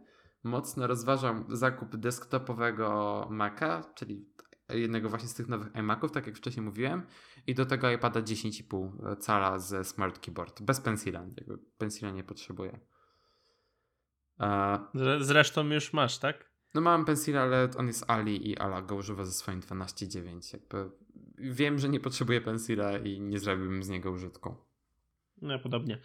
mocno 0.44 0.88
rozważam 0.88 1.46
zakup 1.50 1.96
desktopowego 1.96 3.28
Maca, 3.32 3.84
czyli 3.96 4.30
jednego 4.70 5.10
właśnie 5.10 5.30
z 5.30 5.34
tych 5.34 5.48
nowych 5.48 5.76
iMaców, 5.76 6.12
tak 6.12 6.28
jak 6.28 6.38
wcześniej 6.38 6.66
mówiłem, 6.66 7.08
i 7.48 7.56
do 7.56 7.66
tego 7.66 7.92
iPada 7.92 8.22
10,5 8.22 9.18
cala 9.18 9.60
ze 9.60 9.84
Smart 9.84 10.20
Keyboard, 10.20 10.62
bez 10.62 10.82
pensila, 10.82 11.20
jakby 11.20 11.58
pensila 11.78 12.12
nie 12.12 12.24
potrzebuję. 12.24 12.80
Zresztą 15.20 15.70
już 15.70 15.94
masz, 15.94 16.18
tak? 16.18 16.54
No 16.74 16.82
mam 16.82 17.06
Pencil, 17.06 17.38
ale 17.38 17.70
on 17.78 17.88
jest 17.88 18.06
Ali 18.08 18.50
i 18.50 18.58
Ala 18.58 18.82
go 18.82 18.96
używa 18.96 19.26
ze 19.26 19.32
swoim 19.32 19.62
12.9. 19.62 20.54
Jakby 20.54 20.92
wiem, 21.38 21.80
że 21.80 21.90
nie 21.90 22.00
potrzebuję 22.00 22.42
Pencila 22.42 22.98
i 22.98 23.22
nie 23.22 23.40
zrobiłbym 23.40 23.84
z 23.84 23.90
niego 23.90 24.12
użytku. 24.12 24.56
No 25.42 25.60
podobnie. 25.60 26.00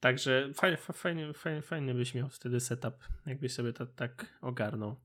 Także 0.00 0.50
fajnie, 0.54 0.76
fajnie, 0.76 1.32
fajnie, 1.32 1.62
fajnie 1.62 1.94
byś 1.94 2.14
miał 2.14 2.28
wtedy 2.28 2.60
setup, 2.60 2.94
jakbyś 3.26 3.54
sobie 3.54 3.72
to 3.72 3.86
tak 3.86 4.38
ogarnął. 4.40 4.96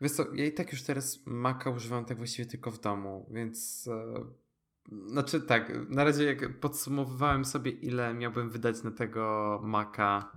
Wiesz 0.00 0.12
co, 0.12 0.34
ja 0.34 0.44
i 0.44 0.52
tak 0.52 0.72
już 0.72 0.82
teraz 0.82 1.26
Maca 1.26 1.70
używam 1.70 2.04
tak 2.04 2.16
właściwie 2.16 2.48
tylko 2.48 2.70
w 2.70 2.80
domu, 2.80 3.30
więc 3.30 3.88
e, 3.92 4.24
znaczy 5.06 5.40
tak, 5.40 5.72
na 5.88 6.04
razie 6.04 6.24
jak 6.24 6.60
podsumowywałem 6.60 7.44
sobie 7.44 7.70
ile 7.70 8.14
miałbym 8.14 8.50
wydać 8.50 8.82
na 8.82 8.90
tego 8.90 9.60
Maca, 9.64 10.32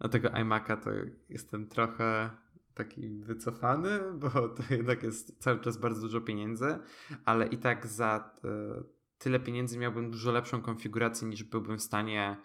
na 0.00 0.08
tego 0.08 0.28
iMac'a, 0.28 0.76
to 0.76 0.90
jestem 1.28 1.68
trochę 1.68 2.30
taki 2.74 3.20
wycofany, 3.20 4.00
bo 4.20 4.30
to 4.30 4.62
jednak 4.70 5.02
jest 5.02 5.42
cały 5.42 5.60
czas 5.60 5.76
bardzo 5.76 6.00
dużo 6.00 6.20
pieniędzy, 6.20 6.78
ale 7.24 7.46
i 7.46 7.58
tak 7.58 7.86
za 7.86 8.34
e, 8.44 8.48
tyle 9.18 9.40
pieniędzy 9.40 9.78
miałbym 9.78 10.10
dużo 10.10 10.32
lepszą 10.32 10.62
konfigurację 10.62 11.28
niż 11.28 11.44
byłbym 11.44 11.78
w 11.78 11.82
stanie 11.82 12.36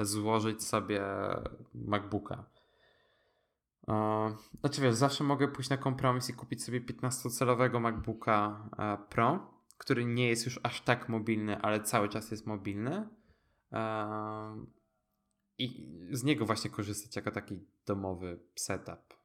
złożyć 0.00 0.64
sobie 0.64 1.02
MacBooka. 1.74 2.44
E, 3.88 4.36
znaczy 4.60 4.80
wiesz, 4.82 4.94
zawsze 4.94 5.24
mogę 5.24 5.48
pójść 5.48 5.70
na 5.70 5.76
kompromis 5.76 6.30
i 6.30 6.34
kupić 6.34 6.64
sobie 6.64 6.80
15-calowego 6.80 7.80
MacBooka 7.80 8.68
Pro, 9.08 9.54
który 9.78 10.04
nie 10.04 10.28
jest 10.28 10.46
już 10.46 10.60
aż 10.62 10.80
tak 10.80 11.08
mobilny, 11.08 11.58
ale 11.58 11.80
cały 11.80 12.08
czas 12.08 12.30
jest 12.30 12.46
mobilny. 12.46 13.08
I 15.58 15.90
z 16.12 16.24
niego 16.24 16.46
właśnie 16.46 16.70
korzystać 16.70 17.16
jako 17.16 17.30
taki 17.30 17.60
domowy 17.86 18.40
setup 18.54 19.20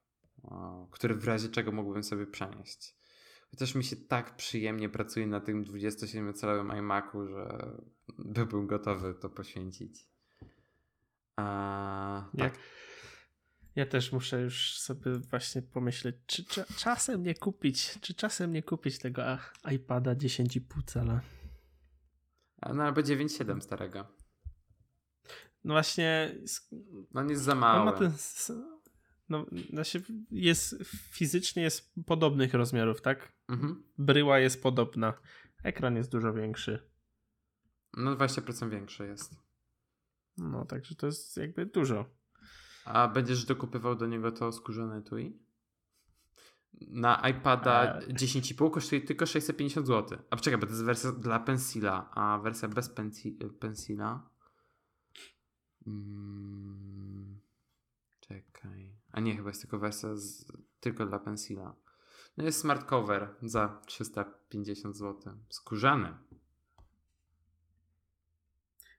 który 0.92 1.16
w 1.16 1.28
razie 1.28 1.50
czego 1.50 1.72
mógłbym 1.72 2.04
sobie 2.04 2.28
przenieść. 2.28 2.96
Chociaż 3.52 3.76
mi 3.76 3.84
się 3.84 3.96
tak 3.96 4.36
przyjemnie 4.36 4.90
pracuje 4.90 5.28
na 5.28 5.40
tym 5.40 5.66
27-calowym 5.66 6.78
iMacu, 6.78 7.28
że 7.28 7.72
byłbym 8.20 8.68
gotowy 8.68 9.14
to 9.14 9.30
poświęcić. 9.30 10.15
A, 11.38 12.30
tak. 12.38 12.54
Ja, 12.54 12.60
ja 13.76 13.86
też 13.86 14.12
muszę 14.12 14.42
już 14.42 14.80
sobie 14.80 15.12
właśnie 15.12 15.62
pomyśleć, 15.62 16.16
czy, 16.26 16.46
czasem 16.78 17.24
nie 17.24 17.36
kupić, 17.36 18.00
czy 18.02 18.14
czasem 18.14 18.54
nie 18.54 18.64
kupić 18.64 19.00
tego 19.00 19.22
iPada 19.72 20.16
10,5 20.16 20.84
cala. 20.86 21.22
No 22.74 22.84
albo 22.84 23.02
9,7 23.02 23.62
starego. 23.62 24.08
No 25.64 25.74
właśnie. 25.74 26.36
No 27.14 27.24
nie 27.24 27.32
jest 27.32 27.44
za 27.44 27.56
mały. 27.56 27.80
On 27.80 27.86
ma 27.86 27.92
ten, 27.92 28.12
no, 29.30 29.46
znaczy 29.70 30.04
jest 30.32 30.76
fizycznie 31.12 31.64
jest 31.64 31.94
podobnych 32.06 32.54
rozmiarów, 32.54 33.02
tak? 33.02 33.32
Mhm. 33.50 33.84
Bryła 33.98 34.40
jest 34.40 34.64
podobna. 34.64 35.14
Ekran 35.64 35.96
jest 35.96 36.12
dużo 36.12 36.34
większy. 36.34 36.90
No 37.98 38.16
20% 38.16 38.70
większy 38.70 39.08
jest. 39.08 39.45
No, 40.38 40.66
także 40.66 40.96
to 40.96 41.06
jest 41.06 41.38
jakby 41.38 41.66
dużo. 41.66 42.06
A 42.86 43.08
będziesz 43.08 43.46
dokupywał 43.46 43.96
do 43.96 44.06
niego 44.06 44.32
to 44.32 44.52
skórzane 44.52 45.02
tui? 45.02 45.40
Na 46.82 47.30
iPada 47.30 47.84
e... 47.84 48.08
10,5 48.08 48.72
kosztuje 48.72 49.02
tylko 49.02 49.26
650 49.26 49.88
zł. 49.88 50.20
A 50.30 50.36
czekaj, 50.36 50.60
bo 50.60 50.66
to 50.66 50.72
jest 50.72 50.84
wersja 50.84 51.12
dla 51.12 51.40
Pensila, 51.40 52.10
a 52.12 52.40
wersja 52.40 52.68
bez 52.68 52.92
Pensila. 53.60 54.30
Hmm, 55.86 57.40
czekaj. 58.20 58.96
A 59.12 59.20
nie, 59.20 59.36
chyba 59.36 59.50
jest 59.50 59.62
tylko 59.62 59.80
wersja 59.80 60.16
z, 60.16 60.52
tylko 60.80 61.06
dla 61.06 61.20
pensila. 61.20 61.76
No 62.38 62.44
jest 62.44 62.60
smart 62.60 62.86
cover 62.86 63.36
za 63.42 63.82
350 63.86 64.98
zł. 64.98 65.34
Skórzany. 65.50 66.14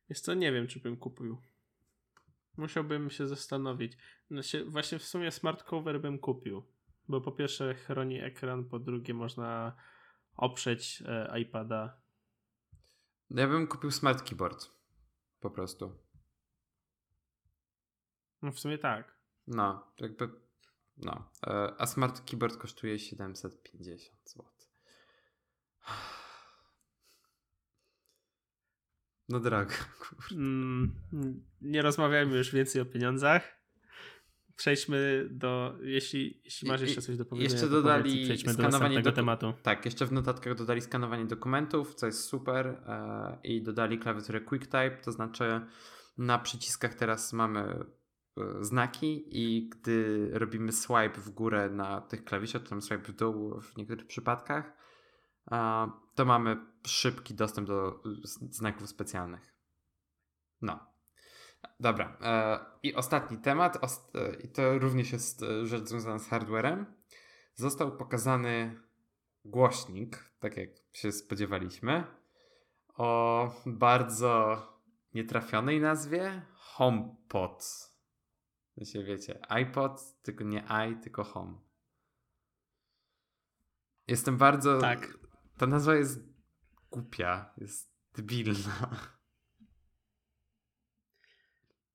Jest 0.08 0.24
to 0.24 0.34
nie 0.34 0.52
wiem, 0.52 0.66
czy 0.66 0.80
bym 0.80 0.96
kupił. 0.96 1.42
Musiałbym 2.56 3.10
się 3.10 3.26
zastanowić. 3.26 3.96
Znaczy, 4.30 4.64
właśnie 4.64 4.98
w 4.98 5.04
sumie 5.04 5.30
smart 5.30 5.62
cover 5.62 6.00
bym 6.00 6.18
kupił. 6.18 6.66
Bo 7.08 7.20
po 7.20 7.32
pierwsze 7.32 7.74
chroni 7.74 8.20
ekran, 8.20 8.64
po 8.64 8.78
drugie 8.78 9.14
można 9.14 9.76
oprzeć 10.36 11.02
e, 11.06 11.40
iPada. 11.40 12.00
Ja 13.30 13.48
bym 13.48 13.66
kupił 13.66 13.90
smart 13.90 14.28
keyboard. 14.28 14.70
Po 15.40 15.50
prostu. 15.50 15.98
No 18.42 18.52
w 18.52 18.58
sumie 18.58 18.78
tak. 18.78 19.16
No, 19.46 19.92
jakby. 19.98 20.30
No. 20.96 21.30
E, 21.46 21.74
a 21.78 21.86
Smart 21.86 22.30
Keyboard 22.30 22.56
kosztuje 22.56 22.98
750 22.98 24.30
zł. 24.30 24.44
No 29.28 29.40
drogo. 29.40 29.72
Mm, 30.32 30.92
nie 31.62 31.82
rozmawiajmy 31.82 32.36
już 32.36 32.52
więcej 32.52 32.82
o 32.82 32.84
pieniądzach. 32.84 33.56
Przejdźmy 34.56 35.28
do. 35.30 35.78
Jeśli, 35.82 36.40
jeśli 36.44 36.68
masz 36.68 36.80
jeszcze 36.80 37.02
coś 37.02 37.16
do 37.16 37.24
powiedzenia, 37.24 37.52
jeszcze 37.52 37.68
dodali 37.68 38.24
przejdźmy 38.24 38.52
skanowanie 38.52 39.02
do 39.02 39.12
tematu. 39.12 39.54
Tak, 39.62 39.84
jeszcze 39.84 40.06
w 40.06 40.12
notatkach 40.12 40.54
dodali 40.54 40.80
skanowanie 40.80 41.24
dokumentów, 41.24 41.94
co 41.94 42.06
jest 42.06 42.24
super. 42.24 42.66
E, 42.66 43.38
I 43.44 43.62
dodali 43.62 43.98
klawiaturę 43.98 44.40
QuickType, 44.40 44.98
to 45.04 45.12
znaczy 45.12 45.60
na 46.18 46.38
przyciskach 46.38 46.94
teraz 46.94 47.32
mamy 47.32 47.84
E, 48.36 48.64
znaki 48.64 49.24
i 49.30 49.68
gdy 49.68 50.30
robimy 50.32 50.72
swipe 50.72 51.20
w 51.20 51.30
górę 51.30 51.70
na 51.70 52.00
tych 52.00 52.24
klawiszach, 52.24 52.62
czy 52.62 52.70
tam 52.70 52.82
swipe 52.82 53.12
w 53.12 53.16
dół 53.16 53.60
w 53.60 53.76
niektórych 53.76 54.06
przypadkach, 54.06 54.72
to 56.14 56.24
mamy 56.24 56.56
szybki 56.86 57.34
dostęp 57.34 57.68
do 57.68 58.02
znaków 58.50 58.88
specjalnych. 58.88 59.54
No. 60.60 60.96
Dobra. 61.80 62.16
E, 62.20 62.58
I 62.82 62.94
ostatni 62.94 63.38
temat, 63.38 63.78
e, 64.14 64.34
i 64.34 64.48
to 64.48 64.78
również 64.78 65.12
jest 65.12 65.44
rzecz 65.62 65.84
związana 65.84 66.18
z 66.18 66.28
hardwarem. 66.28 66.86
Został 67.54 67.96
pokazany 67.96 68.80
głośnik, 69.44 70.30
tak 70.38 70.56
jak 70.56 70.70
się 70.92 71.12
spodziewaliśmy, 71.12 72.04
o 72.94 73.50
bardzo 73.66 74.62
nietrafionej 75.14 75.80
nazwie 75.80 76.42
HomePod. 76.54 77.90
Się 78.84 79.04
wiecie, 79.04 79.40
iPod, 79.48 80.22
tylko 80.22 80.44
nie 80.44 80.64
i, 80.90 80.96
tylko 81.02 81.24
home. 81.24 81.58
Jestem 84.06 84.36
bardzo. 84.36 84.78
Tak. 84.78 85.18
Ta 85.58 85.66
nazwa 85.66 85.94
jest 85.94 86.35
głupia, 86.96 87.52
jest 87.56 87.92
debilna. 88.14 88.90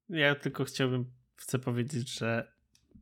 Ja 0.09 0.35
tylko 0.35 0.63
chciałbym, 0.63 1.13
chcę 1.35 1.59
powiedzieć, 1.59 2.19
że 2.19 2.53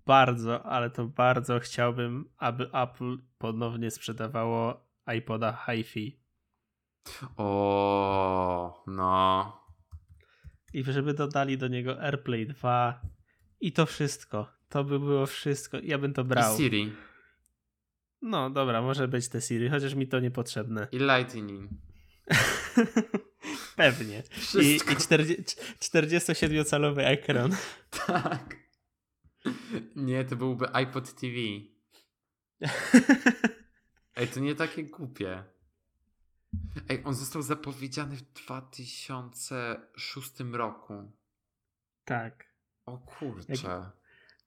bardzo, 0.05 0.65
ale 0.65 0.89
to 0.89 1.07
bardzo 1.07 1.59
chciałbym, 1.59 2.29
aby 2.37 2.71
Apple 2.73 3.17
ponownie 3.37 3.91
sprzedawało 3.91 4.87
iPoda 5.17 5.65
HiFi. 5.65 6.19
O, 7.37 8.83
no. 8.87 9.53
I 10.73 10.83
żeby 10.83 11.13
dodali 11.13 11.57
do 11.57 11.67
niego 11.67 12.01
AirPlay 12.01 12.47
2, 12.47 13.01
i 13.59 13.71
to 13.71 13.85
wszystko. 13.85 14.47
To 14.69 14.83
by 14.83 14.99
było 14.99 15.25
wszystko. 15.25 15.77
Ja 15.83 15.97
bym 15.97 16.13
to 16.13 16.23
brał. 16.23 16.55
I 16.55 16.57
Siri. 16.57 16.91
No 18.21 18.49
dobra, 18.49 18.81
może 18.81 19.07
być 19.07 19.29
te 19.29 19.41
Siri, 19.41 19.69
chociaż 19.69 19.95
mi 19.95 20.07
to 20.07 20.19
niepotrzebne. 20.19 20.87
I 20.91 20.97
Lightning. 20.97 21.88
Pewnie. 23.75 24.23
Wszystko. 24.29 24.91
I, 24.91 24.93
i 24.93 24.97
47-calowy 25.79 26.99
ekran. 26.99 27.55
Tak. 28.07 28.55
Nie, 29.95 30.25
to 30.25 30.35
byłby 30.35 30.73
iPod 30.73 31.15
TV. 31.15 31.35
Ej, 34.15 34.27
to 34.27 34.39
nie 34.39 34.55
takie 34.55 34.83
głupie. 34.83 35.43
Ej, 36.89 37.01
on 37.05 37.15
został 37.15 37.41
zapowiedziany 37.41 38.15
w 38.15 38.21
2006 38.21 40.31
roku. 40.51 41.11
Tak. 42.05 42.45
O 42.85 42.97
kurczę. 42.97 43.91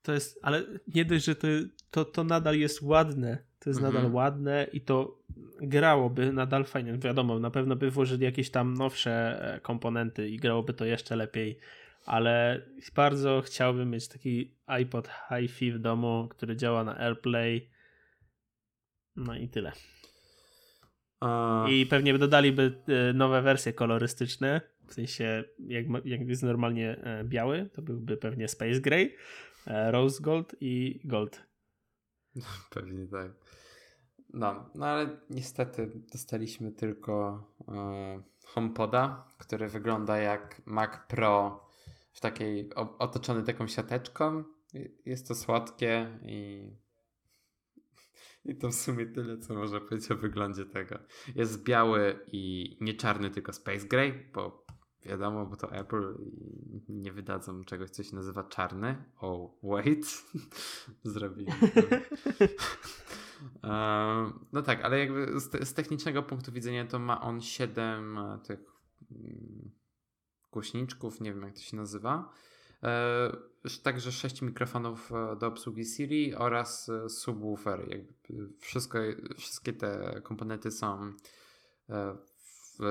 To 0.03 0.13
jest, 0.13 0.39
ale 0.43 0.65
nie 0.87 1.05
dość, 1.05 1.25
że 1.25 1.37
to, 1.37 1.47
to, 1.91 2.05
to 2.05 2.25
nadal 2.25 2.59
jest 2.59 2.83
ładne. 2.83 3.45
To 3.63 3.71
jest 3.71 3.81
mhm. 3.81 3.95
nadal 3.95 4.13
ładne 4.13 4.67
i 4.73 4.81
to 4.81 5.19
grałoby 5.61 6.33
nadal 6.33 6.65
fajnie. 6.65 6.99
Wiadomo, 6.99 7.39
na 7.39 7.51
pewno 7.51 7.77
by 7.77 7.91
włożyli 7.91 8.25
jakieś 8.25 8.51
tam 8.51 8.75
nowsze 8.75 9.39
e, 9.55 9.61
komponenty 9.61 10.29
i 10.29 10.37
grałoby 10.37 10.73
to 10.73 10.85
jeszcze 10.85 11.17
lepiej, 11.17 11.59
ale 12.07 12.63
bardzo 12.95 13.43
chciałbym 13.45 13.91
mieć 13.91 14.09
taki 14.09 14.57
iPod 14.67 15.11
HiFi 15.29 15.73
w 15.73 15.79
domu, 15.79 16.29
który 16.31 16.57
działa 16.57 16.85
na 16.85 16.99
AirPlay. 16.99 17.71
No 19.17 19.37
i 19.37 19.49
tyle. 19.49 19.73
I 21.69 21.87
pewnie 21.87 22.19
dodaliby 22.19 22.83
e, 22.89 23.13
nowe 23.13 23.43
wersje 23.43 23.73
kolorystyczne 23.73 24.61
w 24.89 24.95
sensie, 24.95 25.45
jak, 25.59 25.87
jak 26.05 26.29
jest 26.29 26.43
normalnie 26.43 26.97
e, 26.97 27.25
biały, 27.25 27.71
to 27.73 27.83
byłby 27.83 28.17
pewnie 28.17 28.49
Space 28.49 28.81
Gray. 28.81 29.17
Rose 29.67 30.23
Gold 30.23 30.57
i 30.61 31.01
Gold. 31.05 31.52
Pewnie 32.75 33.07
tak. 33.07 33.31
No, 34.33 34.71
no 34.75 34.87
ale 34.87 35.21
niestety 35.31 35.91
dostaliśmy 36.13 36.73
tylko 36.73 37.45
e, 37.69 38.23
HomePoda, 38.47 39.29
który 39.39 39.69
wygląda 39.69 40.19
jak 40.19 40.63
Mac 40.67 40.91
Pro 41.09 41.67
w 42.13 42.21
takiej 42.21 42.75
otoczony 42.75 43.43
taką 43.43 43.69
siateczką. 43.69 44.45
Jest 45.07 45.29
to 45.29 45.35
słodkie 45.35 46.19
i 46.23 46.71
i 48.45 48.57
to 48.57 48.69
w 48.69 48.75
sumie 48.75 49.07
tyle, 49.07 49.39
co 49.39 49.55
można 49.55 49.81
powiedzieć 49.81 50.11
o 50.11 50.17
wyglądzie 50.17 50.65
tego. 50.65 50.99
Jest 51.35 51.65
biały 51.65 52.19
i 52.33 52.77
nie 52.81 52.95
czarny, 52.95 53.31
tylko 53.31 53.53
Space 53.53 53.87
Gray, 53.87 54.31
bo 54.35 54.62
wiadomo, 55.05 55.47
bo 55.47 55.57
to 55.57 55.73
Apple 55.73 56.15
nie 56.89 57.13
wydadzą 57.13 57.65
czegoś, 57.65 57.91
co 57.91 58.03
się 58.03 58.17
nazywa 58.17 58.45
czarny. 58.45 59.05
Oh, 59.21 59.53
wait. 59.63 60.25
Zrobili. 61.05 61.53
no 64.53 64.63
tak, 64.63 64.85
ale 64.85 64.99
jakby 64.99 65.41
z, 65.41 65.69
z, 65.69 65.75
technicznego 65.75 66.23
punktu 66.23 66.53
widzenia 66.53 66.87
to 66.87 66.99
ma 66.99 67.21
on 67.21 67.41
7 67.41 68.19
e, 68.19 68.39
tych 68.47 68.61
mm, 69.11 69.71
głośniczków, 70.53 71.21
nie 71.21 71.35
wiem 71.35 71.43
jak 71.43 71.55
to 71.55 71.61
się 71.61 71.77
nazywa. 71.77 72.33
E, 72.83 73.33
także 73.83 74.13
6 74.13 74.43
mikrofonów 74.43 75.13
e, 75.13 75.37
do 75.37 75.47
obsługi 75.47 75.85
Siri 75.85 76.35
oraz 76.35 76.91
subwoofer. 77.09 77.89
Jakby 77.89 78.49
wszystko, 78.59 78.99
wszystkie 79.37 79.73
te 79.73 80.21
komponenty 80.23 80.71
są 80.71 81.13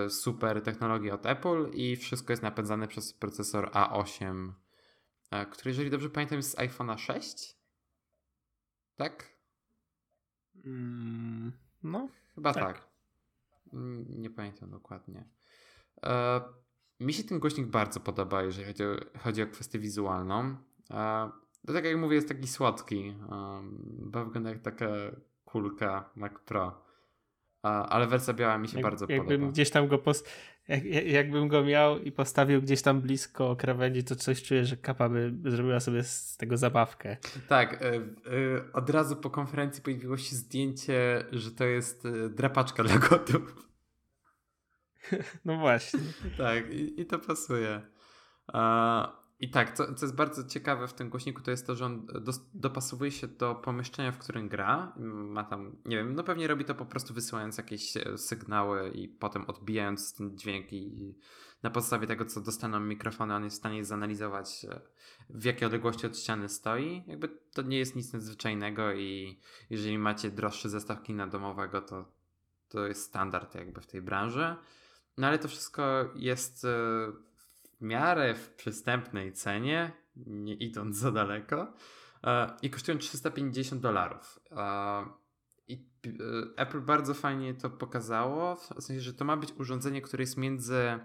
super 0.09 0.61
technologii 0.61 1.11
od 1.11 1.25
Apple 1.25 1.69
i 1.73 1.95
wszystko 1.95 2.33
jest 2.33 2.43
napędzane 2.43 2.87
przez 2.87 3.13
procesor 3.13 3.69
A8, 3.69 4.51
e, 5.31 5.45
który 5.45 5.69
jeżeli 5.69 5.89
dobrze 5.89 6.09
pamiętam 6.09 6.37
jest 6.37 6.51
z 6.51 6.55
iPhone'a 6.55 6.97
6? 6.97 7.57
Tak? 8.95 9.31
Mm, 10.65 11.51
no. 11.83 12.09
Chyba 12.35 12.53
tak. 12.53 12.63
tak. 12.63 12.87
Mm, 13.73 14.05
nie 14.21 14.29
pamiętam 14.29 14.69
dokładnie. 14.69 15.25
E, 16.03 16.41
mi 16.99 17.13
się 17.13 17.23
ten 17.23 17.39
głośnik 17.39 17.67
bardzo 17.67 17.99
podoba, 17.99 18.43
jeżeli 18.43 18.67
chodzi 18.67 18.83
o, 18.83 19.19
chodzi 19.19 19.41
o 19.43 19.47
kwestię 19.47 19.79
wizualną. 19.79 20.55
E, 20.91 21.31
to 21.67 21.73
tak 21.73 21.85
jak 21.85 21.97
mówię, 21.97 22.15
jest 22.15 22.27
taki 22.27 22.47
słodki, 22.47 23.15
bo 23.99 24.25
wygląda 24.25 24.49
jak 24.49 24.61
taka 24.61 24.87
kulka 25.45 26.09
Mac 26.15 26.33
Pro 26.45 26.90
ale 27.63 28.07
wersja 28.07 28.33
biała 28.33 28.57
mi 28.57 28.67
się 28.67 28.77
jak, 28.77 28.83
bardzo 28.83 29.05
jakbym 29.09 29.27
podoba. 29.27 29.51
Gdzieś 29.51 29.69
tam 29.69 29.87
go 29.87 29.97
pos... 29.97 30.23
Jak, 30.67 30.85
jakbym 31.05 31.47
go 31.47 31.63
miał 31.63 31.99
i 31.99 32.11
postawił 32.11 32.61
gdzieś 32.61 32.81
tam 32.81 33.01
blisko 33.01 33.55
krawędzi, 33.55 34.03
to 34.03 34.15
coś 34.15 34.43
czuję, 34.43 34.65
że 34.65 34.77
kapa 34.77 35.09
by 35.09 35.51
zrobiła 35.51 35.79
sobie 35.79 36.03
z 36.03 36.37
tego 36.37 36.57
zabawkę. 36.57 37.17
Tak, 37.47 37.81
y, 37.81 37.85
y, 37.85 38.73
od 38.73 38.89
razu 38.89 39.15
po 39.15 39.29
konferencji 39.29 39.83
pojawiło 39.83 40.17
się 40.17 40.35
zdjęcie, 40.35 41.23
że 41.31 41.51
to 41.51 41.65
jest 41.65 42.05
y, 42.05 42.29
drapaczka 42.29 42.83
dla 42.83 42.97
kotów. 42.97 43.55
No 45.45 45.57
właśnie. 45.57 45.99
tak, 46.37 46.73
i, 46.73 47.01
i 47.01 47.05
to 47.05 47.19
pasuje. 47.19 47.81
I 49.41 49.49
tak, 49.49 49.77
co, 49.77 49.93
co 49.93 50.05
jest 50.05 50.15
bardzo 50.15 50.43
ciekawe 50.43 50.87
w 50.87 50.93
tym 50.93 51.09
głośniku, 51.09 51.41
to 51.41 51.51
jest 51.51 51.67
to, 51.67 51.75
że 51.75 51.85
on 51.85 52.05
do, 52.05 52.31
dopasowuje 52.53 53.11
się 53.11 53.27
do 53.27 53.55
pomieszczenia, 53.55 54.11
w 54.11 54.17
którym 54.17 54.49
gra. 54.49 54.93
Ma 54.97 55.43
tam, 55.43 55.75
nie 55.85 55.97
wiem, 55.97 56.15
no 56.15 56.23
pewnie 56.23 56.47
robi 56.47 56.65
to 56.65 56.75
po 56.75 56.85
prostu 56.85 57.13
wysyłając 57.13 57.57
jakieś 57.57 57.97
e, 57.97 58.17
sygnały 58.17 58.89
i 58.89 59.07
potem 59.07 59.45
odbijając 59.45 60.13
ten 60.13 60.37
dźwięk 60.37 60.73
i 60.73 61.15
na 61.63 61.69
podstawie 61.69 62.07
tego, 62.07 62.25
co 62.25 62.41
dostaną 62.41 62.79
mikrofony, 62.79 63.35
on 63.35 63.43
jest 63.43 63.55
w 63.55 63.59
stanie 63.59 63.85
zanalizować 63.85 64.65
e, 64.65 64.81
w 65.29 65.43
jakiej 65.43 65.65
odległości 65.65 66.07
od 66.07 66.17
ściany 66.17 66.49
stoi. 66.49 67.03
Jakby 67.07 67.29
to 67.53 67.61
nie 67.61 67.77
jest 67.77 67.95
nic 67.95 68.13
nadzwyczajnego 68.13 68.93
i 68.93 69.39
jeżeli 69.69 69.97
macie 69.97 70.31
droższy 70.31 70.69
zestaw 70.69 71.03
kina 71.03 71.27
domowego, 71.27 71.81
to 71.81 72.11
to 72.69 72.87
jest 72.87 73.03
standard 73.03 73.55
jakby 73.55 73.81
w 73.81 73.87
tej 73.87 74.01
branży. 74.01 74.55
No 75.17 75.27
ale 75.27 75.39
to 75.39 75.47
wszystko 75.47 76.09
jest 76.15 76.67
miarę 77.81 78.35
w 78.35 78.49
przystępnej 78.49 79.33
cenie, 79.33 79.91
nie 80.15 80.53
idąc 80.53 80.97
za 80.97 81.11
daleko, 81.11 81.73
e, 82.23 82.47
i 82.61 82.69
kosztują 82.69 82.97
350 82.97 83.81
dolarów. 83.81 84.39
E, 84.51 85.05
I 85.67 85.89
e, 86.07 86.09
Apple 86.61 86.81
bardzo 86.81 87.13
fajnie 87.13 87.53
to 87.53 87.69
pokazało, 87.69 88.55
w 88.55 88.83
sensie, 88.83 89.01
że 89.01 89.13
to 89.13 89.25
ma 89.25 89.37
być 89.37 89.53
urządzenie, 89.59 90.01
które 90.01 90.23
jest 90.23 90.37
między 90.37 90.99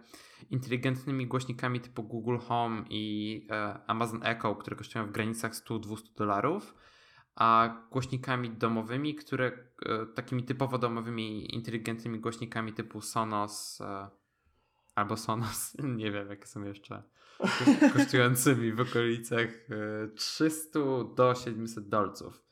inteligentnymi 0.50 1.26
głośnikami 1.26 1.80
typu 1.80 2.02
Google 2.02 2.38
Home 2.38 2.84
i 2.90 3.46
Amazon 3.86 4.20
Echo, 4.22 4.56
które 4.56 4.76
kosztują 4.76 5.06
w 5.06 5.12
granicach 5.12 5.52
100-200 5.52 6.14
dolarów, 6.16 6.74
a 7.34 7.76
głośnikami 7.90 8.50
domowymi, 8.50 9.14
które 9.14 9.52
takimi 10.14 10.42
typowo 10.42 10.78
domowymi 10.78 11.54
inteligentnymi 11.54 12.20
głośnikami 12.20 12.72
typu 12.72 13.00
Sonos, 13.00 13.82
Albo 14.96 15.16
Sonos, 15.16 15.76
nie 16.00 16.10
wiem 16.10 16.28
jakie 16.28 16.46
są 16.46 16.62
jeszcze, 16.62 17.02
kosztującymi 17.92 18.72
w 18.72 18.80
okolicach 18.80 19.48
300 20.14 20.78
e, 20.78 20.82
do 21.14 21.34
700 21.34 21.88
dolców. 21.88 22.42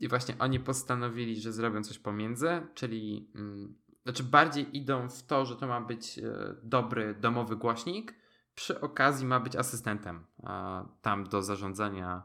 I 0.00 0.08
właśnie 0.08 0.34
oni 0.38 0.60
postanowili, 0.60 1.40
że 1.40 1.52
zrobią 1.52 1.82
coś 1.82 1.98
pomiędzy, 1.98 2.66
czyli 2.74 3.32
mm, 3.34 3.74
znaczy 4.02 4.24
bardziej 4.24 4.76
idą 4.76 5.08
w 5.08 5.22
to, 5.22 5.46
że 5.46 5.56
to 5.56 5.66
ma 5.66 5.80
być 5.80 6.18
e, 6.18 6.56
dobry 6.62 7.14
domowy 7.14 7.56
głośnik, 7.56 8.14
przy 8.54 8.80
okazji 8.80 9.26
ma 9.26 9.40
być 9.40 9.56
asystentem 9.56 10.26
e, 10.44 10.84
tam 11.02 11.24
do 11.24 11.42
zarządzania, 11.42 12.22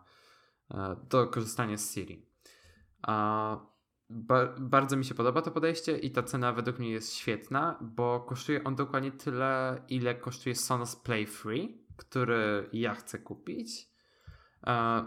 do 1.09 1.27
korzystania 1.27 1.77
z 1.77 1.93
Siri. 1.93 2.25
Ba 4.09 4.55
bardzo 4.59 4.97
mi 4.97 5.05
się 5.05 5.15
podoba 5.15 5.41
to 5.41 5.51
podejście 5.51 5.97
i 5.97 6.11
ta 6.11 6.23
cena 6.23 6.53
według 6.53 6.79
mnie 6.79 6.91
jest 6.91 7.13
świetna, 7.13 7.79
bo 7.81 8.19
kosztuje 8.19 8.63
on 8.63 8.75
dokładnie 8.75 9.11
tyle, 9.11 9.81
ile 9.89 10.15
kosztuje 10.15 10.55
Sonos 10.55 10.95
Play 10.95 11.27
Free, 11.27 11.85
który 11.97 12.69
ja 12.73 12.95
chcę 12.95 13.19
kupić. 13.19 13.89
E, 14.67 15.05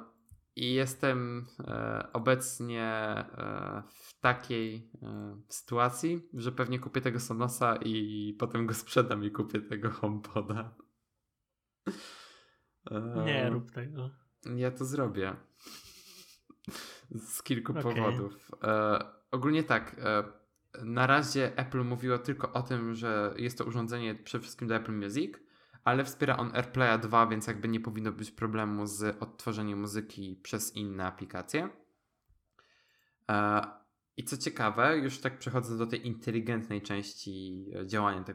I 0.57 0.75
jestem 0.75 1.47
e, 1.59 2.09
obecnie 2.13 2.85
e, 2.85 3.83
w 3.89 4.21
takiej 4.21 4.91
sytuacji, 5.49 6.29
że 6.35 6.53
pewnie 6.53 6.79
kupię 6.79 7.01
tego 7.01 7.21
Sonosa 7.21 7.77
i 7.77 8.35
potem 8.39 8.67
go 8.67 8.75
sprzedam 8.75 9.25
i 9.25 9.31
kupię 9.31 9.61
tego 9.61 9.91
HomePoda. 9.91 10.75
Nie 13.25 13.51
rób 13.51 13.71
tego. 13.71 14.11
Ja 14.57 14.71
to 14.71 14.85
zrobię 14.85 15.37
z 17.19 17.43
kilku 17.43 17.73
okay. 17.73 17.83
powodów. 17.83 18.51
E, 18.63 18.99
ogólnie 19.31 19.63
tak. 19.63 19.97
E, 19.99 20.25
na 20.85 21.07
razie 21.07 21.59
Apple 21.59 21.85
mówiło 21.85 22.19
tylko 22.19 22.53
o 22.53 22.63
tym, 22.63 22.95
że 22.95 23.35
jest 23.37 23.59
to 23.59 23.65
urządzenie 23.65 24.15
przede 24.15 24.43
wszystkim 24.43 24.69
do 24.69 24.77
Apple 24.77 24.93
Music, 24.93 25.35
ale 25.85 26.05
wspiera 26.05 26.37
on 26.37 26.51
AirPlaya 26.55 26.99
2, 26.99 27.27
więc 27.27 27.47
jakby 27.47 27.69
nie 27.69 27.81
powinno 27.81 28.13
być 28.13 28.31
problemu 28.31 28.87
z 28.87 29.23
odtworzeniem 29.23 29.81
muzyki 29.81 30.41
przez 30.43 30.77
inne 30.77 31.07
aplikacje. 31.07 31.69
E, 33.31 33.63
I 34.17 34.25
co 34.25 34.37
ciekawe, 34.37 34.99
już 34.99 35.19
tak 35.19 35.39
przechodząc 35.39 35.79
do 35.79 35.87
tej 35.87 36.07
inteligentnej 36.07 36.83
części 36.83 37.67
działania 37.87 38.25
te, 38.25 38.35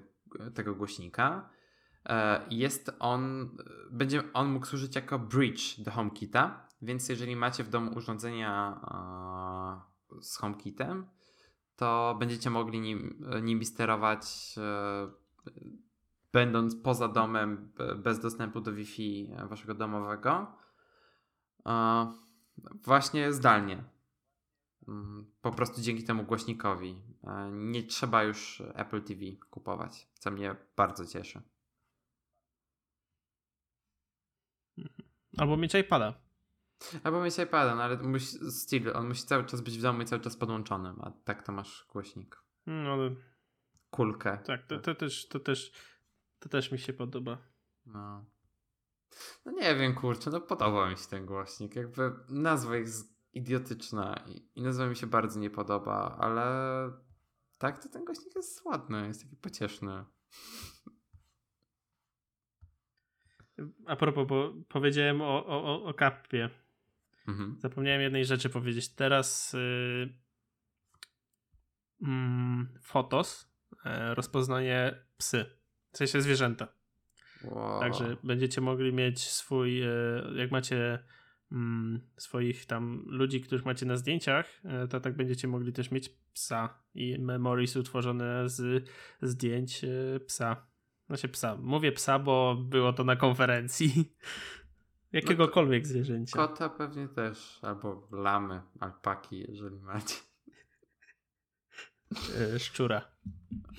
tego 0.54 0.76
głośnika, 0.76 1.50
e, 2.06 2.42
jest 2.50 2.92
on, 3.00 3.50
będzie 3.92 4.34
on 4.34 4.48
mógł 4.48 4.66
służyć 4.66 4.96
jako 4.96 5.20
bridge 5.20 5.80
do 5.80 5.92
HomeKita, 5.92 6.65
więc 6.82 7.10
jeżeli 7.10 7.36
macie 7.36 7.64
w 7.64 7.70
domu 7.70 7.92
urządzenia 7.96 8.82
z 10.22 10.38
HomeKitem, 10.38 11.06
to 11.76 12.16
będziecie 12.20 12.50
mogli 12.50 12.80
nim, 12.80 13.26
nimi 13.44 13.66
sterować 13.66 14.56
e, 14.58 15.12
będąc 16.34 16.76
poza 16.76 17.08
domem, 17.08 17.74
bez 17.98 18.20
dostępu 18.20 18.62
do 18.62 18.74
Wi-Fi 18.74 19.32
waszego 19.50 19.74
domowego. 19.74 20.48
Właśnie 22.84 23.34
zdalnie. 23.34 23.84
Mm, 24.88 25.32
po 25.42 25.52
prostu 25.52 25.82
dzięki 25.82 26.04
temu 26.04 26.24
głośnikowi. 26.24 27.02
E, 27.24 27.52
nie 27.52 27.84
trzeba 27.84 28.24
już 28.24 28.64
Apple 28.74 29.02
TV 29.02 29.22
kupować, 29.50 30.08
co 30.14 30.32
mnie 30.32 30.56
bardzo 30.76 31.06
cieszy. 31.06 31.42
Albo 35.38 35.58
mieć 35.58 35.76
iPada. 35.76 36.25
Albo 37.04 37.24
mieć 37.24 37.40
iPada, 37.40 37.76
no 37.76 37.84
ale 37.84 37.98
musi, 37.98 38.52
still, 38.52 38.92
on 38.96 39.08
musi 39.08 39.24
cały 39.24 39.46
czas 39.46 39.62
być 39.62 39.78
w 39.78 39.82
domu 39.82 40.02
i 40.02 40.06
cały 40.06 40.22
czas 40.22 40.38
podłączony, 40.38 40.94
a 41.02 41.12
tak 41.12 41.44
to 41.44 41.52
masz 41.52 41.88
głośnik. 41.92 42.44
No, 42.66 42.94
ale... 42.94 43.16
Kulkę. 43.90 44.38
Tak, 44.46 44.68
to, 44.68 44.80
to, 44.80 44.96
też, 44.96 45.28
to, 45.28 45.40
też, 45.40 45.72
to 46.40 46.50
też 46.50 46.72
mi 46.72 46.80
się 46.80 46.94
podoba. 46.94 47.38
No. 47.86 48.26
No 49.46 49.52
nie 49.52 49.76
wiem, 49.76 49.96
kurczę, 49.96 50.32
no 50.32 50.42
podoba 50.42 50.90
mi 50.90 50.98
się 50.98 51.08
ten 51.10 51.26
głośnik. 51.26 51.76
Jakby 51.76 52.12
nazwa 52.30 52.76
jest 52.76 53.16
idiotyczna 53.34 54.24
i, 54.28 54.52
i 54.56 54.62
nazwa 54.62 54.88
mi 54.88 54.96
się 54.96 55.08
bardzo 55.08 55.40
nie 55.40 55.50
podoba, 55.50 56.18
ale 56.20 56.46
tak, 57.58 57.84
to 57.84 57.90
ten 57.90 58.06
głośnik 58.06 58.36
jest 58.36 58.66
ładny, 58.66 59.08
jest 59.08 59.24
taki 59.24 59.36
pocieszny. 59.36 60.06
A 63.86 63.96
propos, 63.96 64.28
bo 64.28 64.54
powiedziałem 64.70 65.22
o, 65.22 65.46
o, 65.46 65.84
o 65.84 65.94
kapie 65.94 66.50
Mhm. 67.28 67.56
Zapomniałem 67.60 68.02
jednej 68.02 68.26
rzeczy 68.26 68.50
powiedzieć. 68.50 68.90
Teraz 68.90 69.54
yy, 69.54 70.14
mm, 72.02 72.70
Fotos 72.82 73.52
e, 73.86 74.16
rozpoznaje 74.16 75.06
psy, 75.18 75.46
w 75.92 75.98
sensie 75.98 76.22
zwierzęta. 76.22 76.68
Wow. 77.44 77.80
Także 77.80 78.18
będziecie 78.24 78.62
mogli 78.62 78.94
mieć 78.94 79.20
swój, 79.20 79.82
e, 79.82 79.88
jak 80.36 80.52
macie 80.52 81.00
mm, 81.52 82.02
swoich 82.18 82.66
tam 82.66 83.06
ludzi, 83.08 83.42
których 83.42 83.66
macie 83.66 83.86
na 83.86 83.98
zdjęciach, 83.98 84.62
e, 84.64 84.88
to 84.88 85.00
tak 85.00 85.16
będziecie 85.16 85.48
mogli 85.48 85.74
też 85.74 85.92
mieć 85.92 86.10
psa 86.34 86.82
i 86.94 87.20
memories 87.20 87.76
utworzone 87.76 88.50
z 88.50 88.90
zdjęć 89.22 89.86
psa. 90.28 90.68
Znaczy 91.08 91.30
psa. 91.30 91.58
Mówię 91.62 91.92
psa, 91.92 92.20
bo 92.20 92.56
było 92.56 92.94
to 92.94 93.04
na 93.04 93.16
konferencji. 93.16 93.92
Jakiegokolwiek 95.16 95.88
zwierzęcia. 95.88 96.38
Kota 96.38 96.70
pewnie 96.70 97.08
też, 97.08 97.60
albo 97.62 98.08
lamy, 98.12 98.62
alpaki, 98.80 99.46
jeżeli 99.52 99.80
macie. 99.80 100.16
E, 102.56 102.60
Szczura. 102.60 103.12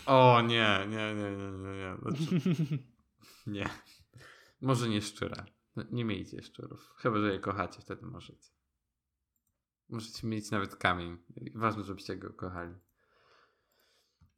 O 0.06 0.42
nie, 0.42 0.86
nie, 0.88 1.14
nie, 1.14 1.30
nie, 1.36 1.50
nie, 1.52 1.76
nie. 1.78 1.96
Znaczy, 2.02 2.40
nie. 3.56 3.68
Może 4.60 4.88
nie 4.88 5.02
szczura. 5.02 5.46
No, 5.76 5.84
Nie 5.90 6.04
miejcie 6.04 6.42
szczurów. 6.42 6.94
Chyba, 6.96 7.18
że 7.18 7.32
je 7.32 7.38
kochacie, 7.40 7.80
wtedy 7.80 8.06
możecie. 8.06 8.50
Możecie 9.88 10.26
mieć 10.26 10.50
nawet 10.50 10.76
kamień. 10.76 11.18
Ważne, 11.54 11.84
żebyście 11.84 12.16
go 12.16 12.32
kochali. 12.32 12.74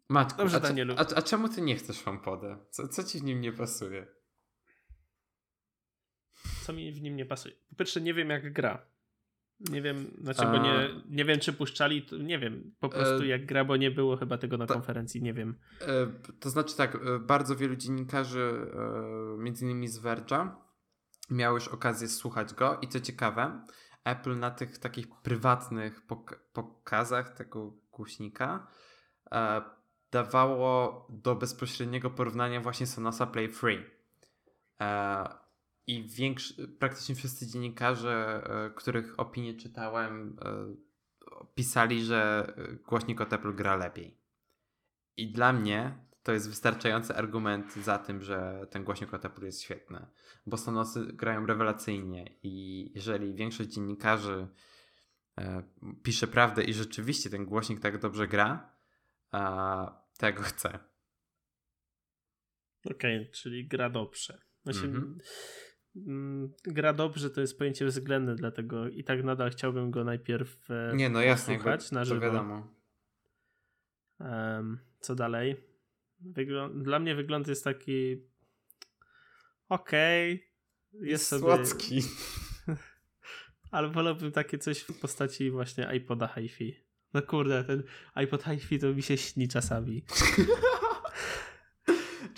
Matku, 0.08 0.38
Dobrze, 0.38 0.60
a, 0.96 1.00
a, 1.00 1.16
a 1.16 1.22
czemu 1.22 1.48
ty 1.48 1.60
nie 1.60 1.76
chcesz 1.76 2.02
Hompoda? 2.02 2.58
Co, 2.70 2.88
co 2.88 3.04
ci 3.04 3.18
w 3.18 3.24
nim 3.24 3.40
nie 3.40 3.52
pasuje? 3.52 4.17
Co 6.68 6.72
mi 6.72 6.92
w 6.92 7.02
nim 7.02 7.16
nie 7.16 7.26
pasuje? 7.26 7.54
Po 7.70 7.76
pierwsze, 7.76 8.00
nie 8.00 8.14
wiem 8.14 8.30
jak 8.30 8.52
gra. 8.52 8.86
Nie 9.60 9.82
wiem, 9.82 10.06
znaczy, 10.20 10.42
A- 10.42 10.52
bo 10.52 10.58
nie, 10.58 10.88
nie 11.08 11.24
wiem, 11.24 11.40
czy 11.40 11.52
puszczali, 11.52 12.06
nie 12.20 12.38
wiem 12.38 12.74
po 12.80 12.88
prostu 12.88 13.22
E, 13.22 13.26
jak 13.26 13.46
gra, 13.46 13.64
bo 13.64 13.76
nie 13.76 13.90
było 13.90 14.16
chyba 14.16 14.38
tego 14.38 14.56
na 14.58 14.66
ta- 14.66 14.74
konferencji, 14.74 15.22
nie 15.22 15.34
wiem. 15.34 15.58
E, 15.80 16.06
To 16.40 16.50
znaczy 16.50 16.76
tak, 16.76 16.94
e, 16.94 17.18
bardzo 17.18 17.56
wielu 17.56 17.76
dziennikarzy, 17.76 18.40
e, 18.74 19.38
między 19.42 19.64
innymi 19.64 19.88
z 19.88 20.00
Verge'a, 20.00 20.50
miało 21.30 21.54
już 21.56 21.68
okazję 21.68 22.08
słuchać 22.08 22.54
go 22.54 22.78
i 22.82 22.88
co 22.88 23.00
ciekawe, 23.00 23.64
Apple 24.04 24.38
na 24.38 24.50
tych 24.50 24.78
takich 24.78 25.06
prywatnych 25.22 26.06
pok- 26.06 26.38
pokazach 26.52 27.34
tego 27.36 27.72
głośnika 27.92 28.66
e, 29.32 29.62
dawało 30.10 31.06
do 31.10 31.34
bezpośredniego 31.34 32.10
porównania 32.10 32.60
właśnie 32.60 32.86
Sonosa 32.86 33.26
Play 33.26 33.48
Free. 33.48 33.84
E, 34.80 35.47
I 35.88 36.08
większy, 36.08 36.68
praktycznie 36.68 37.14
wszyscy 37.14 37.46
dziennikarze, 37.46 38.42
e, 38.44 38.70
których 38.70 39.20
opinie 39.20 39.54
czytałem, 39.54 40.36
e, 40.42 40.74
pisali, 41.54 42.04
że 42.04 42.52
e, 42.56 42.72
głośnik 42.76 43.20
od 43.20 43.32
Apple 43.32 43.54
gra 43.54 43.76
lepiej. 43.76 44.18
I 45.16 45.32
dla 45.32 45.52
mnie 45.52 45.98
to 46.22 46.32
jest 46.32 46.48
wystarczający 46.48 47.14
argument 47.14 47.74
za 47.74 47.98
tym, 47.98 48.22
że 48.22 48.66
ten 48.70 48.84
głośnik 48.84 49.14
od 49.14 49.24
Apple 49.24 49.44
jest 49.44 49.62
świetny. 49.62 50.06
Bo 50.46 50.56
Sonosy 50.56 51.12
grają 51.12 51.46
rewelacyjnie 51.46 52.36
i 52.42 52.92
jeżeli 52.94 53.34
większość 53.34 53.70
dziennikarzy 53.70 54.48
pisze 56.02 56.26
prawdę 56.26 56.64
i 56.64 56.74
rzeczywiście 56.74 57.30
ten 57.30 57.44
głośnik 57.44 57.80
tak 57.80 57.98
dobrze 57.98 58.28
gra, 58.28 58.76
tego 60.18 60.42
chcę. 60.42 60.78
Okej, 62.90 63.30
czyli 63.30 63.68
gra 63.68 63.90
dobrze. 63.90 64.40
Znaczy, 64.62 64.86
mm, 64.86 65.18
gra 66.64 66.92
dobrze 66.92 67.30
to 67.30 67.40
jest 67.40 67.58
pojęcie 67.58 67.86
względne, 67.86 68.34
dlatego 68.34 68.88
i 68.88 69.04
tak 69.04 69.24
nadal 69.24 69.50
chciałbym 69.50 69.90
go 69.90 70.04
najpierw 70.04 70.70
e, 70.70 70.92
Nie, 70.96 71.08
no 71.08 71.22
jasne, 71.22 71.58
na 71.92 72.04
żywo. 72.04 72.20
wiadomo. 72.20 72.74
Co 75.00 75.14
dalej? 75.14 75.56
Wyglą- 76.20 76.82
Dla 76.82 76.98
mnie 76.98 77.14
wygląd 77.14 77.48
jest 77.48 77.64
taki 77.64 78.26
okej, 79.68 80.52
jest 80.92 81.26
sobie, 81.26 81.42
Słodki. 81.42 82.00
ale 83.70 83.88
wolałbym 83.88 84.32
takie 84.32 84.58
coś 84.58 84.80
w 84.80 85.00
postaci 85.00 85.50
właśnie 85.50 85.88
iPoda 85.96 86.28
HiFi. 86.28 86.88
No 87.14 87.22
kurde, 87.22 87.64
ten 87.64 87.82
iPod 88.14 88.44
HiFi 88.44 88.78
to 88.78 88.86
mi 88.94 89.02
się 89.02 89.16
śni 89.16 89.48
czasami. 89.48 90.04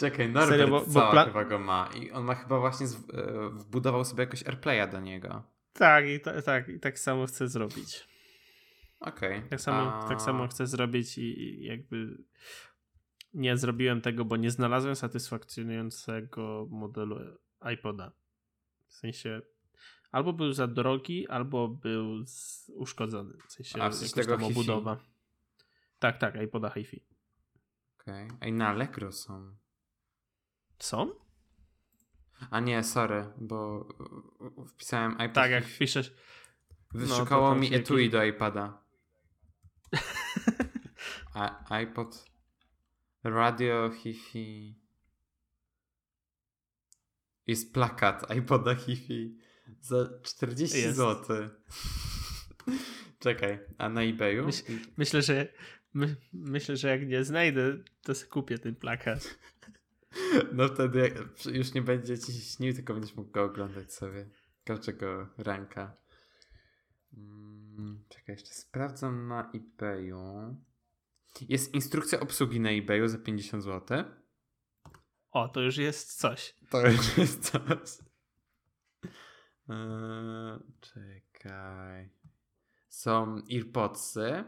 Czekaj, 0.00 0.28
Norbert 0.32 0.48
Serio, 0.50 0.66
bo- 0.68 0.86
bo 0.86 1.24
chyba 1.24 1.44
go 1.44 1.58
ma 1.58 1.88
i 1.96 2.10
on 2.10 2.24
ma 2.24 2.34
chyba 2.34 2.58
właśnie 2.60 2.86
z, 2.86 2.94
e, 2.94 3.50
wbudował 3.52 4.04
sobie 4.04 4.20
jakoś 4.24 4.46
AirPlaya 4.46 4.88
do 4.90 5.00
niego. 5.00 5.42
Tak, 5.72 6.06
i 6.08 6.20
ta, 6.20 6.42
tak, 6.42 6.68
i 6.68 6.80
tak 6.80 6.98
samo 6.98 7.26
chcę 7.26 7.48
zrobić. 7.48 8.08
Okej. 9.00 9.42
Tak 9.50 9.60
samo, 9.60 9.94
A- 9.94 10.08
tak 10.08 10.22
samo 10.22 10.48
chcę 10.48 10.66
zrobić 10.66 11.18
i, 11.18 11.22
i 11.42 11.64
jakby 11.64 12.24
nie 13.34 13.56
zrobiłem 13.56 14.00
tego, 14.00 14.24
bo 14.24 14.36
nie 14.36 14.50
znalazłem 14.50 14.96
satysfakcjonującego 14.96 16.66
modelu 16.70 17.16
iPoda. 17.74 18.12
W 18.88 18.94
sensie 18.94 19.40
albo 20.12 20.32
był 20.32 20.52
za 20.52 20.66
drogi, 20.66 21.28
albo 21.28 21.68
był 21.68 22.26
z, 22.26 22.70
uszkodzony. 22.74 23.34
W 23.48 23.52
sensie 23.52 23.82
A, 23.82 23.90
w 23.90 23.94
sensie 23.94 24.14
tego 24.14 24.36
tam 24.36 24.44
obudowa. 24.44 24.96
Tak, 25.98 26.18
tak, 26.18 26.42
iPoda 26.42 26.70
HiFi. 26.70 27.04
Okej. 28.00 28.28
Ej, 28.40 28.52
na 28.52 28.68
Allegro 28.68 29.12
są. 29.12 29.56
Są? 30.80 31.14
A 32.50 32.60
nie, 32.60 32.82
sorry, 32.84 33.32
bo 33.38 33.88
e, 34.60 34.66
wpisałem 34.68 35.12
iPad. 35.12 35.34
Tak, 35.34 35.50
jak 35.50 35.64
piszesz. 35.78 36.14
Wyszukało 36.94 37.54
no, 37.54 37.60
mi 37.60 37.74
etui 37.74 37.96
jakiś- 37.96 38.12
do 38.12 38.24
iPada. 38.24 38.82
A, 41.34 41.74
iPod. 41.74 42.30
Radio 43.24 43.90
Hi-Fi. 43.90 44.80
Jest 47.46 47.74
plakat 47.74 48.34
iPoda 48.36 48.74
Hi-Fi 48.74 49.38
za 49.80 50.08
40 50.22 50.78
Jest. 50.78 50.96
zł. 50.96 51.48
Czekaj, 53.18 53.60
a 53.78 53.88
na 53.88 54.02
eBayu? 54.02 54.46
Myśl- 54.46 54.78
Myślę, 54.96 55.22
że 55.22 55.52
my, 55.94 56.16
myślę, 56.32 56.76
że 56.76 56.88
jak 56.88 57.08
nie 57.08 57.24
znajdę, 57.24 57.78
to 58.02 58.12
kupię 58.30 58.58
ten 58.58 58.74
plakat. 58.74 59.38
No 60.52 60.68
wtedy 60.68 60.98
jak- 60.98 61.46
już 61.54 61.74
nie 61.74 61.82
będzie 61.82 62.18
ci 62.18 62.32
śnił, 62.32 62.74
tylko 62.74 62.94
będziesz 62.94 63.14
mógł 63.16 63.30
go 63.30 63.44
oglądać 63.44 63.92
sobie. 63.94 64.30
Każdego 64.64 65.28
ranka. 65.38 65.96
Mm, 67.16 68.04
Czekaj, 68.08 68.34
jeszcze 68.34 68.54
sprawdzam 68.54 69.28
na 69.28 69.52
eBayu. 69.54 70.56
Jest 71.48 71.74
instrukcja 71.74 72.20
obsługi 72.20 72.60
na 72.60 72.70
eBayu 72.70 73.08
za 73.08 73.18
50 73.18 73.64
zł. 73.64 74.04
O, 75.30 75.48
to 75.48 75.60
już 75.60 75.76
jest 75.76 76.18
coś. 76.18 76.54
To 76.70 76.86
już 76.86 77.18
jest 77.18 77.50
coś. 77.50 77.98
Eee, 79.68 80.58
czekaj. 80.80 82.10
Są 82.88 83.42
earpodsy. 83.54 84.44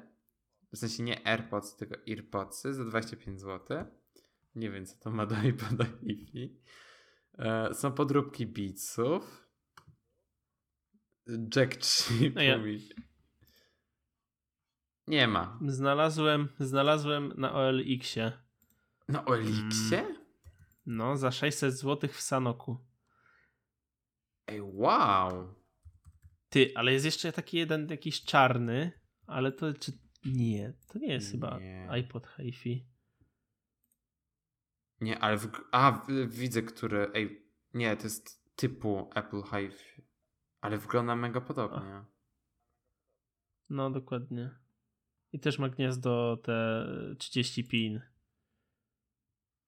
W 0.73 0.79
sensie 0.79 1.03
nie 1.03 1.27
AirPods, 1.27 1.77
tylko 1.77 1.95
earpodsy 2.09 2.75
za 2.75 2.85
25 2.85 3.41
zł. 3.41 3.87
Nie 4.55 4.71
wiem, 4.71 4.87
co 4.87 4.97
to 4.99 5.11
ma 5.11 5.27
do 5.27 5.35
hi 5.37 6.59
e, 7.39 7.75
Są 7.75 7.93
podróbki 7.93 8.47
Beatsów. 8.47 9.49
Jack 11.57 11.77
3 11.77 12.33
No 12.35 12.43
ja- 12.43 12.59
Nie 15.07 15.29
ma. 15.29 15.59
Znalazłem, 15.67 16.49
znalazłem 16.59 17.33
na 17.37 17.53
OLX-ie. 17.53 18.33
Na 19.09 19.25
Olixie? 19.25 20.23
No, 20.87 21.17
za 21.17 21.31
600 21.31 21.75
zł 21.75 22.11
w 22.13 22.21
Sanoku. 22.21 22.79
Ej, 24.47 24.61
wow. 24.63 25.55
Ty, 26.49 26.73
ale 26.75 26.93
jest 26.93 27.05
jeszcze 27.05 27.33
taki 27.33 27.57
jeden 27.57 27.89
jakiś 27.89 28.25
czarny, 28.25 28.93
ale 29.27 29.53
to 29.53 29.75
czy... 29.75 29.93
Nie, 30.25 30.73
to 30.93 30.99
nie 30.99 31.13
jest 31.13 31.31
chyba 31.31 31.59
Nie. 31.59 31.91
iPod 31.91 32.27
HiFi. 32.37 32.87
Nie, 35.03 35.19
ale 35.19 35.39
w, 35.39 35.51
a 35.73 36.07
widzę, 36.27 36.63
który. 36.63 37.11
Ej, 37.15 37.47
nie, 37.75 37.97
to 37.97 38.03
jest 38.03 38.57
typu 38.57 39.11
Apple 39.15 39.43
Hive. 39.43 40.01
Ale 40.61 40.79
wygląda 40.79 41.17
mega 41.17 41.41
podobnie. 41.41 42.05
No, 43.69 43.91
dokładnie. 43.91 44.51
I 45.33 45.41
też 45.41 45.59
ma 45.59 45.69
gniazdo 45.69 46.37
te 46.37 46.87
30 47.19 47.65
pin. 47.65 48.01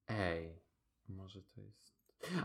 Ej, 0.09 0.63
może 1.09 1.43
to 1.43 1.61
jest. 1.61 1.95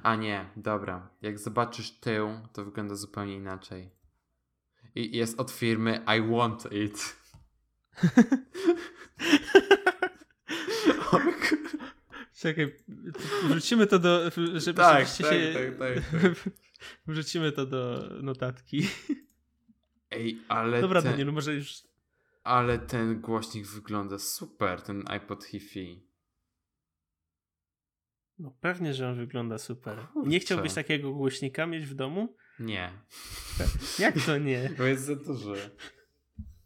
A 0.03 0.15
nie, 0.15 0.49
dobra. 0.55 1.09
Jak 1.21 1.39
zobaczysz 1.39 1.91
tył, 1.99 2.29
to 2.53 2.65
wygląda 2.65 2.95
zupełnie 2.95 3.35
inaczej. 3.35 3.91
I 4.95 5.17
jest 5.17 5.39
od 5.39 5.51
firmy 5.51 6.05
I 6.17 6.31
want 6.31 6.67
it. 6.71 7.19
Czekaj, 12.39 12.75
wrzucimy 13.49 13.87
to 13.87 13.99
do... 13.99 14.29
Żeby 14.55 14.77
Tak, 14.77 15.05
tak, 15.05 15.07
się... 15.07 15.23
tak, 15.23 15.77
tak, 15.77 16.03
tak. 16.21 16.53
Wrzucimy 17.07 17.51
to 17.51 17.65
do 17.65 18.09
notatki. 18.21 18.87
Ej, 20.11 20.41
ale 20.47 20.81
Dobra, 20.81 21.01
ten, 21.01 21.11
Danielu, 21.11 21.33
może 21.33 21.53
już... 21.53 21.83
ale 22.43 22.79
ten 22.79 23.21
głośnik 23.21 23.67
wygląda 23.67 24.19
super, 24.19 24.81
ten 24.81 25.03
iPod 25.07 25.43
HiFi. 25.43 26.05
No 28.39 28.53
pewnie, 28.61 28.93
że 28.93 29.09
on 29.09 29.15
wygląda 29.15 29.57
super. 29.57 29.97
Kurczę. 30.13 30.29
Nie 30.29 30.39
chciałbyś 30.39 30.73
takiego 30.73 31.13
głośnika 31.13 31.65
mieć 31.65 31.85
w 31.85 31.93
domu? 31.93 32.35
Nie, 32.59 32.91
Jak 33.99 34.15
to 34.25 34.37
nie? 34.37 34.69
bo 34.77 34.83
jest 34.83 35.03
za 35.03 35.15
duży. 35.15 35.69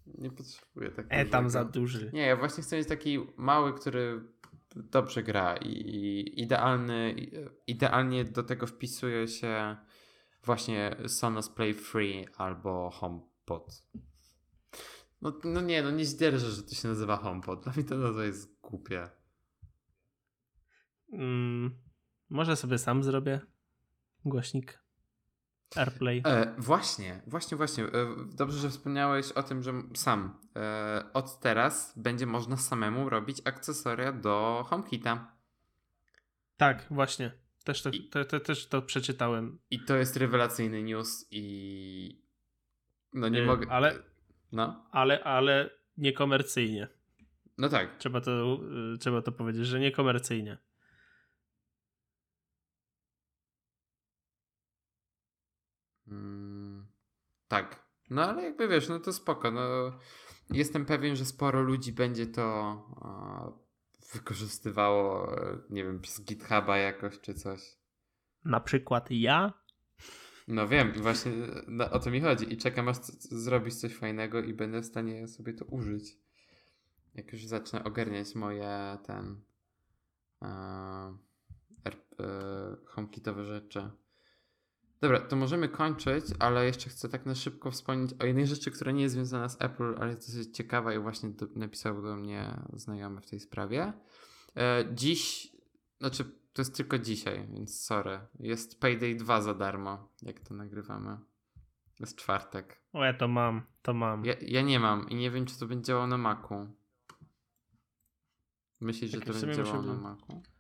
Nie 0.06 0.32
potrzebuję 0.32 0.90
takiego. 0.90 1.16
E, 1.16 1.26
tam 1.26 1.50
za 1.50 1.66
duży. 1.66 2.12
Nie, 2.14 2.22
ja 2.22 2.36
właśnie 2.36 2.64
chcę 2.64 2.78
mieć 2.78 2.88
taki 2.88 3.20
mały, 3.38 3.74
który 3.74 4.33
dobrze 4.76 5.24
gra 5.24 5.58
i, 5.58 6.34
idealny, 6.38 7.16
idealnie 7.68 8.26
do 8.26 8.44
tego 8.44 8.68
wpisuje 8.68 9.28
się 9.28 9.78
właśnie 10.44 10.96
Sonos 11.08 11.50
Play 11.50 11.74
Free 11.74 12.26
albo 12.38 12.90
HomePod. 12.90 13.84
No, 15.22 15.34
no 15.44 15.62
nie, 15.62 15.84
no 15.84 15.92
nie 15.92 16.06
zdzierżę, 16.06 16.52
że 16.52 16.64
to 16.64 16.76
się 16.76 16.88
nazywa 16.88 17.18
HomePod. 17.18 17.64
Dla 17.64 17.74
mnie 17.74 17.84
to 17.84 17.98
nazwa 17.98 18.26
jest 18.26 18.62
głupie. 18.62 19.10
Mm, 21.12 21.82
może 22.30 22.56
sobie 22.56 22.78
sam 22.78 23.04
zrobię 23.04 23.42
głośnik 24.26 24.83
AirPlay. 25.78 26.22
E, 26.26 26.54
właśnie, 26.58 27.22
właśnie, 27.28 27.58
właśnie. 27.58 27.84
E, 27.84 27.90
dobrze, 28.36 28.60
że 28.60 28.70
wspomniałeś 28.70 29.32
o 29.32 29.44
tym, 29.44 29.64
że 29.64 29.74
sam 29.94 30.40
e, 30.56 31.04
od 31.14 31.40
teraz 31.40 31.94
będzie 31.98 32.26
można 32.26 32.58
samemu 32.58 33.10
robić 33.10 33.42
akcesoria 33.46 34.12
do 34.12 34.66
HomeKita. 34.68 35.32
Tak, 36.58 36.86
właśnie. 36.92 37.32
Też 37.64 37.82
to, 37.82 37.90
I- 37.90 38.10
też 38.46 38.68
to 38.68 38.82
przeczytałem. 38.82 39.60
I 39.72 39.80
to 39.86 39.96
jest 39.96 40.18
rewelacyjny 40.18 40.84
news 40.84 41.28
i 41.32 42.24
no 43.14 43.30
nie 43.30 43.42
Y, 43.42 43.46
mogę. 43.46 43.68
ale- 43.72 44.00
No, 44.52 44.86
Ale, 44.92 45.24
ale 45.24 45.70
niekomercyjnie. 45.98 46.88
no 47.58 47.70
tak. 47.70 47.98
Trzeba 47.98 48.22
to, 48.22 48.60
y, 48.94 48.98
trzeba 48.98 49.22
to 49.22 49.32
powiedzieć, 49.32 49.66
że 49.68 49.80
niekomercyjnie. 49.80 50.58
Tak. 57.48 57.84
No 58.10 58.24
ale 58.24 58.44
jakby 58.44 58.68
wiesz, 58.68 58.90
no 58.90 59.00
to 59.00 59.14
spoko. 59.14 59.52
No, 59.52 59.92
jestem 60.50 60.86
pewien, 60.86 61.16
że 61.16 61.26
sporo 61.26 61.62
ludzi 61.62 61.94
będzie 61.94 62.28
to 62.28 62.76
wykorzystywało, 64.14 65.36
nie 65.70 65.84
wiem, 65.84 66.00
przez 66.00 66.26
GitHuba 66.26 66.78
jakoś 66.78 67.20
czy 67.20 67.34
coś. 67.34 67.78
Na 68.46 68.60
przykład 68.60 69.12
ja. 69.12 69.54
No 70.48 70.68
wiem, 70.68 70.94
właśnie 70.94 71.32
no, 71.68 71.92
o 71.92 72.00
to 72.00 72.12
mi 72.12 72.22
chodzi 72.22 72.54
i 72.54 72.58
czekam 72.58 72.90
aż 72.90 72.98
zrobisz 73.20 73.76
coś 73.76 73.96
fajnego 73.96 74.42
i 74.42 74.54
będę 74.54 74.82
w 74.82 74.86
stanie 74.86 75.28
sobie 75.28 75.54
to 75.54 75.66
użyć. 75.66 76.18
Jak 77.16 77.34
już 77.34 77.46
zacznę 77.46 77.84
ogarniać 77.84 78.36
moje 78.36 78.98
ten 79.06 79.42
er- 81.86 82.26
e, 82.26 82.76
HomeKitowe 82.86 83.46
rzeczy. 83.46 83.92
Dobra, 85.04 85.20
to 85.20 85.36
możemy 85.36 85.70
kończyć, 85.70 86.26
ale 86.40 86.66
jeszcze 86.66 86.90
chcę 86.90 87.10
tak 87.10 87.26
na 87.26 87.36
szybko 87.36 87.72
wspomnieć 87.72 88.12
o 88.20 88.26
jednej 88.26 88.48
rzeczy, 88.48 88.72
która 88.72 88.92
nie 88.92 89.04
jest 89.04 89.16
związana 89.16 89.50
z 89.50 89.62
Apple, 89.62 89.96
ale 90.00 90.08
jest 90.08 90.28
dosyć 90.28 90.58
ciekawa 90.58 90.94
i 90.94 91.00
właśnie 91.00 91.30
do, 91.30 91.48
napisał 91.56 92.02
do 92.02 92.16
mnie 92.16 92.62
znajomy 92.74 93.22
w 93.22 93.26
tej 93.26 93.40
sprawie. 93.40 93.94
E, 94.58 94.86
dziś, 94.94 95.52
znaczy 96.00 96.24
to 96.54 96.62
jest 96.62 96.78
tylko 96.78 96.98
dzisiaj, 96.98 97.48
więc 97.54 97.82
sorry. 97.82 98.20
Jest 98.40 98.80
Payday 98.80 99.16
2 99.16 99.42
za 99.42 99.54
darmo, 99.54 100.10
jak 100.22 100.40
to 100.40 100.54
nagrywamy. 100.54 101.18
Jest 102.00 102.18
czwartek. 102.18 102.82
O, 102.94 103.04
ja 103.04 103.14
to 103.14 103.28
mam, 103.28 103.62
to 103.82 103.94
mam. 103.94 104.26
Ja, 104.26 104.34
ja 104.42 104.62
nie 104.62 104.80
mam 104.80 105.10
i 105.10 105.16
nie 105.16 105.32
wiem, 105.32 105.46
czy 105.46 105.60
to 105.60 105.68
będzie 105.68 105.86
działało 105.86 106.08
na 106.08 106.18
Macu. 106.18 106.68
Myślisz, 108.82 109.12
że 109.12 109.18
Tak, 109.18 109.28
to 109.28 109.34
w 109.34 109.42
będzie 109.42 109.64
działało 109.64 109.82
na 109.82 109.94
Macu? 109.94 110.53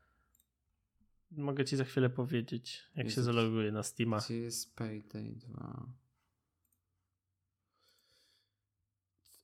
Mogę 1.37 1.65
ci 1.65 1.77
za 1.77 1.83
chwilę 1.83 2.09
powiedzieć, 2.09 2.83
jak 2.95 3.07
się 3.07 3.11
Jezu. 3.11 3.23
zaloguję 3.23 3.71
na 3.71 3.83
Steama. 3.83 4.19
Gdzie 4.19 4.37
jest 4.37 4.75
Payday 4.75 5.31
2? 5.35 5.85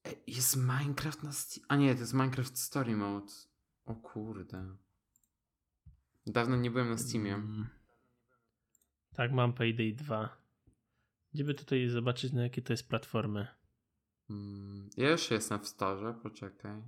Ej, 0.04 0.18
Jest 0.28 0.56
Minecraft 0.58 1.24
na 1.24 1.32
Steam. 1.32 1.66
A 1.70 1.76
nie, 1.76 1.94
to 1.94 2.00
jest 2.00 2.14
Minecraft 2.14 2.58
Story 2.60 2.96
Mode. 2.98 3.34
O 3.86 3.96
kurde. 3.96 4.76
Dawno 6.28 6.56
nie 6.56 6.72
byłem 6.72 6.90
na 6.90 6.98
Steamie. 6.98 7.34
Mm. 7.36 7.68
Tak, 9.14 9.32
mam 9.32 9.54
Payday 9.54 9.94
2. 9.94 10.38
Gdzie 11.34 11.44
by 11.44 11.54
tutaj 11.54 11.88
zobaczyć, 11.90 12.34
na 12.34 12.44
jakie 12.44 12.62
to 12.62 12.74
jest 12.74 12.90
platformy? 12.90 13.48
Mm, 14.30 14.90
ja 14.98 15.10
już 15.10 15.32
jestem 15.32 15.60
w 15.60 15.68
storze, 15.68 16.14
poczekaj. 16.24 16.82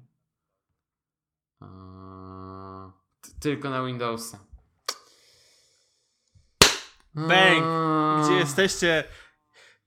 Eee, 1.61 2.91
tylko 3.39 3.69
na 3.69 3.85
Windowsa. 3.85 4.45
Bang! 7.15 7.63
Gdzie 8.25 8.33
jesteście? 8.33 9.03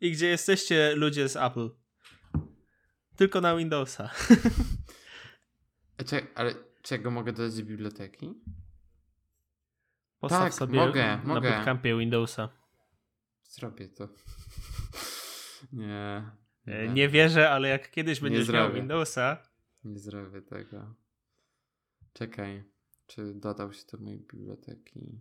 I 0.01 0.12
gdzie 0.12 0.26
jesteście 0.26 0.94
ludzie 0.96 1.28
z 1.28 1.36
Apple? 1.36 1.70
Tylko 3.16 3.40
na 3.40 3.56
Windowsa. 3.56 4.10
Czekaj, 6.06 6.30
ale 6.34 6.55
czego 6.82 7.10
mogę 7.10 7.32
dodać 7.32 7.56
do 7.56 7.62
biblioteki? 7.64 8.34
Postaw 10.18 10.42
Tak, 10.42 10.55
sobie 10.55 10.78
mogę, 10.86 11.05
na 11.16 11.34
mogę. 11.34 11.51
bootcampie 11.51 11.96
Windowsa. 11.98 12.48
Zrobię 13.42 13.88
to. 13.88 14.09
nie. 15.72 16.30
E, 16.66 16.88
Nie 16.88 17.09
wierzę, 17.09 17.51
ale 17.51 17.68
jak 17.68 17.90
kiedyś 17.90 18.20
Nie 18.22 18.30
będziesz 18.30 18.48
miał. 18.48 18.72
Windowsa, 18.72 19.42
Nie 19.84 19.98
zrobię 19.98 20.42
tego. 20.42 20.94
Czekaj, 22.12 22.64
czy 23.06 23.34
dodał 23.34 23.72
się 23.72 23.82
do 23.92 23.98
mojej 23.98 24.18
biblioteki? 24.20 25.20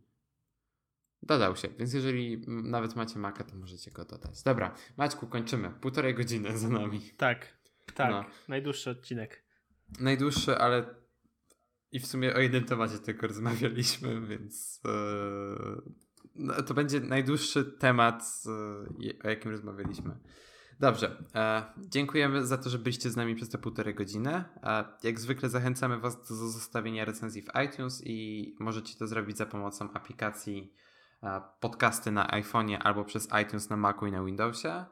Dodał 1.26 1.56
się, 1.56 1.68
więc 1.80 1.94
jeżeli 1.94 2.42
nawet 2.48 2.96
macie 2.96 3.20
Maca, 3.20 3.44
to 3.44 3.56
możecie 3.56 3.92
go 3.92 4.06
dodać. 4.06 4.44
Dobra, 4.44 4.76
Maćku, 4.98 5.28
kończymy. 5.28 5.70
Półtorej 5.82 6.16
godziny 6.16 6.58
za 6.58 6.70
nami. 6.70 7.02
tak, 7.18 7.58
tak, 7.96 8.12
No. 8.12 8.26
najdłuższy 8.48 8.90
odcinek. 8.90 9.44
Najdłuższy, 10.00 10.58
ale 10.58 10.96
i 11.92 12.00
w 12.00 12.08
sumie 12.08 12.34
o 12.36 12.40
jednym 12.40 12.66
temacie 12.66 13.00
tylko 13.00 13.28
rozmawialiśmy, 13.28 14.22
więc 14.28 14.82
no, 16.36 16.62
to 16.64 16.74
będzie 16.74 17.00
najdłuższy 17.00 17.66
temat, 17.66 18.24
e, 18.46 19.28
o 19.28 19.30
jakim 19.30 19.52
rozmawialiśmy. 19.52 20.18
Dobrze, 20.80 21.24
e, 21.36 21.64
dziękujemy 21.78 22.46
za 22.46 22.58
to, 22.58 22.70
że 22.70 22.80
byliście 22.80 23.10
z 23.10 23.16
nami 23.16 23.36
przez 23.36 23.50
te 23.50 23.58
półtorej 23.58 23.96
godziny. 23.96 24.44
Jak 25.04 25.20
zwykle 25.20 25.50
zachęcamy 25.50 26.00
Was 26.00 26.28
do 26.30 26.36
zostawienia 26.36 27.06
recenzji 27.06 27.42
w 27.42 27.48
iTunes 27.66 28.02
i 28.06 28.56
możecie 28.60 28.98
to 28.98 29.08
zrobić 29.08 29.38
za 29.38 29.46
pomocą 29.46 29.94
aplikacji 29.94 30.74
podcasty 31.60 32.12
na 32.12 32.28
iPhone'ie 32.28 32.78
albo 32.84 33.06
przez 33.06 33.28
iTunes 33.44 33.70
na 33.70 33.78
Macu 33.78 34.06
i 34.06 34.12
na 34.12 34.24
Windowsie. 34.24 34.86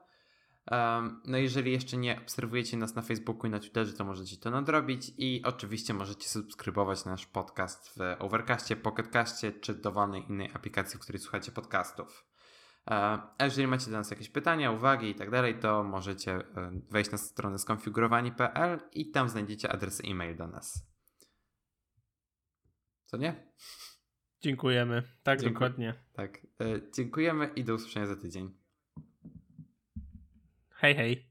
No 1.26 1.38
jeżeli 1.38 1.72
jeszcze 1.72 1.98
nie 1.98 2.22
obserwujecie 2.22 2.78
nas 2.78 2.96
na 2.96 3.02
Facebooku 3.02 3.48
i 3.48 3.50
na 3.50 3.60
Twitterze, 3.60 3.94
to 3.94 4.06
możecie 4.06 4.38
to 4.38 4.52
nadrobić 4.52 5.12
i 5.18 5.42
oczywiście 5.46 5.94
możecie 5.94 6.30
subskrybować 6.30 7.06
nasz 7.06 7.26
podcast 7.26 7.90
w 7.98 8.16
Overcastie, 8.20 8.76
Pocketcastie 8.76 9.52
czy 9.52 9.74
dowolnej 9.74 10.26
innej 10.30 10.52
aplikacji, 10.54 11.00
w 11.00 11.02
której 11.02 11.20
słuchacie 11.20 11.52
podcastów. 11.52 12.26
E, 12.88 12.94
A 13.38 13.44
jeżeli 13.44 13.68
macie 13.68 13.92
do 13.92 13.98
nas 13.98 14.12
jakieś 14.12 14.30
pytania, 14.30 14.72
uwagi 14.72 15.10
i 15.10 15.16
tak 15.16 15.30
dalej, 15.30 15.60
to 15.60 15.84
możecie 15.84 16.32
e, 16.36 16.82
wejść 16.92 17.12
na 17.12 17.18
stronę 17.18 17.58
skonfigurowani.pl 17.58 18.80
i 18.92 19.12
tam 19.12 19.30
znajdziecie 19.30 19.72
adres 19.72 20.02
e-mail 20.06 20.38
do 20.38 20.48
nas. 20.48 20.88
Co 23.06 23.18
nie? 23.18 23.52
Dziękujemy. 24.42 25.04
Tak, 25.24 25.40
Dziękuję. 25.40 25.54
dokładnie. 25.54 25.94
Tak. 26.14 26.38
E, 26.62 26.92
Dziękujemy 26.96 27.50
i 27.56 27.64
do 27.64 27.76
usłyszenia 27.76 28.08
za 28.08 28.16
tydzień. 28.16 28.52
Hej, 30.70 30.96
hej. 30.96 31.31